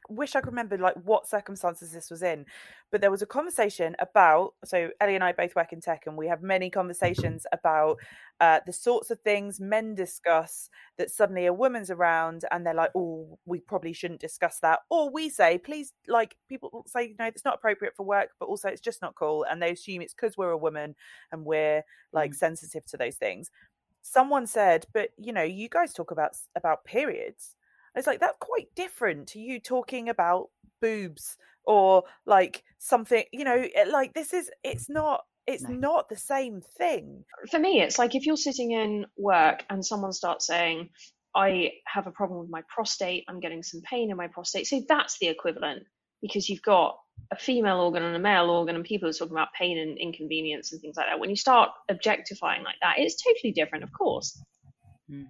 Wish 0.09 0.34
I 0.34 0.40
could 0.40 0.52
remember 0.52 0.78
like 0.78 0.94
what 1.04 1.26
circumstances 1.28 1.92
this 1.92 2.11
was 2.11 2.22
in, 2.22 2.46
but 2.90 3.00
there 3.00 3.11
was 3.11 3.22
a 3.22 3.26
conversation 3.26 3.96
about. 3.98 4.54
So 4.64 4.90
Ellie 5.00 5.14
and 5.14 5.24
I 5.24 5.32
both 5.32 5.57
work 5.57 5.72
in 5.72 5.80
tech, 5.80 6.04
and 6.07 6.16
we 6.16 6.28
have 6.28 6.42
many 6.42 6.70
conversations 6.70 7.46
about 7.52 7.98
uh, 8.40 8.61
the 8.66 8.72
sorts 8.72 9.11
of 9.11 9.20
things 9.20 9.61
men 9.61 9.94
discuss 9.94 10.68
that 10.98 11.11
suddenly 11.11 11.46
a 11.46 11.52
woman's 11.52 11.90
around 11.90 12.44
and 12.50 12.66
they're 12.66 12.74
like, 12.74 12.90
"Oh, 12.94 13.38
we 13.46 13.61
probably 13.61 13.92
shouldn't 13.92 14.20
discuss 14.20 14.61
that," 14.61 14.80
or 14.90 15.11
we 15.11 15.28
say, 15.28 15.59
"Please," 15.59 15.92
like 16.07 16.36
people 16.48 16.84
say, 16.86 17.14
"No, 17.18 17.26
it's 17.26 17.44
not 17.44 17.54
appropriate 17.57 17.96
for 17.96 18.04
work," 18.04 18.30
but 18.38 18.46
also 18.46 18.68
it's 18.68 18.80
just 18.80 19.02
not 19.02 19.14
cool, 19.14 19.44
and 19.44 19.62
they 19.62 19.72
assume 19.72 20.02
it's 20.02 20.14
because 20.14 20.36
we're 20.36 20.50
a 20.50 20.59
woman 20.59 20.94
and 21.32 21.44
we're 21.44 21.82
like 22.12 22.32
mm. 22.32 22.36
sensitive 22.36 22.84
to 22.86 22.96
those 22.96 23.16
things. 23.16 23.50
Someone 24.02 24.46
said, 24.46 24.86
"But 24.94 25.11
you 25.18 25.32
know, 25.32 25.42
you 25.42 25.68
guys 25.68 25.92
talk 25.92 26.11
about 26.12 26.36
about 26.54 26.84
periods." 26.84 27.55
It's 27.97 28.07
like 28.07 28.20
that's 28.20 28.36
quite 28.40 28.68
different 28.76 29.28
to 29.28 29.38
you 29.38 29.61
talking 29.61 30.09
about 30.09 30.51
boobs 30.80 31.36
or 31.64 32.05
like 32.26 32.62
something, 32.78 33.24
you 33.32 33.44
know, 33.44 33.66
like 33.90 34.14
this 34.14 34.32
is 34.32 34.51
it's 34.62 34.88
not 34.88 35.22
it's 35.47 35.62
no. 35.62 35.74
not 35.74 36.09
the 36.09 36.16
same 36.16 36.61
thing. 36.76 37.24
For 37.51 37.59
me, 37.59 37.80
it's 37.80 37.99
like 37.99 38.14
if 38.14 38.26
you're 38.26 38.36
sitting 38.36 38.72
in 38.72 39.07
work 39.16 39.64
and 39.70 39.84
someone 39.84 40.12
starts 40.12 40.47
saying, 40.47 40.90
I 41.34 41.72
have 41.86 42.07
a 42.07 42.11
problem 42.11 42.40
with 42.40 42.51
my 42.51 42.62
prostate, 42.68 43.24
I'm 43.28 43.40
getting 43.40 43.62
some 43.62 43.80
pain 43.82 44.11
in 44.11 44.16
my 44.16 44.26
prostate. 44.26 44.66
So 44.66 44.82
that's 44.88 45.18
the 45.18 45.28
equivalent 45.28 45.84
because 46.20 46.49
you've 46.49 46.62
got 46.62 46.99
a 47.30 47.36
female 47.36 47.80
organ 47.80 48.03
and 48.03 48.16
a 48.16 48.18
male 48.18 48.51
organ, 48.51 48.74
and 48.74 48.84
people 48.84 49.09
are 49.09 49.12
talking 49.12 49.34
about 49.34 49.53
pain 49.53 49.78
and 49.78 49.99
inconvenience 49.99 50.72
and 50.72 50.80
things 50.80 50.97
like 50.97 51.07
that. 51.07 51.20
When 51.20 51.30
you 51.30 51.36
start 51.36 51.70
objectifying 51.88 52.64
like 52.64 52.76
that, 52.82 52.94
it's 52.99 53.22
totally 53.22 53.53
different, 53.53 53.84
of 53.84 53.92
course. 53.92 54.42
Hmm. 55.09 55.24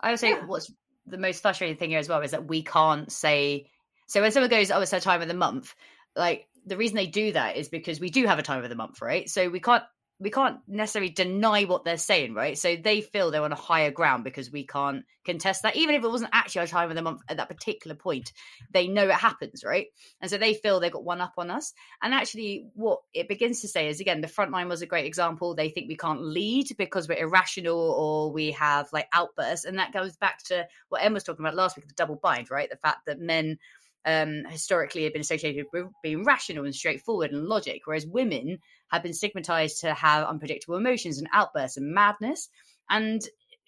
I 0.00 0.10
would 0.10 0.20
say 0.20 0.30
yeah. 0.30 0.46
what's 0.46 0.70
the 1.06 1.18
most 1.18 1.42
frustrating 1.42 1.76
thing 1.76 1.90
here 1.90 1.98
as 1.98 2.08
well 2.08 2.20
is 2.20 2.32
that 2.32 2.46
we 2.46 2.62
can't 2.62 3.10
say 3.10 3.68
so 4.06 4.20
when 4.20 4.32
someone 4.32 4.50
goes 4.50 4.70
oh 4.70 4.80
it's 4.80 4.92
a 4.92 5.00
time 5.00 5.22
of 5.22 5.28
the 5.28 5.34
month 5.34 5.74
like 6.14 6.48
the 6.66 6.76
reason 6.76 6.96
they 6.96 7.06
do 7.06 7.32
that 7.32 7.56
is 7.56 7.68
because 7.68 8.00
we 8.00 8.10
do 8.10 8.26
have 8.26 8.38
a 8.38 8.42
time 8.42 8.62
of 8.62 8.68
the 8.68 8.74
month 8.74 9.00
right? 9.00 9.30
So 9.30 9.48
we 9.48 9.60
can't 9.60 9.84
we 10.18 10.30
can't 10.30 10.60
necessarily 10.66 11.10
deny 11.10 11.64
what 11.64 11.84
they're 11.84 11.98
saying, 11.98 12.32
right? 12.32 12.56
So 12.56 12.74
they 12.76 13.02
feel 13.02 13.30
they're 13.30 13.42
on 13.42 13.52
a 13.52 13.56
higher 13.56 13.90
ground 13.90 14.24
because 14.24 14.50
we 14.50 14.66
can't 14.66 15.04
contest 15.26 15.62
that. 15.62 15.76
Even 15.76 15.94
if 15.94 16.02
it 16.02 16.10
wasn't 16.10 16.30
actually 16.32 16.60
our 16.60 16.66
time 16.66 16.88
of 16.88 16.96
the 16.96 17.02
month 17.02 17.20
at 17.28 17.36
that 17.36 17.48
particular 17.48 17.94
point, 17.94 18.32
they 18.70 18.88
know 18.88 19.04
it 19.04 19.12
happens, 19.12 19.62
right? 19.62 19.88
And 20.22 20.30
so 20.30 20.38
they 20.38 20.54
feel 20.54 20.80
they've 20.80 20.90
got 20.90 21.04
one 21.04 21.20
up 21.20 21.34
on 21.36 21.50
us. 21.50 21.74
And 22.02 22.14
actually, 22.14 22.66
what 22.74 23.00
it 23.12 23.28
begins 23.28 23.60
to 23.60 23.68
say 23.68 23.88
is 23.88 24.00
again, 24.00 24.22
the 24.22 24.28
front 24.28 24.52
line 24.52 24.68
was 24.68 24.80
a 24.80 24.86
great 24.86 25.04
example. 25.04 25.54
They 25.54 25.68
think 25.68 25.88
we 25.88 25.96
can't 25.96 26.22
lead 26.22 26.68
because 26.78 27.08
we're 27.08 27.18
irrational 27.18 27.78
or 27.78 28.32
we 28.32 28.52
have 28.52 28.88
like 28.94 29.08
outbursts. 29.12 29.66
And 29.66 29.78
that 29.78 29.92
goes 29.92 30.16
back 30.16 30.42
to 30.44 30.66
what 30.88 31.04
Em 31.04 31.12
was 31.12 31.24
talking 31.24 31.44
about 31.44 31.56
last 31.56 31.76
week, 31.76 31.88
the 31.88 31.94
double 31.94 32.16
bind, 32.16 32.50
right? 32.50 32.70
The 32.70 32.76
fact 32.76 33.04
that 33.06 33.20
men 33.20 33.58
um, 34.06 34.44
historically 34.48 35.04
have 35.04 35.12
been 35.12 35.20
associated 35.20 35.66
with 35.72 35.86
being 36.02 36.24
rational 36.24 36.64
and 36.64 36.74
straightforward 36.74 37.32
and 37.32 37.46
logic, 37.46 37.82
whereas 37.84 38.06
women 38.06 38.60
have 38.90 39.02
been 39.02 39.14
stigmatized 39.14 39.80
to 39.80 39.94
have 39.94 40.26
unpredictable 40.26 40.76
emotions 40.76 41.18
and 41.18 41.28
outbursts 41.32 41.76
and 41.76 41.92
madness. 41.92 42.48
And 42.88 43.22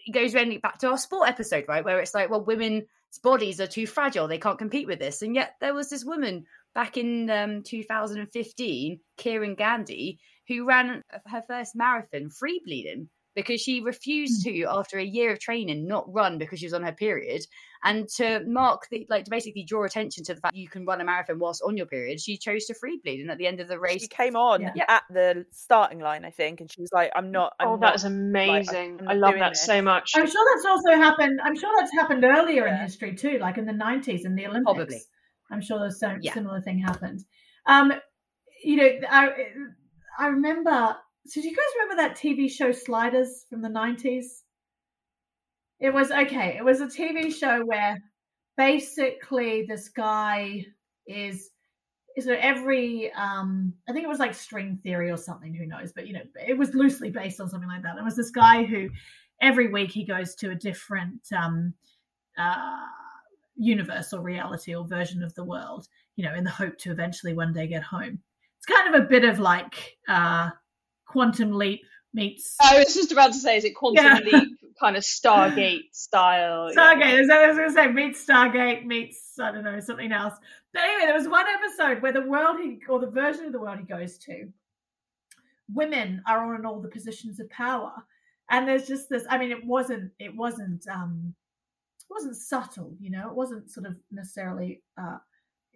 it 0.06 0.12
goes 0.12 0.34
really 0.34 0.58
back 0.58 0.78
to 0.78 0.88
our 0.88 0.98
sport 0.98 1.28
episode, 1.28 1.64
right? 1.68 1.84
Where 1.84 2.00
it's 2.00 2.14
like, 2.14 2.30
well, 2.30 2.44
women's 2.44 2.84
bodies 3.22 3.60
are 3.60 3.66
too 3.66 3.86
fragile, 3.86 4.28
they 4.28 4.38
can't 4.38 4.58
compete 4.58 4.86
with 4.86 4.98
this. 4.98 5.22
And 5.22 5.34
yet 5.34 5.54
there 5.60 5.74
was 5.74 5.90
this 5.90 6.04
woman 6.04 6.44
back 6.74 6.96
in 6.96 7.28
um, 7.30 7.62
2015, 7.62 9.00
Kiran 9.18 9.56
Gandhi, 9.56 10.20
who 10.46 10.64
ran 10.64 11.02
her 11.26 11.42
first 11.46 11.74
marathon 11.74 12.30
free 12.30 12.60
bleeding 12.64 13.08
because 13.38 13.60
she 13.60 13.80
refused 13.80 14.44
hmm. 14.44 14.52
to 14.52 14.64
after 14.64 14.98
a 14.98 15.04
year 15.04 15.30
of 15.30 15.38
training 15.38 15.86
not 15.86 16.12
run 16.12 16.38
because 16.38 16.58
she 16.58 16.66
was 16.66 16.74
on 16.74 16.82
her 16.82 16.92
period 16.92 17.46
and 17.84 18.08
to 18.08 18.42
mark 18.48 18.88
the 18.90 19.06
like 19.08 19.24
to 19.24 19.30
basically 19.30 19.62
draw 19.62 19.84
attention 19.84 20.24
to 20.24 20.34
the 20.34 20.40
fact 20.40 20.56
you 20.56 20.68
can 20.68 20.84
run 20.84 21.00
a 21.00 21.04
marathon 21.04 21.38
whilst 21.38 21.62
on 21.64 21.76
your 21.76 21.86
period 21.86 22.20
she 22.20 22.36
chose 22.36 22.64
to 22.64 22.74
free 22.74 22.98
bleed 23.04 23.20
and 23.20 23.30
at 23.30 23.38
the 23.38 23.46
end 23.46 23.60
of 23.60 23.68
the 23.68 23.78
race 23.78 24.02
she 24.02 24.08
came 24.08 24.34
on 24.34 24.60
yeah. 24.74 24.84
at 24.88 25.04
the 25.10 25.46
starting 25.52 26.00
line 26.00 26.24
i 26.24 26.30
think 26.30 26.60
and 26.60 26.70
she 26.70 26.80
was 26.80 26.90
like 26.92 27.12
i'm 27.14 27.30
not 27.30 27.52
I'm 27.60 27.68
oh 27.68 27.70
not, 27.76 27.80
that 27.80 27.94
is 27.94 28.04
amazing 28.04 28.98
like, 28.98 29.08
i 29.08 29.12
love 29.12 29.34
that 29.38 29.50
this. 29.50 29.64
so 29.64 29.80
much 29.80 30.10
i'm 30.16 30.26
sure 30.26 30.44
that's 30.52 30.66
also 30.66 31.00
happened 31.00 31.38
i'm 31.44 31.56
sure 31.56 31.70
that's 31.78 31.92
happened 31.92 32.24
earlier 32.24 32.66
yeah. 32.66 32.74
in 32.74 32.80
history 32.80 33.14
too 33.14 33.38
like 33.38 33.56
in 33.56 33.66
the 33.66 33.72
90s 33.72 34.24
in 34.24 34.34
the 34.34 34.48
olympics 34.48 34.64
probably 34.64 35.00
i'm 35.52 35.60
sure 35.60 35.78
there's 35.78 36.00
some 36.00 36.18
yeah. 36.22 36.34
similar 36.34 36.60
thing 36.60 36.80
happened 36.80 37.24
um 37.66 37.92
you 38.64 38.74
know 38.74 38.90
i 39.08 39.30
i 40.18 40.26
remember 40.26 40.96
so 41.28 41.42
do 41.42 41.48
you 41.48 41.54
guys 41.54 41.64
remember 41.78 42.02
that 42.02 42.16
TV 42.16 42.50
show 42.50 42.72
Sliders 42.72 43.44
from 43.50 43.60
the 43.60 43.68
90s? 43.68 44.42
It 45.80 45.92
was 45.92 46.10
okay. 46.10 46.56
It 46.56 46.64
was 46.64 46.80
a 46.80 46.86
TV 46.86 47.32
show 47.32 47.64
where 47.64 47.98
basically 48.56 49.64
this 49.68 49.88
guy 49.90 50.64
is 51.06 51.50
is 52.16 52.24
so 52.24 52.36
every 52.40 53.12
um 53.12 53.74
I 53.88 53.92
think 53.92 54.04
it 54.04 54.08
was 54.08 54.18
like 54.18 54.34
string 54.34 54.80
theory 54.82 55.10
or 55.10 55.16
something, 55.16 55.54
who 55.54 55.66
knows, 55.66 55.92
but 55.92 56.06
you 56.06 56.14
know, 56.14 56.22
it 56.46 56.58
was 56.58 56.74
loosely 56.74 57.10
based 57.10 57.40
on 57.40 57.48
something 57.48 57.68
like 57.68 57.82
that. 57.82 57.96
It 57.96 58.04
was 58.04 58.16
this 58.16 58.30
guy 58.30 58.64
who 58.64 58.88
every 59.40 59.68
week 59.68 59.92
he 59.92 60.04
goes 60.04 60.34
to 60.36 60.50
a 60.50 60.54
different 60.54 61.20
um 61.36 61.74
uh 62.38 62.86
universe 63.56 64.12
or 64.12 64.20
reality 64.20 64.74
or 64.74 64.86
version 64.86 65.22
of 65.22 65.34
the 65.34 65.44
world, 65.44 65.86
you 66.16 66.24
know, 66.24 66.34
in 66.34 66.44
the 66.44 66.50
hope 66.50 66.78
to 66.78 66.90
eventually 66.90 67.34
one 67.34 67.52
day 67.52 67.66
get 67.66 67.82
home. 67.82 68.18
It's 68.56 68.66
kind 68.66 68.94
of 68.94 69.02
a 69.02 69.06
bit 69.06 69.24
of 69.24 69.38
like 69.38 69.98
uh 70.08 70.50
Quantum 71.08 71.52
Leap 71.52 71.82
meets. 72.14 72.56
I 72.60 72.78
was 72.78 72.94
just 72.94 73.12
about 73.12 73.32
to 73.32 73.38
say, 73.38 73.56
is 73.56 73.64
it 73.64 73.74
Quantum 73.74 74.04
yeah. 74.04 74.18
Leap 74.18 74.58
kind 74.80 74.96
of 74.96 75.02
Stargate 75.02 75.92
style? 75.92 76.70
Stargate, 76.76 77.00
yeah. 77.00 77.20
is 77.20 77.28
that 77.28 77.42
I 77.42 77.48
was 77.48 77.56
going 77.56 77.68
to 77.68 77.74
say? 77.74 77.86
Meets 77.88 78.24
Stargate, 78.24 78.84
meets, 78.84 79.38
I 79.40 79.50
don't 79.50 79.64
know, 79.64 79.80
something 79.80 80.12
else. 80.12 80.34
But 80.72 80.82
anyway, 80.82 81.06
there 81.06 81.14
was 81.14 81.28
one 81.28 81.46
episode 81.46 82.02
where 82.02 82.12
the 82.12 82.22
world 82.22 82.58
he, 82.60 82.78
or 82.88 83.00
the 83.00 83.10
version 83.10 83.46
of 83.46 83.52
the 83.52 83.60
world 83.60 83.78
he 83.78 83.84
goes 83.84 84.18
to, 84.18 84.48
women 85.72 86.22
are 86.26 86.54
on 86.54 86.64
all 86.64 86.80
the 86.80 86.88
positions 86.88 87.40
of 87.40 87.50
power. 87.50 87.92
And 88.50 88.66
there's 88.66 88.86
just 88.86 89.08
this, 89.08 89.24
I 89.28 89.38
mean, 89.38 89.50
it 89.50 89.64
wasn't, 89.64 90.12
it 90.18 90.34
wasn't, 90.34 90.86
um, 90.88 91.34
it 91.98 92.12
wasn't 92.12 92.36
subtle, 92.36 92.94
you 93.00 93.10
know, 93.10 93.28
it 93.28 93.34
wasn't 93.34 93.70
sort 93.70 93.86
of 93.86 93.96
necessarily, 94.10 94.82
uh, 95.00 95.18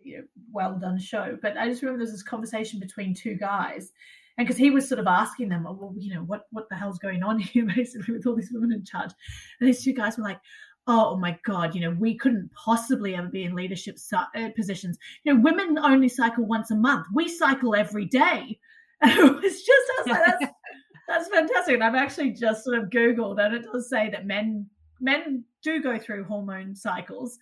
you 0.02 0.18
know, 0.18 0.24
well 0.50 0.78
done 0.78 0.98
show. 0.98 1.38
But 1.40 1.58
I 1.58 1.68
just 1.68 1.82
remember 1.82 1.98
there's 1.98 2.12
this 2.12 2.22
conversation 2.22 2.80
between 2.80 3.14
two 3.14 3.34
guys 3.34 3.92
and 4.38 4.46
because 4.46 4.58
he 4.58 4.70
was 4.70 4.88
sort 4.88 4.98
of 4.98 5.06
asking 5.06 5.48
them, 5.48 5.66
oh, 5.66 5.76
well, 5.78 5.94
you 5.98 6.14
know, 6.14 6.22
what 6.22 6.46
what 6.50 6.68
the 6.68 6.76
hell's 6.76 6.98
going 6.98 7.22
on 7.22 7.38
here, 7.40 7.66
basically, 7.66 8.14
with 8.14 8.26
all 8.26 8.36
these 8.36 8.50
women 8.52 8.72
in 8.72 8.84
charge, 8.84 9.12
and 9.60 9.68
these 9.68 9.82
two 9.82 9.92
guys 9.92 10.16
were 10.16 10.24
like, 10.24 10.40
oh, 10.86 11.16
my 11.16 11.38
god, 11.44 11.74
you 11.74 11.80
know, 11.80 11.90
we 11.90 12.16
couldn't 12.16 12.50
possibly 12.52 13.14
ever 13.14 13.28
be 13.28 13.44
in 13.44 13.54
leadership 13.54 13.98
uh, 14.12 14.48
positions. 14.56 14.98
You 15.24 15.34
know, 15.34 15.40
women 15.40 15.78
only 15.78 16.08
cycle 16.08 16.44
once 16.44 16.70
a 16.70 16.76
month. 16.76 17.06
We 17.14 17.28
cycle 17.28 17.74
every 17.74 18.06
day. 18.06 18.58
And 19.04 19.18
it 19.18 19.34
was 19.34 19.64
just, 19.64 19.92
I 19.98 20.02
was 20.02 20.06
like, 20.06 20.24
that's 20.24 20.52
that's 21.08 21.28
fantastic. 21.28 21.74
And 21.74 21.82
I've 21.82 21.96
actually 21.96 22.30
just 22.30 22.62
sort 22.62 22.78
of 22.78 22.84
googled, 22.84 23.44
and 23.44 23.52
it 23.52 23.64
does 23.64 23.90
say 23.90 24.08
that 24.10 24.28
men 24.28 24.66
men 25.00 25.42
do 25.60 25.82
go 25.82 25.98
through 25.98 26.22
hormone 26.22 26.76
cycles. 26.76 27.36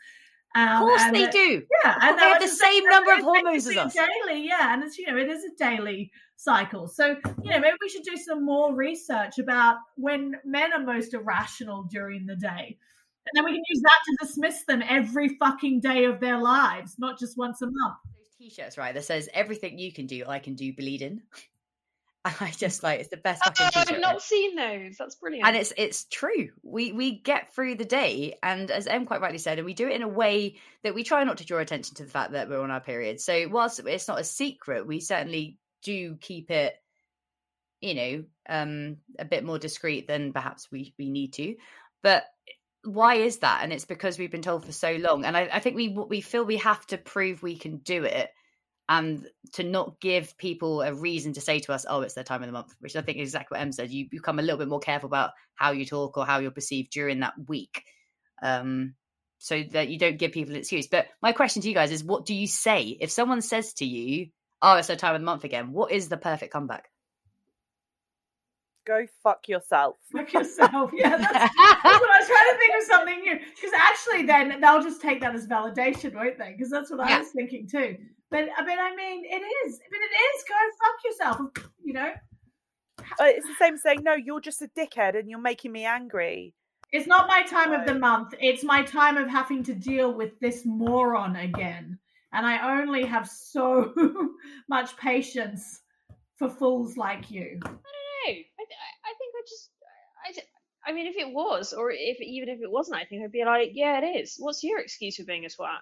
Um, 0.54 0.68
of 0.68 0.78
course 0.80 1.04
they 1.12 1.26
do. 1.28 1.62
Yeah, 1.84 1.98
and 2.00 2.18
they 2.18 2.22
have 2.22 2.40
the 2.40 2.48
same 2.48 2.84
number 2.84 3.12
of 3.12 3.20
hormones 3.20 3.66
as 3.66 3.76
us. 3.76 3.94
Daily, 3.94 4.46
yeah, 4.46 4.72
and 4.72 4.82
it's 4.82 4.96
you 4.96 5.06
know 5.06 5.18
it 5.18 5.28
is 5.28 5.44
a 5.44 5.54
daily 5.58 6.10
cycle. 6.40 6.88
So 6.88 7.16
you 7.42 7.50
know 7.50 7.60
maybe 7.60 7.76
we 7.80 7.88
should 7.88 8.02
do 8.02 8.16
some 8.16 8.44
more 8.44 8.74
research 8.74 9.38
about 9.38 9.76
when 9.96 10.34
men 10.44 10.72
are 10.72 10.80
most 10.80 11.14
irrational 11.14 11.84
during 11.84 12.26
the 12.26 12.36
day, 12.36 12.78
and 13.26 13.32
then 13.34 13.44
we 13.44 13.52
can 13.52 13.62
use 13.68 13.82
that 13.82 13.98
to 14.06 14.26
dismiss 14.26 14.64
them 14.64 14.82
every 14.88 15.36
fucking 15.38 15.80
day 15.80 16.04
of 16.04 16.20
their 16.20 16.38
lives, 16.38 16.96
not 16.98 17.18
just 17.18 17.36
once 17.36 17.62
a 17.62 17.66
month. 17.66 17.96
Those 18.16 18.50
t-shirts, 18.50 18.78
right? 18.78 18.94
That 18.94 19.04
says 19.04 19.28
everything 19.34 19.78
you 19.78 19.92
can 19.92 20.06
do, 20.06 20.24
I 20.26 20.38
can 20.38 20.54
do 20.54 20.72
bleeding. 20.72 21.22
I 22.24 22.52
just 22.54 22.82
like 22.82 23.00
it's 23.00 23.08
the 23.08 23.16
best. 23.16 23.42
Oh, 23.46 23.70
I've 23.74 23.98
not 23.98 24.20
seen 24.20 24.54
those. 24.54 24.96
That's 24.98 25.14
brilliant. 25.14 25.46
And 25.46 25.56
it's 25.56 25.72
it's 25.78 26.04
true. 26.04 26.50
We 26.62 26.92
we 26.92 27.18
get 27.18 27.54
through 27.54 27.76
the 27.76 27.84
day, 27.84 28.36
and 28.42 28.70
as 28.70 28.86
Em 28.86 29.06
quite 29.06 29.22
rightly 29.22 29.38
said, 29.38 29.58
and 29.58 29.64
we 29.64 29.72
do 29.72 29.88
it 29.88 29.94
in 29.94 30.02
a 30.02 30.08
way 30.08 30.56
that 30.82 30.94
we 30.94 31.02
try 31.02 31.24
not 31.24 31.38
to 31.38 31.46
draw 31.46 31.60
attention 31.60 31.96
to 31.96 32.04
the 32.04 32.10
fact 32.10 32.32
that 32.32 32.50
we're 32.50 32.62
on 32.62 32.70
our 32.70 32.80
period. 32.80 33.20
So 33.20 33.48
whilst 33.48 33.80
it's 33.80 34.08
not 34.08 34.20
a 34.20 34.24
secret, 34.24 34.86
we 34.86 35.00
certainly 35.00 35.56
do 35.82 36.16
keep 36.16 36.50
it, 36.50 36.74
you 37.80 37.94
know, 37.94 38.24
um, 38.48 38.96
a 39.18 39.24
bit 39.24 39.44
more 39.44 39.58
discreet 39.58 40.06
than 40.06 40.32
perhaps 40.32 40.68
we 40.70 40.94
we 40.98 41.10
need 41.10 41.32
to. 41.34 41.56
But 42.02 42.24
why 42.84 43.16
is 43.16 43.38
that? 43.38 43.60
And 43.62 43.72
it's 43.72 43.84
because 43.84 44.18
we've 44.18 44.30
been 44.30 44.42
told 44.42 44.64
for 44.64 44.72
so 44.72 44.92
long, 44.92 45.24
and 45.24 45.36
I, 45.36 45.48
I 45.52 45.60
think 45.60 45.76
we 45.76 45.88
we 45.88 46.20
feel 46.20 46.44
we 46.44 46.58
have 46.58 46.86
to 46.88 46.98
prove 46.98 47.42
we 47.42 47.56
can 47.56 47.78
do 47.78 48.04
it 48.04 48.30
and 48.88 49.24
to 49.52 49.62
not 49.62 50.00
give 50.00 50.36
people 50.36 50.82
a 50.82 50.92
reason 50.92 51.32
to 51.34 51.40
say 51.40 51.60
to 51.60 51.72
us, 51.72 51.86
"Oh, 51.88 52.00
it's 52.00 52.14
their 52.14 52.24
time 52.24 52.42
of 52.42 52.48
the 52.48 52.52
month," 52.52 52.74
which 52.80 52.96
I 52.96 53.02
think 53.02 53.18
is 53.18 53.28
exactly 53.28 53.56
what 53.56 53.62
Em 53.62 53.72
said. 53.72 53.90
You 53.90 54.08
become 54.10 54.38
a 54.38 54.42
little 54.42 54.58
bit 54.58 54.68
more 54.68 54.80
careful 54.80 55.06
about 55.06 55.30
how 55.54 55.70
you 55.70 55.86
talk 55.86 56.18
or 56.18 56.26
how 56.26 56.40
you're 56.40 56.50
perceived 56.50 56.90
during 56.90 57.20
that 57.20 57.34
week, 57.46 57.84
um, 58.42 58.94
so 59.38 59.62
that 59.72 59.88
you 59.88 59.98
don't 59.98 60.18
give 60.18 60.32
people 60.32 60.54
an 60.54 60.60
excuse. 60.60 60.88
But 60.88 61.06
my 61.22 61.32
question 61.32 61.62
to 61.62 61.68
you 61.68 61.74
guys 61.74 61.92
is, 61.92 62.02
what 62.02 62.26
do 62.26 62.34
you 62.34 62.48
say 62.48 62.96
if 63.00 63.12
someone 63.12 63.42
says 63.42 63.74
to 63.74 63.86
you, 63.86 64.30
"Oh, 64.62 64.76
it's 64.76 64.88
their 64.88 64.96
time 64.96 65.14
of 65.14 65.20
the 65.20 65.24
month 65.24 65.44
again"? 65.44 65.72
What 65.72 65.90
is 65.92 66.08
the 66.08 66.16
perfect 66.16 66.52
comeback? 66.52 66.90
Go 68.86 69.06
fuck 69.22 69.46
yourself. 69.46 69.96
Fuck 70.12 70.32
yourself. 70.32 70.90
Yeah, 70.94 71.16
that's, 71.16 71.32
that's 71.32 71.54
what 71.56 71.84
I 71.84 72.18
was 72.18 72.26
trying 72.28 72.50
to 72.52 72.58
think 72.58 72.74
of 72.78 72.84
something 72.88 73.20
new. 73.20 73.38
Because 73.38 73.70
actually, 73.76 74.26
then 74.26 74.60
they'll 74.60 74.82
just 74.82 75.02
take 75.02 75.20
that 75.20 75.34
as 75.34 75.46
validation, 75.46 76.14
won't 76.14 76.38
they? 76.38 76.54
Because 76.56 76.70
that's 76.70 76.90
what 76.90 77.00
I 77.00 77.18
was 77.18 77.28
thinking 77.28 77.68
too. 77.68 77.96
But 78.30 78.48
I 78.56 78.64
mean, 78.64 78.78
I 78.78 78.96
mean, 78.96 79.24
it 79.26 79.42
is. 79.66 79.78
But 79.90 79.98
it 79.98 80.14
is. 80.16 80.44
Go 80.48 80.54
fuck 80.80 81.04
yourself. 81.04 81.70
You 81.84 81.92
know, 81.92 82.12
Uh, 83.20 83.24
It's 83.26 83.46
the 83.46 83.54
same 83.58 83.74
as 83.74 83.82
saying, 83.82 84.02
no, 84.02 84.14
you're 84.14 84.40
just 84.40 84.62
a 84.62 84.68
dickhead 84.68 85.16
and 85.18 85.28
you're 85.28 85.40
making 85.40 85.72
me 85.72 85.84
angry. 85.84 86.54
it's 86.92 87.06
not 87.06 87.28
my 87.28 87.42
time 87.42 87.72
of 87.72 87.86
the 87.86 87.94
month. 87.94 88.34
It's 88.40 88.64
my 88.64 88.82
time 88.82 89.16
of 89.18 89.28
having 89.28 89.62
to 89.64 89.74
deal 89.74 90.12
with 90.12 90.38
this 90.40 90.62
moron 90.64 91.36
again, 91.36 91.98
and 92.32 92.46
I 92.46 92.78
only 92.80 93.04
have 93.04 93.28
so 93.28 93.92
much 94.68 94.96
patience 94.96 95.80
for 96.36 96.48
fools 96.48 96.96
like 96.96 97.30
you. 97.30 97.58
I 97.64 97.68
don't 97.68 97.72
know. 97.74 97.78
I, 98.26 98.32
th- 98.32 98.48
I 98.58 99.10
I 99.10 99.14
think 99.18 99.34
I 99.34 99.42
just, 99.48 99.70
I 100.86 100.92
mean, 100.92 101.06
if 101.06 101.16
it 101.16 101.32
was, 101.32 101.72
or 101.72 101.90
if 101.90 102.20
even 102.20 102.48
if 102.48 102.60
it 102.62 102.70
wasn't, 102.70 102.98
I 102.98 103.04
think 103.04 103.22
I'd 103.24 103.32
be 103.32 103.44
like, 103.44 103.70
yeah, 103.74 104.00
it 104.02 104.18
is. 104.20 104.36
What's 104.38 104.62
your 104.62 104.78
excuse 104.78 105.16
for 105.16 105.24
being 105.24 105.44
a 105.44 105.50
swat? 105.50 105.80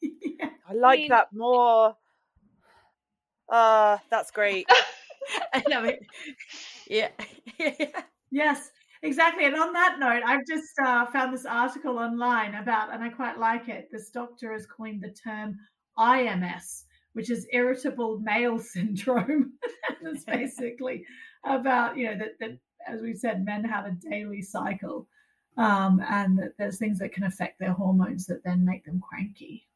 Yeah. 0.00 0.50
I 0.68 0.74
like 0.74 1.00
mean- 1.00 1.08
that 1.08 1.28
more. 1.32 1.96
Uh, 3.48 3.98
that's 4.10 4.30
great. 4.30 4.68
I 5.54 5.62
love 5.68 5.84
it. 5.84 6.00
Yeah. 6.88 7.08
Yes, 8.30 8.70
exactly. 9.02 9.44
And 9.44 9.54
on 9.54 9.72
that 9.72 9.98
note, 9.98 10.22
I've 10.26 10.46
just 10.48 10.72
uh, 10.84 11.06
found 11.06 11.32
this 11.32 11.46
article 11.46 11.98
online 11.98 12.54
about, 12.54 12.92
and 12.92 13.02
I 13.02 13.08
quite 13.08 13.38
like 13.38 13.68
it. 13.68 13.88
This 13.90 14.10
doctor 14.10 14.52
has 14.52 14.66
coined 14.66 15.02
the 15.02 15.10
term 15.24 15.56
IMS, 15.98 16.84
which 17.12 17.30
is 17.30 17.46
irritable 17.52 18.18
male 18.20 18.58
syndrome. 18.74 19.52
it's 20.02 20.24
basically 20.26 21.04
about, 21.44 21.96
you 21.96 22.06
know, 22.06 22.18
that, 22.18 22.38
that, 22.40 22.58
as 22.86 23.00
we 23.00 23.14
said, 23.14 23.44
men 23.44 23.64
have 23.64 23.86
a 23.86 23.96
daily 24.10 24.42
cycle 24.42 25.06
um, 25.56 26.02
and 26.08 26.38
that 26.38 26.52
there's 26.58 26.78
things 26.78 26.98
that 26.98 27.12
can 27.12 27.24
affect 27.24 27.58
their 27.58 27.72
hormones 27.72 28.26
that 28.26 28.44
then 28.44 28.64
make 28.64 28.84
them 28.84 29.00
cranky, 29.00 29.66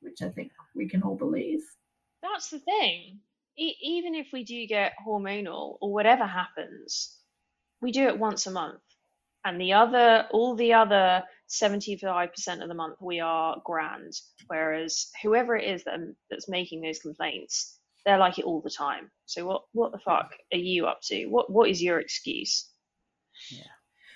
which 0.00 0.22
I 0.22 0.28
think 0.28 0.50
we 0.74 0.88
can 0.88 1.02
all 1.02 1.16
believe. 1.16 1.60
That's 2.22 2.50
the 2.50 2.58
thing. 2.58 3.20
E- 3.56 3.76
even 3.80 4.14
if 4.14 4.28
we 4.32 4.44
do 4.44 4.66
get 4.66 4.94
hormonal 5.06 5.78
or 5.80 5.92
whatever 5.92 6.26
happens, 6.26 7.16
we 7.80 7.92
do 7.92 8.06
it 8.06 8.18
once 8.18 8.46
a 8.46 8.50
month. 8.50 8.80
And 9.44 9.60
the 9.60 9.72
other, 9.72 10.26
all 10.32 10.56
the 10.56 10.72
other 10.72 11.22
75% 11.48 12.62
of 12.62 12.68
the 12.68 12.74
month, 12.74 12.96
we 13.00 13.20
are 13.20 13.60
grand. 13.64 14.12
Whereas 14.46 15.10
whoever 15.22 15.56
it 15.56 15.68
is 15.68 15.84
that, 15.84 15.94
um, 15.94 16.14
that's 16.30 16.48
making 16.48 16.82
those 16.82 16.98
complaints, 16.98 17.78
they're 18.04 18.18
like 18.18 18.38
it 18.38 18.44
all 18.44 18.60
the 18.60 18.70
time. 18.70 19.10
So 19.26 19.46
what, 19.46 19.62
what 19.72 19.92
the 19.92 19.98
fuck 19.98 20.32
are 20.52 20.58
you 20.58 20.86
up 20.86 21.00
to? 21.04 21.26
What, 21.26 21.50
what 21.50 21.68
is 21.68 21.82
your 21.82 22.00
excuse? 22.00 22.68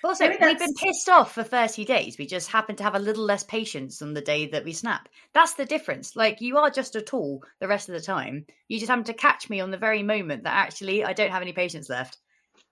Also, 0.03 0.27
Maybe 0.27 0.45
we've 0.45 0.59
been 0.59 0.73
pissed 0.73 1.07
off 1.07 1.33
for 1.33 1.43
30 1.43 1.85
days. 1.85 2.17
We 2.17 2.25
just 2.25 2.49
happen 2.49 2.75
to 2.75 2.83
have 2.83 2.95
a 2.95 2.99
little 2.99 3.23
less 3.23 3.43
patience 3.43 4.01
on 4.01 4.13
the 4.13 4.21
day 4.21 4.47
that 4.47 4.65
we 4.65 4.73
snap. 4.73 5.07
That's 5.33 5.53
the 5.53 5.65
difference. 5.65 6.15
Like, 6.15 6.41
you 6.41 6.57
are 6.57 6.69
just 6.69 6.97
a 6.97 7.01
tool 7.01 7.41
the 7.61 7.69
rest 7.69 7.87
of 7.87 7.95
the 7.95 8.01
time. 8.01 8.45
You 8.67 8.79
just 8.79 8.89
happen 8.89 9.05
to 9.05 9.13
catch 9.13 9.49
me 9.49 9.61
on 9.61 9.71
the 9.71 9.77
very 9.77 10.03
moment 10.03 10.43
that 10.43 10.53
actually 10.53 11.05
I 11.05 11.13
don't 11.13 11.31
have 11.31 11.41
any 11.41 11.53
patience 11.53 11.89
left. 11.89 12.17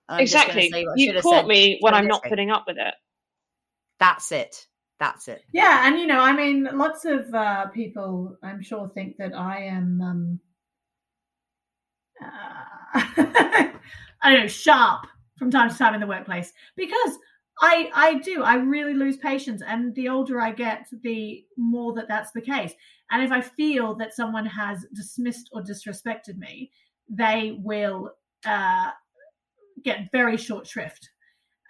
I'm 0.09 0.19
exactly. 0.19 0.69
say 0.69 0.83
what 0.83 0.91
I 0.91 0.95
should 0.97 0.99
You 0.99 1.13
have 1.13 1.23
caught 1.23 1.35
said 1.43 1.47
me 1.47 1.77
when 1.79 1.93
I'm 1.93 2.07
not 2.07 2.23
putting 2.23 2.51
up 2.51 2.65
with 2.67 2.77
it. 2.77 2.93
That's 4.01 4.31
it. 4.31 4.65
That's 4.99 5.27
it. 5.27 5.43
Yeah, 5.53 5.87
and 5.87 5.99
you 5.99 6.07
know, 6.07 6.19
I 6.19 6.33
mean, 6.33 6.67
lots 6.73 7.05
of 7.05 7.33
uh, 7.33 7.67
people, 7.67 8.35
I'm 8.43 8.61
sure, 8.61 8.89
think 8.89 9.15
that 9.17 9.33
I 9.33 9.59
am, 9.59 10.01
um, 10.01 10.39
uh, 12.23 12.27
I 14.23 14.31
don't 14.31 14.41
know, 14.41 14.47
sharp 14.47 15.05
from 15.37 15.51
time 15.51 15.69
to 15.69 15.77
time 15.77 15.93
in 15.93 16.01
the 16.01 16.07
workplace 16.07 16.51
because 16.75 17.17
I, 17.61 17.91
I 17.93 18.15
do, 18.19 18.41
I 18.41 18.55
really 18.55 18.95
lose 18.95 19.17
patience, 19.17 19.61
and 19.65 19.93
the 19.93 20.09
older 20.09 20.41
I 20.41 20.51
get, 20.51 20.87
the 21.03 21.45
more 21.55 21.93
that 21.93 22.07
that's 22.07 22.31
the 22.31 22.41
case. 22.41 22.73
And 23.11 23.21
if 23.21 23.31
I 23.31 23.41
feel 23.41 23.93
that 23.95 24.15
someone 24.15 24.47
has 24.47 24.83
dismissed 24.95 25.47
or 25.51 25.61
disrespected 25.61 26.37
me, 26.37 26.71
they 27.07 27.59
will 27.63 28.13
uh, 28.45 28.89
get 29.83 30.11
very 30.11 30.37
short 30.37 30.65
shrift. 30.65 31.10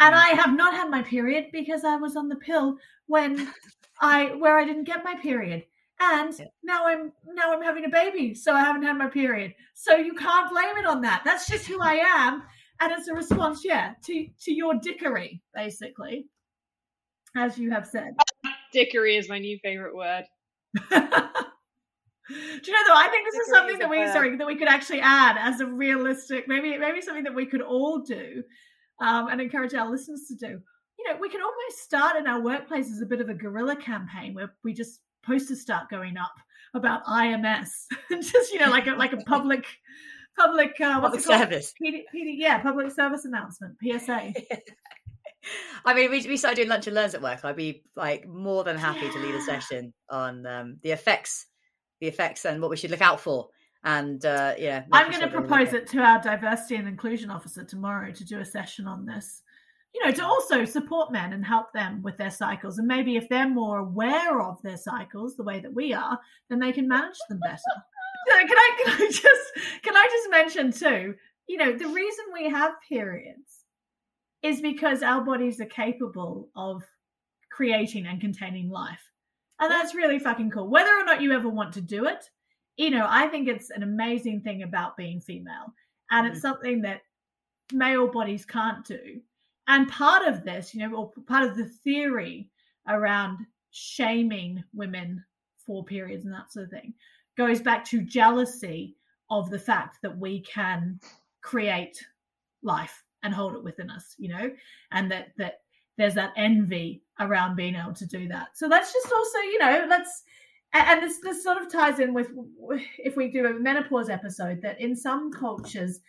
And 0.01 0.15
mm. 0.15 0.17
I 0.17 0.29
have 0.29 0.55
not 0.55 0.73
had 0.73 0.89
my 0.89 1.03
period 1.03 1.45
because 1.53 1.85
I 1.85 1.95
was 1.95 2.15
on 2.15 2.27
the 2.27 2.35
pill 2.35 2.77
when 3.05 3.47
I 4.01 4.35
where 4.35 4.57
I 4.57 4.65
didn't 4.65 4.85
get 4.85 5.03
my 5.03 5.15
period. 5.15 5.63
And 5.99 6.33
Yeah. 6.37 6.45
now 6.63 6.87
I'm 6.87 7.13
now 7.25 7.53
I'm 7.53 7.61
having 7.61 7.85
a 7.85 7.89
baby, 7.89 8.33
so 8.33 8.53
I 8.53 8.61
haven't 8.61 8.83
had 8.83 8.97
my 8.97 9.07
period. 9.07 9.53
So 9.75 9.95
you 9.95 10.13
can't 10.13 10.49
blame 10.49 10.77
it 10.77 10.85
on 10.85 11.01
that. 11.01 11.21
That's 11.23 11.47
just 11.47 11.67
who 11.67 11.79
I 11.79 11.93
am. 11.93 12.41
And 12.79 12.91
it's 12.91 13.07
a 13.07 13.13
response, 13.13 13.63
yeah, 13.63 13.93
to 14.05 14.27
to 14.41 14.51
your 14.51 14.73
dickery, 14.73 15.41
basically. 15.53 16.27
As 17.35 17.57
you 17.57 17.71
have 17.71 17.87
said. 17.87 18.15
Dickery 18.73 19.17
is 19.17 19.29
my 19.29 19.37
new 19.37 19.59
favorite 19.59 19.95
word. 19.95 20.23
Do 20.79 20.95
you 22.71 22.73
know 22.73 22.83
though? 22.87 22.95
I 22.95 23.09
think 23.11 23.27
this 23.29 23.35
is 23.35 23.49
something 23.49 23.77
that 23.79 23.89
we 23.89 24.07
sorry 24.07 24.35
that 24.37 24.47
we 24.47 24.55
could 24.55 24.69
actually 24.69 25.01
add 25.01 25.37
as 25.37 25.59
a 25.59 25.65
realistic, 25.65 26.47
maybe 26.47 26.77
maybe 26.77 27.01
something 27.01 27.25
that 27.25 27.35
we 27.35 27.45
could 27.45 27.61
all 27.61 27.99
do, 27.99 28.43
um, 29.01 29.27
and 29.27 29.41
encourage 29.41 29.73
our 29.73 29.89
listeners 29.89 30.25
to 30.27 30.35
do. 30.35 30.61
You 30.99 31.09
know, 31.09 31.19
we 31.19 31.29
can 31.29 31.41
almost 31.41 31.83
start 31.83 32.15
in 32.15 32.27
our 32.27 32.41
workplace 32.41 32.91
as 32.91 33.01
a 33.01 33.05
bit 33.05 33.19
of 33.19 33.29
a 33.29 33.33
guerrilla 33.33 33.75
campaign 33.75 34.33
where 34.33 34.53
we 34.63 34.73
just 34.73 35.01
posters 35.25 35.61
start 35.61 35.89
going 35.89 36.15
up 36.17 36.33
about 36.73 37.03
IMS, 37.05 37.69
just 38.11 38.53
you 38.53 38.59
know, 38.59 38.69
like 38.69 38.87
a 38.87 38.91
like 38.91 39.13
a 39.13 39.17
public 39.17 39.65
public 40.37 40.79
uh, 40.79 40.99
what's 40.99 41.25
Public 41.25 41.41
service. 41.41 41.73
PD, 41.81 42.03
PD, 42.13 42.35
yeah, 42.37 42.59
public 42.61 42.91
service 42.91 43.25
announcement, 43.25 43.75
PSA. 43.83 44.33
I 45.85 45.93
mean, 45.95 46.11
we, 46.11 46.21
we 46.27 46.37
started 46.37 46.57
doing 46.57 46.69
lunch 46.69 46.85
and 46.85 46.95
learns 46.95 47.15
at 47.15 47.21
work. 47.21 47.43
I'd 47.43 47.55
be 47.55 47.83
like 47.95 48.27
more 48.27 48.63
than 48.63 48.77
happy 48.77 49.09
to 49.09 49.19
lead 49.19 49.33
a 49.33 49.41
session 49.41 49.93
on 50.09 50.45
um, 50.45 50.77
the 50.83 50.91
effects, 50.91 51.47
the 51.99 52.07
effects, 52.07 52.45
and 52.45 52.61
what 52.61 52.69
we 52.69 52.77
should 52.77 52.91
look 52.91 53.01
out 53.01 53.19
for. 53.19 53.49
And 53.83 54.23
uh, 54.25 54.53
yeah, 54.57 54.83
I'm 54.91 55.09
going 55.09 55.13
to 55.13 55.19
sure 55.19 55.29
that 55.29 55.35
we're 55.35 55.47
propose 55.47 55.73
it 55.73 55.87
to 55.87 55.99
our 55.99 56.21
diversity 56.21 56.75
and 56.75 56.87
inclusion 56.87 57.31
officer 57.31 57.63
tomorrow 57.63 58.11
to 58.11 58.25
do 58.25 58.39
a 58.39 58.45
session 58.45 58.87
on 58.87 59.05
this. 59.05 59.41
You 59.93 60.05
know, 60.05 60.11
to 60.11 60.25
also 60.25 60.63
support 60.63 61.11
men 61.11 61.33
and 61.33 61.45
help 61.45 61.73
them 61.73 62.01
with 62.01 62.15
their 62.17 62.31
cycles. 62.31 62.77
And 62.77 62.87
maybe 62.87 63.17
if 63.17 63.27
they're 63.27 63.49
more 63.49 63.79
aware 63.79 64.41
of 64.41 64.61
their 64.61 64.77
cycles 64.77 65.35
the 65.35 65.43
way 65.43 65.59
that 65.59 65.73
we 65.73 65.93
are, 65.93 66.17
then 66.49 66.59
they 66.59 66.71
can 66.71 66.87
manage 66.87 67.17
them 67.29 67.39
better. 67.39 67.57
So 68.27 68.37
can 68.37 68.55
I 68.55 68.71
can 68.77 68.93
I 68.93 69.07
just 69.09 69.81
can 69.81 69.97
I 69.97 70.07
just 70.11 70.29
mention 70.29 70.71
too, 70.71 71.15
you 71.47 71.57
know, 71.57 71.71
the 71.71 71.87
reason 71.87 72.25
we 72.31 72.51
have 72.51 72.73
periods 72.87 73.65
is 74.43 74.61
because 74.61 75.03
our 75.03 75.23
bodies 75.23 75.59
are 75.59 75.65
capable 75.65 76.49
of 76.55 76.83
creating 77.51 78.07
and 78.07 78.21
containing 78.21 78.69
life. 78.69 79.01
And 79.59 79.69
that's 79.69 79.93
really 79.93 80.19
fucking 80.19 80.49
cool. 80.51 80.69
Whether 80.69 80.95
or 80.95 81.03
not 81.03 81.21
you 81.21 81.31
ever 81.33 81.49
want 81.49 81.73
to 81.73 81.81
do 81.81 82.05
it, 82.05 82.29
you 82.77 82.89
know, 82.89 83.05
I 83.07 83.27
think 83.27 83.47
it's 83.47 83.69
an 83.69 83.83
amazing 83.83 84.41
thing 84.41 84.63
about 84.63 84.97
being 84.97 85.19
female. 85.19 85.73
And 86.09 86.27
it's 86.27 86.37
mm-hmm. 86.37 86.47
something 86.47 86.81
that 86.81 87.01
male 87.71 88.07
bodies 88.07 88.45
can't 88.45 88.85
do. 88.85 89.21
And 89.67 89.89
part 89.89 90.27
of 90.27 90.43
this, 90.43 90.73
you 90.73 90.81
know, 90.81 90.95
or 90.95 91.11
part 91.27 91.49
of 91.49 91.55
the 91.55 91.65
theory 91.65 92.49
around 92.87 93.39
shaming 93.71 94.63
women 94.73 95.23
for 95.65 95.83
periods 95.83 96.25
and 96.25 96.33
that 96.33 96.51
sort 96.51 96.65
of 96.65 96.71
thing 96.71 96.93
goes 97.37 97.61
back 97.61 97.85
to 97.85 98.01
jealousy 98.01 98.97
of 99.29 99.49
the 99.49 99.59
fact 99.59 99.99
that 100.01 100.17
we 100.17 100.41
can 100.41 100.99
create 101.41 101.97
life 102.63 103.03
and 103.23 103.33
hold 103.33 103.55
it 103.55 103.63
within 103.63 103.89
us, 103.89 104.15
you 104.17 104.27
know, 104.29 104.51
and 104.91 105.09
that 105.11 105.31
that 105.37 105.61
there's 105.97 106.15
that 106.15 106.33
envy 106.35 107.03
around 107.19 107.55
being 107.55 107.75
able 107.75 107.93
to 107.93 108.05
do 108.05 108.27
that. 108.27 108.49
So 108.55 108.67
that's 108.67 108.91
just 108.91 109.11
also, 109.11 109.37
you 109.39 109.59
know, 109.59 109.85
let's 109.89 110.23
and 110.73 111.03
this 111.03 111.19
this 111.21 111.43
sort 111.43 111.61
of 111.61 111.71
ties 111.71 111.99
in 111.99 112.13
with 112.13 112.29
if 112.97 113.15
we 113.15 113.29
do 113.29 113.45
a 113.45 113.53
menopause 113.53 114.09
episode 114.09 114.61
that 114.61 114.79
in 114.79 114.95
some 114.95 115.31
cultures 115.31 115.99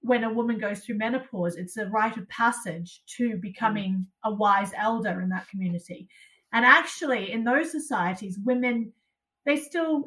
when 0.00 0.24
a 0.24 0.32
woman 0.32 0.58
goes 0.58 0.80
through 0.80 0.98
menopause 0.98 1.56
it's 1.56 1.76
a 1.76 1.86
rite 1.86 2.16
of 2.16 2.28
passage 2.28 3.02
to 3.06 3.36
becoming 3.36 4.06
a 4.24 4.32
wise 4.32 4.72
elder 4.78 5.20
in 5.20 5.28
that 5.28 5.48
community. 5.48 6.08
And 6.52 6.64
actually 6.64 7.32
in 7.32 7.44
those 7.44 7.70
societies 7.70 8.38
women 8.44 8.92
they 9.44 9.56
still 9.56 10.04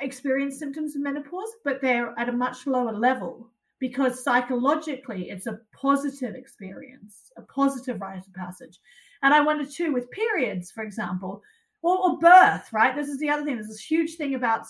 experience 0.00 0.58
symptoms 0.58 0.96
of 0.96 1.02
menopause 1.02 1.52
but 1.64 1.80
they're 1.80 2.14
at 2.18 2.28
a 2.28 2.32
much 2.32 2.66
lower 2.66 2.92
level 2.92 3.50
because 3.78 4.22
psychologically 4.22 5.30
it's 5.30 5.46
a 5.46 5.60
positive 5.72 6.34
experience 6.34 7.30
a 7.36 7.42
positive 7.42 8.00
rite 8.00 8.26
of 8.26 8.34
passage. 8.34 8.80
And 9.22 9.32
i 9.32 9.40
wonder 9.40 9.64
too 9.64 9.92
with 9.92 10.10
periods 10.10 10.72
for 10.72 10.82
example 10.82 11.42
or, 11.86 12.10
or 12.10 12.18
birth, 12.18 12.72
right? 12.72 12.96
This 12.96 13.08
is 13.08 13.18
the 13.18 13.30
other 13.30 13.44
thing. 13.44 13.54
There's 13.54 13.68
this 13.68 13.80
huge 13.80 14.16
thing 14.16 14.34
about 14.34 14.66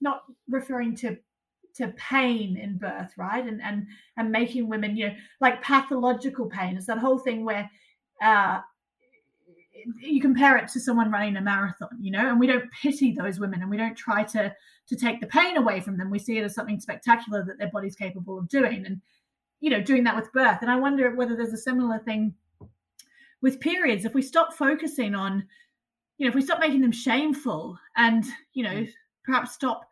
not 0.00 0.22
referring 0.48 0.96
to 0.96 1.16
to 1.76 1.88
pain 1.96 2.56
in 2.56 2.78
birth, 2.78 3.12
right? 3.16 3.44
And 3.44 3.60
and 3.62 3.86
and 4.16 4.30
making 4.30 4.68
women, 4.68 4.96
you 4.96 5.08
know, 5.08 5.14
like 5.40 5.62
pathological 5.62 6.46
pain. 6.46 6.76
It's 6.76 6.86
that 6.86 6.98
whole 6.98 7.18
thing 7.18 7.44
where 7.44 7.68
uh, 8.22 8.60
you 10.00 10.20
compare 10.20 10.56
it 10.56 10.68
to 10.68 10.80
someone 10.80 11.10
running 11.10 11.36
a 11.36 11.40
marathon, 11.40 11.98
you 12.00 12.12
know, 12.12 12.28
and 12.28 12.38
we 12.38 12.46
don't 12.46 12.70
pity 12.70 13.12
those 13.12 13.40
women 13.40 13.62
and 13.62 13.70
we 13.70 13.76
don't 13.76 13.96
try 13.96 14.22
to 14.24 14.54
to 14.88 14.96
take 14.96 15.20
the 15.20 15.26
pain 15.26 15.56
away 15.56 15.80
from 15.80 15.96
them. 15.96 16.10
We 16.10 16.18
see 16.20 16.38
it 16.38 16.44
as 16.44 16.54
something 16.54 16.78
spectacular 16.78 17.44
that 17.44 17.58
their 17.58 17.70
body's 17.70 17.96
capable 17.96 18.38
of 18.38 18.48
doing. 18.48 18.86
And 18.86 19.00
you 19.60 19.68
know, 19.68 19.82
doing 19.82 20.04
that 20.04 20.16
with 20.16 20.32
birth. 20.32 20.58
And 20.62 20.70
I 20.70 20.76
wonder 20.76 21.14
whether 21.14 21.36
there's 21.36 21.52
a 21.52 21.58
similar 21.58 21.98
thing 21.98 22.34
with 23.42 23.60
periods. 23.60 24.04
If 24.04 24.14
we 24.14 24.22
stop 24.22 24.54
focusing 24.54 25.14
on, 25.14 25.44
you 26.20 26.26
know, 26.26 26.28
if 26.28 26.34
we 26.34 26.42
stop 26.42 26.60
making 26.60 26.82
them 26.82 26.92
shameful 26.92 27.78
and, 27.96 28.26
you 28.52 28.62
know, 28.62 28.74
mm. 28.74 28.88
perhaps 29.24 29.52
stop 29.52 29.88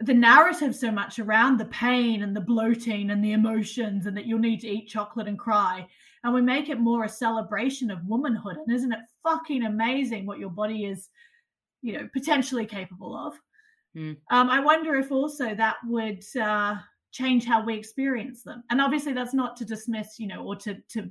the 0.00 0.12
narrative 0.12 0.74
so 0.74 0.90
much 0.90 1.20
around 1.20 1.56
the 1.56 1.66
pain 1.66 2.24
and 2.24 2.34
the 2.34 2.40
bloating 2.40 3.10
and 3.10 3.22
the 3.24 3.30
emotions 3.30 4.06
and 4.06 4.16
that 4.16 4.26
you'll 4.26 4.40
need 4.40 4.58
to 4.58 4.66
eat 4.66 4.88
chocolate 4.88 5.28
and 5.28 5.38
cry 5.38 5.86
and 6.24 6.34
we 6.34 6.42
make 6.42 6.68
it 6.68 6.80
more 6.80 7.04
a 7.04 7.08
celebration 7.08 7.92
of 7.92 8.04
womanhood 8.06 8.56
and 8.56 8.74
isn't 8.74 8.92
it 8.92 8.98
fucking 9.22 9.64
amazing 9.64 10.26
what 10.26 10.40
your 10.40 10.50
body 10.50 10.86
is 10.86 11.10
you 11.82 11.92
know 11.92 12.08
potentially 12.12 12.64
capable 12.64 13.14
of 13.14 13.34
mm. 13.94 14.16
um, 14.30 14.48
i 14.48 14.58
wonder 14.58 14.96
if 14.96 15.12
also 15.12 15.54
that 15.54 15.76
would 15.86 16.24
uh, 16.40 16.76
change 17.12 17.44
how 17.44 17.62
we 17.62 17.74
experience 17.74 18.42
them 18.42 18.64
and 18.70 18.80
obviously 18.80 19.12
that's 19.12 19.34
not 19.34 19.54
to 19.54 19.66
dismiss 19.66 20.18
you 20.18 20.26
know 20.26 20.42
or 20.42 20.56
to 20.56 20.76
to 20.88 21.08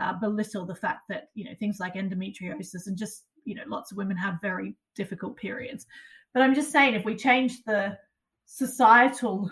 uh, 0.00 0.14
belittle 0.14 0.64
the 0.64 0.74
fact 0.74 1.02
that 1.10 1.28
you 1.34 1.44
know 1.44 1.54
things 1.58 1.78
like 1.78 1.94
endometriosis 1.94 2.86
and 2.86 2.96
just 2.96 3.24
you 3.44 3.54
know 3.54 3.62
lots 3.66 3.90
of 3.90 3.96
women 3.96 4.16
have 4.16 4.40
very 4.40 4.74
difficult 4.94 5.36
periods. 5.36 5.86
But 6.34 6.42
i'm 6.42 6.54
just 6.54 6.72
saying 6.72 6.94
if 6.94 7.04
we 7.04 7.14
change 7.14 7.62
the 7.64 7.98
societal 8.46 9.50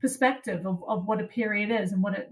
perspective 0.00 0.66
of, 0.66 0.82
of 0.86 1.06
what 1.06 1.20
a 1.20 1.24
period 1.24 1.70
is 1.70 1.92
and 1.92 2.02
what 2.02 2.14
it 2.14 2.30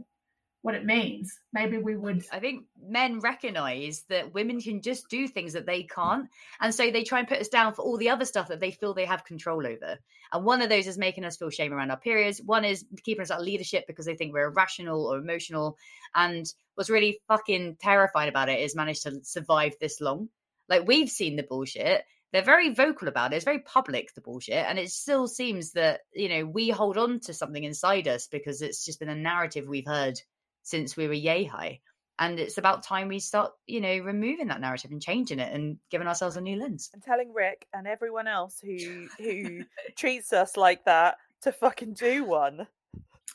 what 0.63 0.75
it 0.75 0.85
means 0.85 1.39
maybe 1.53 1.79
we 1.79 1.97
would 1.97 2.25
i 2.33 2.41
think 2.41 2.65
men 2.89 3.21
recognize 3.21 4.05
that 4.09 4.33
women 4.35 4.61
can 4.61 4.81
just 4.81 5.09
do 5.09 5.27
things 5.29 5.53
that 5.53 5.67
they 5.67 5.83
can't. 5.83 6.29
And 6.61 6.75
so 6.75 6.91
they 6.91 7.05
try 7.05 7.19
and 7.19 7.29
put 7.29 7.41
us 7.41 7.49
down 7.49 7.75
for 7.75 7.83
all 7.83 7.97
the 7.97 8.11
other 8.11 8.25
stuff 8.25 8.49
that 8.49 8.61
they 8.61 8.71
feel 8.71 8.95
they 8.95 9.05
have 9.05 9.25
control 9.25 9.67
over. 9.67 9.99
And 10.33 10.45
one 10.45 10.63
of 10.63 10.69
those 10.69 10.87
is 10.87 10.99
making 10.99 11.25
us 11.25 11.37
feel 11.37 11.51
shame 11.51 11.73
around 11.73 11.91
our 11.91 11.99
periods. 11.99 12.41
One 12.45 12.65
is 12.65 12.85
keeping 13.05 13.23
us 13.23 13.31
out 13.31 13.41
of 13.41 13.47
leadership 13.47 13.85
because 13.87 14.07
they 14.07 14.17
think 14.17 14.33
we're 14.33 14.49
irrational 14.49 15.07
or 15.07 15.19
emotional. 15.19 15.77
And 16.15 16.47
what's 16.75 16.91
really 16.91 17.21
fucking 17.29 17.77
terrifying 17.81 18.29
about 18.29 18.49
it 18.49 18.61
is 18.61 18.77
managed 18.77 19.03
to 19.05 19.21
survive 19.23 19.75
this 19.81 20.01
long 20.01 20.29
like 20.69 20.87
we've 20.87 21.11
seen 21.11 21.37
the 21.37 21.43
bullshit 21.43 22.05
they're 22.33 22.43
very 22.43 22.75
vocal 22.75 23.09
about 23.09 23.33
it. 23.33 23.37
It's 23.37 23.45
very 23.45 23.61
public, 23.61 24.13
the 24.15 24.21
bullshit. 24.21 24.65
And 24.67 24.79
it 24.79 24.91
still 24.91 25.27
seems 25.27 25.73
that, 25.73 26.01
you 26.13 26.29
know, 26.29 26.45
we 26.45 26.69
hold 26.69 26.99
on 26.99 27.21
to 27.21 27.33
something 27.33 27.63
inside 27.63 28.09
us 28.09 28.27
because 28.27 28.63
it's 28.63 28.85
just 28.85 29.01
been 29.01 29.09
a 29.09 29.15
narrative 29.15 29.67
we've 29.67 29.87
heard 29.87 30.21
since 30.63 30.97
we 30.97 31.07
were 31.07 31.15
yay 31.15 31.45
high. 31.45 31.81
And 32.19 32.39
it's 32.41 32.59
about 32.59 32.83
time 32.83 33.09
we 33.09 33.21
start, 33.21 33.53
you 33.67 33.81
know, 33.81 33.99
removing 33.99 34.49
that 34.49 34.61
narrative 34.61 34.91
and 34.91 35.03
changing 35.03 35.39
it 35.39 35.53
and 35.53 35.79
giving 35.91 36.09
ourselves 36.09 36.37
a 36.37 36.41
new 36.41 36.57
lens. 36.57 36.91
And 36.93 37.03
telling 37.03 37.33
Rick 37.33 37.67
and 37.73 37.87
everyone 37.87 38.27
else 38.27 38.59
who 38.61 39.07
who 39.19 39.65
treats 39.97 40.33
us 40.33 40.57
like 40.57 40.85
that 40.87 41.19
to 41.43 41.53
fucking 41.53 41.93
do 41.93 42.25
one. 42.25 42.67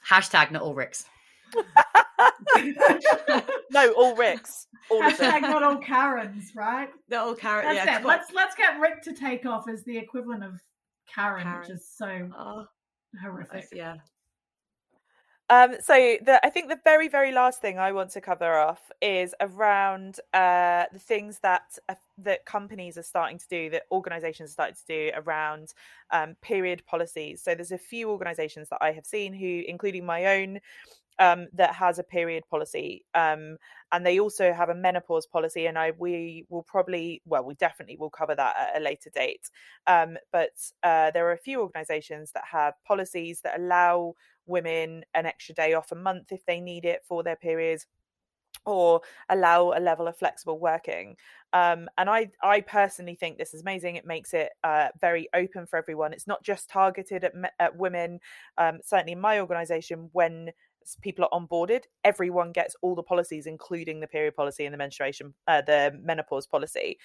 Hashtag 0.08 0.52
not 0.52 0.64
all 0.64 0.74
Ricks. 0.74 1.06
no, 3.72 3.92
all 3.94 4.16
Ricks. 4.16 4.68
All 4.90 5.02
Hashtag 5.02 5.42
not 5.42 5.64
all 5.64 5.78
Karens, 5.78 6.52
right? 6.56 6.90
Not 7.10 7.28
all 7.28 7.36
Karens. 7.36 7.76
Yeah, 7.76 8.02
let's 8.04 8.32
let's 8.34 8.56
get 8.56 8.80
Rick 8.80 9.04
to 9.04 9.14
take 9.14 9.46
off 9.46 9.70
as 9.70 9.84
the 9.84 9.98
equivalent 9.98 10.44
of 10.44 10.60
Karen, 11.14 11.44
Karen. 11.44 11.60
which 11.60 11.70
is 11.70 11.88
so 11.88 12.30
oh, 12.38 12.66
horrific. 13.22 13.68
Yeah. 13.72 13.98
Um, 15.52 15.76
so 15.82 16.16
the, 16.24 16.40
I 16.46 16.50
think 16.50 16.70
the 16.70 16.80
very, 16.86 17.10
very 17.10 17.34
last 17.34 17.60
thing 17.60 17.78
I 17.78 17.92
want 17.92 18.12
to 18.12 18.22
cover 18.22 18.58
off 18.58 18.90
is 19.02 19.36
around 19.42 20.22
uh, 20.34 20.86
the 20.94 21.00
things 21.00 21.40
that 21.40 21.78
uh, 21.90 21.96
that 22.20 22.46
companies 22.46 22.98
are 22.98 23.04
starting 23.04 23.38
to 23.38 23.48
do, 23.50 23.70
that 23.72 23.84
organisations 23.92 24.52
are 24.52 24.54
starting 24.54 24.76
to 24.76 24.86
do 24.88 25.12
around 25.14 25.74
um, 26.12 26.38
period 26.42 26.86
policies. 26.86 27.42
So 27.44 27.54
there's 27.54 27.74
a 27.74 27.78
few 27.78 28.10
organisations 28.10 28.70
that 28.70 28.78
I 28.80 28.94
have 28.94 29.06
seen 29.06 29.34
who, 29.34 29.64
including 29.68 30.06
my 30.06 30.38
own, 30.38 30.62
um, 31.20 31.48
that 31.54 31.74
has 31.76 32.00
a 32.00 32.04
period 32.04 32.44
policy, 32.50 33.06
um, 33.14 33.58
and 33.92 34.06
they 34.06 34.20
also 34.20 34.54
have 34.54 34.70
a 34.70 34.76
menopause 34.76 35.28
policy. 35.28 35.66
And 35.68 35.78
I 35.78 35.92
we 35.98 36.46
will 36.50 36.64
probably, 36.64 37.22
well, 37.26 37.44
we 37.44 37.56
definitely 37.56 37.98
will 37.98 38.10
cover 38.10 38.36
that 38.36 38.56
at 38.58 38.82
a 38.82 38.84
later 38.84 39.10
date. 39.14 39.50
Um, 39.88 40.18
but 40.32 40.52
uh, 40.84 41.12
there 41.12 41.28
are 41.28 41.34
a 41.34 41.38
few 41.38 41.62
organisations 41.62 42.32
that 42.34 42.44
have 42.52 42.74
policies 42.86 43.42
that 43.42 43.60
allow 43.60 44.16
women 44.46 45.04
an 45.14 45.26
extra 45.26 45.56
day 45.56 45.74
off 45.74 45.92
a 45.92 45.96
month 45.96 46.32
if 46.32 46.46
they 46.46 46.60
need 46.60 46.86
it 46.86 47.02
for 47.08 47.24
their 47.24 47.36
periods 47.36 47.86
or 48.66 49.02
allow 49.30 49.74
a 49.76 49.80
level 49.80 50.08
of 50.08 50.18
flexible 50.18 50.60
working. 50.60 51.16
Um, 51.54 51.90
and 51.98 52.10
I, 52.10 52.30
I 52.44 52.62
personally 52.62 53.16
think 53.16 53.38
this 53.38 53.54
is 53.54 53.62
amazing. 53.62 53.96
It 53.96 54.06
makes 54.06 54.34
it 54.34 54.52
uh, 54.64 54.90
very 55.00 55.28
open 55.34 55.66
for 55.66 55.78
everyone. 55.78 56.14
It's 56.14 56.28
not 56.28 56.44
just 56.44 56.70
targeted 56.70 57.24
at, 57.24 57.34
at 57.60 57.76
women. 57.76 58.20
Um, 58.58 58.80
certainly, 58.84 59.14
in 59.14 59.22
my 59.22 59.40
organisation, 59.40 60.10
when 60.14 60.52
people 61.02 61.28
are 61.32 61.40
onboarded, 61.40 61.84
everyone 62.04 62.52
gets 62.52 62.76
all 62.82 62.96
the 62.96 63.04
policies, 63.04 63.46
including 63.46 64.00
the 64.00 64.08
period 64.08 64.36
policy 64.36 64.66
and 64.66 64.74
the 64.74 64.78
menstruation, 64.78 65.34
uh, 65.48 65.62
the 65.62 65.98
menopause 66.04 66.48
policy. 66.48 66.98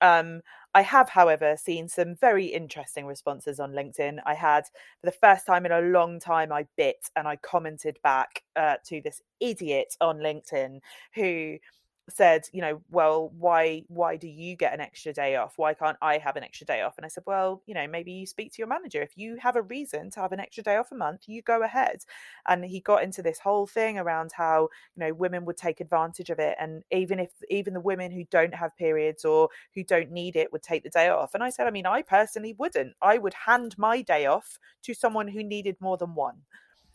Um, 0.00 0.40
I 0.74 0.82
have, 0.82 1.08
however, 1.08 1.56
seen 1.56 1.88
some 1.88 2.14
very 2.16 2.46
interesting 2.46 3.06
responses 3.06 3.60
on 3.60 3.72
LinkedIn. 3.72 4.18
I 4.24 4.34
had, 4.34 4.64
for 5.00 5.06
the 5.06 5.12
first 5.12 5.46
time 5.46 5.66
in 5.66 5.72
a 5.72 5.80
long 5.80 6.20
time, 6.20 6.52
I 6.52 6.66
bit 6.76 7.10
and 7.16 7.26
I 7.26 7.36
commented 7.36 7.98
back 8.02 8.42
uh, 8.56 8.76
to 8.86 9.00
this 9.00 9.20
idiot 9.40 9.96
on 10.00 10.18
LinkedIn 10.18 10.80
who 11.14 11.58
said, 12.10 12.42
you 12.52 12.60
know, 12.60 12.80
well, 12.90 13.30
why 13.38 13.84
why 13.88 14.16
do 14.16 14.28
you 14.28 14.56
get 14.56 14.74
an 14.74 14.80
extra 14.80 15.12
day 15.12 15.36
off? 15.36 15.54
Why 15.56 15.74
can't 15.74 15.96
I 16.02 16.18
have 16.18 16.36
an 16.36 16.44
extra 16.44 16.66
day 16.66 16.82
off? 16.82 16.96
And 16.98 17.04
I 17.06 17.08
said, 17.08 17.24
well, 17.26 17.62
you 17.66 17.74
know, 17.74 17.86
maybe 17.86 18.12
you 18.12 18.26
speak 18.26 18.52
to 18.52 18.58
your 18.58 18.68
manager. 18.68 19.02
If 19.02 19.16
you 19.16 19.36
have 19.36 19.56
a 19.56 19.62
reason 19.62 20.10
to 20.10 20.20
have 20.20 20.32
an 20.32 20.40
extra 20.40 20.62
day 20.62 20.76
off 20.76 20.92
a 20.92 20.94
month, 20.94 21.22
you 21.26 21.42
go 21.42 21.62
ahead. 21.62 22.04
And 22.46 22.64
he 22.64 22.80
got 22.80 23.02
into 23.02 23.22
this 23.22 23.38
whole 23.38 23.66
thing 23.66 23.98
around 23.98 24.32
how, 24.34 24.68
you 24.96 25.06
know, 25.06 25.14
women 25.14 25.44
would 25.46 25.56
take 25.56 25.80
advantage 25.80 26.30
of 26.30 26.38
it. 26.38 26.56
And 26.60 26.82
even 26.90 27.18
if 27.18 27.30
even 27.48 27.74
the 27.74 27.80
women 27.80 28.10
who 28.10 28.24
don't 28.30 28.54
have 28.54 28.76
periods 28.76 29.24
or 29.24 29.48
who 29.74 29.84
don't 29.84 30.10
need 30.10 30.36
it 30.36 30.52
would 30.52 30.62
take 30.62 30.82
the 30.82 30.90
day 30.90 31.08
off. 31.08 31.34
And 31.34 31.42
I 31.42 31.50
said, 31.50 31.66
I 31.66 31.70
mean, 31.70 31.86
I 31.86 32.02
personally 32.02 32.54
wouldn't. 32.58 32.94
I 33.02 33.18
would 33.18 33.34
hand 33.34 33.76
my 33.78 34.02
day 34.02 34.26
off 34.26 34.58
to 34.82 34.94
someone 34.94 35.28
who 35.28 35.42
needed 35.42 35.76
more 35.80 35.96
than 35.96 36.14
one 36.14 36.42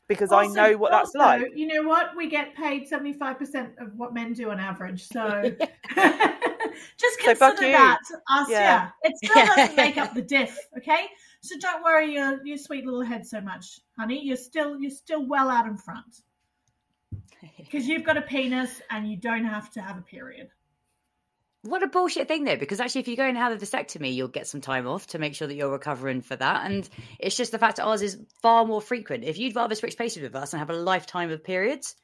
because 0.07 0.32
also, 0.32 0.60
I 0.60 0.72
know 0.72 0.77
what 0.77 0.91
that's 0.91 1.15
like. 1.15 1.52
You 1.56 1.68
know 1.68 1.88
what? 1.88 2.15
We 2.15 2.30
get 2.30 2.56
paid 2.56 2.88
75% 2.90 3.82
of 3.82 3.95
what 3.95 4.14
men 4.14 4.34
do 4.34 4.52
on 4.52 4.60
average. 4.60 5.07
So 5.07 5.52
just 5.95 7.19
consider 7.19 7.56
so 7.56 7.72
that 7.72 7.99
us. 8.30 8.49
Yeah. 8.49 8.60
yeah. 8.60 8.90
It 9.03 9.18
still 9.18 9.45
doesn't 9.45 9.76
make 9.76 9.98
up 9.98 10.14
the 10.14 10.22
diff. 10.22 10.57
Okay. 10.77 11.07
So 11.41 11.56
don't 11.60 11.84
worry 11.84 12.14
your, 12.14 12.45
your 12.45 12.57
sweet 12.57 12.86
little 12.86 13.02
head 13.02 13.26
so 13.26 13.41
much, 13.41 13.80
honey. 13.98 14.23
You're 14.23 14.38
still 14.38 14.80
you're 14.80 14.91
still 14.91 15.26
well 15.27 15.49
out 15.49 15.65
in 15.68 15.77
front. 15.77 16.22
Because 17.57 17.88
you've 17.88 18.03
got 18.03 18.18
a 18.18 18.22
penis 18.22 18.82
and 18.90 19.10
you 19.10 19.18
don't 19.18 19.45
have 19.45 19.72
to 19.72 19.82
have 19.82 19.98
a 19.98 20.02
period. 20.02 20.49
What 21.66 21.82
a 21.82 21.88
bullshit 21.88 22.28
thing, 22.28 22.44
though, 22.44 22.58
because 22.58 22.80
actually, 22.80 23.02
if 23.02 23.08
you 23.08 23.18
go 23.18 23.26
and 23.26 23.36
have 23.36 23.52
a 23.52 23.58
vasectomy, 23.58 24.14
you'll 24.14 24.28
get 24.28 24.46
some 24.46 24.62
time 24.62 24.86
off 24.86 25.08
to 25.08 25.20
make 25.20 25.34
sure 25.34 25.48
that 25.48 25.56
you're 25.56 25.72
recovering 25.72 26.22
for 26.22 26.36
that. 26.36 26.70
And 26.70 26.88
it's 27.18 27.36
just 27.36 27.52
the 27.52 27.58
fact 27.58 27.78
that 27.78 27.86
ours 27.86 28.04
is 28.04 28.20
far 28.44 28.66
more 28.66 28.82
frequent. 28.82 29.24
If 29.24 29.40
you'd 29.40 29.56
rather 29.56 29.74
switch 29.74 29.98
places 29.98 30.22
with 30.22 30.36
us 30.36 30.54
and 30.54 30.60
have 30.60 30.70
a 30.70 30.74
lifetime 30.74 31.32
of 31.32 31.44
periods, 31.44 31.96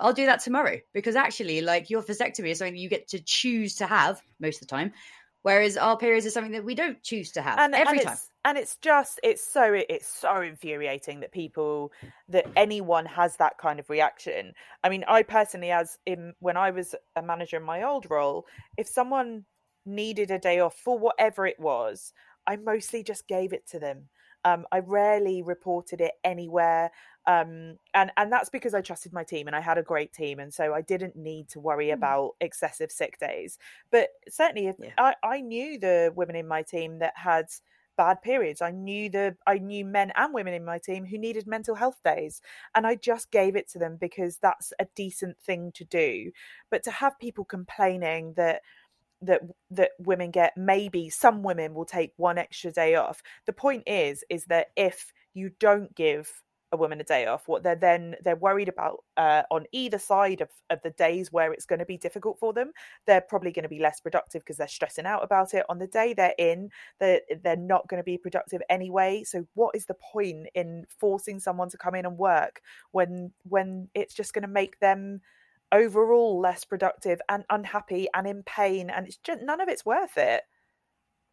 I'll 0.00 0.14
do 0.14 0.24
that 0.24 0.40
tomorrow 0.40 0.78
because 0.94 1.14
actually, 1.14 1.60
like 1.60 1.90
your 1.90 2.02
vasectomy 2.02 2.48
is 2.48 2.58
something 2.58 2.74
you 2.74 2.88
get 2.88 3.08
to 3.08 3.22
choose 3.22 3.74
to 3.76 3.86
have 3.86 4.22
most 4.40 4.62
of 4.62 4.68
the 4.68 4.74
time, 4.74 4.92
whereas 5.42 5.76
our 5.76 5.96
periods 5.96 6.26
is 6.26 6.34
something 6.34 6.52
that 6.52 6.64
we 6.64 6.74
don't 6.74 7.02
choose 7.02 7.30
to 7.32 7.42
have 7.42 7.58
and, 7.58 7.74
every 7.74 7.98
and 7.98 8.06
time. 8.06 8.16
and 8.44 8.58
it's 8.58 8.76
just 8.76 9.20
it's 9.22 9.44
so 9.44 9.74
it's 9.88 10.08
so 10.08 10.40
infuriating 10.40 11.20
that 11.20 11.32
people 11.32 11.92
that 12.28 12.46
anyone 12.56 13.04
has 13.04 13.36
that 13.36 13.58
kind 13.58 13.78
of 13.78 13.90
reaction. 13.90 14.52
I 14.82 14.88
mean 14.88 15.04
i 15.08 15.22
personally 15.22 15.70
as 15.70 15.98
in 16.06 16.32
when 16.40 16.56
i 16.56 16.70
was 16.70 16.94
a 17.16 17.22
manager 17.22 17.56
in 17.56 17.62
my 17.62 17.82
old 17.82 18.10
role 18.10 18.46
if 18.76 18.88
someone 18.88 19.44
needed 19.84 20.30
a 20.30 20.38
day 20.38 20.60
off 20.60 20.76
for 20.76 20.98
whatever 20.98 21.44
it 21.46 21.58
was 21.58 22.12
i 22.46 22.56
mostly 22.56 23.02
just 23.02 23.26
gave 23.26 23.52
it 23.52 23.66
to 23.68 23.78
them. 23.78 24.08
Um, 24.44 24.66
i 24.72 24.80
rarely 24.80 25.42
reported 25.42 26.00
it 26.00 26.12
anywhere 26.24 26.90
um, 27.26 27.78
and 27.94 28.10
and 28.16 28.32
that's 28.32 28.50
because 28.50 28.74
i 28.74 28.80
trusted 28.80 29.12
my 29.12 29.24
team 29.24 29.46
and 29.46 29.56
i 29.56 29.60
had 29.60 29.78
a 29.78 29.82
great 29.82 30.12
team 30.12 30.38
and 30.38 30.52
so 30.52 30.74
i 30.74 30.80
didn't 30.80 31.16
need 31.16 31.48
to 31.48 31.60
worry 31.60 31.88
mm. 31.88 31.94
about 31.94 32.32
excessive 32.40 32.90
sick 32.90 33.18
days 33.18 33.58
but 33.90 34.08
certainly 34.28 34.66
if 34.66 34.76
yeah. 34.78 34.90
I, 34.98 35.14
I 35.22 35.40
knew 35.40 35.78
the 35.78 36.12
women 36.14 36.36
in 36.36 36.48
my 36.48 36.62
team 36.62 36.98
that 36.98 37.14
had 37.16 37.46
bad 37.96 38.22
periods. 38.22 38.62
I 38.62 38.70
knew 38.70 39.10
the 39.10 39.36
I 39.46 39.58
knew 39.58 39.84
men 39.84 40.12
and 40.16 40.32
women 40.34 40.54
in 40.54 40.64
my 40.64 40.78
team 40.78 41.04
who 41.04 41.18
needed 41.18 41.46
mental 41.46 41.74
health 41.74 42.00
days 42.04 42.40
and 42.74 42.86
I 42.86 42.94
just 42.96 43.30
gave 43.30 43.56
it 43.56 43.68
to 43.70 43.78
them 43.78 43.96
because 44.00 44.38
that's 44.38 44.72
a 44.78 44.86
decent 44.94 45.38
thing 45.38 45.72
to 45.74 45.84
do. 45.84 46.32
But 46.70 46.82
to 46.84 46.90
have 46.90 47.18
people 47.18 47.44
complaining 47.44 48.34
that 48.36 48.62
that 49.22 49.42
that 49.70 49.92
women 49.98 50.30
get 50.30 50.56
maybe 50.56 51.08
some 51.08 51.42
women 51.42 51.74
will 51.74 51.84
take 51.84 52.12
one 52.16 52.38
extra 52.38 52.72
day 52.72 52.94
off. 52.94 53.22
The 53.46 53.52
point 53.52 53.84
is 53.86 54.24
is 54.28 54.46
that 54.46 54.68
if 54.76 55.12
you 55.34 55.50
don't 55.60 55.94
give 55.94 56.42
a 56.72 56.76
woman 56.76 57.00
a 57.00 57.04
day 57.04 57.26
off 57.26 57.46
what 57.48 57.62
they're 57.62 57.76
then 57.76 58.16
they're 58.24 58.36
worried 58.36 58.68
about 58.68 59.04
uh, 59.16 59.42
on 59.50 59.66
either 59.72 59.98
side 59.98 60.40
of, 60.40 60.48
of 60.70 60.80
the 60.82 60.90
days 60.90 61.30
where 61.30 61.52
it's 61.52 61.66
going 61.66 61.78
to 61.78 61.84
be 61.84 61.98
difficult 61.98 62.38
for 62.38 62.52
them 62.52 62.72
they're 63.06 63.20
probably 63.20 63.52
going 63.52 63.62
to 63.62 63.68
be 63.68 63.78
less 63.78 64.00
productive 64.00 64.42
because 64.42 64.56
they're 64.56 64.68
stressing 64.68 65.06
out 65.06 65.22
about 65.22 65.54
it. 65.54 65.64
On 65.68 65.78
the 65.78 65.86
day 65.86 66.14
they're 66.14 66.34
in 66.38 66.70
they're, 66.98 67.20
they're 67.42 67.56
not 67.56 67.86
going 67.88 68.00
to 68.00 68.04
be 68.04 68.18
productive 68.18 68.62
anyway. 68.68 69.24
So 69.24 69.46
what 69.54 69.74
is 69.74 69.86
the 69.86 69.94
point 69.94 70.48
in 70.54 70.86
forcing 70.98 71.38
someone 71.40 71.70
to 71.70 71.78
come 71.78 71.94
in 71.94 72.06
and 72.06 72.18
work 72.18 72.60
when 72.92 73.32
when 73.48 73.88
it's 73.94 74.14
just 74.14 74.34
going 74.34 74.42
to 74.42 74.48
make 74.48 74.78
them 74.80 75.20
overall 75.72 76.38
less 76.38 76.64
productive 76.64 77.20
and 77.28 77.44
unhappy 77.50 78.06
and 78.14 78.26
in 78.26 78.42
pain 78.42 78.90
and 78.90 79.06
it's 79.06 79.16
just 79.16 79.40
none 79.42 79.60
of 79.60 79.68
it's 79.68 79.86
worth 79.86 80.16
it. 80.18 80.42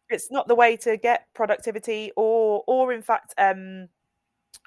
It's 0.08 0.30
not 0.30 0.48
the 0.48 0.54
way 0.56 0.76
to 0.78 0.96
get 0.96 1.26
productivity 1.34 2.10
or 2.16 2.64
or 2.66 2.92
in 2.92 3.02
fact 3.02 3.34
um 3.38 3.88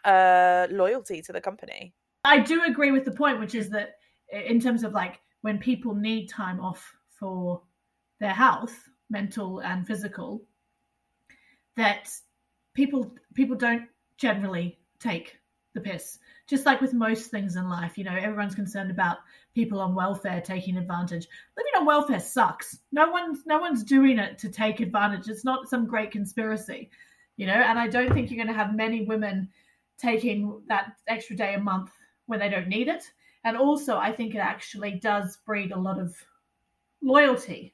uh 0.06 0.68
loyalty 0.70 1.22
to 1.22 1.32
the 1.32 1.42
company. 1.42 1.94
I 2.26 2.40
do 2.40 2.64
agree 2.64 2.92
with 2.92 3.06
the 3.06 3.12
point 3.12 3.40
which 3.40 3.56
is 3.56 3.70
that 3.70 3.96
in 4.32 4.60
terms 4.60 4.84
of 4.84 4.94
like 4.94 5.20
when 5.42 5.58
people 5.58 5.94
need 5.94 6.28
time 6.28 6.60
off 6.60 6.94
for 7.20 7.62
their 8.20 8.34
health 8.34 8.90
mental 9.10 9.60
and 9.60 9.86
physical 9.86 10.44
that 11.76 12.10
people 12.74 13.14
people 13.34 13.56
don't 13.56 13.88
generally 14.18 14.80
take 15.00 15.38
the 15.74 15.82
piss. 15.82 16.20
Just 16.48 16.66
like 16.66 16.82
with 16.82 16.94
most 16.94 17.32
things 17.32 17.56
in 17.56 17.70
life 17.70 17.98
you 17.98 18.04
know 18.04 18.16
everyone's 18.16 18.56
concerned 18.56 18.92
about 18.92 19.18
people 19.56 19.80
on 19.80 19.96
welfare 19.96 20.42
taking 20.42 20.78
advantage. 20.78 21.28
Living 21.58 21.74
on 21.78 21.86
welfare 21.86 22.20
sucks. 22.20 22.80
No 22.92 23.10
one's 23.10 23.46
no 23.46 23.60
one's 23.60 23.84
doing 23.84 24.20
it 24.20 24.38
to 24.40 24.50
take 24.50 24.80
advantage. 24.80 25.28
It's 25.28 25.46
not 25.46 25.70
some 25.70 25.88
great 25.88 26.12
conspiracy 26.12 26.90
you 27.38 27.48
know 27.48 27.54
and 27.54 27.80
i 27.80 27.88
don't 27.88 28.14
think 28.14 28.30
you're 28.30 28.44
going 28.44 28.54
to 28.54 28.60
have 28.60 28.76
many 28.76 29.06
women 29.06 29.50
taking 29.98 30.62
that 30.68 30.94
extra 31.08 31.36
day 31.36 31.56
a 31.56 31.60
month 31.60 31.92
when 32.26 32.40
they 32.40 32.50
don't 32.50 32.68
need 32.68 32.88
it 32.88 33.04
and 33.44 33.58
also 33.58 33.98
i 33.98 34.12
think 34.12 34.36
it 34.36 34.40
actually 34.40 34.92
does 34.92 35.38
breed 35.46 35.72
a 35.72 35.80
lot 35.80 36.00
of 36.00 36.16
loyalty 37.02 37.74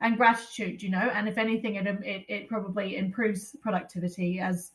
and 0.00 0.16
gratitude 0.16 0.82
you 0.82 0.90
know 0.90 1.10
and 1.14 1.28
if 1.28 1.38
anything 1.38 1.76
it, 1.76 1.86
it, 1.86 2.24
it 2.28 2.48
probably 2.48 2.96
improves 2.96 3.56
productivity 3.62 4.40
as 4.40 4.72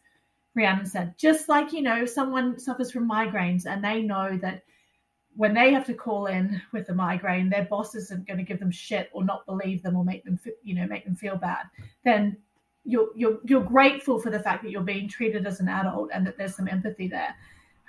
Rhiannon 0.57 0.87
said, 0.87 1.13
just 1.17 1.47
like, 1.47 1.71
you 1.71 1.83
know, 1.83 2.03
someone 2.05 2.59
suffers 2.59 2.91
from 2.91 3.07
migraines 3.07 3.67
and 3.67 3.83
they 3.83 4.01
know 4.01 4.37
that 4.41 4.63
when 5.35 5.53
they 5.53 5.71
have 5.71 5.85
to 5.85 5.93
call 5.93 6.25
in 6.25 6.59
with 6.73 6.89
a 6.89 6.95
migraine, 6.95 7.47
their 7.47 7.65
boss 7.65 7.93
isn't 7.93 8.25
going 8.25 8.39
to 8.39 8.43
give 8.43 8.59
them 8.59 8.71
shit 8.71 9.09
or 9.13 9.23
not 9.23 9.45
believe 9.45 9.83
them 9.83 9.95
or 9.95 10.03
make 10.03 10.25
them, 10.25 10.39
you 10.63 10.73
know, 10.73 10.87
make 10.87 11.05
them 11.05 11.15
feel 11.15 11.37
bad. 11.37 11.67
Then 12.03 12.37
you're 12.87 13.09
you're 13.15 13.39
you're 13.43 13.63
grateful 13.63 14.19
for 14.19 14.29
the 14.29 14.39
fact 14.39 14.63
that 14.63 14.71
you're 14.71 14.81
being 14.81 15.07
treated 15.09 15.45
as 15.45 15.59
an 15.59 15.67
adult 15.67 16.09
and 16.13 16.25
that 16.25 16.37
there's 16.37 16.55
some 16.55 16.67
empathy 16.67 17.07
there, 17.07 17.35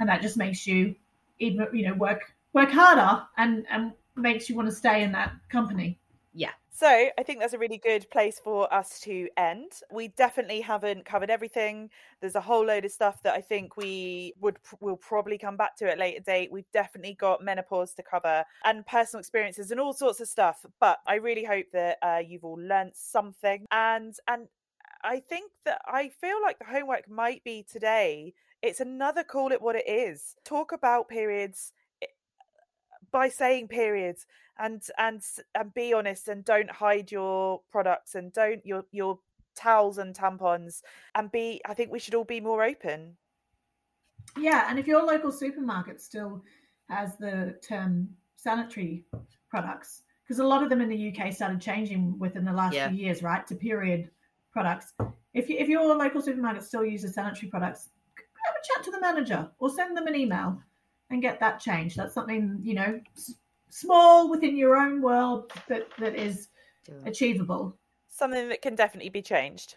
and 0.01 0.09
that 0.09 0.21
just 0.21 0.37
makes 0.37 0.67
you 0.67 0.95
even 1.39 1.67
you 1.73 1.89
know 1.89 1.95
work 1.95 2.35
work 2.53 2.71
harder 2.71 3.23
and 3.37 3.65
and 3.71 3.93
makes 4.17 4.51
you 4.51 4.57
want 4.57 4.69
to 4.69 4.75
stay 4.75 5.03
in 5.03 5.13
that 5.13 5.33
company. 5.49 5.99
Yeah, 6.35 6.51
so 6.79 6.87
I 6.87 7.25
think 7.25 7.41
that's 7.41 7.55
a 7.55 7.59
really 7.59 7.79
good 7.79 8.09
place 8.09 8.39
for 8.39 8.73
us 8.73 9.01
to 9.01 9.29
end. 9.37 9.73
We 9.91 10.09
definitely 10.09 10.61
haven't 10.61 11.07
covered 11.07 11.29
everything. 11.29 11.91
There's 12.21 12.37
a 12.37 12.41
whole 12.41 12.65
load 12.65 12.85
of 12.85 12.93
stuff 12.93 13.21
that 13.25 13.35
I 13.35 13.41
think 13.41 13.77
we 13.77 14.33
would 14.41 14.59
will 14.81 14.97
probably 14.97 15.39
come 15.39 15.57
back 15.57 15.75
to 15.79 15.91
at 15.91 15.97
a 15.97 16.01
later 16.01 16.21
date. 16.21 16.53
We've 16.53 16.71
definitely 16.73 17.15
got 17.15 17.43
menopause 17.43 17.95
to 17.95 18.05
cover 18.05 18.45
and 18.65 18.87
personal 18.87 19.19
experiences 19.19 19.73
and 19.73 19.81
all 19.81 19.93
sorts 19.93 20.21
of 20.21 20.29
stuff. 20.29 20.65
But 20.79 20.99
I 21.05 21.17
really 21.17 21.43
hope 21.43 21.67
that 21.73 21.99
uh, 22.01 22.23
you've 22.25 22.45
all 22.45 22.61
learnt 22.61 22.97
something. 22.97 23.67
And 23.73 24.15
and 24.29 24.47
I 25.03 25.21
think 25.21 25.53
that 25.65 25.81
I 25.87 26.11
feel 26.21 26.41
like 26.43 26.59
the 26.59 26.65
homework 26.65 27.09
might 27.09 27.45
be 27.45 27.65
today. 27.71 28.35
It's 28.63 28.81
another 28.81 29.23
call 29.23 29.53
it 29.53 29.63
what 29.63 29.77
it 29.77 29.89
is. 29.89 30.35
Talk 30.45 30.73
about 30.73 31.09
periods 31.09 31.73
eh, 32.03 32.07
by 33.11 33.29
saying 33.29 33.69
periods 33.69 34.27
and 34.59 34.83
and 34.99 35.23
and 35.55 35.75
be 35.75 35.93
honest 35.93 36.29
and 36.29 36.45
don't 36.45 36.71
hide 36.71 37.11
your 37.11 37.61
products 37.71 38.15
and 38.15 38.33
don't 38.33 38.65
your 38.67 38.85
your 38.91 39.19
towels 39.55 39.99
and 39.99 40.15
tampons 40.15 40.83
and 41.15 41.33
be 41.33 41.61
i 41.67 41.75
think 41.75 41.91
we 41.91 41.99
should 41.99 42.15
all 42.15 42.25
be 42.25 42.41
more 42.41 42.63
open 42.63 43.17
yeah 44.37 44.67
and 44.69 44.79
if 44.79 44.87
your 44.87 45.03
local 45.03 45.33
supermarket 45.33 46.01
still 46.01 46.43
has 46.89 47.17
the 47.17 47.57
term 47.67 48.09
sanitary 48.37 49.05
products 49.49 50.03
because 50.23 50.39
a 50.39 50.47
lot 50.47 50.63
of 50.63 50.71
them 50.71 50.81
in 50.81 50.89
the 50.89 51.09
uk 51.09 51.33
started 51.33 51.61
changing 51.61 52.17
within 52.19 52.45
the 52.45 52.53
last 52.53 52.75
yeah. 52.75 52.89
few 52.89 52.99
years 52.99 53.23
right 53.23 53.47
to 53.47 53.55
period 53.55 54.11
products 54.53 54.93
if, 55.35 55.49
you, 55.49 55.57
if 55.59 55.69
your 55.69 55.95
local 55.95 56.21
supermarket 56.21 56.65
still 56.65 56.85
uses 56.85 57.15
sanitary 57.15 57.51
products 57.51 57.91
have 58.17 58.55
a 58.57 58.67
chat 58.67 58.85
to 58.85 58.91
the 58.91 59.01
manager 59.01 59.49
or 59.59 59.71
send 59.71 59.97
them 59.97 60.07
an 60.07 60.17
email 60.17 60.61
and 61.11 61.23
get 61.23 61.41
that 61.41 61.61
changed 61.61 61.97
that's 61.97 62.15
something 62.15 62.59
you 62.63 62.75
know 62.75 63.01
small 63.71 64.31
within 64.31 64.57
your 64.57 64.77
own 64.77 65.03
world 65.03 65.53
that 65.69 65.89
that 65.99 66.15
is 66.15 66.49
achievable. 67.05 67.77
Something 68.09 68.49
that 68.49 68.63
can 68.63 68.75
definitely 68.75 69.11
be 69.11 69.23
changed. 69.23 69.77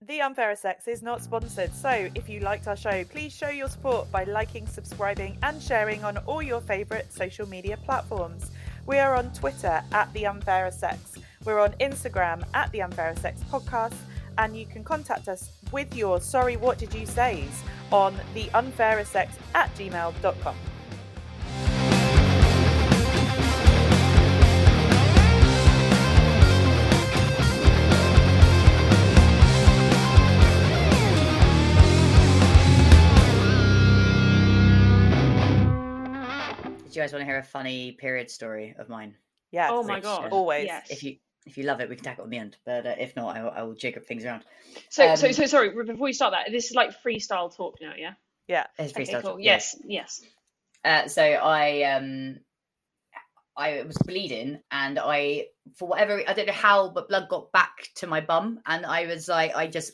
The 0.00 0.18
Unfairer 0.18 0.56
Sex 0.56 0.88
is 0.88 1.00
not 1.00 1.22
sponsored, 1.22 1.72
so 1.72 2.10
if 2.16 2.28
you 2.28 2.40
liked 2.40 2.66
our 2.66 2.76
show, 2.76 3.04
please 3.04 3.32
show 3.32 3.50
your 3.50 3.68
support 3.68 4.10
by 4.10 4.24
liking, 4.24 4.66
subscribing, 4.66 5.38
and 5.44 5.62
sharing 5.62 6.02
on 6.02 6.18
all 6.18 6.42
your 6.42 6.60
favourite 6.60 7.12
social 7.12 7.48
media 7.48 7.76
platforms. 7.76 8.50
We 8.84 8.98
are 8.98 9.14
on 9.14 9.32
Twitter 9.32 9.80
at 9.92 10.12
The 10.12 10.24
Unfairer 10.24 10.72
Sex. 10.72 11.18
We're 11.44 11.58
on 11.58 11.72
Instagram 11.80 12.44
at 12.54 12.70
The 12.70 12.82
Unfair 12.82 13.16
Sex 13.16 13.40
Podcast, 13.50 13.96
and 14.38 14.56
you 14.56 14.64
can 14.64 14.84
contact 14.84 15.28
us 15.28 15.50
with 15.72 15.94
your 15.94 16.20
sorry, 16.20 16.56
what 16.56 16.78
did 16.78 16.94
you 16.94 17.04
says 17.04 17.62
on 17.90 18.14
The 18.34 18.48
Unfairer 18.54 19.04
Sex 19.04 19.34
at 19.54 19.74
gmail.com. 19.74 20.56
Do 36.92 36.98
you 36.98 37.02
guys 37.02 37.12
want 37.14 37.22
to 37.22 37.24
hear 37.24 37.38
a 37.38 37.42
funny 37.42 37.92
period 37.92 38.30
story 38.30 38.74
of 38.78 38.90
mine? 38.90 39.14
Yeah. 39.50 39.68
Oh 39.70 39.82
my 39.82 40.00
god. 40.00 40.26
Uh, 40.32 40.34
Always. 40.34 40.66
Yes. 40.66 40.90
If 40.90 41.02
you 41.02 41.16
if 41.46 41.56
you 41.56 41.64
love 41.64 41.80
it, 41.80 41.88
we 41.88 41.96
can 41.96 42.04
tackle 42.04 42.24
it 42.24 42.26
on 42.26 42.30
the 42.30 42.38
end. 42.38 42.56
But 42.64 42.86
uh, 42.86 42.94
if 42.98 43.16
not, 43.16 43.36
I, 43.36 43.40
I 43.40 43.62
will 43.62 43.74
jig 43.74 43.96
up 43.96 44.04
things 44.04 44.24
around. 44.24 44.44
So 44.90 45.10
um, 45.10 45.16
so 45.16 45.32
so 45.32 45.46
sorry. 45.46 45.70
Before 45.70 45.96
we 45.96 46.12
start 46.12 46.32
that, 46.32 46.50
this 46.50 46.66
is 46.66 46.74
like 46.74 46.90
freestyle 47.02 47.54
talk 47.54 47.78
now, 47.80 47.92
yeah. 47.96 48.14
Yeah. 48.48 48.66
It's 48.78 48.92
freestyle 48.92 49.02
okay, 49.02 49.22
cool. 49.22 49.30
talk. 49.32 49.38
Yes. 49.40 49.76
Yes. 49.84 50.20
Uh, 50.84 51.06
so 51.08 51.22
I 51.22 51.82
um 51.82 52.36
I 53.56 53.82
was 53.82 53.96
bleeding 53.98 54.60
and 54.70 54.98
I 54.98 55.46
for 55.76 55.88
whatever 55.88 56.22
I 56.26 56.32
don't 56.32 56.46
know 56.46 56.52
how 56.52 56.88
but 56.88 57.08
blood 57.08 57.28
got 57.28 57.52
back 57.52 57.88
to 57.96 58.06
my 58.06 58.20
bum 58.20 58.60
and 58.66 58.84
I 58.84 59.06
was 59.06 59.28
like 59.28 59.54
I 59.54 59.66
just 59.66 59.92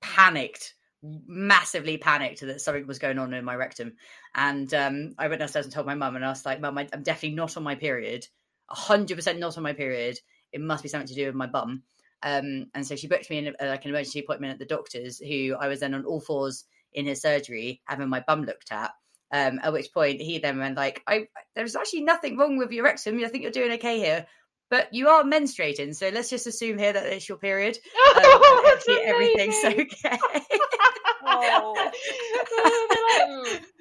panicked 0.00 0.74
massively 1.02 1.98
panicked 1.98 2.40
that 2.40 2.60
something 2.60 2.86
was 2.86 2.98
going 2.98 3.18
on 3.18 3.34
in 3.34 3.44
my 3.44 3.54
rectum. 3.54 3.92
And 4.34 4.72
um, 4.74 5.14
I 5.18 5.28
went 5.28 5.40
downstairs 5.40 5.66
and 5.66 5.74
told 5.74 5.86
my 5.86 5.94
mum, 5.94 6.16
and 6.16 6.24
I 6.24 6.28
was 6.28 6.46
like, 6.46 6.60
Mum, 6.60 6.78
I'm 6.78 7.02
definitely 7.02 7.36
not 7.36 7.56
on 7.56 7.62
my 7.62 7.74
period, 7.74 8.26
100% 8.70 9.38
not 9.38 9.56
on 9.56 9.62
my 9.62 9.72
period. 9.72 10.18
It 10.56 10.62
must 10.62 10.82
be 10.82 10.88
something 10.88 11.06
to 11.08 11.14
do 11.14 11.26
with 11.26 11.34
my 11.34 11.46
bum. 11.46 11.82
Um, 12.22 12.66
and 12.74 12.86
so 12.86 12.96
she 12.96 13.08
booked 13.08 13.28
me 13.28 13.38
in 13.38 13.54
a, 13.60 13.66
like 13.66 13.84
an 13.84 13.90
emergency 13.90 14.20
appointment 14.20 14.54
at 14.54 14.58
the 14.58 14.64
doctor's, 14.64 15.18
who 15.18 15.54
I 15.54 15.68
was 15.68 15.80
then 15.80 15.92
on 15.92 16.06
all 16.06 16.18
fours 16.18 16.64
in 16.94 17.04
his 17.04 17.20
surgery, 17.20 17.82
having 17.84 18.08
my 18.08 18.24
bum 18.26 18.42
looked 18.42 18.72
at. 18.72 18.92
Um, 19.30 19.60
at 19.62 19.72
which 19.74 19.92
point 19.92 20.22
he 20.22 20.38
then 20.38 20.58
went 20.58 20.76
like, 20.76 21.02
I, 21.06 21.26
"There's 21.54 21.76
actually 21.76 22.04
nothing 22.04 22.38
wrong 22.38 22.56
with 22.56 22.70
your 22.72 22.84
rectum. 22.84 23.22
I 23.22 23.28
think 23.28 23.42
you're 23.42 23.52
doing 23.52 23.72
okay 23.72 23.98
here, 23.98 24.26
but 24.70 24.94
you 24.94 25.08
are 25.08 25.24
menstruating, 25.24 25.94
so 25.94 26.08
let's 26.08 26.30
just 26.30 26.46
assume 26.46 26.78
here 26.78 26.92
that 26.94 27.04
it's 27.06 27.28
your 27.28 27.38
period. 27.38 27.78
Um, 28.16 28.22
Oh, 28.24 29.02
everything's 29.04 29.62
okay." 29.62 30.18
Oh. 31.24 31.90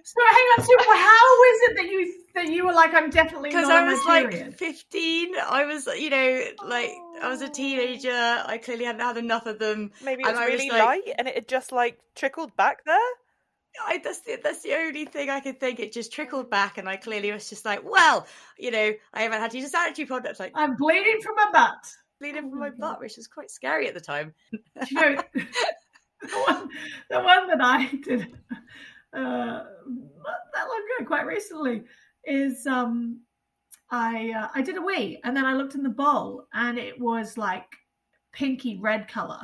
So 0.08 0.22
hang 0.24 0.46
on, 0.58 0.64
so 0.64 0.76
how 0.80 1.44
is 1.44 1.62
it 1.64 1.76
that 1.78 1.86
you 1.90 2.14
that 2.36 2.48
you 2.50 2.66
were 2.66 2.74
like, 2.74 2.94
I'm 2.94 3.10
definitely 3.10 3.50
because 3.50 3.70
I 3.70 3.84
was 3.92 4.04
like 4.06 4.56
15. 4.56 5.34
I 5.40 5.66
was, 5.66 5.88
you 5.88 6.10
know, 6.12 6.42
like 6.64 6.92
I 7.24 7.28
was 7.28 7.42
a 7.42 7.50
teenager. 7.50 8.12
I 8.12 8.60
clearly 8.64 8.86
hadn't 8.86 9.02
had 9.02 9.18
enough 9.18 9.48
of 9.48 9.58
them. 9.58 9.92
Maybe 10.04 10.22
it 10.22 10.28
And 10.28 10.36
was 10.38 10.42
I 10.46 10.50
was 10.52 10.60
really 10.60 10.70
like- 10.70 10.84
light 10.86 11.16
and 11.18 11.28
it 11.28 11.34
had 11.36 11.48
just 11.48 11.72
like 11.72 11.98
trickled 12.16 12.56
back 12.56 12.86
there. 12.86 12.98
I, 13.84 13.98
that's 13.98 14.22
the 14.22 14.38
that's 14.44 14.62
the 14.62 14.74
only 14.76 15.06
thing 15.06 15.30
I 15.32 15.40
could 15.40 15.60
think. 15.60 15.80
It 15.80 15.92
just 15.92 16.14
trickled 16.14 16.50
back, 16.50 16.78
and 16.78 16.88
I 16.88 16.96
clearly 16.98 17.32
was 17.32 17.50
just 17.50 17.66
like, 17.66 17.82
well, 17.84 18.26
you 18.58 18.72
know, 18.72 18.92
I 19.14 19.22
haven't 19.24 19.42
had 19.42 19.52
to 19.52 19.58
use 19.58 19.66
a 19.66 19.70
sanitary 19.70 20.06
product, 20.06 20.40
like 20.40 20.54
I'm 20.56 20.76
bleeding 20.78 21.20
from 21.22 21.36
my 21.36 21.50
butt. 21.52 21.74
bleeding 22.22 22.50
from 22.52 22.60
Oh 22.60 22.62
my 22.62 22.70
my 22.70 22.76
butt, 22.78 23.00
which 23.02 23.18
was 23.18 23.28
quite 23.28 23.50
scary 23.52 23.88
at 23.90 23.94
the 23.94 24.00
time. 24.00 24.34
You 24.54 24.62
know, 24.92 25.22
the 26.32 26.54
one, 26.54 26.70
the 27.10 27.20
one 27.22 27.48
that 27.48 27.62
I 27.62 27.90
did 28.04 28.28
uh, 29.16 29.64
not 30.24 30.40
that 30.54 30.68
long 30.68 30.84
ago, 31.00 31.08
quite 31.08 31.26
recently, 31.26 31.84
is 32.26 32.68
um, 32.68 33.22
I 33.90 34.32
uh, 34.32 34.50
I 34.54 34.62
did 34.62 34.78
a 34.78 34.82
wee, 34.82 35.20
and 35.24 35.36
then 35.36 35.46
I 35.46 35.54
looked 35.54 35.76
in 35.76 35.84
the 35.84 35.90
bowl, 35.90 36.48
and 36.54 36.78
it 36.78 37.00
was 37.00 37.38
like 37.38 37.68
pinky 38.34 38.78
red 38.78 39.08
color, 39.08 39.40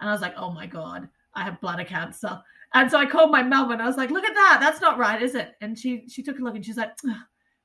and 0.00 0.08
I 0.08 0.12
was 0.12 0.22
like, 0.22 0.34
oh 0.36 0.52
my 0.52 0.66
god, 0.66 1.08
I 1.34 1.42
have 1.42 1.60
bladder 1.60 1.84
cancer. 1.84 2.40
And 2.74 2.90
so 2.90 2.98
I 2.98 3.06
called 3.06 3.30
my 3.30 3.42
mum 3.42 3.70
and 3.70 3.80
I 3.80 3.86
was 3.86 3.96
like, 3.96 4.10
"Look 4.10 4.24
at 4.24 4.34
that! 4.34 4.58
That's 4.60 4.82
not 4.82 4.98
right, 4.98 5.22
is 5.22 5.34
it?" 5.34 5.54
And 5.62 5.78
she 5.78 6.04
she 6.08 6.22
took 6.22 6.38
a 6.38 6.42
look 6.42 6.54
and 6.54 6.64
she's 6.64 6.76
like, 6.76 6.92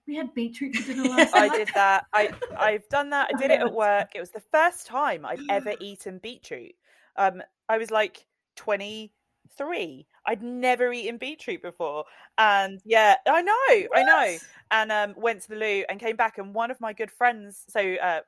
"We 0.08 0.16
had 0.16 0.34
beetroot 0.34 0.76
for 0.78 0.94
dinner 0.94 1.10
last 1.10 1.34
night. 1.36 1.52
I 1.52 1.58
did 1.58 1.70
that. 1.76 2.06
I 2.14 2.32
I've 2.58 2.88
done 2.88 3.10
that. 3.10 3.30
I 3.34 3.38
did 3.42 3.52
it 3.52 3.60
at 3.60 3.74
work. 3.74 4.12
It 4.16 4.22
was 4.22 4.32
the 4.32 4.44
first 4.52 4.88
time 4.88 5.26
I've 5.26 5.44
ever 5.50 5.74
eaten 5.82 6.20
beetroot. 6.20 6.74
Um, 7.18 7.44
I 7.68 7.78
was 7.78 7.92
like 7.92 8.26
twenty 8.56 9.14
three. 9.58 10.08
I'd 10.26 10.42
never 10.42 10.92
eaten 10.94 11.18
beetroot 11.18 11.62
before, 11.62 12.06
and 12.38 12.80
yeah, 12.86 13.16
I 13.28 13.42
know, 13.42 13.88
I 13.94 14.04
know. 14.04 14.38
And 14.72 14.92
um, 14.92 15.14
went 15.18 15.42
to 15.44 15.50
the 15.50 15.56
loo 15.56 15.84
and 15.90 16.00
came 16.00 16.16
back, 16.16 16.38
and 16.38 16.54
one 16.54 16.72
of 16.72 16.80
my 16.82 16.94
good 16.94 17.12
friends, 17.12 17.66
so 17.68 17.96
uh, 17.96 18.22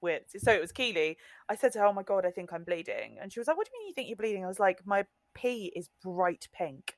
with 0.00 0.22
so 0.36 0.52
it 0.52 0.60
was 0.60 0.72
Keely. 0.72 1.16
I 1.48 1.56
said 1.56 1.72
to 1.72 1.80
her, 1.80 1.86
"Oh 1.86 1.92
my 1.92 2.02
god, 2.02 2.26
I 2.26 2.30
think 2.30 2.52
I'm 2.52 2.64
bleeding," 2.64 3.18
and 3.20 3.32
she 3.32 3.40
was 3.40 3.46
like, 3.48 3.56
"What 3.56 3.66
do 3.66 3.72
you 3.74 3.80
mean 3.80 3.88
you 3.88 3.94
think 3.94 4.08
you're 4.08 4.16
bleeding?" 4.16 4.44
I 4.44 4.48
was 4.48 4.60
like, 4.60 4.86
"My 4.86 5.04
pee 5.34 5.72
is 5.74 5.88
bright 6.02 6.48
pink." 6.52 6.94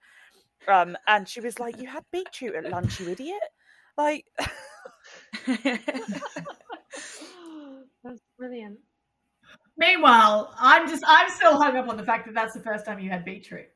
Um, 0.67 0.97
and 1.07 1.29
she 1.29 1.41
was 1.41 1.59
like, 1.59 1.79
"You 1.79 1.89
had 1.89 2.05
beetroot 2.11 2.55
at 2.55 2.71
lunch, 2.71 3.01
you 3.01 3.09
idiot!" 3.09 3.41
Like. 3.97 4.27
That's 8.05 8.21
brilliant. 8.39 8.79
Meanwhile, 9.77 10.55
I'm 10.59 10.89
just 10.89 11.03
I'm 11.07 11.31
still 11.31 11.57
hung 11.57 11.77
up 11.77 11.89
on 11.89 11.97
the 11.97 12.05
fact 12.05 12.27
that 12.27 12.35
that's 12.35 12.55
the 12.55 12.61
first 12.61 12.87
time 12.87 13.01
you 13.01 13.11
had 13.11 13.25
beetroot. 13.25 13.67